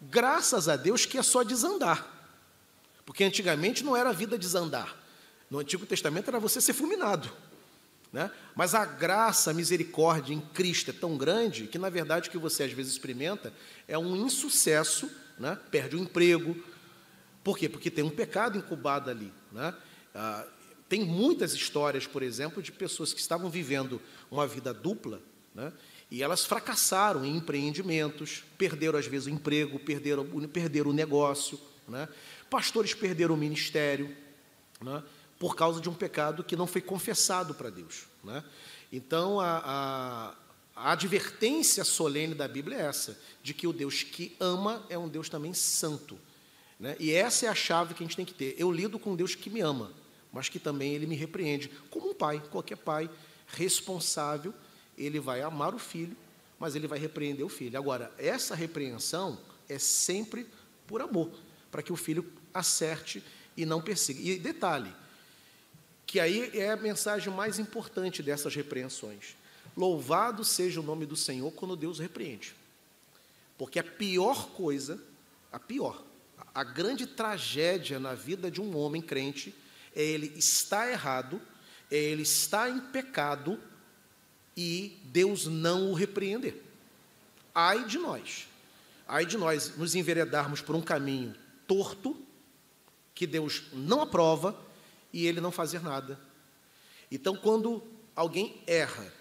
Graças 0.00 0.66
a 0.66 0.76
Deus 0.76 1.04
que 1.04 1.18
é 1.18 1.22
só 1.22 1.42
desandar. 1.42 2.08
Porque 3.04 3.22
antigamente 3.22 3.84
não 3.84 3.94
era 3.94 4.08
a 4.08 4.14
vida 4.14 4.38
desandar. 4.38 4.96
No 5.50 5.58
Antigo 5.58 5.84
Testamento 5.84 6.28
era 6.28 6.40
você 6.40 6.58
ser 6.60 6.72
fulminado. 6.72 7.30
Né? 8.12 8.30
Mas 8.54 8.74
a 8.74 8.84
graça, 8.84 9.50
a 9.50 9.54
misericórdia 9.54 10.34
em 10.34 10.40
Cristo 10.40 10.90
é 10.90 10.92
tão 10.92 11.16
grande 11.16 11.66
que, 11.66 11.78
na 11.78 11.88
verdade, 11.88 12.28
o 12.28 12.30
que 12.32 12.38
você 12.38 12.64
às 12.64 12.72
vezes 12.72 12.92
experimenta 12.92 13.52
é 13.86 13.96
um 13.96 14.16
insucesso, 14.16 15.10
né? 15.38 15.58
perde 15.70 15.96
o 15.96 16.00
emprego. 16.00 16.56
Por 17.44 17.56
quê? 17.56 17.68
Porque 17.68 17.90
tem 17.90 18.04
um 18.04 18.10
pecado 18.10 18.58
incubado 18.58 19.10
ali. 19.10 19.32
Né? 19.52 19.74
Ah, 20.14 20.44
tem 20.88 21.04
muitas 21.04 21.52
histórias, 21.54 22.06
por 22.06 22.22
exemplo, 22.22 22.60
de 22.60 22.72
pessoas 22.72 23.12
que 23.12 23.20
estavam 23.20 23.48
vivendo 23.48 24.02
uma 24.28 24.46
vida 24.46 24.74
dupla 24.74 25.22
né? 25.54 25.72
e 26.10 26.20
elas 26.20 26.44
fracassaram 26.44 27.24
em 27.24 27.36
empreendimentos, 27.36 28.42
perderam 28.58 28.98
às 28.98 29.06
vezes 29.06 29.28
o 29.28 29.30
emprego, 29.30 29.78
perderam, 29.78 30.26
perderam 30.48 30.90
o 30.90 30.92
negócio. 30.92 31.60
Né? 31.86 32.08
Pastores 32.50 32.92
perderam 32.92 33.36
o 33.36 33.38
ministério. 33.38 34.14
Né? 34.80 35.00
Por 35.40 35.56
causa 35.56 35.80
de 35.80 35.88
um 35.88 35.94
pecado 35.94 36.44
que 36.44 36.54
não 36.54 36.66
foi 36.66 36.82
confessado 36.82 37.54
para 37.54 37.70
Deus. 37.70 38.04
Né? 38.22 38.44
Então, 38.92 39.40
a, 39.40 39.62
a, 39.64 40.34
a, 40.76 40.92
advertência 40.92 41.82
solene 41.82 42.34
da 42.34 42.46
Bíblia 42.46 42.76
é 42.76 42.82
essa, 42.82 43.18
de 43.42 43.54
que 43.54 43.66
o 43.66 43.72
Deus 43.72 44.02
que 44.02 44.36
ama 44.38 44.84
é 44.90 44.98
um 44.98 45.08
Deus 45.08 45.30
também 45.30 45.54
santo. 45.54 46.18
Né? 46.78 46.94
E 47.00 47.10
essa 47.12 47.46
é 47.46 47.48
a 47.48 47.54
chave 47.54 47.94
que 47.94 48.04
a 48.04 48.06
gente 48.06 48.16
tem 48.16 48.26
que 48.26 48.34
ter. 48.34 48.54
Eu 48.58 48.70
lido 48.70 48.98
com 48.98 49.16
Deus 49.16 49.34
que 49.34 49.48
me 49.48 49.62
ama, 49.62 49.90
mas 50.30 50.50
que 50.50 50.58
também 50.58 50.92
ele 50.92 51.06
me 51.06 51.16
repreende, 51.16 51.70
como 51.88 52.10
um 52.10 52.14
pai, 52.14 52.42
qualquer 52.50 52.76
pai 52.76 53.08
responsável, 53.46 54.52
ele 54.96 55.18
vai 55.18 55.40
amar 55.40 55.74
o 55.74 55.78
filho, 55.78 56.14
mas 56.58 56.76
ele 56.76 56.86
vai 56.86 56.98
repreender 56.98 57.46
o 57.46 57.48
filho. 57.48 57.78
Agora, 57.78 58.12
essa 58.18 58.54
repreensão 58.54 59.40
é 59.70 59.78
sempre 59.78 60.46
por 60.86 61.00
amor, 61.00 61.30
para 61.70 61.82
que 61.82 61.94
o 61.94 61.96
filho 61.96 62.30
acerte 62.52 63.24
e 63.56 63.64
não 63.64 63.80
persiga. 63.80 64.20
E 64.20 64.38
detalhe, 64.38 64.92
que 66.10 66.18
aí 66.18 66.50
é 66.54 66.72
a 66.72 66.76
mensagem 66.76 67.32
mais 67.32 67.60
importante 67.60 68.20
dessas 68.20 68.52
repreensões. 68.52 69.36
Louvado 69.76 70.44
seja 70.44 70.80
o 70.80 70.82
nome 70.82 71.06
do 71.06 71.14
Senhor 71.14 71.52
quando 71.52 71.76
Deus 71.76 72.00
repreende. 72.00 72.52
Porque 73.56 73.78
a 73.78 73.84
pior 73.84 74.48
coisa, 74.48 75.00
a 75.52 75.58
pior, 75.60 76.02
a 76.52 76.64
grande 76.64 77.06
tragédia 77.06 78.00
na 78.00 78.12
vida 78.12 78.50
de 78.50 78.60
um 78.60 78.76
homem 78.76 79.00
crente 79.00 79.54
é 79.94 80.02
ele 80.02 80.32
estar 80.36 80.90
errado, 80.90 81.40
é 81.88 81.96
ele 81.96 82.22
estar 82.22 82.68
em 82.68 82.80
pecado 82.80 83.60
e 84.56 84.98
Deus 85.04 85.46
não 85.46 85.92
o 85.92 85.94
repreender. 85.94 86.60
Ai 87.54 87.84
de 87.84 87.98
nós. 87.98 88.48
Ai 89.06 89.24
de 89.24 89.38
nós 89.38 89.76
nos 89.76 89.94
enveredarmos 89.94 90.60
por 90.60 90.74
um 90.74 90.82
caminho 90.82 91.36
torto, 91.68 92.20
que 93.14 93.28
Deus 93.28 93.62
não 93.72 94.00
aprova, 94.00 94.58
e 95.12 95.26
ele 95.26 95.40
não 95.40 95.50
fazer 95.50 95.82
nada. 95.82 96.18
Então, 97.10 97.36
quando 97.36 97.82
alguém 98.14 98.60
erra 98.66 99.12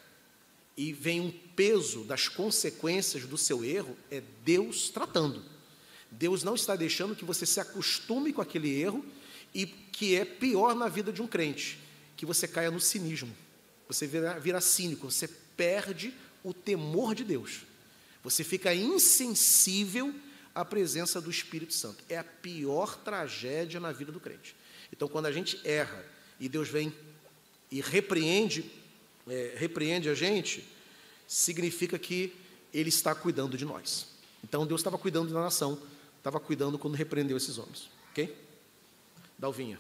e 0.78 0.94
vem 0.94 1.20
um 1.20 1.32
peso 1.56 2.04
das 2.04 2.28
consequências 2.28 3.26
do 3.26 3.38
seu 3.38 3.64
erro, 3.66 3.98
é 4.10 4.22
Deus 4.44 4.90
tratando. 4.90 5.44
Deus 6.12 6.44
não 6.44 6.56
está 6.56 6.76
deixando 6.76 7.16
que 7.16 7.26
você 7.26 7.46
se 7.46 7.60
acostume 7.60 8.34
com 8.34 8.42
aquele 8.42 8.70
erro 8.82 9.06
e 9.54 9.66
que 9.66 10.16
é 10.16 10.26
pior 10.26 10.76
na 10.76 10.88
vida 10.88 11.12
de 11.12 11.22
um 11.22 11.28
crente, 11.28 11.80
que 12.16 12.26
você 12.26 12.48
caia 12.48 12.72
no 12.72 12.80
cinismo. 12.80 13.36
Você 13.88 14.08
vira, 14.08 14.40
vira 14.40 14.62
cínico, 14.62 15.10
você 15.10 15.28
perde 15.58 16.14
o 16.44 16.54
temor 16.54 17.16
de 17.16 17.24
Deus. 17.24 17.62
Você 18.24 18.44
fica 18.44 18.74
insensível 18.74 20.14
à 20.54 20.64
presença 20.64 21.20
do 21.20 21.30
Espírito 21.30 21.74
Santo. 21.74 22.04
É 22.08 22.18
a 22.18 22.24
pior 22.24 22.98
tragédia 22.98 23.80
na 23.80 23.92
vida 23.92 24.12
do 24.12 24.20
crente. 24.20 24.56
Então, 24.92 25.08
quando 25.08 25.28
a 25.28 25.32
gente 25.32 25.60
erra 25.68 26.06
e 26.40 26.50
Deus 26.50 26.70
vem 26.70 26.94
e 27.72 27.82
repreende, 27.82 28.70
é, 29.28 29.56
repreende 29.58 30.10
a 30.10 30.14
gente, 30.14 30.68
significa 31.28 32.00
que 32.00 32.36
Ele 32.74 32.90
está 32.90 33.14
cuidando 33.14 33.58
de 33.58 33.66
nós. 33.66 34.08
Então, 34.44 34.66
Deus 34.66 34.82
estava 34.82 34.98
cuidando 34.98 35.34
da 35.34 35.42
nação, 35.42 35.80
estava 36.18 36.40
cuidando 36.40 36.80
quando 36.80 36.96
repreendeu 36.96 37.38
esses 37.38 37.58
homens. 37.58 37.90
Ok? 38.12 38.36
Dalvinha. 39.38 39.80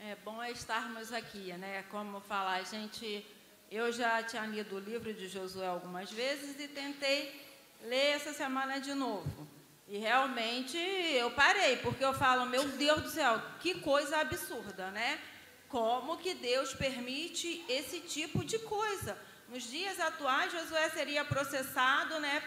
É 0.00 0.16
bom 0.24 0.42
estarmos 0.44 1.12
aqui, 1.12 1.52
né? 1.54 1.84
Como 1.90 2.20
falar, 2.20 2.60
a 2.60 2.62
gente. 2.62 3.24
Eu 3.70 3.90
já 3.90 4.22
tinha 4.22 4.44
lido 4.44 4.76
o 4.76 4.78
livro 4.78 5.14
de 5.14 5.28
Josué 5.28 5.66
algumas 5.66 6.10
vezes 6.10 6.60
e 6.60 6.68
tentei 6.68 7.40
ler 7.84 8.16
essa 8.16 8.32
semana 8.32 8.78
de 8.78 8.92
novo. 8.94 9.46
E 9.92 9.98
realmente 9.98 10.78
eu 10.78 11.30
parei, 11.32 11.76
porque 11.76 12.02
eu 12.02 12.14
falo, 12.14 12.46
meu 12.46 12.66
Deus 12.66 13.02
do 13.02 13.10
céu, 13.10 13.38
que 13.60 13.74
coisa 13.74 14.16
absurda, 14.16 14.90
né? 14.90 15.20
Como 15.68 16.16
que 16.16 16.32
Deus 16.32 16.72
permite 16.72 17.62
esse 17.68 18.00
tipo 18.00 18.42
de 18.42 18.58
coisa? 18.60 19.18
Nos 19.50 19.64
dias 19.64 20.00
atuais, 20.00 20.50
Josué 20.50 20.88
seria 20.88 21.26
processado, 21.26 22.18
né, 22.20 22.42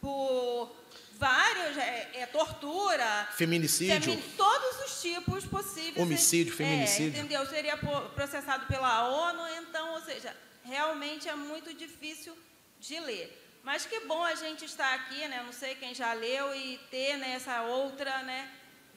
por 0.00 0.74
vários, 1.18 1.76
é, 1.76 2.10
é 2.14 2.26
tortura, 2.26 3.28
feminicídio, 3.36 4.00
femi 4.00 4.22
todos 4.34 4.86
os 4.86 5.02
tipos 5.02 5.44
possíveis. 5.44 5.98
Homicídio, 5.98 6.54
feminicídio. 6.54 7.16
É, 7.16 7.18
entendeu? 7.18 7.44
Seria 7.48 7.76
processado 8.14 8.64
pela 8.64 9.08
ONU, 9.08 9.46
então, 9.58 9.92
ou 9.92 10.00
seja, 10.00 10.34
realmente 10.64 11.28
é 11.28 11.34
muito 11.34 11.74
difícil 11.74 12.34
de 12.80 12.98
ler. 12.98 13.47
Mas 13.68 13.84
que 13.84 14.00
bom 14.00 14.24
a 14.24 14.34
gente 14.34 14.64
estar 14.64 14.94
aqui, 14.94 15.28
né? 15.28 15.42
Não 15.44 15.52
sei 15.52 15.74
quem 15.74 15.94
já 15.94 16.14
leu 16.14 16.54
e 16.54 16.78
ter 16.90 17.18
né, 17.18 17.32
essa 17.34 17.60
outra, 17.60 18.22
né? 18.22 18.50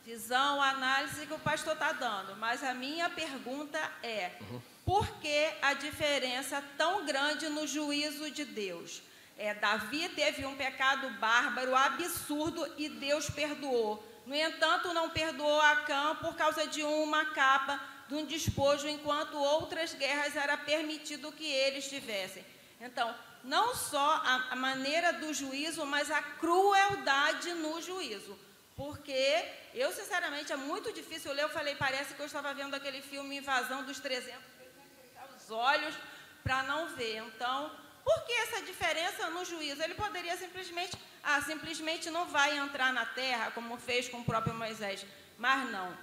Visão, 0.06 0.62
análise 0.62 1.28
que 1.28 1.34
o 1.34 1.40
pastor 1.40 1.74
está 1.74 1.92
dando. 1.92 2.38
Mas 2.38 2.64
a 2.64 2.74
minha 2.74 3.10
pergunta 3.10 3.78
é: 4.02 4.32
uhum. 4.40 4.62
por 4.86 5.06
que 5.20 5.50
a 5.62 5.74
diferença 5.74 6.64
tão 6.78 7.06
grande 7.06 7.50
no 7.50 7.68
juízo 7.68 8.32
de 8.32 8.46
Deus? 8.46 9.02
É, 9.38 9.54
Davi 9.54 10.08
teve 10.08 10.46
um 10.46 10.56
pecado 10.56 11.10
bárbaro, 11.20 11.76
absurdo, 11.76 12.66
e 12.78 12.88
Deus 12.88 13.30
perdoou. 13.30 14.02
No 14.26 14.34
entanto, 14.34 14.94
não 14.94 15.10
perdoou 15.10 15.60
Acã 15.60 16.16
por 16.16 16.38
causa 16.38 16.66
de 16.66 16.82
uma 16.82 17.26
capa, 17.34 17.78
de 18.08 18.16
um 18.16 18.26
despojo, 18.26 18.88
enquanto 18.88 19.36
outras 19.36 19.94
guerras 19.94 20.34
era 20.38 20.56
permitido 20.56 21.30
que 21.34 21.46
eles 21.46 21.90
tivessem. 21.90 22.46
Então, 22.80 23.14
não 23.44 23.76
só 23.76 24.22
a, 24.24 24.48
a 24.52 24.56
maneira 24.56 25.14
do 25.14 25.34
juízo, 25.34 25.86
mas 25.86 26.12
a 26.12 26.22
crueldade 26.22 27.54
no 27.54 27.82
juízo. 27.82 28.38
Porque 28.76 29.46
eu, 29.74 29.92
sinceramente, 29.92 30.52
é 30.52 30.56
muito 30.56 30.92
difícil 30.92 31.34
ler. 31.34 31.44
Eu 31.44 31.50
falei, 31.50 31.76
parece 31.76 32.14
que 32.14 32.20
eu 32.20 32.26
estava 32.26 32.54
vendo 32.54 32.76
aquele 32.76 33.02
filme 33.02 33.38
Invasão 33.38 33.84
dos 33.84 34.00
300, 34.00 34.34
fechar 34.34 35.28
os 35.36 35.52
olhos 35.52 35.96
para 36.44 36.64
não 36.64 36.88
ver. 36.96 37.18
Então, 37.18 37.72
por 38.04 38.26
que 38.26 38.34
essa 38.34 38.62
diferença 38.62 39.30
no 39.30 39.46
juízo? 39.46 39.84
Ele 39.84 39.94
poderia 39.94 40.36
simplesmente, 40.38 40.98
ah, 41.24 41.42
simplesmente 41.42 42.10
não 42.10 42.26
vai 42.28 42.58
entrar 42.58 42.92
na 42.92 43.06
terra, 43.06 43.52
como 43.52 43.78
fez 43.78 44.10
com 44.10 44.22
o 44.22 44.26
próprio 44.26 44.54
Moisés. 44.56 45.06
Mas 45.38 45.70
não. 45.70 45.96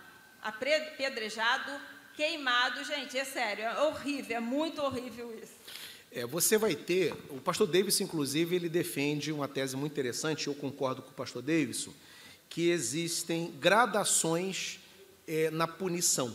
Apedrejado, 0.42 1.80
queimado, 2.14 2.84
gente, 2.84 3.18
é 3.18 3.24
sério, 3.24 3.64
é 3.64 3.82
horrível, 3.82 4.36
é 4.36 4.40
muito 4.40 4.82
horrível 4.82 5.36
isso. 5.42 5.54
É, 6.10 6.24
você 6.24 6.56
vai 6.56 6.74
ter, 6.74 7.12
o 7.28 7.40
pastor 7.40 7.66
Davis, 7.66 8.00
inclusive, 8.00 8.56
ele 8.56 8.68
defende 8.68 9.30
uma 9.30 9.46
tese 9.46 9.76
muito 9.76 9.92
interessante, 9.92 10.46
eu 10.46 10.54
concordo 10.54 11.02
com 11.02 11.10
o 11.10 11.14
pastor 11.14 11.42
Davis, 11.42 11.88
que 12.48 12.70
existem 12.70 13.52
gradações 13.60 14.80
é, 15.26 15.50
na 15.50 15.66
punição 15.66 16.34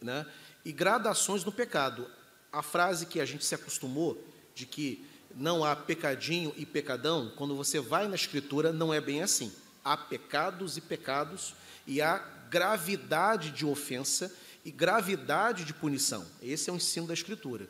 né? 0.00 0.24
e 0.64 0.72
gradações 0.72 1.44
no 1.44 1.50
pecado. 1.50 2.08
A 2.52 2.62
frase 2.62 3.06
que 3.06 3.20
a 3.20 3.24
gente 3.24 3.44
se 3.44 3.54
acostumou 3.54 4.22
de 4.54 4.64
que 4.64 5.04
não 5.34 5.64
há 5.64 5.74
pecadinho 5.74 6.52
e 6.56 6.64
pecadão, 6.64 7.32
quando 7.36 7.56
você 7.56 7.80
vai 7.80 8.08
na 8.08 8.14
Escritura, 8.14 8.72
não 8.72 8.94
é 8.94 9.00
bem 9.00 9.22
assim. 9.22 9.52
Há 9.84 9.96
pecados 9.96 10.76
e 10.76 10.80
pecados, 10.80 11.54
e 11.86 12.00
há 12.00 12.18
gravidade 12.48 13.50
de 13.50 13.66
ofensa 13.66 14.32
e 14.64 14.70
gravidade 14.70 15.64
de 15.64 15.74
punição. 15.74 16.26
Esse 16.42 16.70
é 16.70 16.72
o 16.72 16.76
ensino 16.76 17.06
da 17.06 17.14
Escritura. 17.14 17.68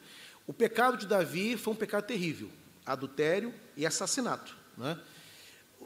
O 0.49 0.53
pecado 0.55 0.97
de 0.97 1.07
Davi 1.07 1.59
foi 1.59 1.75
um 1.75 1.77
pecado 1.77 2.07
terrível, 2.07 2.49
adultério 2.87 3.53
e 3.77 3.85
assassinato. 3.85 4.57
Né? 4.79 4.99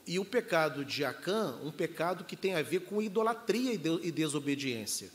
E 0.06 0.20
o 0.20 0.24
pecado 0.24 0.84
de 0.84 1.04
Acã, 1.04 1.58
um 1.64 1.72
pecado 1.72 2.22
que 2.22 2.36
tem 2.36 2.54
a 2.54 2.62
ver 2.62 2.82
com 2.82 3.02
idolatria 3.02 3.74
e 3.74 4.12
desobediência. 4.12 5.10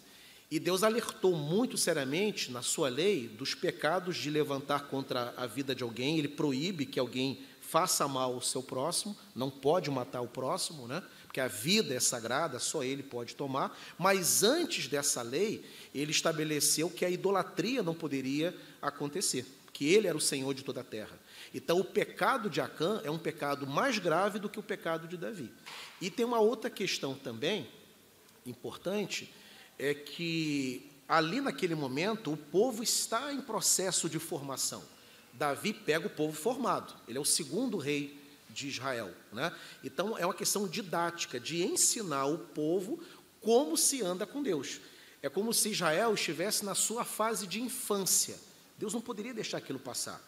E 0.51 0.59
Deus 0.59 0.83
alertou 0.83 1.33
muito 1.33 1.77
seriamente 1.77 2.51
na 2.51 2.61
sua 2.61 2.89
lei 2.89 3.29
dos 3.29 3.55
pecados 3.55 4.17
de 4.17 4.29
levantar 4.29 4.87
contra 4.87 5.33
a 5.37 5.47
vida 5.47 5.73
de 5.73 5.81
alguém. 5.81 6.17
Ele 6.17 6.27
proíbe 6.27 6.85
que 6.85 6.99
alguém 6.99 7.41
faça 7.61 8.05
mal 8.05 8.33
ao 8.33 8.41
seu 8.41 8.61
próximo, 8.61 9.15
não 9.33 9.49
pode 9.49 9.89
matar 9.89 10.19
o 10.19 10.27
próximo, 10.27 10.89
né? 10.89 11.01
Porque 11.37 11.41
a 11.41 11.47
vida 11.47 11.93
é 11.93 11.99
sagrada, 11.99 12.57
só 12.57 12.83
ele 12.83 13.03
pode 13.03 13.35
tomar. 13.35 13.77
Mas 13.95 14.41
antes 14.41 14.87
dessa 14.87 15.21
lei, 15.21 15.63
ele 15.93 16.09
estabeleceu 16.09 16.89
que 16.89 17.05
a 17.05 17.09
idolatria 17.11 17.83
não 17.83 17.93
poderia 17.93 18.55
acontecer, 18.81 19.45
que 19.71 19.93
ele 19.93 20.07
era 20.07 20.17
o 20.17 20.21
Senhor 20.21 20.51
de 20.55 20.63
toda 20.63 20.81
a 20.81 20.83
terra. 20.83 21.15
Então, 21.53 21.79
o 21.79 21.83
pecado 21.83 22.49
de 22.49 22.59
Acã 22.59 23.01
é 23.03 23.11
um 23.11 23.19
pecado 23.19 23.67
mais 23.67 23.99
grave 23.99 24.39
do 24.39 24.49
que 24.49 24.59
o 24.59 24.63
pecado 24.63 25.07
de 25.07 25.15
Davi. 25.15 25.51
E 26.01 26.09
tem 26.09 26.25
uma 26.25 26.39
outra 26.39 26.71
questão 26.71 27.13
também 27.13 27.69
importante 28.43 29.31
é 29.77 29.93
que 29.93 30.89
ali 31.07 31.39
naquele 31.39 31.75
momento 31.75 32.33
o 32.33 32.37
povo 32.37 32.81
está 32.81 33.31
em 33.31 33.41
processo 33.41 34.09
de 34.09 34.17
formação. 34.17 34.83
Davi 35.33 35.71
pega 35.71 36.07
o 36.07 36.09
povo 36.09 36.35
formado, 36.35 36.95
ele 37.07 37.19
é 37.19 37.21
o 37.21 37.25
segundo 37.25 37.77
rei 37.77 38.16
de 38.57 38.67
Israel. 38.67 39.13
Né? 39.31 39.55
Então 39.83 40.17
é 40.17 40.25
uma 40.25 40.33
questão 40.33 40.67
didática, 40.67 41.39
de 41.39 41.63
ensinar 41.63 42.25
o 42.25 42.39
povo 42.39 42.99
como 43.39 43.77
se 43.77 44.01
anda 44.01 44.25
com 44.25 44.41
Deus. 44.41 44.81
É 45.21 45.29
como 45.29 45.53
se 45.53 45.69
Israel 45.69 46.15
estivesse 46.15 46.65
na 46.65 46.73
sua 46.73 47.05
fase 47.05 47.45
de 47.45 47.61
infância. 47.61 48.35
Deus 48.77 48.93
não 48.95 49.01
poderia 49.01 49.33
deixar 49.33 49.57
aquilo 49.59 49.77
passar. 49.77 50.19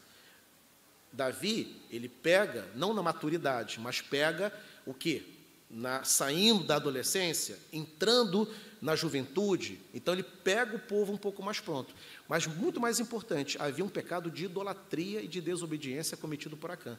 Davi, 1.12 1.76
ele 1.90 2.08
pega, 2.08 2.70
não 2.76 2.94
na 2.94 3.02
maturidade, 3.02 3.80
mas 3.80 4.00
pega 4.00 4.54
o 4.86 4.94
quê? 4.94 5.24
Na, 5.68 6.04
saindo 6.04 6.64
da 6.64 6.76
adolescência, 6.76 7.58
entrando 7.74 8.48
na 8.82 8.96
juventude, 8.96 9.80
então 9.94 10.14
ele 10.14 10.24
pega 10.24 10.76
o 10.76 10.80
povo 10.80 11.14
um 11.14 11.18
pouco 11.18 11.44
mais 11.44 11.60
pronto. 11.60 11.94
Mas 12.28 12.48
muito 12.48 12.80
mais 12.80 13.00
importante, 13.00 13.58
havia 13.60 13.84
um 13.84 13.90
pecado 13.90 14.32
de 14.32 14.46
idolatria 14.46 15.22
e 15.22 15.28
de 15.28 15.42
desobediência 15.42 16.16
cometido 16.16 16.56
por 16.56 16.72
Acã. 16.72 16.98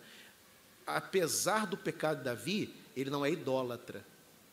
Apesar 0.87 1.67
do 1.67 1.77
pecado 1.77 2.19
de 2.19 2.25
Davi, 2.25 2.75
ele 2.97 3.11
não 3.11 3.25
é 3.25 3.31
idólatra. 3.31 4.05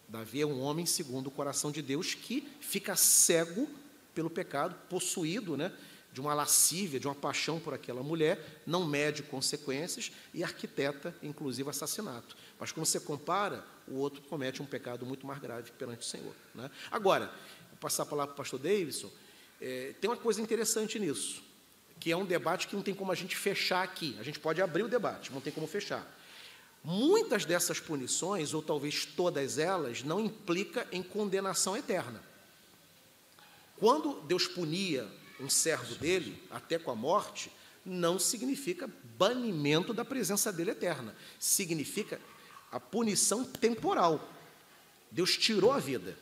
Davi 0.08 0.42
é 0.42 0.46
um 0.46 0.62
homem 0.62 0.86
segundo 0.86 1.28
o 1.28 1.32
coração 1.32 1.72
de 1.72 1.82
Deus 1.82 2.14
que 2.14 2.48
fica 2.62 2.96
cego 2.96 3.70
pelo 4.14 4.30
pecado, 4.30 4.76
possuído, 4.90 5.58
né, 5.58 5.72
de 6.14 6.22
uma 6.22 6.34
lascívia, 6.34 7.00
de 7.00 7.08
uma 7.08 7.14
paixão 7.14 7.60
por 7.60 7.74
aquela 7.74 8.02
mulher, 8.02 8.62
não 8.66 8.86
mede 8.86 9.22
consequências 9.22 10.12
e 10.34 10.44
arquiteta, 10.44 11.14
inclusive, 11.22 11.70
assassinato. 11.70 12.36
Mas 12.60 12.72
quando 12.72 12.88
você 12.88 13.00
compara, 13.00 13.64
o 13.88 13.96
outro 13.96 14.22
comete 14.24 14.62
um 14.62 14.66
pecado 14.66 15.06
muito 15.06 15.28
mais 15.28 15.40
grave 15.40 15.72
perante 15.72 16.00
o 16.00 16.06
Senhor. 16.10 16.34
Né? 16.56 16.72
Agora, 16.90 17.28
vou 17.70 17.78
passar 17.80 18.04
a 18.04 18.06
palavra 18.08 18.34
para 18.34 18.42
o 18.42 18.44
pastor 18.44 18.60
Davidson, 18.60 19.12
é, 19.62 19.94
tem 20.00 20.10
uma 20.10 20.18
coisa 20.18 20.42
interessante 20.42 20.98
nisso, 20.98 21.44
que 22.00 22.12
é 22.12 22.18
um 22.18 22.26
debate 22.26 22.68
que 22.68 22.76
não 22.76 22.82
tem 22.82 22.96
como 22.96 23.12
a 23.12 23.16
gente 23.16 23.36
fechar 23.36 23.84
aqui. 23.84 24.16
A 24.20 24.24
gente 24.24 24.40
pode 24.40 24.62
abrir 24.62 24.84
o 24.84 24.88
debate, 24.88 25.32
não 25.32 25.42
tem 25.42 25.54
como 25.54 25.68
fechar. 25.68 26.17
Muitas 26.90 27.44
dessas 27.44 27.82
punições, 27.82 28.54
ou 28.54 28.62
talvez 28.62 29.06
todas 29.06 29.58
elas, 29.58 30.04
não 30.04 30.22
implica 30.22 30.88
em 30.90 31.04
condenação 31.04 31.76
eterna. 31.76 32.24
Quando 33.76 34.22
Deus 34.22 34.48
punia 34.48 35.06
um 35.38 35.50
servo 35.50 35.96
dele, 35.96 36.42
até 36.50 36.80
com 36.80 36.90
a 36.90 36.96
morte, 36.96 37.52
não 37.86 38.18
significa 38.18 38.90
banimento 39.18 39.94
da 39.94 40.06
presença 40.06 40.50
dele 40.50 40.72
eterna. 40.72 41.14
Significa 41.38 42.22
a 42.72 42.80
punição 42.80 43.44
temporal. 43.44 44.26
Deus 45.12 45.36
tirou 45.36 45.74
a 45.74 45.80
vida. 45.80 46.18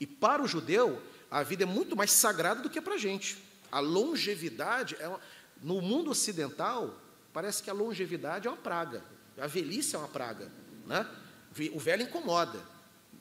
E 0.00 0.08
para 0.08 0.42
o 0.42 0.48
judeu, 0.48 1.00
a 1.30 1.44
vida 1.44 1.62
é 1.62 1.66
muito 1.66 1.94
mais 1.94 2.10
sagrada 2.10 2.62
do 2.62 2.68
que 2.68 2.80
para 2.80 2.94
a 2.94 2.98
gente. 2.98 3.38
A 3.70 3.78
longevidade, 3.78 4.96
é 4.98 5.06
uma, 5.06 5.20
no 5.62 5.80
mundo 5.80 6.10
ocidental, 6.10 6.98
parece 7.32 7.62
que 7.62 7.70
a 7.70 7.74
longevidade 7.74 8.48
é 8.48 8.50
uma 8.50 8.56
praga. 8.56 9.04
A 9.38 9.46
velhice 9.46 9.94
é 9.94 9.98
uma 9.98 10.08
praga. 10.08 10.50
Né? 10.86 11.06
O 11.72 11.78
velho 11.78 12.02
incomoda. 12.02 12.60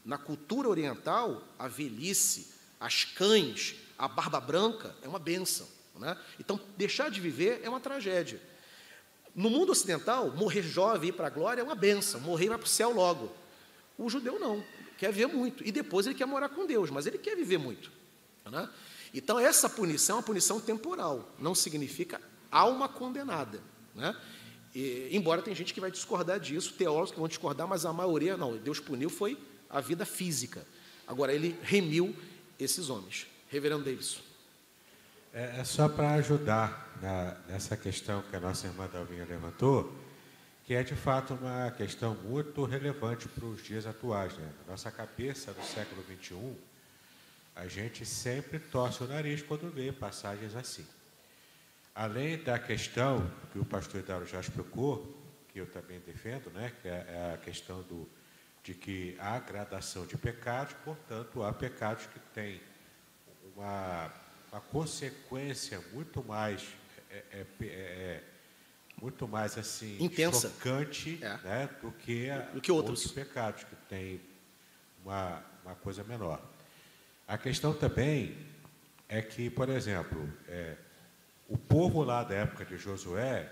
Na 0.05 0.17
cultura 0.17 0.69
oriental, 0.69 1.43
a 1.57 1.67
velhice, 1.67 2.53
as 2.79 3.03
cães, 3.03 3.75
a 3.97 4.07
barba 4.07 4.39
branca, 4.39 4.95
é 5.01 5.07
uma 5.07 5.19
benção. 5.19 5.67
Né? 5.97 6.17
Então, 6.39 6.59
deixar 6.77 7.11
de 7.11 7.19
viver 7.19 7.61
é 7.63 7.69
uma 7.69 7.79
tragédia. 7.79 8.41
No 9.35 9.49
mundo 9.49 9.71
ocidental, 9.71 10.31
morrer 10.31 10.61
jovem 10.61 11.09
e 11.09 11.09
ir 11.09 11.13
para 11.13 11.27
a 11.27 11.29
glória 11.29 11.61
é 11.61 11.63
uma 11.63 11.75
benção, 11.75 12.19
morrer 12.21 12.49
vai 12.49 12.57
para 12.57 12.65
o 12.65 12.69
céu 12.69 12.91
logo. 12.91 13.31
O 13.97 14.09
judeu 14.09 14.39
não, 14.39 14.63
quer 14.97 15.11
viver 15.11 15.27
muito. 15.27 15.65
E 15.67 15.71
depois 15.71 16.05
ele 16.05 16.15
quer 16.15 16.25
morar 16.25 16.49
com 16.49 16.65
Deus, 16.65 16.89
mas 16.89 17.05
ele 17.05 17.17
quer 17.17 17.35
viver 17.35 17.57
muito. 17.57 17.91
Né? 18.49 18.67
Então, 19.13 19.39
essa 19.39 19.69
punição 19.69 20.15
é 20.15 20.17
uma 20.19 20.23
punição 20.23 20.59
temporal, 20.59 21.33
não 21.37 21.53
significa 21.53 22.21
alma 22.51 22.87
condenada. 22.87 23.61
Né? 23.93 24.15
E, 24.73 25.09
embora 25.11 25.41
tem 25.41 25.55
gente 25.55 25.73
que 25.73 25.81
vai 25.81 25.91
discordar 25.91 26.39
disso, 26.39 26.73
teólogos 26.73 27.11
que 27.11 27.17
vão 27.17 27.27
discordar, 27.27 27.67
mas 27.67 27.85
a 27.85 27.93
maioria, 27.93 28.37
não, 28.37 28.57
Deus 28.57 28.79
puniu 28.79 29.09
foi 29.09 29.37
a 29.69 29.81
vida 29.81 30.05
física. 30.05 30.65
Agora, 31.07 31.33
ele 31.33 31.57
remiu 31.63 32.15
esses 32.59 32.89
homens. 32.89 33.27
Reverendo 33.49 33.83
Davis. 33.83 34.19
É, 35.33 35.59
é 35.59 35.63
só 35.63 35.89
para 35.89 36.13
ajudar 36.13 36.97
na, 37.01 37.37
nessa 37.47 37.75
questão 37.75 38.21
que 38.29 38.35
a 38.35 38.39
nossa 38.39 38.67
irmã 38.67 38.87
Dalvinha 38.91 39.25
levantou, 39.25 39.93
que 40.65 40.73
é 40.73 40.83
de 40.83 40.95
fato 40.95 41.33
uma 41.33 41.71
questão 41.71 42.13
muito 42.15 42.63
relevante 42.63 43.27
para 43.27 43.45
os 43.45 43.63
dias 43.63 43.87
atuais. 43.87 44.33
Né? 44.37 44.51
Na 44.65 44.73
nossa 44.73 44.91
cabeça, 44.91 45.51
no 45.51 45.63
século 45.63 46.03
XXI, 46.03 46.55
a 47.55 47.67
gente 47.67 48.05
sempre 48.05 48.59
torce 48.59 49.03
o 49.03 49.07
nariz 49.07 49.41
quando 49.41 49.71
vê 49.71 49.91
passagens 49.91 50.55
assim. 50.55 50.85
Além 51.99 52.37
da 52.37 52.57
questão 52.57 53.29
que 53.51 53.59
o 53.59 53.65
pastor 53.65 53.99
Hidário 53.99 54.25
já 54.25 54.39
explicou, 54.39 55.21
que 55.49 55.59
eu 55.59 55.65
também 55.65 55.99
defendo, 55.99 56.49
né, 56.49 56.71
que 56.81 56.87
é, 56.87 56.91
é 56.91 57.33
a 57.33 57.37
questão 57.37 57.81
do, 57.81 58.07
de 58.63 58.73
que 58.73 59.17
há 59.19 59.37
gradação 59.37 60.05
de 60.05 60.17
pecados, 60.17 60.73
portanto, 60.85 61.43
há 61.43 61.51
pecados 61.51 62.05
que 62.05 62.17
têm 62.33 62.61
uma, 63.53 64.13
uma 64.49 64.61
consequência 64.61 65.83
muito 65.91 66.23
mais 66.23 66.65
é, 67.11 67.17
é, 67.33 67.45
é, 67.59 67.65
é 67.65 68.23
muito 69.01 69.27
mais 69.27 69.57
assim 69.57 70.01
intensa 70.01 70.47
chocante 70.47 71.19
é. 71.21 71.37
né, 71.39 71.69
do 71.81 71.91
que, 71.91 72.29
do 72.53 72.61
que 72.61 72.71
outros. 72.71 73.01
outros 73.01 73.11
pecados 73.11 73.65
que 73.65 73.75
têm 73.89 74.21
uma, 75.03 75.43
uma 75.65 75.75
coisa 75.75 76.01
menor. 76.05 76.41
A 77.27 77.37
questão 77.37 77.73
também 77.73 78.37
é 79.09 79.21
que, 79.21 79.49
por 79.49 79.67
exemplo, 79.67 80.31
é, 80.47 80.77
o 81.49 81.57
povo 81.57 82.03
lá 82.03 82.23
da 82.23 82.35
época 82.35 82.63
de 82.63 82.77
Josué 82.77 83.51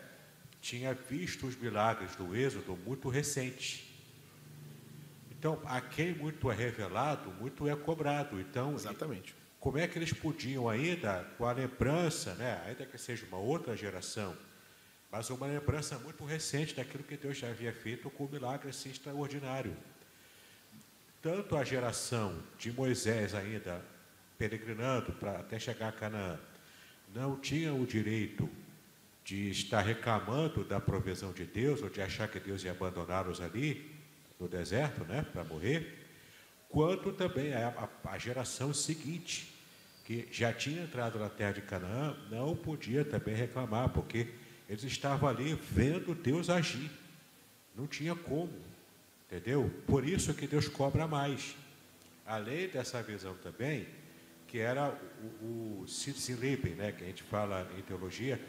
tinha 0.61 0.93
visto 0.93 1.47
os 1.47 1.55
milagres 1.55 2.15
do 2.15 2.35
Êxodo 2.35 2.77
muito 2.85 3.09
recentes. 3.09 3.83
Então, 5.31 5.59
a 5.65 5.81
quem 5.81 6.13
muito 6.13 6.51
é 6.51 6.55
revelado, 6.55 7.31
muito 7.31 7.67
é 7.67 7.75
cobrado. 7.75 8.39
Então, 8.39 8.73
exatamente. 8.75 9.35
Como 9.59 9.77
é 9.79 9.87
que 9.87 9.97
eles 9.97 10.13
podiam 10.13 10.69
ainda, 10.69 11.25
com 11.37 11.45
a 11.45 11.51
lembrança, 11.51 12.35
né, 12.35 12.61
ainda 12.67 12.85
que 12.85 12.97
seja 12.97 13.25
uma 13.25 13.37
outra 13.37 13.75
geração, 13.75 14.37
mas 15.11 15.29
uma 15.29 15.47
lembrança 15.47 15.97
muito 15.99 16.23
recente 16.23 16.75
daquilo 16.75 17.03
que 17.03 17.17
Deus 17.17 17.37
já 17.37 17.49
havia 17.49 17.73
feito 17.73 18.09
com 18.09 18.25
um 18.25 18.29
milagre 18.29 18.69
assim 18.69 18.89
extraordinário. 18.89 19.75
Tanto 21.21 21.55
a 21.55 21.63
geração 21.63 22.43
de 22.59 22.71
Moisés 22.71 23.33
ainda 23.33 23.83
peregrinando 24.37 25.13
para 25.13 25.39
até 25.39 25.57
chegar 25.57 25.89
a 25.89 25.91
Canaã, 25.91 26.39
não 27.13 27.37
tinha 27.37 27.73
o 27.73 27.85
direito 27.85 28.49
de 29.23 29.49
estar 29.49 29.81
reclamando 29.81 30.63
da 30.63 30.79
provisão 30.79 31.33
de 31.33 31.45
Deus 31.45 31.81
ou 31.81 31.89
de 31.89 32.01
achar 32.01 32.27
que 32.29 32.39
Deus 32.39 32.63
ia 32.63 32.71
abandoná-los 32.71 33.41
ali 33.41 33.91
no 34.39 34.47
deserto, 34.47 35.03
né, 35.03 35.25
para 35.33 35.43
morrer, 35.43 36.07
quanto 36.69 37.11
também 37.11 37.53
a, 37.53 37.89
a, 38.05 38.11
a, 38.11 38.17
geração 38.17 38.73
seguinte, 38.73 39.53
que 40.05 40.27
já 40.31 40.53
tinha 40.53 40.83
entrado 40.83 41.19
na 41.19 41.27
terra 41.27 41.53
de 41.53 41.61
Canaã, 41.61 42.15
não 42.29 42.55
podia 42.55 43.03
também 43.03 43.35
reclamar, 43.35 43.89
porque 43.89 44.27
eles 44.69 44.83
estavam 44.83 45.27
ali 45.27 45.59
vendo 45.71 46.15
Deus 46.15 46.49
agir. 46.49 46.89
Não 47.75 47.85
tinha 47.85 48.15
como, 48.15 48.53
entendeu? 49.25 49.69
Por 49.85 50.07
isso 50.07 50.33
que 50.33 50.47
Deus 50.47 50.67
cobra 50.67 51.05
mais. 51.05 51.55
Além 52.25 52.67
dessa 52.67 53.01
visão 53.01 53.35
também, 53.35 53.87
que 54.47 54.59
era 54.59 54.97
o, 55.41 55.81
o 55.81 55.87
Silibem, 55.87 56.73
né, 56.73 56.91
que 56.91 57.03
a 57.03 57.07
gente 57.07 57.23
fala 57.23 57.69
em 57.77 57.81
teologia, 57.81 58.39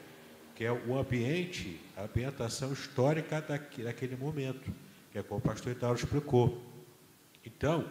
que 0.55 0.65
é 0.65 0.73
o 0.73 0.97
ambiente, 0.97 1.81
a 1.97 2.05
ambientação 2.05 2.73
histórica 2.73 3.41
daquele 3.41 4.16
momento, 4.16 4.73
que 5.12 5.19
é 5.19 5.23
como 5.23 5.39
o 5.39 5.43
pastor 5.43 5.73
Itário 5.73 5.97
explicou. 5.97 6.62
Então, 7.45 7.91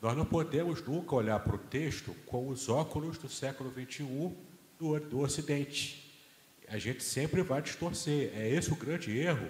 nós 0.00 0.16
não 0.16 0.24
podemos 0.24 0.82
nunca 0.82 1.14
olhar 1.14 1.38
para 1.40 1.54
o 1.54 1.58
texto 1.58 2.14
com 2.26 2.48
os 2.48 2.68
óculos 2.68 3.16
do 3.16 3.28
século 3.28 3.72
XXI 3.72 4.32
do, 4.78 5.00
do 5.00 5.20
Ocidente. 5.20 6.20
A 6.68 6.78
gente 6.78 7.02
sempre 7.02 7.42
vai 7.42 7.62
distorcer. 7.62 8.30
É 8.34 8.48
esse 8.48 8.72
o 8.72 8.76
grande 8.76 9.16
erro 9.16 9.48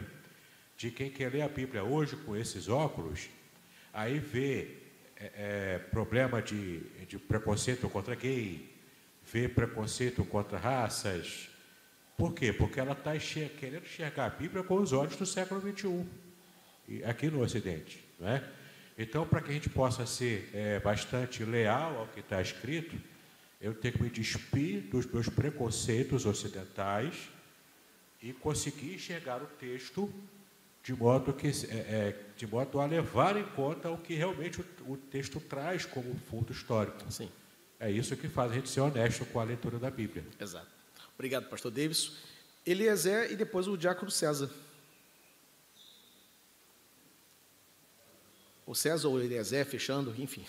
de 0.76 0.90
quem 0.90 1.10
quer 1.10 1.32
ler 1.32 1.42
a 1.42 1.48
Bíblia 1.48 1.84
hoje 1.84 2.16
com 2.16 2.36
esses 2.36 2.68
óculos, 2.68 3.28
aí 3.92 4.18
vê 4.18 4.83
é, 5.16 5.32
é, 5.36 5.78
problema 5.78 6.42
de, 6.42 6.80
de 7.06 7.18
preconceito 7.18 7.88
contra 7.88 8.14
gay, 8.14 8.72
vê 9.30 9.48
preconceito 9.48 10.24
contra 10.24 10.58
raças. 10.58 11.48
Por 12.16 12.32
quê? 12.34 12.52
Porque 12.52 12.78
ela 12.78 12.92
está 12.92 13.12
querendo 13.58 13.84
enxergar 13.84 14.26
a 14.26 14.30
Bíblia 14.30 14.62
com 14.62 14.76
os 14.76 14.92
olhos 14.92 15.16
do 15.16 15.26
século 15.26 15.60
XXI, 15.60 16.06
aqui 17.04 17.28
no 17.28 17.42
Ocidente. 17.42 18.04
Não 18.18 18.28
é? 18.28 18.42
Então, 18.96 19.26
para 19.26 19.40
que 19.40 19.50
a 19.50 19.54
gente 19.54 19.68
possa 19.68 20.06
ser 20.06 20.50
é, 20.54 20.78
bastante 20.78 21.44
leal 21.44 21.98
ao 21.98 22.06
que 22.08 22.20
está 22.20 22.40
escrito, 22.40 22.96
eu 23.60 23.74
tenho 23.74 23.94
que 23.94 24.02
me 24.02 24.10
despir 24.10 24.82
dos 24.82 25.06
meus 25.06 25.28
preconceitos 25.28 26.26
ocidentais 26.26 27.28
e 28.22 28.32
conseguir 28.32 28.94
enxergar 28.94 29.42
o 29.42 29.46
texto 29.46 30.12
de 30.84 30.94
modo, 30.94 31.32
que, 31.32 31.46
é, 31.46 31.50
é, 31.50 32.16
de 32.36 32.46
modo 32.46 32.78
a 32.78 32.84
levar 32.84 33.38
em 33.38 33.44
conta 33.44 33.90
o 33.90 33.96
que 33.96 34.14
realmente 34.14 34.60
o, 34.60 34.92
o 34.92 34.96
texto 34.98 35.40
traz 35.40 35.86
como 35.86 36.14
fundo 36.28 36.52
histórico. 36.52 37.10
Sim. 37.10 37.30
É 37.80 37.90
isso 37.90 38.14
que 38.18 38.28
faz 38.28 38.52
a 38.52 38.54
gente 38.54 38.68
ser 38.68 38.82
honesto 38.82 39.24
com 39.24 39.40
a 39.40 39.44
leitura 39.44 39.78
da 39.78 39.90
Bíblia. 39.90 40.22
Exato. 40.38 40.68
Obrigado, 41.14 41.48
pastor 41.48 41.70
Davis. 41.70 42.18
Eliezer 42.66 43.32
e 43.32 43.36
depois 43.36 43.66
o 43.66 43.78
diácono 43.78 44.10
César. 44.10 44.50
O 48.66 48.74
César 48.74 49.08
ou 49.08 49.14
o 49.14 49.20
Eliezer 49.20 49.64
fechando, 49.64 50.14
enfim. 50.18 50.46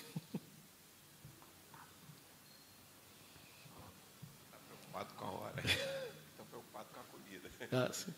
Está 4.44 4.58
preocupado 4.68 5.14
com 5.14 5.26
a 5.26 5.32
hora. 5.32 5.62
Está 5.62 6.44
preocupado 6.52 6.90
com 6.94 7.00
a 7.00 7.04
comida. 7.04 7.50
Ah, 7.72 7.94
sim. 7.94 8.14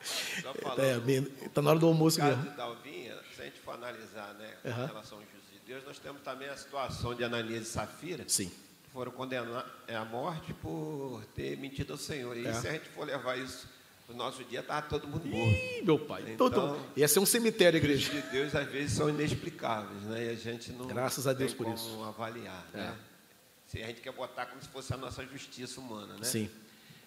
Está 1.46 1.60
é, 1.60 1.62
na 1.62 1.70
hora 1.70 1.78
do 1.78 1.86
almoço 1.86 2.22
mesmo. 2.22 2.44
Caso 2.44 2.56
Dalvinha, 2.56 3.16
se 3.34 3.42
a 3.42 3.44
gente 3.44 3.60
for 3.60 3.74
analisar 3.74 4.34
né, 4.34 4.54
uhum. 4.64 4.70
em 4.70 4.86
relação 4.86 5.18
ao 5.18 5.24
juízo 5.24 5.52
de 5.52 5.58
Deus, 5.66 5.84
nós 5.84 5.98
temos 5.98 6.22
também 6.22 6.48
a 6.48 6.56
situação 6.56 7.14
de 7.14 7.22
Ananias 7.22 7.62
e 7.62 7.70
Safira. 7.70 8.24
Sim. 8.26 8.50
Que 8.84 8.90
foram 8.90 9.12
condenados 9.12 9.64
é, 9.86 9.96
à 9.96 10.04
morte 10.04 10.52
por 10.54 11.22
ter 11.34 11.56
mentido 11.58 11.92
ao 11.92 11.98
Senhor. 11.98 12.36
E 12.36 12.46
é. 12.46 12.52
se 12.54 12.68
a 12.68 12.72
gente 12.72 12.88
for 12.88 13.06
levar 13.06 13.38
isso 13.38 13.68
no 14.08 14.16
nosso 14.16 14.42
dia, 14.44 14.60
estava 14.60 14.82
todo 14.82 15.06
mundo 15.06 15.26
morto. 15.26 15.54
Ih, 15.54 15.82
meu 15.82 15.98
pai. 15.98 16.24
Então, 16.28 16.50
todo... 16.50 16.80
Ia 16.96 17.06
ser 17.06 17.20
um 17.20 17.26
cemitério, 17.26 17.76
igreja. 17.76 18.12
Os 18.12 18.22
de 18.22 18.30
Deus, 18.30 18.54
às 18.54 18.68
vezes, 18.68 18.96
são 18.96 19.08
inexplicáveis. 19.08 20.02
Né? 20.02 20.26
E 20.26 20.28
a 20.30 20.34
gente 20.34 20.72
não 20.72 20.86
Graças 20.86 21.26
a 21.26 21.32
Deus 21.32 21.54
por 21.54 21.68
isso. 21.68 22.02
avaliar. 22.02 22.66
É. 22.74 22.78
Né? 22.78 22.98
Se 23.66 23.82
a 23.82 23.86
gente 23.86 24.00
quer 24.00 24.12
botar 24.12 24.46
como 24.46 24.60
se 24.60 24.68
fosse 24.68 24.92
a 24.92 24.96
nossa 24.96 25.24
justiça 25.24 25.78
humana. 25.78 26.14
Né? 26.14 26.24
Sim. 26.24 26.50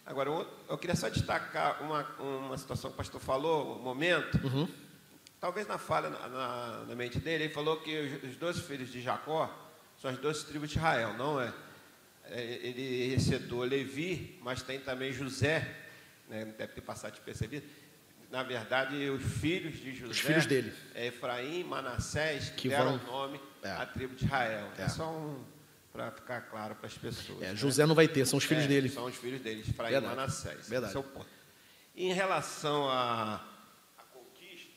Agora, 0.05 0.29
eu 0.69 0.77
queria 0.77 0.95
só 0.95 1.07
destacar 1.07 1.81
uma, 1.81 2.03
uma 2.19 2.57
situação 2.57 2.89
que 2.89 2.95
o 2.95 2.97
pastor 2.97 3.21
falou, 3.21 3.79
um 3.79 3.81
momento. 3.81 4.37
Uhum. 4.45 4.67
Talvez 5.39 5.65
na 5.65 5.77
falha 5.77 6.09
na, 6.09 6.83
na, 6.87 6.95
mente 6.95 7.19
dele, 7.19 7.45
ele 7.45 7.53
falou 7.53 7.77
que 7.77 7.97
os, 7.97 8.31
os 8.31 8.35
dois 8.35 8.59
filhos 8.59 8.91
de 8.91 9.01
Jacó 9.01 9.49
são 9.97 10.11
as 10.11 10.17
duas 10.17 10.43
tribos 10.43 10.69
de 10.69 10.77
Israel, 10.77 11.13
não 11.13 11.39
é? 11.39 11.53
é 12.25 12.41
ele 12.41 13.15
recebeu 13.15 13.59
Levi, 13.59 14.39
mas 14.41 14.61
tem 14.61 14.79
também 14.79 15.13
José, 15.13 15.73
né, 16.27 16.45
deve 16.45 16.73
ter 16.73 16.81
passado 16.81 17.11
despercebido. 17.11 17.65
Na 18.29 18.43
verdade, 18.43 19.09
os 19.09 19.23
filhos 19.23 19.75
de 19.75 19.93
José, 19.93 20.11
os 20.11 20.19
filhos 20.19 20.45
dele. 20.45 20.73
É 20.95 21.07
Efraim, 21.07 21.63
Manassés, 21.63 22.49
que, 22.49 22.63
que 22.63 22.69
deram 22.69 22.95
o 22.95 23.03
nome 23.05 23.39
é. 23.61 23.69
à 23.71 23.85
tribo 23.85 24.15
de 24.15 24.25
Israel. 24.25 24.69
É, 24.77 24.81
é 24.81 24.89
só 24.89 25.09
um, 25.09 25.43
para 25.93 26.09
ficar 26.09 26.41
claro 26.41 26.73
para 26.73 26.87
as 26.87 26.97
pessoas. 26.97 27.39
É, 27.43 27.49
né? 27.49 27.55
José 27.55 27.85
não 27.85 27.93
vai 27.93 28.07
ter, 28.07 28.25
são 28.25 28.39
os 28.39 28.43
filhos 28.43 28.63
é, 28.63 28.67
dele. 28.67 28.89
São 28.89 29.05
os 29.05 29.15
filhos 29.15 29.39
dele, 29.39 29.61
Efraim 29.61 29.93
e 29.93 30.01
Manassés. 30.01 30.67
Verdade. 30.67 30.91
Esse 30.91 30.97
é 30.97 30.99
o 30.99 31.03
ponto. 31.03 31.27
Em 31.95 32.11
relação 32.11 32.89
à, 32.89 33.35
à 33.95 34.03
conquista, 34.11 34.71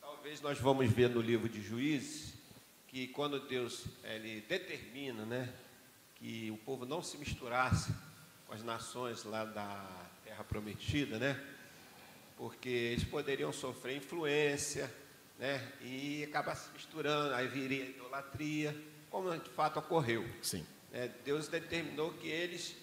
talvez 0.00 0.40
nós 0.40 0.60
vamos 0.60 0.88
ver 0.88 1.10
no 1.10 1.20
livro 1.20 1.48
de 1.48 1.60
Juízes 1.60 2.34
que 2.86 3.08
quando 3.08 3.40
Deus 3.40 3.84
ele 4.04 4.40
determina, 4.48 5.24
né, 5.24 5.52
que 6.14 6.48
o 6.52 6.56
povo 6.58 6.86
não 6.86 7.02
se 7.02 7.18
misturasse 7.18 7.92
com 8.46 8.54
as 8.54 8.62
nações 8.62 9.24
lá 9.24 9.44
da 9.44 9.88
Terra 10.24 10.44
Prometida, 10.44 11.18
né, 11.18 11.40
porque 12.36 12.68
eles 12.68 13.04
poderiam 13.04 13.52
sofrer 13.52 13.96
influência, 13.96 14.92
né, 15.38 15.72
e 15.80 16.24
acabar 16.24 16.54
se 16.54 16.70
misturando, 16.72 17.34
aí 17.34 17.48
viria 17.48 17.84
a 17.84 17.88
idolatria 17.88 18.89
como 19.10 19.36
de 19.36 19.50
fato 19.50 19.78
ocorreu. 19.78 20.26
Sim. 20.40 20.64
É, 20.92 21.08
Deus 21.24 21.48
determinou 21.48 22.12
que 22.14 22.28
eles 22.28 22.74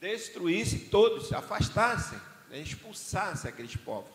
destruíssem 0.00 0.80
todos, 0.88 1.32
afastassem, 1.32 2.18
né, 2.48 2.58
expulsassem 2.60 3.50
aqueles 3.50 3.76
povos. 3.76 4.10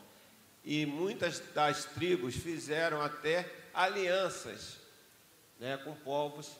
E 0.63 0.85
muitas 0.85 1.39
das 1.53 1.85
tribos 1.85 2.35
fizeram 2.35 3.01
até 3.01 3.49
alianças 3.73 4.77
né, 5.59 5.77
com 5.77 5.93
povos 5.93 6.51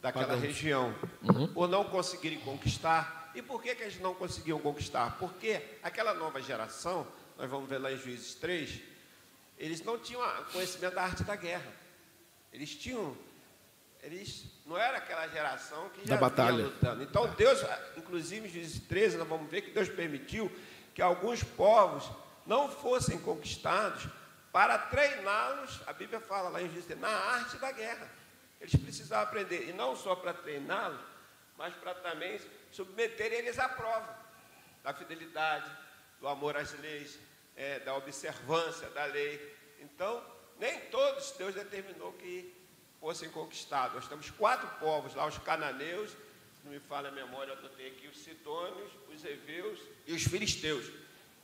daquela 0.00 0.26
Pagamos. 0.26 0.44
região, 0.44 0.94
uhum. 1.22 1.48
por 1.48 1.68
não 1.68 1.84
conseguirem 1.84 2.40
conquistar. 2.40 3.32
E 3.34 3.42
por 3.42 3.62
que, 3.62 3.74
que 3.74 3.82
eles 3.82 4.00
não 4.00 4.14
conseguiam 4.14 4.58
conquistar? 4.58 5.18
Porque 5.18 5.60
aquela 5.82 6.14
nova 6.14 6.40
geração, 6.40 7.06
nós 7.36 7.50
vamos 7.50 7.68
ver 7.68 7.78
lá 7.78 7.92
em 7.92 7.98
Juízes 7.98 8.34
3, 8.34 8.80
eles 9.58 9.82
não 9.82 9.98
tinham 9.98 10.22
conhecimento 10.52 10.94
da 10.94 11.02
arte 11.02 11.24
da 11.24 11.36
guerra. 11.36 11.72
Eles 12.52 12.74
tinham 12.74 13.16
eles 14.24 14.44
não 14.64 14.78
era 14.78 14.96
aquela 14.96 15.28
geração 15.28 15.90
que 15.90 16.06
já 16.06 16.14
da 16.14 16.20
batalha. 16.20 16.64
lutando. 16.64 17.02
Então 17.02 17.28
Deus, 17.34 17.60
inclusive 17.96 18.48
em 18.48 18.50
Juízes 18.50 18.80
13, 18.80 19.18
nós 19.18 19.28
vamos 19.28 19.50
ver 19.50 19.62
que 19.62 19.70
Deus 19.70 19.88
permitiu 19.88 20.50
que 20.94 21.02
alguns 21.02 21.42
povos 21.42 22.10
não 22.46 22.68
fossem 22.68 23.18
conquistados 23.18 24.06
para 24.50 24.78
treiná-los, 24.78 25.80
a 25.86 25.92
Bíblia 25.92 26.20
fala 26.20 26.48
lá 26.48 26.62
em 26.62 26.70
Juízes, 26.70 26.98
na 26.98 27.08
arte 27.08 27.58
da 27.58 27.70
guerra. 27.72 28.08
Eles 28.60 28.74
precisavam 28.76 29.24
aprender, 29.24 29.68
e 29.68 29.72
não 29.72 29.96
só 29.96 30.14
para 30.14 30.32
treiná-los, 30.32 31.00
mas 31.58 31.74
para 31.74 31.94
também 31.94 32.40
submeter 32.70 33.32
eles 33.32 33.58
à 33.58 33.68
prova 33.68 34.16
da 34.82 34.94
fidelidade, 34.94 35.70
do 36.20 36.28
amor 36.28 36.56
às 36.56 36.72
leis, 36.78 37.18
é, 37.56 37.80
da 37.80 37.94
observância 37.96 38.88
da 38.90 39.04
lei. 39.06 39.54
Então, 39.80 40.24
nem 40.58 40.80
todos 40.82 41.32
Deus 41.32 41.54
determinou 41.54 42.12
que 42.12 42.63
fossem 43.04 43.28
conquistados. 43.28 43.96
Nós 43.96 44.08
temos 44.08 44.30
quatro 44.30 44.66
povos 44.80 45.14
lá, 45.14 45.26
os 45.26 45.36
cananeus, 45.36 46.16
não 46.64 46.72
me 46.72 46.80
falha 46.80 47.10
a 47.10 47.12
memória, 47.12 47.52
eu 47.52 47.68
tenho 47.68 47.90
aqui 47.92 48.08
os 48.08 48.16
sidônios, 48.16 48.90
os 49.14 49.22
heveus 49.22 49.78
e 50.06 50.14
os 50.14 50.24
filisteus. 50.24 50.90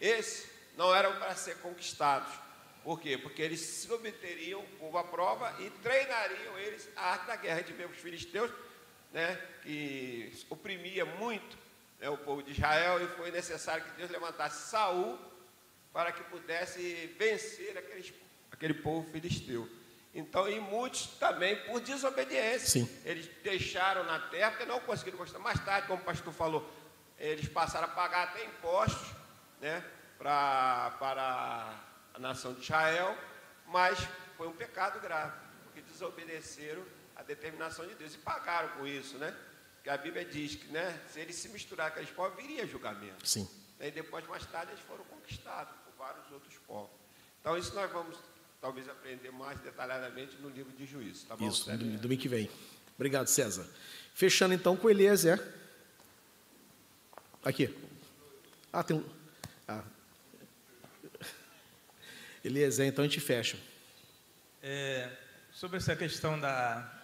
Esses 0.01 0.51
não 0.74 0.95
eram 0.95 1.15
para 1.19 1.35
ser 1.35 1.59
conquistados. 1.59 2.32
Por 2.82 2.99
quê? 2.99 3.19
Porque 3.19 3.43
eles 3.43 3.61
submeteriam 3.61 4.65
povo 4.78 4.97
à 4.97 5.05
prova 5.05 5.55
e 5.61 5.69
treinariam 5.82 6.59
eles 6.59 6.89
a 6.97 7.11
arte 7.11 7.27
da 7.27 7.37
guerra. 7.37 7.59
Gente 7.59 7.74
vê 7.74 7.85
os 7.85 7.99
filisteus, 7.99 8.51
né, 9.12 9.37
que 9.62 10.32
oprimia 10.49 11.05
muito 11.05 11.59
né, 11.99 12.09
o 12.09 12.16
povo 12.16 12.43
de 12.43 12.53
Israel 12.53 13.05
e 13.05 13.09
foi 13.19 13.31
necessário 13.31 13.85
que 13.85 13.91
Deus 13.99 14.11
levantasse 14.11 14.70
Saul 14.70 15.19
para 15.93 16.11
que 16.11 16.24
pudesse 16.24 17.15
vencer 17.19 17.77
aqueles, 17.77 18.15
aquele 18.51 18.73
povo 18.73 19.12
filisteu. 19.12 19.69
Então, 20.12 20.49
e 20.49 20.59
muitos 20.59 21.07
também 21.19 21.57
por 21.66 21.81
desobediência. 21.81 22.69
Sim. 22.69 23.01
Eles 23.05 23.31
deixaram 23.43 24.03
na 24.05 24.19
terra 24.19 24.51
porque 24.51 24.65
não 24.65 24.81
conseguiram 24.81 25.19
gostar. 25.19 25.39
Mais 25.39 25.62
tarde, 25.65 25.87
como 25.87 26.03
o 26.03 26.05
pastor 26.05 26.32
falou, 26.32 26.69
eles 27.19 27.49
passaram 27.49 27.87
a 27.87 27.91
pagar 27.91 28.24
até 28.24 28.45
impostos 28.45 29.15
né, 29.61 29.85
pra, 30.19 30.97
para 30.99 31.78
a 32.15 32.19
nação 32.19 32.53
de 32.55 32.61
Israel, 32.61 33.16
mas 33.66 33.99
foi 34.37 34.49
um 34.49 34.53
pecado 34.53 35.01
grave, 35.01 35.39
porque 35.65 35.81
desobedeceram 35.82 36.85
a 37.15 37.23
determinação 37.23 37.87
de 37.87 37.95
Deus 37.95 38.15
e 38.15 38.19
pagaram 38.19 38.70
com 38.70 38.87
isso, 38.87 39.16
né? 39.19 39.37
Que 39.85 39.91
a 39.91 39.97
Bíblia 39.97 40.24
diz 40.24 40.57
que 40.57 40.66
né, 40.69 41.01
se 41.09 41.20
eles 41.20 41.37
se 41.37 41.49
misturar 41.51 41.91
com 41.91 41.99
aqueles 41.99 42.15
povos, 42.15 42.37
viria 42.37 42.66
julgamento. 42.66 43.27
Sim. 43.27 43.49
E 43.78 43.91
depois, 43.91 44.27
mais 44.27 44.45
tarde, 44.47 44.73
eles 44.73 44.82
foram 44.85 45.05
conquistados 45.05 45.73
por 45.85 45.93
vários 45.97 46.31
outros 46.32 46.57
povos. 46.66 46.91
Então, 47.41 47.57
isso 47.57 47.74
nós 47.74 47.91
vamos 47.91 48.19
talvez 48.61 48.89
aprender 48.89 49.31
mais 49.31 49.59
detalhadamente 49.61 50.37
no 50.37 50.49
livro 50.49 50.73
de 50.73 50.85
Juízes. 50.87 51.24
Tá 51.24 51.37
bom, 51.37 51.49
Isso, 51.49 51.70
domingo, 51.70 51.99
domingo 51.99 52.20
que 52.20 52.28
vem. 52.28 52.51
Obrigado, 52.95 53.27
César. 53.27 53.66
Fechando 54.15 54.53
então 54.53 54.77
com 54.77 54.91
Eliezer. 54.91 55.43
Aqui. 57.43 57.74
Ah, 58.73 58.82
tem 58.82 58.97
um. 58.99 59.05
Ah. 59.66 59.82
Eliezer, 62.45 62.87
então 62.87 63.05
a 63.05 63.09
gente 63.09 63.20
fecha. 63.20 63.59
É, 64.62 65.11
sobre 65.53 65.78
essa 65.78 65.97
questão 65.97 66.39
da 66.39 66.97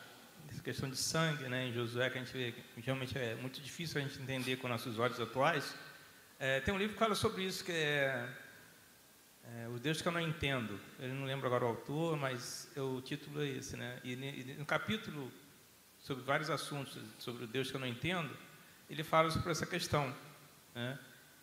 essa 0.50 0.62
questão 0.62 0.88
de 0.88 0.96
sangue, 0.96 1.48
né, 1.48 1.66
em 1.66 1.72
Josué, 1.72 2.08
que 2.10 2.18
a 2.18 2.20
gente 2.20 2.32
vê 2.32 2.52
que 2.52 2.80
realmente 2.80 3.18
é 3.18 3.34
muito 3.34 3.60
difícil 3.60 4.00
a 4.00 4.04
gente 4.04 4.20
entender 4.20 4.56
com 4.56 4.68
nossos 4.68 4.98
olhos 4.98 5.18
atuais. 5.18 5.74
É, 6.38 6.60
tem 6.60 6.72
um 6.72 6.78
livro 6.78 6.92
que 6.92 6.98
fala 6.98 7.14
sobre 7.14 7.44
isso, 7.44 7.64
que 7.64 7.72
é 7.72 8.28
é, 9.54 9.68
o 9.68 9.78
Deus 9.78 10.02
que 10.02 10.08
eu 10.08 10.12
não 10.12 10.20
entendo. 10.20 10.78
Eu 10.98 11.14
não 11.14 11.24
lembro 11.24 11.46
agora 11.46 11.64
o 11.64 11.68
autor, 11.68 12.16
mas 12.16 12.68
o 12.76 13.00
título 13.00 13.42
é 13.42 13.48
esse, 13.48 13.76
né? 13.76 14.00
E, 14.02 14.12
e 14.12 14.56
no 14.58 14.66
capítulo 14.66 15.30
sobre 15.98 16.22
vários 16.24 16.50
assuntos 16.50 16.98
sobre 17.18 17.44
o 17.44 17.46
Deus 17.46 17.70
que 17.70 17.76
eu 17.76 17.80
não 17.80 17.86
entendo, 17.86 18.30
ele 18.88 19.02
fala 19.02 19.30
sobre 19.30 19.50
essa 19.50 19.66
questão, 19.66 20.14
né? 20.74 20.98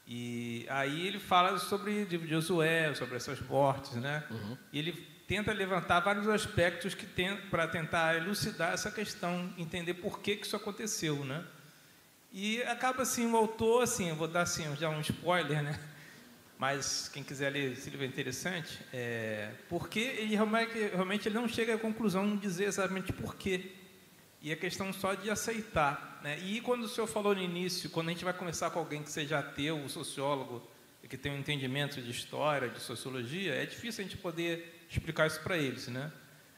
E 0.06 0.66
aí 0.70 1.08
ele 1.08 1.20
fala 1.20 1.58
sobre 1.58 2.04
o 2.04 2.28
Josué, 2.28 2.94
sobre 2.94 3.16
essas 3.16 3.40
mortes, 3.42 3.94
né? 3.96 4.24
Uhum. 4.30 4.58
E 4.72 4.80
ele 4.80 4.92
tenta 5.28 5.54
levantar 5.54 6.02
vários 6.02 6.28
aspectos 6.28 6.94
que 6.94 7.06
tem 7.06 7.38
para 7.50 7.68
tentar 7.68 8.16
elucidar 8.18 8.74
essa 8.74 8.92
questão, 8.92 9.54
entender 9.58 9.94
por 9.96 10.20
que, 10.20 10.36
que 10.36 10.46
isso 10.46 10.56
aconteceu, 10.56 11.24
né? 11.24 11.44
E 12.32 12.62
acaba 12.64 13.04
assim, 13.04 13.32
o 13.32 13.38
autor, 13.38 13.84
assim, 13.84 14.10
eu 14.10 14.16
vou 14.16 14.28
dar 14.28 14.42
assim, 14.42 14.76
já 14.76 14.90
um 14.90 15.00
spoiler, 15.00 15.64
né? 15.64 15.80
Mas 16.58 17.10
quem 17.10 17.24
quiser 17.24 17.52
ler 17.52 17.74
esse 17.74 17.90
livro 17.90 18.06
é 18.06 18.08
interessante, 18.08 18.80
é, 18.94 19.52
porque 19.68 20.00
ele 20.00 20.36
realmente, 20.36 20.74
realmente 20.74 21.28
ele 21.28 21.36
não 21.36 21.48
chega 21.48 21.76
à 21.76 21.78
conclusão 21.78 22.36
de 22.36 22.42
dizer 22.42 22.66
exatamente 22.66 23.12
por 23.12 23.36
quê. 23.36 23.72
E 24.42 24.52
a 24.52 24.58
questão 24.58 24.92
só 24.92 25.14
de 25.14 25.30
aceitar. 25.30 26.20
Né? 26.24 26.38
E 26.40 26.62
quando 26.62 26.84
o 26.84 26.88
senhor 26.90 27.08
falou 27.08 27.34
no 27.34 27.42
início, 27.42 27.90
quando 27.90 28.10
a 28.10 28.12
gente 28.12 28.26
vai 28.26 28.34
conversar 28.34 28.72
com 28.72 28.80
alguém 28.80 29.02
que 29.02 29.10
seja 29.10 29.40
ateu, 29.40 29.88
sociólogo, 29.88 30.62
que 31.08 31.18
tem 31.18 31.32
um 31.32 31.38
entendimento 31.38 32.02
de 32.02 32.12
história, 32.12 32.70
de 32.70 32.80
sociologia, 32.80 33.54
é 33.56 33.66
difícil 33.66 34.04
a 34.04 34.08
gente 34.08 34.18
poder 34.18 34.86
explicar 34.90 35.28
isso 35.28 35.42
para 35.42 35.58
eles. 35.58 35.88
Né? 35.88 36.12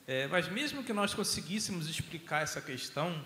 É, 0.07 0.27
mas 0.27 0.47
mesmo 0.49 0.83
que 0.83 0.93
nós 0.93 1.13
conseguíssemos 1.13 1.89
explicar 1.89 2.43
essa 2.43 2.61
questão 2.61 3.23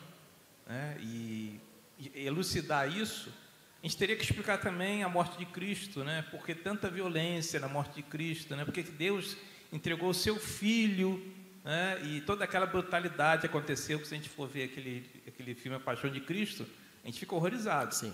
né, 0.66 0.98
e, 1.02 1.60
e 1.98 2.26
elucidar 2.26 2.90
isso, 2.90 3.34
a 3.82 3.88
gente 3.88 3.98
teria 3.98 4.16
que 4.16 4.24
explicar 4.24 4.58
também 4.58 5.04
a 5.04 5.10
morte 5.10 5.38
de 5.38 5.46
Cristo, 5.46 6.04
né? 6.04 6.26
Por 6.30 6.46
que 6.46 6.54
tanta 6.54 6.90
violência 6.90 7.60
na 7.60 7.70
morte 7.70 7.96
de 7.96 8.04
Cristo, 8.04 8.56
né? 8.56 8.66
Porque 8.66 8.84
Deus 8.84 9.38
entregou 9.72 10.10
o 10.10 10.14
seu 10.14 10.36
filho, 10.36 11.24
né? 11.64 11.98
E 12.04 12.22
toda 12.22 12.44
aquela 12.44 12.66
brutalidade 12.66 13.46
aconteceu, 13.46 14.04
se 14.04 14.14
a 14.14 14.18
gente 14.18 14.30
for 14.30 14.50
ver 14.50 14.66
aquele 14.66 15.10
aquele 15.28 15.56
filme 15.56 15.78
A 15.78 15.80
Paixão 15.80 16.10
de 16.10 16.20
Cristo, 16.20 16.68
a 17.04 17.08
gente 17.08 17.20
fica 17.20 17.34
horrorizado. 17.34 17.96
Sim. 17.96 18.14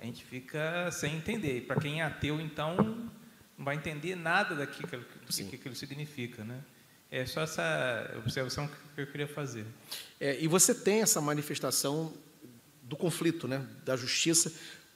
A 0.00 0.04
gente 0.04 0.24
fica 0.24 0.90
sem 0.90 1.14
entender. 1.14 1.66
Para 1.66 1.80
quem 1.80 2.00
é 2.00 2.04
ateu, 2.04 2.40
então, 2.40 2.76
não 3.56 3.64
vai 3.64 3.76
entender 3.76 4.16
nada 4.16 4.54
daquilo 4.54 4.88
que, 4.88 5.44
que 5.44 5.56
aquilo 5.56 5.74
significa, 5.74 6.42
né? 6.42 6.58
É 7.10 7.26
só 7.26 7.42
essa 7.42 8.14
observação 8.16 8.66
que 8.94 9.02
eu 9.02 9.06
queria 9.06 9.28
fazer. 9.28 9.66
É, 10.18 10.40
e 10.40 10.48
você 10.48 10.74
tem 10.74 11.02
essa 11.02 11.20
manifestação 11.20 12.14
do 12.82 12.96
conflito, 12.96 13.46
né, 13.46 13.66
da 13.84 13.96
justiça, 13.96 14.52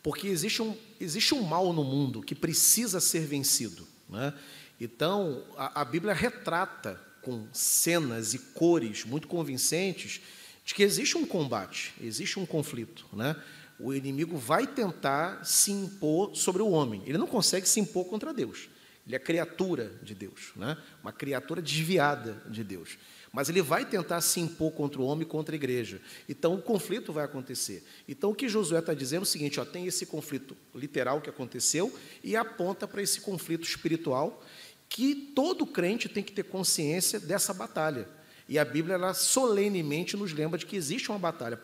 porque 0.07 0.29
existe 0.29 0.63
um, 0.63 0.73
existe 1.01 1.35
um 1.35 1.43
mal 1.43 1.73
no 1.73 1.83
mundo 1.83 2.23
que 2.23 2.33
precisa 2.33 3.01
ser 3.01 3.27
vencido. 3.27 3.85
Né? 4.09 4.33
Então, 4.81 5.45
a, 5.57 5.81
a 5.81 5.85
Bíblia 5.85 6.15
retrata 6.15 6.95
com 7.23 7.49
cenas 7.53 8.33
e 8.33 8.39
cores 8.39 9.05
muito 9.05 9.27
convincentes 9.27 10.21
de 10.65 10.75
que 10.77 10.85
existe 10.85 11.19
um 11.19 11.27
combate, 11.27 11.93
existe 12.01 12.39
um 12.39 12.47
conflito. 12.47 13.05
Né? 13.13 13.35
O 13.81 13.93
inimigo 13.93 14.37
vai 14.37 14.65
tentar 14.65 15.45
se 15.45 15.73
impor 15.73 16.37
sobre 16.37 16.63
o 16.63 16.71
homem. 16.71 17.03
Ele 17.05 17.19
não 17.19 17.27
consegue 17.27 17.69
se 17.69 17.81
impor 17.81 18.05
contra 18.05 18.33
Deus. 18.33 18.69
Ele 19.05 19.17
é 19.17 19.19
criatura 19.19 19.93
de 20.05 20.15
Deus, 20.15 20.53
né? 20.55 20.79
uma 21.03 21.11
criatura 21.11 21.61
desviada 21.61 22.41
de 22.49 22.63
Deus 22.63 22.97
mas 23.37 23.51
ele 23.51 23.61
vai 23.61 23.85
tentar 23.85 24.23
se 24.23 24.41
impor 24.41 24.73
contra 24.73 24.99
o 24.99 25.05
homem 25.05 25.27
e 25.27 25.29
contra 25.29 25.55
a 25.55 25.59
igreja. 25.59 26.01
Então 26.27 26.55
o 26.55 26.63
conflito 26.63 27.13
vai 27.13 27.23
acontecer. 27.23 27.85
Então 28.09 28.31
o 28.31 28.35
que 28.35 28.49
Josué 28.49 28.79
está 28.79 28.95
dizendo 28.95 29.21
é 29.21 29.23
o 29.25 29.27
seguinte: 29.27 29.61
ó, 29.61 29.65
tem 29.67 29.87
esse 29.87 30.07
conflito 30.07 30.57
literal 30.75 31.21
que 31.21 31.29
aconteceu 31.29 31.95
e 32.25 32.35
aponta 32.35 32.89
para 32.89 33.03
esse 33.03 33.21
conflito 33.21 33.65
espiritual 33.65 34.43
que 34.89 35.15
todo 35.35 35.67
crente 35.67 36.09
tem 36.09 36.23
que 36.23 36.33
ter 36.33 36.45
consciência 36.45 37.21
dessa 37.21 37.53
batalha. 37.53 38.09
E 38.49 38.59
a 38.59 38.65
Bíblia, 38.65 38.95
ela 38.95 39.13
solenemente 39.13 40.17
nos 40.17 40.33
lembra 40.33 40.59
de 40.59 40.65
que 40.65 40.75
existe 40.75 41.11
uma 41.11 41.19
batalha. 41.19 41.61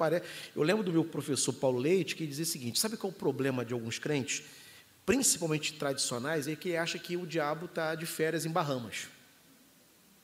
Eu 0.54 0.62
lembro 0.62 0.84
do 0.84 0.92
meu 0.92 1.06
professor 1.06 1.54
Paulo 1.54 1.78
Leite, 1.78 2.14
que 2.14 2.26
dizia 2.26 2.42
o 2.42 2.46
seguinte: 2.48 2.78
sabe 2.78 2.98
qual 2.98 3.10
é 3.10 3.16
o 3.16 3.18
problema 3.18 3.64
de 3.64 3.72
alguns 3.72 3.98
crentes, 3.98 4.42
principalmente 5.06 5.72
tradicionais, 5.72 6.46
é 6.46 6.54
que 6.54 6.76
acha 6.76 6.98
que 6.98 7.16
o 7.16 7.26
diabo 7.26 7.64
está 7.64 7.94
de 7.94 8.04
férias 8.04 8.44
em 8.44 8.50
Bahamas. 8.50 9.06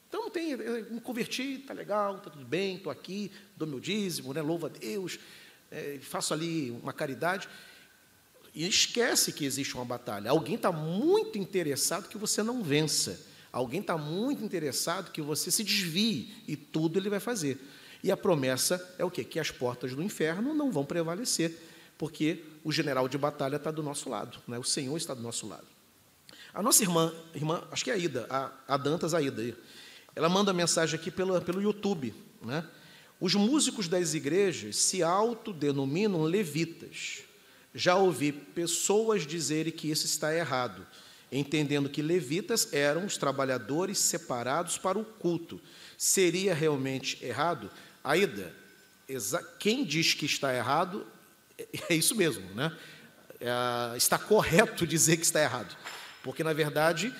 Então 0.09 0.23
não 0.23 0.31
tem, 0.31 0.53
eu 0.53 0.91
me 0.91 1.01
converti, 1.01 1.61
está 1.61 1.75
legal, 1.75 2.17
está 2.17 2.31
tudo 2.31 2.45
bem, 2.45 2.77
estou 2.77 2.91
aqui, 2.91 3.31
dou 3.57 3.69
meu 3.69 3.79
dízimo, 3.79 4.33
né, 4.33 4.41
louvo 4.41 4.67
a 4.67 4.69
Deus, 4.71 5.19
é, 5.71 5.99
faço 6.01 6.33
ali 6.33 6.71
uma 6.71 6.93
caridade. 6.93 7.49
E 8.55 8.67
esquece 8.67 9.33
que 9.33 9.45
existe 9.45 9.75
uma 9.75 9.85
batalha. 9.85 10.31
Alguém 10.31 10.55
está 10.55 10.73
muito 10.73 11.39
interessado 11.39 12.09
que 12.09 12.17
você 12.17 12.43
não 12.43 12.63
vença. 12.63 13.21
Alguém 13.53 13.81
está 13.81 13.97
muito 13.97 14.43
interessado 14.43 15.13
que 15.13 15.21
você 15.21 15.51
se 15.51 15.63
desvie 15.63 16.35
e 16.47 16.57
tudo 16.57 16.99
ele 16.99 17.11
vai 17.11 17.21
fazer. 17.21 17.59
E 18.03 18.11
a 18.11 18.17
promessa 18.17 18.95
é 18.99 19.05
o 19.05 19.11
quê? 19.11 19.25
Que 19.25 19.39
as 19.39 19.51
portas 19.51 19.95
do 19.95 20.03
inferno 20.03 20.55
não 20.55 20.71
vão 20.71 20.85
prevalecer, 20.85 21.57
porque 21.97 22.45
o 22.65 22.73
general 22.73 23.09
de 23.09 23.19
batalha 23.19 23.57
está 23.57 23.71
do 23.71 23.83
nosso 23.83 24.09
lado, 24.09 24.39
né? 24.47 24.59
o 24.59 24.65
Senhor 24.65 24.97
está 24.97 25.15
do 25.15 25.23
nosso 25.23 25.47
lado. 25.47 25.67
A 26.55 26.63
nossa 26.63 26.83
irmã, 26.83 27.13
irmã 27.35 27.63
acho 27.71 27.85
que 27.85 27.91
é 27.91 27.95
a 27.95 27.97
Ida, 27.97 28.27
a, 28.31 28.53
a 28.67 28.77
Dantas 28.77 29.15
Aida, 29.15 29.55
ela 30.19 30.29
manda 30.29 30.53
mensagem 30.53 30.99
aqui 30.99 31.13
pelo, 31.13 31.41
pelo 31.41 31.63
YouTube. 31.63 32.13
Né? 32.43 32.65
Os 33.21 33.37
músicos 33.37 33.87
das 33.87 34.15
igrejas 34.15 34.77
se 34.77 35.01
autodenominam 35.01 36.25
levitas. 36.25 37.21
Já 37.73 37.95
ouvi 37.95 38.33
pessoas 38.33 39.25
dizerem 39.25 39.73
que 39.73 39.89
isso 39.89 40.07
está 40.07 40.35
errado, 40.35 40.85
entendendo 41.31 41.89
que 41.89 42.03
levitas 42.03 42.73
eram 42.73 43.07
os 43.07 43.17
trabalhadores 43.17 43.97
separados 43.99 44.77
para 44.77 44.99
o 44.99 45.05
culto. 45.05 45.61
Seria 45.97 46.53
realmente 46.53 47.25
errado? 47.25 47.71
Aida, 48.03 48.53
quem 49.61 49.85
diz 49.85 50.15
que 50.15 50.27
está 50.27 50.53
errado, 50.53 51.07
é 51.89 51.95
isso 51.95 52.17
mesmo, 52.17 52.45
né? 52.57 52.77
É, 53.41 53.97
está 53.97 54.19
correto 54.19 54.83
dizer 54.85 55.17
que 55.17 55.25
está 55.25 55.41
errado, 55.41 55.77
porque 56.25 56.43
na 56.43 56.53
verdade 56.53 57.15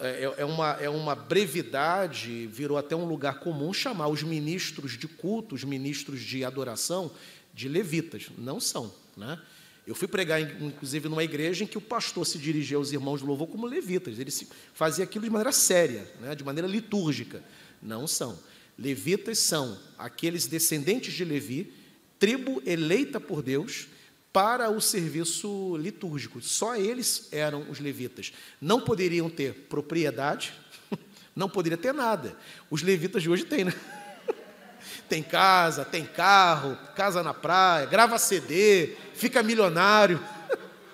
é, 0.00 0.34
é, 0.38 0.44
uma, 0.44 0.70
é 0.72 0.88
uma 0.88 1.14
brevidade, 1.14 2.46
virou 2.46 2.76
até 2.76 2.96
um 2.96 3.04
lugar 3.04 3.40
comum 3.40 3.72
chamar 3.72 4.08
os 4.08 4.22
ministros 4.22 4.98
de 4.98 5.06
culto, 5.06 5.54
os 5.54 5.64
ministros 5.64 6.20
de 6.20 6.44
adoração, 6.44 7.10
de 7.52 7.68
levitas. 7.68 8.26
Não 8.36 8.58
são, 8.58 8.92
né? 9.16 9.40
Eu 9.86 9.94
fui 9.94 10.08
pregar, 10.08 10.40
inclusive, 10.40 11.10
numa 11.10 11.22
igreja 11.22 11.62
em 11.62 11.66
que 11.66 11.76
o 11.76 11.80
pastor 11.80 12.26
se 12.26 12.38
dirigia 12.38 12.78
aos 12.78 12.90
irmãos 12.90 13.20
do 13.20 13.26
louvor 13.26 13.46
como 13.48 13.66
levitas. 13.66 14.18
Ele 14.18 14.32
fazia 14.72 15.04
aquilo 15.04 15.26
de 15.26 15.30
maneira 15.30 15.52
séria, 15.52 16.10
né? 16.20 16.34
de 16.34 16.42
maneira 16.42 16.66
litúrgica. 16.66 17.44
Não 17.82 18.06
são. 18.06 18.38
Levitas 18.78 19.38
são 19.40 19.78
aqueles 19.98 20.46
descendentes 20.46 21.12
de 21.12 21.22
Levi, 21.22 21.70
tribo 22.18 22.62
eleita 22.64 23.20
por 23.20 23.42
Deus 23.42 23.88
para 24.34 24.68
o 24.68 24.80
serviço 24.80 25.76
litúrgico. 25.76 26.42
Só 26.42 26.74
eles 26.74 27.28
eram 27.30 27.70
os 27.70 27.78
levitas. 27.78 28.32
Não 28.60 28.80
poderiam 28.80 29.30
ter 29.30 29.54
propriedade, 29.68 30.52
não 31.36 31.48
poderia 31.48 31.78
ter 31.78 31.94
nada. 31.94 32.36
Os 32.68 32.82
levitas 32.82 33.22
de 33.22 33.30
hoje 33.30 33.44
têm, 33.44 33.66
né? 33.66 33.74
Tem 35.08 35.22
casa, 35.22 35.84
tem 35.84 36.04
carro, 36.04 36.76
casa 36.96 37.22
na 37.22 37.34
praia, 37.34 37.86
grava 37.86 38.18
CD, 38.18 38.96
fica 39.14 39.42
milionário. 39.42 40.18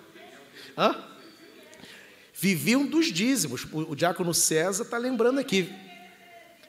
Hã? 0.77 0.97
Viviam 2.35 2.85
dos 2.85 3.07
dízimos. 3.07 3.67
O 3.73 3.95
diácono 3.95 4.35
César 4.35 4.83
está 4.85 4.99
lembrando 4.99 5.39
aqui. 5.39 5.73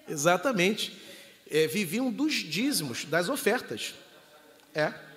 Exatamente. 0.08 0.98
É, 1.50 1.68
viviam 1.68 2.12
dos 2.12 2.34
dízimos, 2.34 3.06
das 3.06 3.28
ofertas. 3.28 3.96
É. 4.74 5.11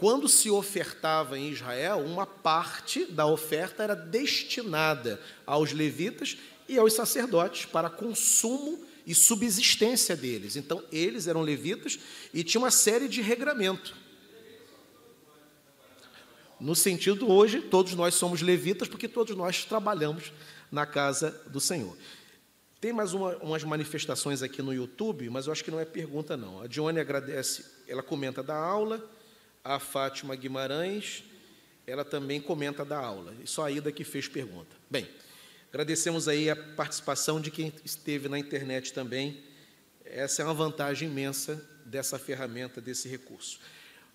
Quando 0.00 0.30
se 0.30 0.48
ofertava 0.48 1.38
em 1.38 1.50
Israel, 1.50 1.98
uma 1.98 2.24
parte 2.24 3.04
da 3.04 3.26
oferta 3.26 3.82
era 3.82 3.94
destinada 3.94 5.20
aos 5.44 5.72
levitas 5.72 6.38
e 6.66 6.78
aos 6.78 6.94
sacerdotes 6.94 7.66
para 7.66 7.90
consumo 7.90 8.82
e 9.06 9.14
subsistência 9.14 10.16
deles. 10.16 10.56
Então, 10.56 10.82
eles 10.90 11.26
eram 11.26 11.42
levitas 11.42 11.98
e 12.32 12.42
tinha 12.42 12.62
uma 12.62 12.70
série 12.70 13.08
de 13.08 13.20
regramento. 13.20 13.94
No 16.58 16.74
sentido 16.74 17.30
hoje, 17.30 17.60
todos 17.60 17.94
nós 17.94 18.14
somos 18.14 18.40
levitas 18.40 18.88
porque 18.88 19.06
todos 19.06 19.36
nós 19.36 19.66
trabalhamos 19.66 20.32
na 20.72 20.86
casa 20.86 21.42
do 21.48 21.60
Senhor. 21.60 21.94
Tem 22.80 22.90
mais 22.90 23.12
uma, 23.12 23.36
umas 23.36 23.62
manifestações 23.64 24.42
aqui 24.42 24.62
no 24.62 24.72
YouTube, 24.72 25.28
mas 25.28 25.46
eu 25.46 25.52
acho 25.52 25.62
que 25.62 25.70
não 25.70 25.78
é 25.78 25.84
pergunta 25.84 26.38
não. 26.38 26.62
A 26.62 26.66
Dione 26.66 26.98
agradece, 26.98 27.66
ela 27.86 28.02
comenta 28.02 28.42
da 28.42 28.56
aula, 28.56 29.06
a 29.64 29.78
Fátima 29.78 30.34
Guimarães, 30.34 31.24
ela 31.86 32.04
também 32.04 32.40
comenta 32.40 32.84
da 32.84 32.98
aula. 32.98 33.34
E 33.42 33.46
só 33.46 33.66
a 33.66 33.70
Ida 33.70 33.92
que 33.92 34.04
fez 34.04 34.28
pergunta. 34.28 34.76
Bem, 34.90 35.08
agradecemos 35.70 36.28
aí 36.28 36.48
a 36.48 36.56
participação 36.56 37.40
de 37.40 37.50
quem 37.50 37.72
esteve 37.84 38.28
na 38.28 38.38
internet 38.38 38.92
também. 38.92 39.42
Essa 40.04 40.42
é 40.42 40.44
uma 40.44 40.54
vantagem 40.54 41.08
imensa 41.08 41.66
dessa 41.84 42.18
ferramenta, 42.18 42.80
desse 42.80 43.08
recurso. 43.08 43.60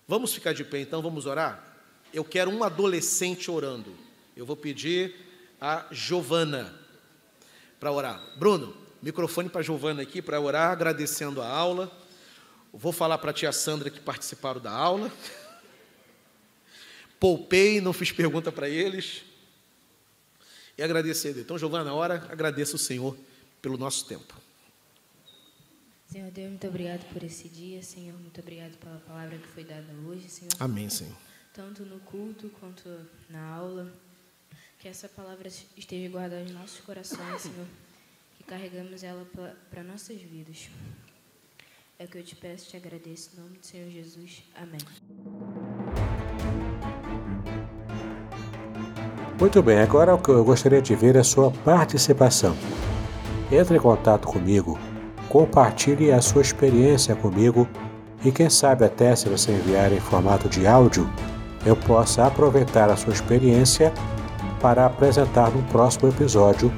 Vamos 0.08 0.32
ficar 0.34 0.52
de 0.52 0.64
pé 0.64 0.80
então, 0.80 1.02
vamos 1.02 1.26
orar? 1.26 1.76
eu 2.12 2.24
quero 2.24 2.50
um 2.50 2.64
adolescente 2.64 3.50
orando. 3.50 3.94
Eu 4.36 4.46
vou 4.46 4.56
pedir 4.56 5.14
a 5.60 5.86
Giovana 5.90 6.74
para 7.78 7.92
orar. 7.92 8.22
Bruno, 8.36 8.74
microfone 9.02 9.48
para 9.48 9.60
a 9.60 9.64
Giovana 9.64 10.02
aqui 10.02 10.22
para 10.22 10.40
orar, 10.40 10.70
agradecendo 10.70 11.42
a 11.42 11.48
aula. 11.48 11.90
Vou 12.76 12.92
falar 12.92 13.18
para 13.18 13.30
a 13.30 13.34
tia 13.34 13.52
Sandra 13.52 13.90
que 13.90 14.00
participaram 14.00 14.60
da 14.60 14.70
aula. 14.70 15.10
Poupei, 17.18 17.80
não 17.80 17.92
fiz 17.92 18.12
pergunta 18.12 18.52
para 18.52 18.68
eles. 18.68 19.22
E 20.76 20.82
agradecer. 20.82 21.36
Então, 21.38 21.58
Giovana, 21.58 21.84
na 21.84 21.94
hora, 21.94 22.26
agradeço 22.30 22.76
o 22.76 22.78
Senhor 22.78 23.16
pelo 23.62 23.78
nosso 23.78 24.06
tempo. 24.06 24.34
Senhor 26.06 26.30
Deus, 26.30 26.50
muito 26.50 26.66
obrigado 26.66 27.04
por 27.12 27.22
esse 27.22 27.48
dia, 27.48 27.82
Senhor. 27.82 28.18
Muito 28.18 28.40
obrigado 28.40 28.76
pela 28.78 28.98
palavra 29.00 29.38
que 29.38 29.48
foi 29.48 29.64
dada 29.64 29.92
hoje, 30.06 30.28
Senhor. 30.28 30.52
Amém, 30.60 30.88
Senhor 30.88 31.16
tanto 31.56 31.86
no 31.86 31.98
culto 32.00 32.50
quanto 32.60 32.86
na 33.30 33.42
aula. 33.42 33.90
Que 34.78 34.88
essa 34.88 35.08
palavra 35.08 35.48
esteja 35.74 36.08
guardada 36.10 36.42
em 36.42 36.52
nossos 36.52 36.80
corações, 36.80 37.40
Senhor, 37.40 37.66
que 38.36 38.44
carregamos 38.44 39.02
ela 39.02 39.26
para 39.70 39.82
nossas 39.82 40.20
vidas. 40.20 40.68
É 41.98 42.04
o 42.04 42.08
que 42.08 42.18
eu 42.18 42.22
te 42.22 42.36
peço, 42.36 42.68
te 42.68 42.76
agradeço, 42.76 43.30
em 43.32 43.40
nome 43.40 43.56
do 43.56 43.64
Senhor 43.64 43.88
Jesus. 43.88 44.42
Amém. 44.54 44.80
Muito 49.40 49.62
bem, 49.62 49.78
agora 49.78 50.12
eu 50.12 50.44
gostaria 50.44 50.82
de 50.82 50.94
ver 50.94 51.16
a 51.16 51.24
sua 51.24 51.50
participação. 51.50 52.54
Entre 53.50 53.78
em 53.78 53.80
contato 53.80 54.28
comigo, 54.28 54.78
compartilhe 55.30 56.12
a 56.12 56.20
sua 56.20 56.42
experiência 56.42 57.16
comigo 57.16 57.66
e 58.22 58.30
quem 58.30 58.50
sabe 58.50 58.84
até 58.84 59.16
se 59.16 59.30
você 59.30 59.52
enviar 59.52 59.90
em 59.90 60.00
formato 60.00 60.50
de 60.50 60.66
áudio, 60.66 61.08
eu 61.64 61.76
possa 61.76 62.26
aproveitar 62.26 62.90
a 62.90 62.96
sua 62.96 63.14
experiência 63.14 63.90
para 64.60 64.84
apresentar 64.84 65.50
no 65.50 65.62
próximo 65.64 66.10
episódio 66.10 66.70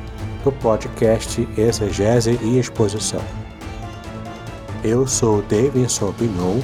do 0.44 0.52
podcast 0.52 1.48
Exegese 1.56 2.38
e 2.40 2.58
Exposição. 2.58 3.47
Eu 4.84 5.08
sou 5.08 5.42
Davidson 5.42 6.12
Binon 6.12 6.60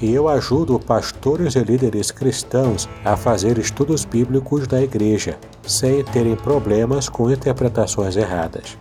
e 0.00 0.12
eu 0.12 0.28
ajudo 0.28 0.78
pastores 0.80 1.54
e 1.54 1.60
líderes 1.60 2.10
cristãos 2.10 2.88
a 3.04 3.16
fazer 3.16 3.58
estudos 3.58 4.04
bíblicos 4.04 4.66
da 4.66 4.82
igreja, 4.82 5.38
sem 5.62 6.02
terem 6.02 6.34
problemas 6.34 7.08
com 7.08 7.30
interpretações 7.30 8.16
erradas. 8.16 8.76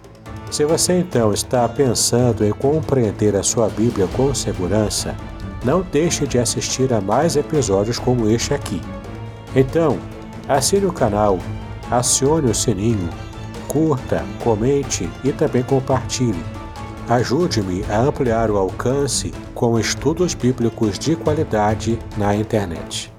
Se 0.50 0.66
você 0.66 0.94
então 0.94 1.32
está 1.32 1.70
pensando 1.70 2.44
em 2.44 2.52
compreender 2.52 3.36
a 3.36 3.44
sua 3.44 3.70
Bíblia 3.70 4.08
com 4.16 4.34
segurança, 4.34 5.16
não 5.64 5.84
deixe 5.84 6.26
de 6.26 6.40
assistir 6.40 6.92
a 6.92 7.00
mais 7.00 7.36
episódios 7.36 8.00
como 8.00 8.28
este 8.28 8.56
aqui. 8.56 8.82
Então, 9.56 10.00
assine 10.48 10.88
o 10.88 10.94
canal, 10.94 11.38
acione 11.92 12.50
o 12.50 12.56
sininho, 12.56 13.10
curta, 13.68 14.26
comente 14.44 15.08
e 15.24 15.32
também 15.32 15.62
compartilhe. 15.62 16.57
Ajude-me 17.10 17.86
a 17.90 18.02
ampliar 18.02 18.52
o 18.52 18.58
alcance 18.58 19.34
com 19.56 19.80
estudos 19.80 20.34
bíblicos 20.34 21.00
de 21.00 21.16
qualidade 21.16 21.98
na 22.18 22.36
internet. 22.36 23.14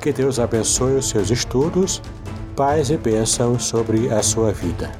Que 0.00 0.12
Deus 0.12 0.40
abençoe 0.40 0.96
os 0.96 1.10
seus 1.10 1.30
estudos, 1.30 2.02
paz 2.56 2.90
e 2.90 2.96
bênçãos 2.96 3.66
sobre 3.66 4.12
a 4.12 4.20
sua 4.20 4.52
vida. 4.52 4.90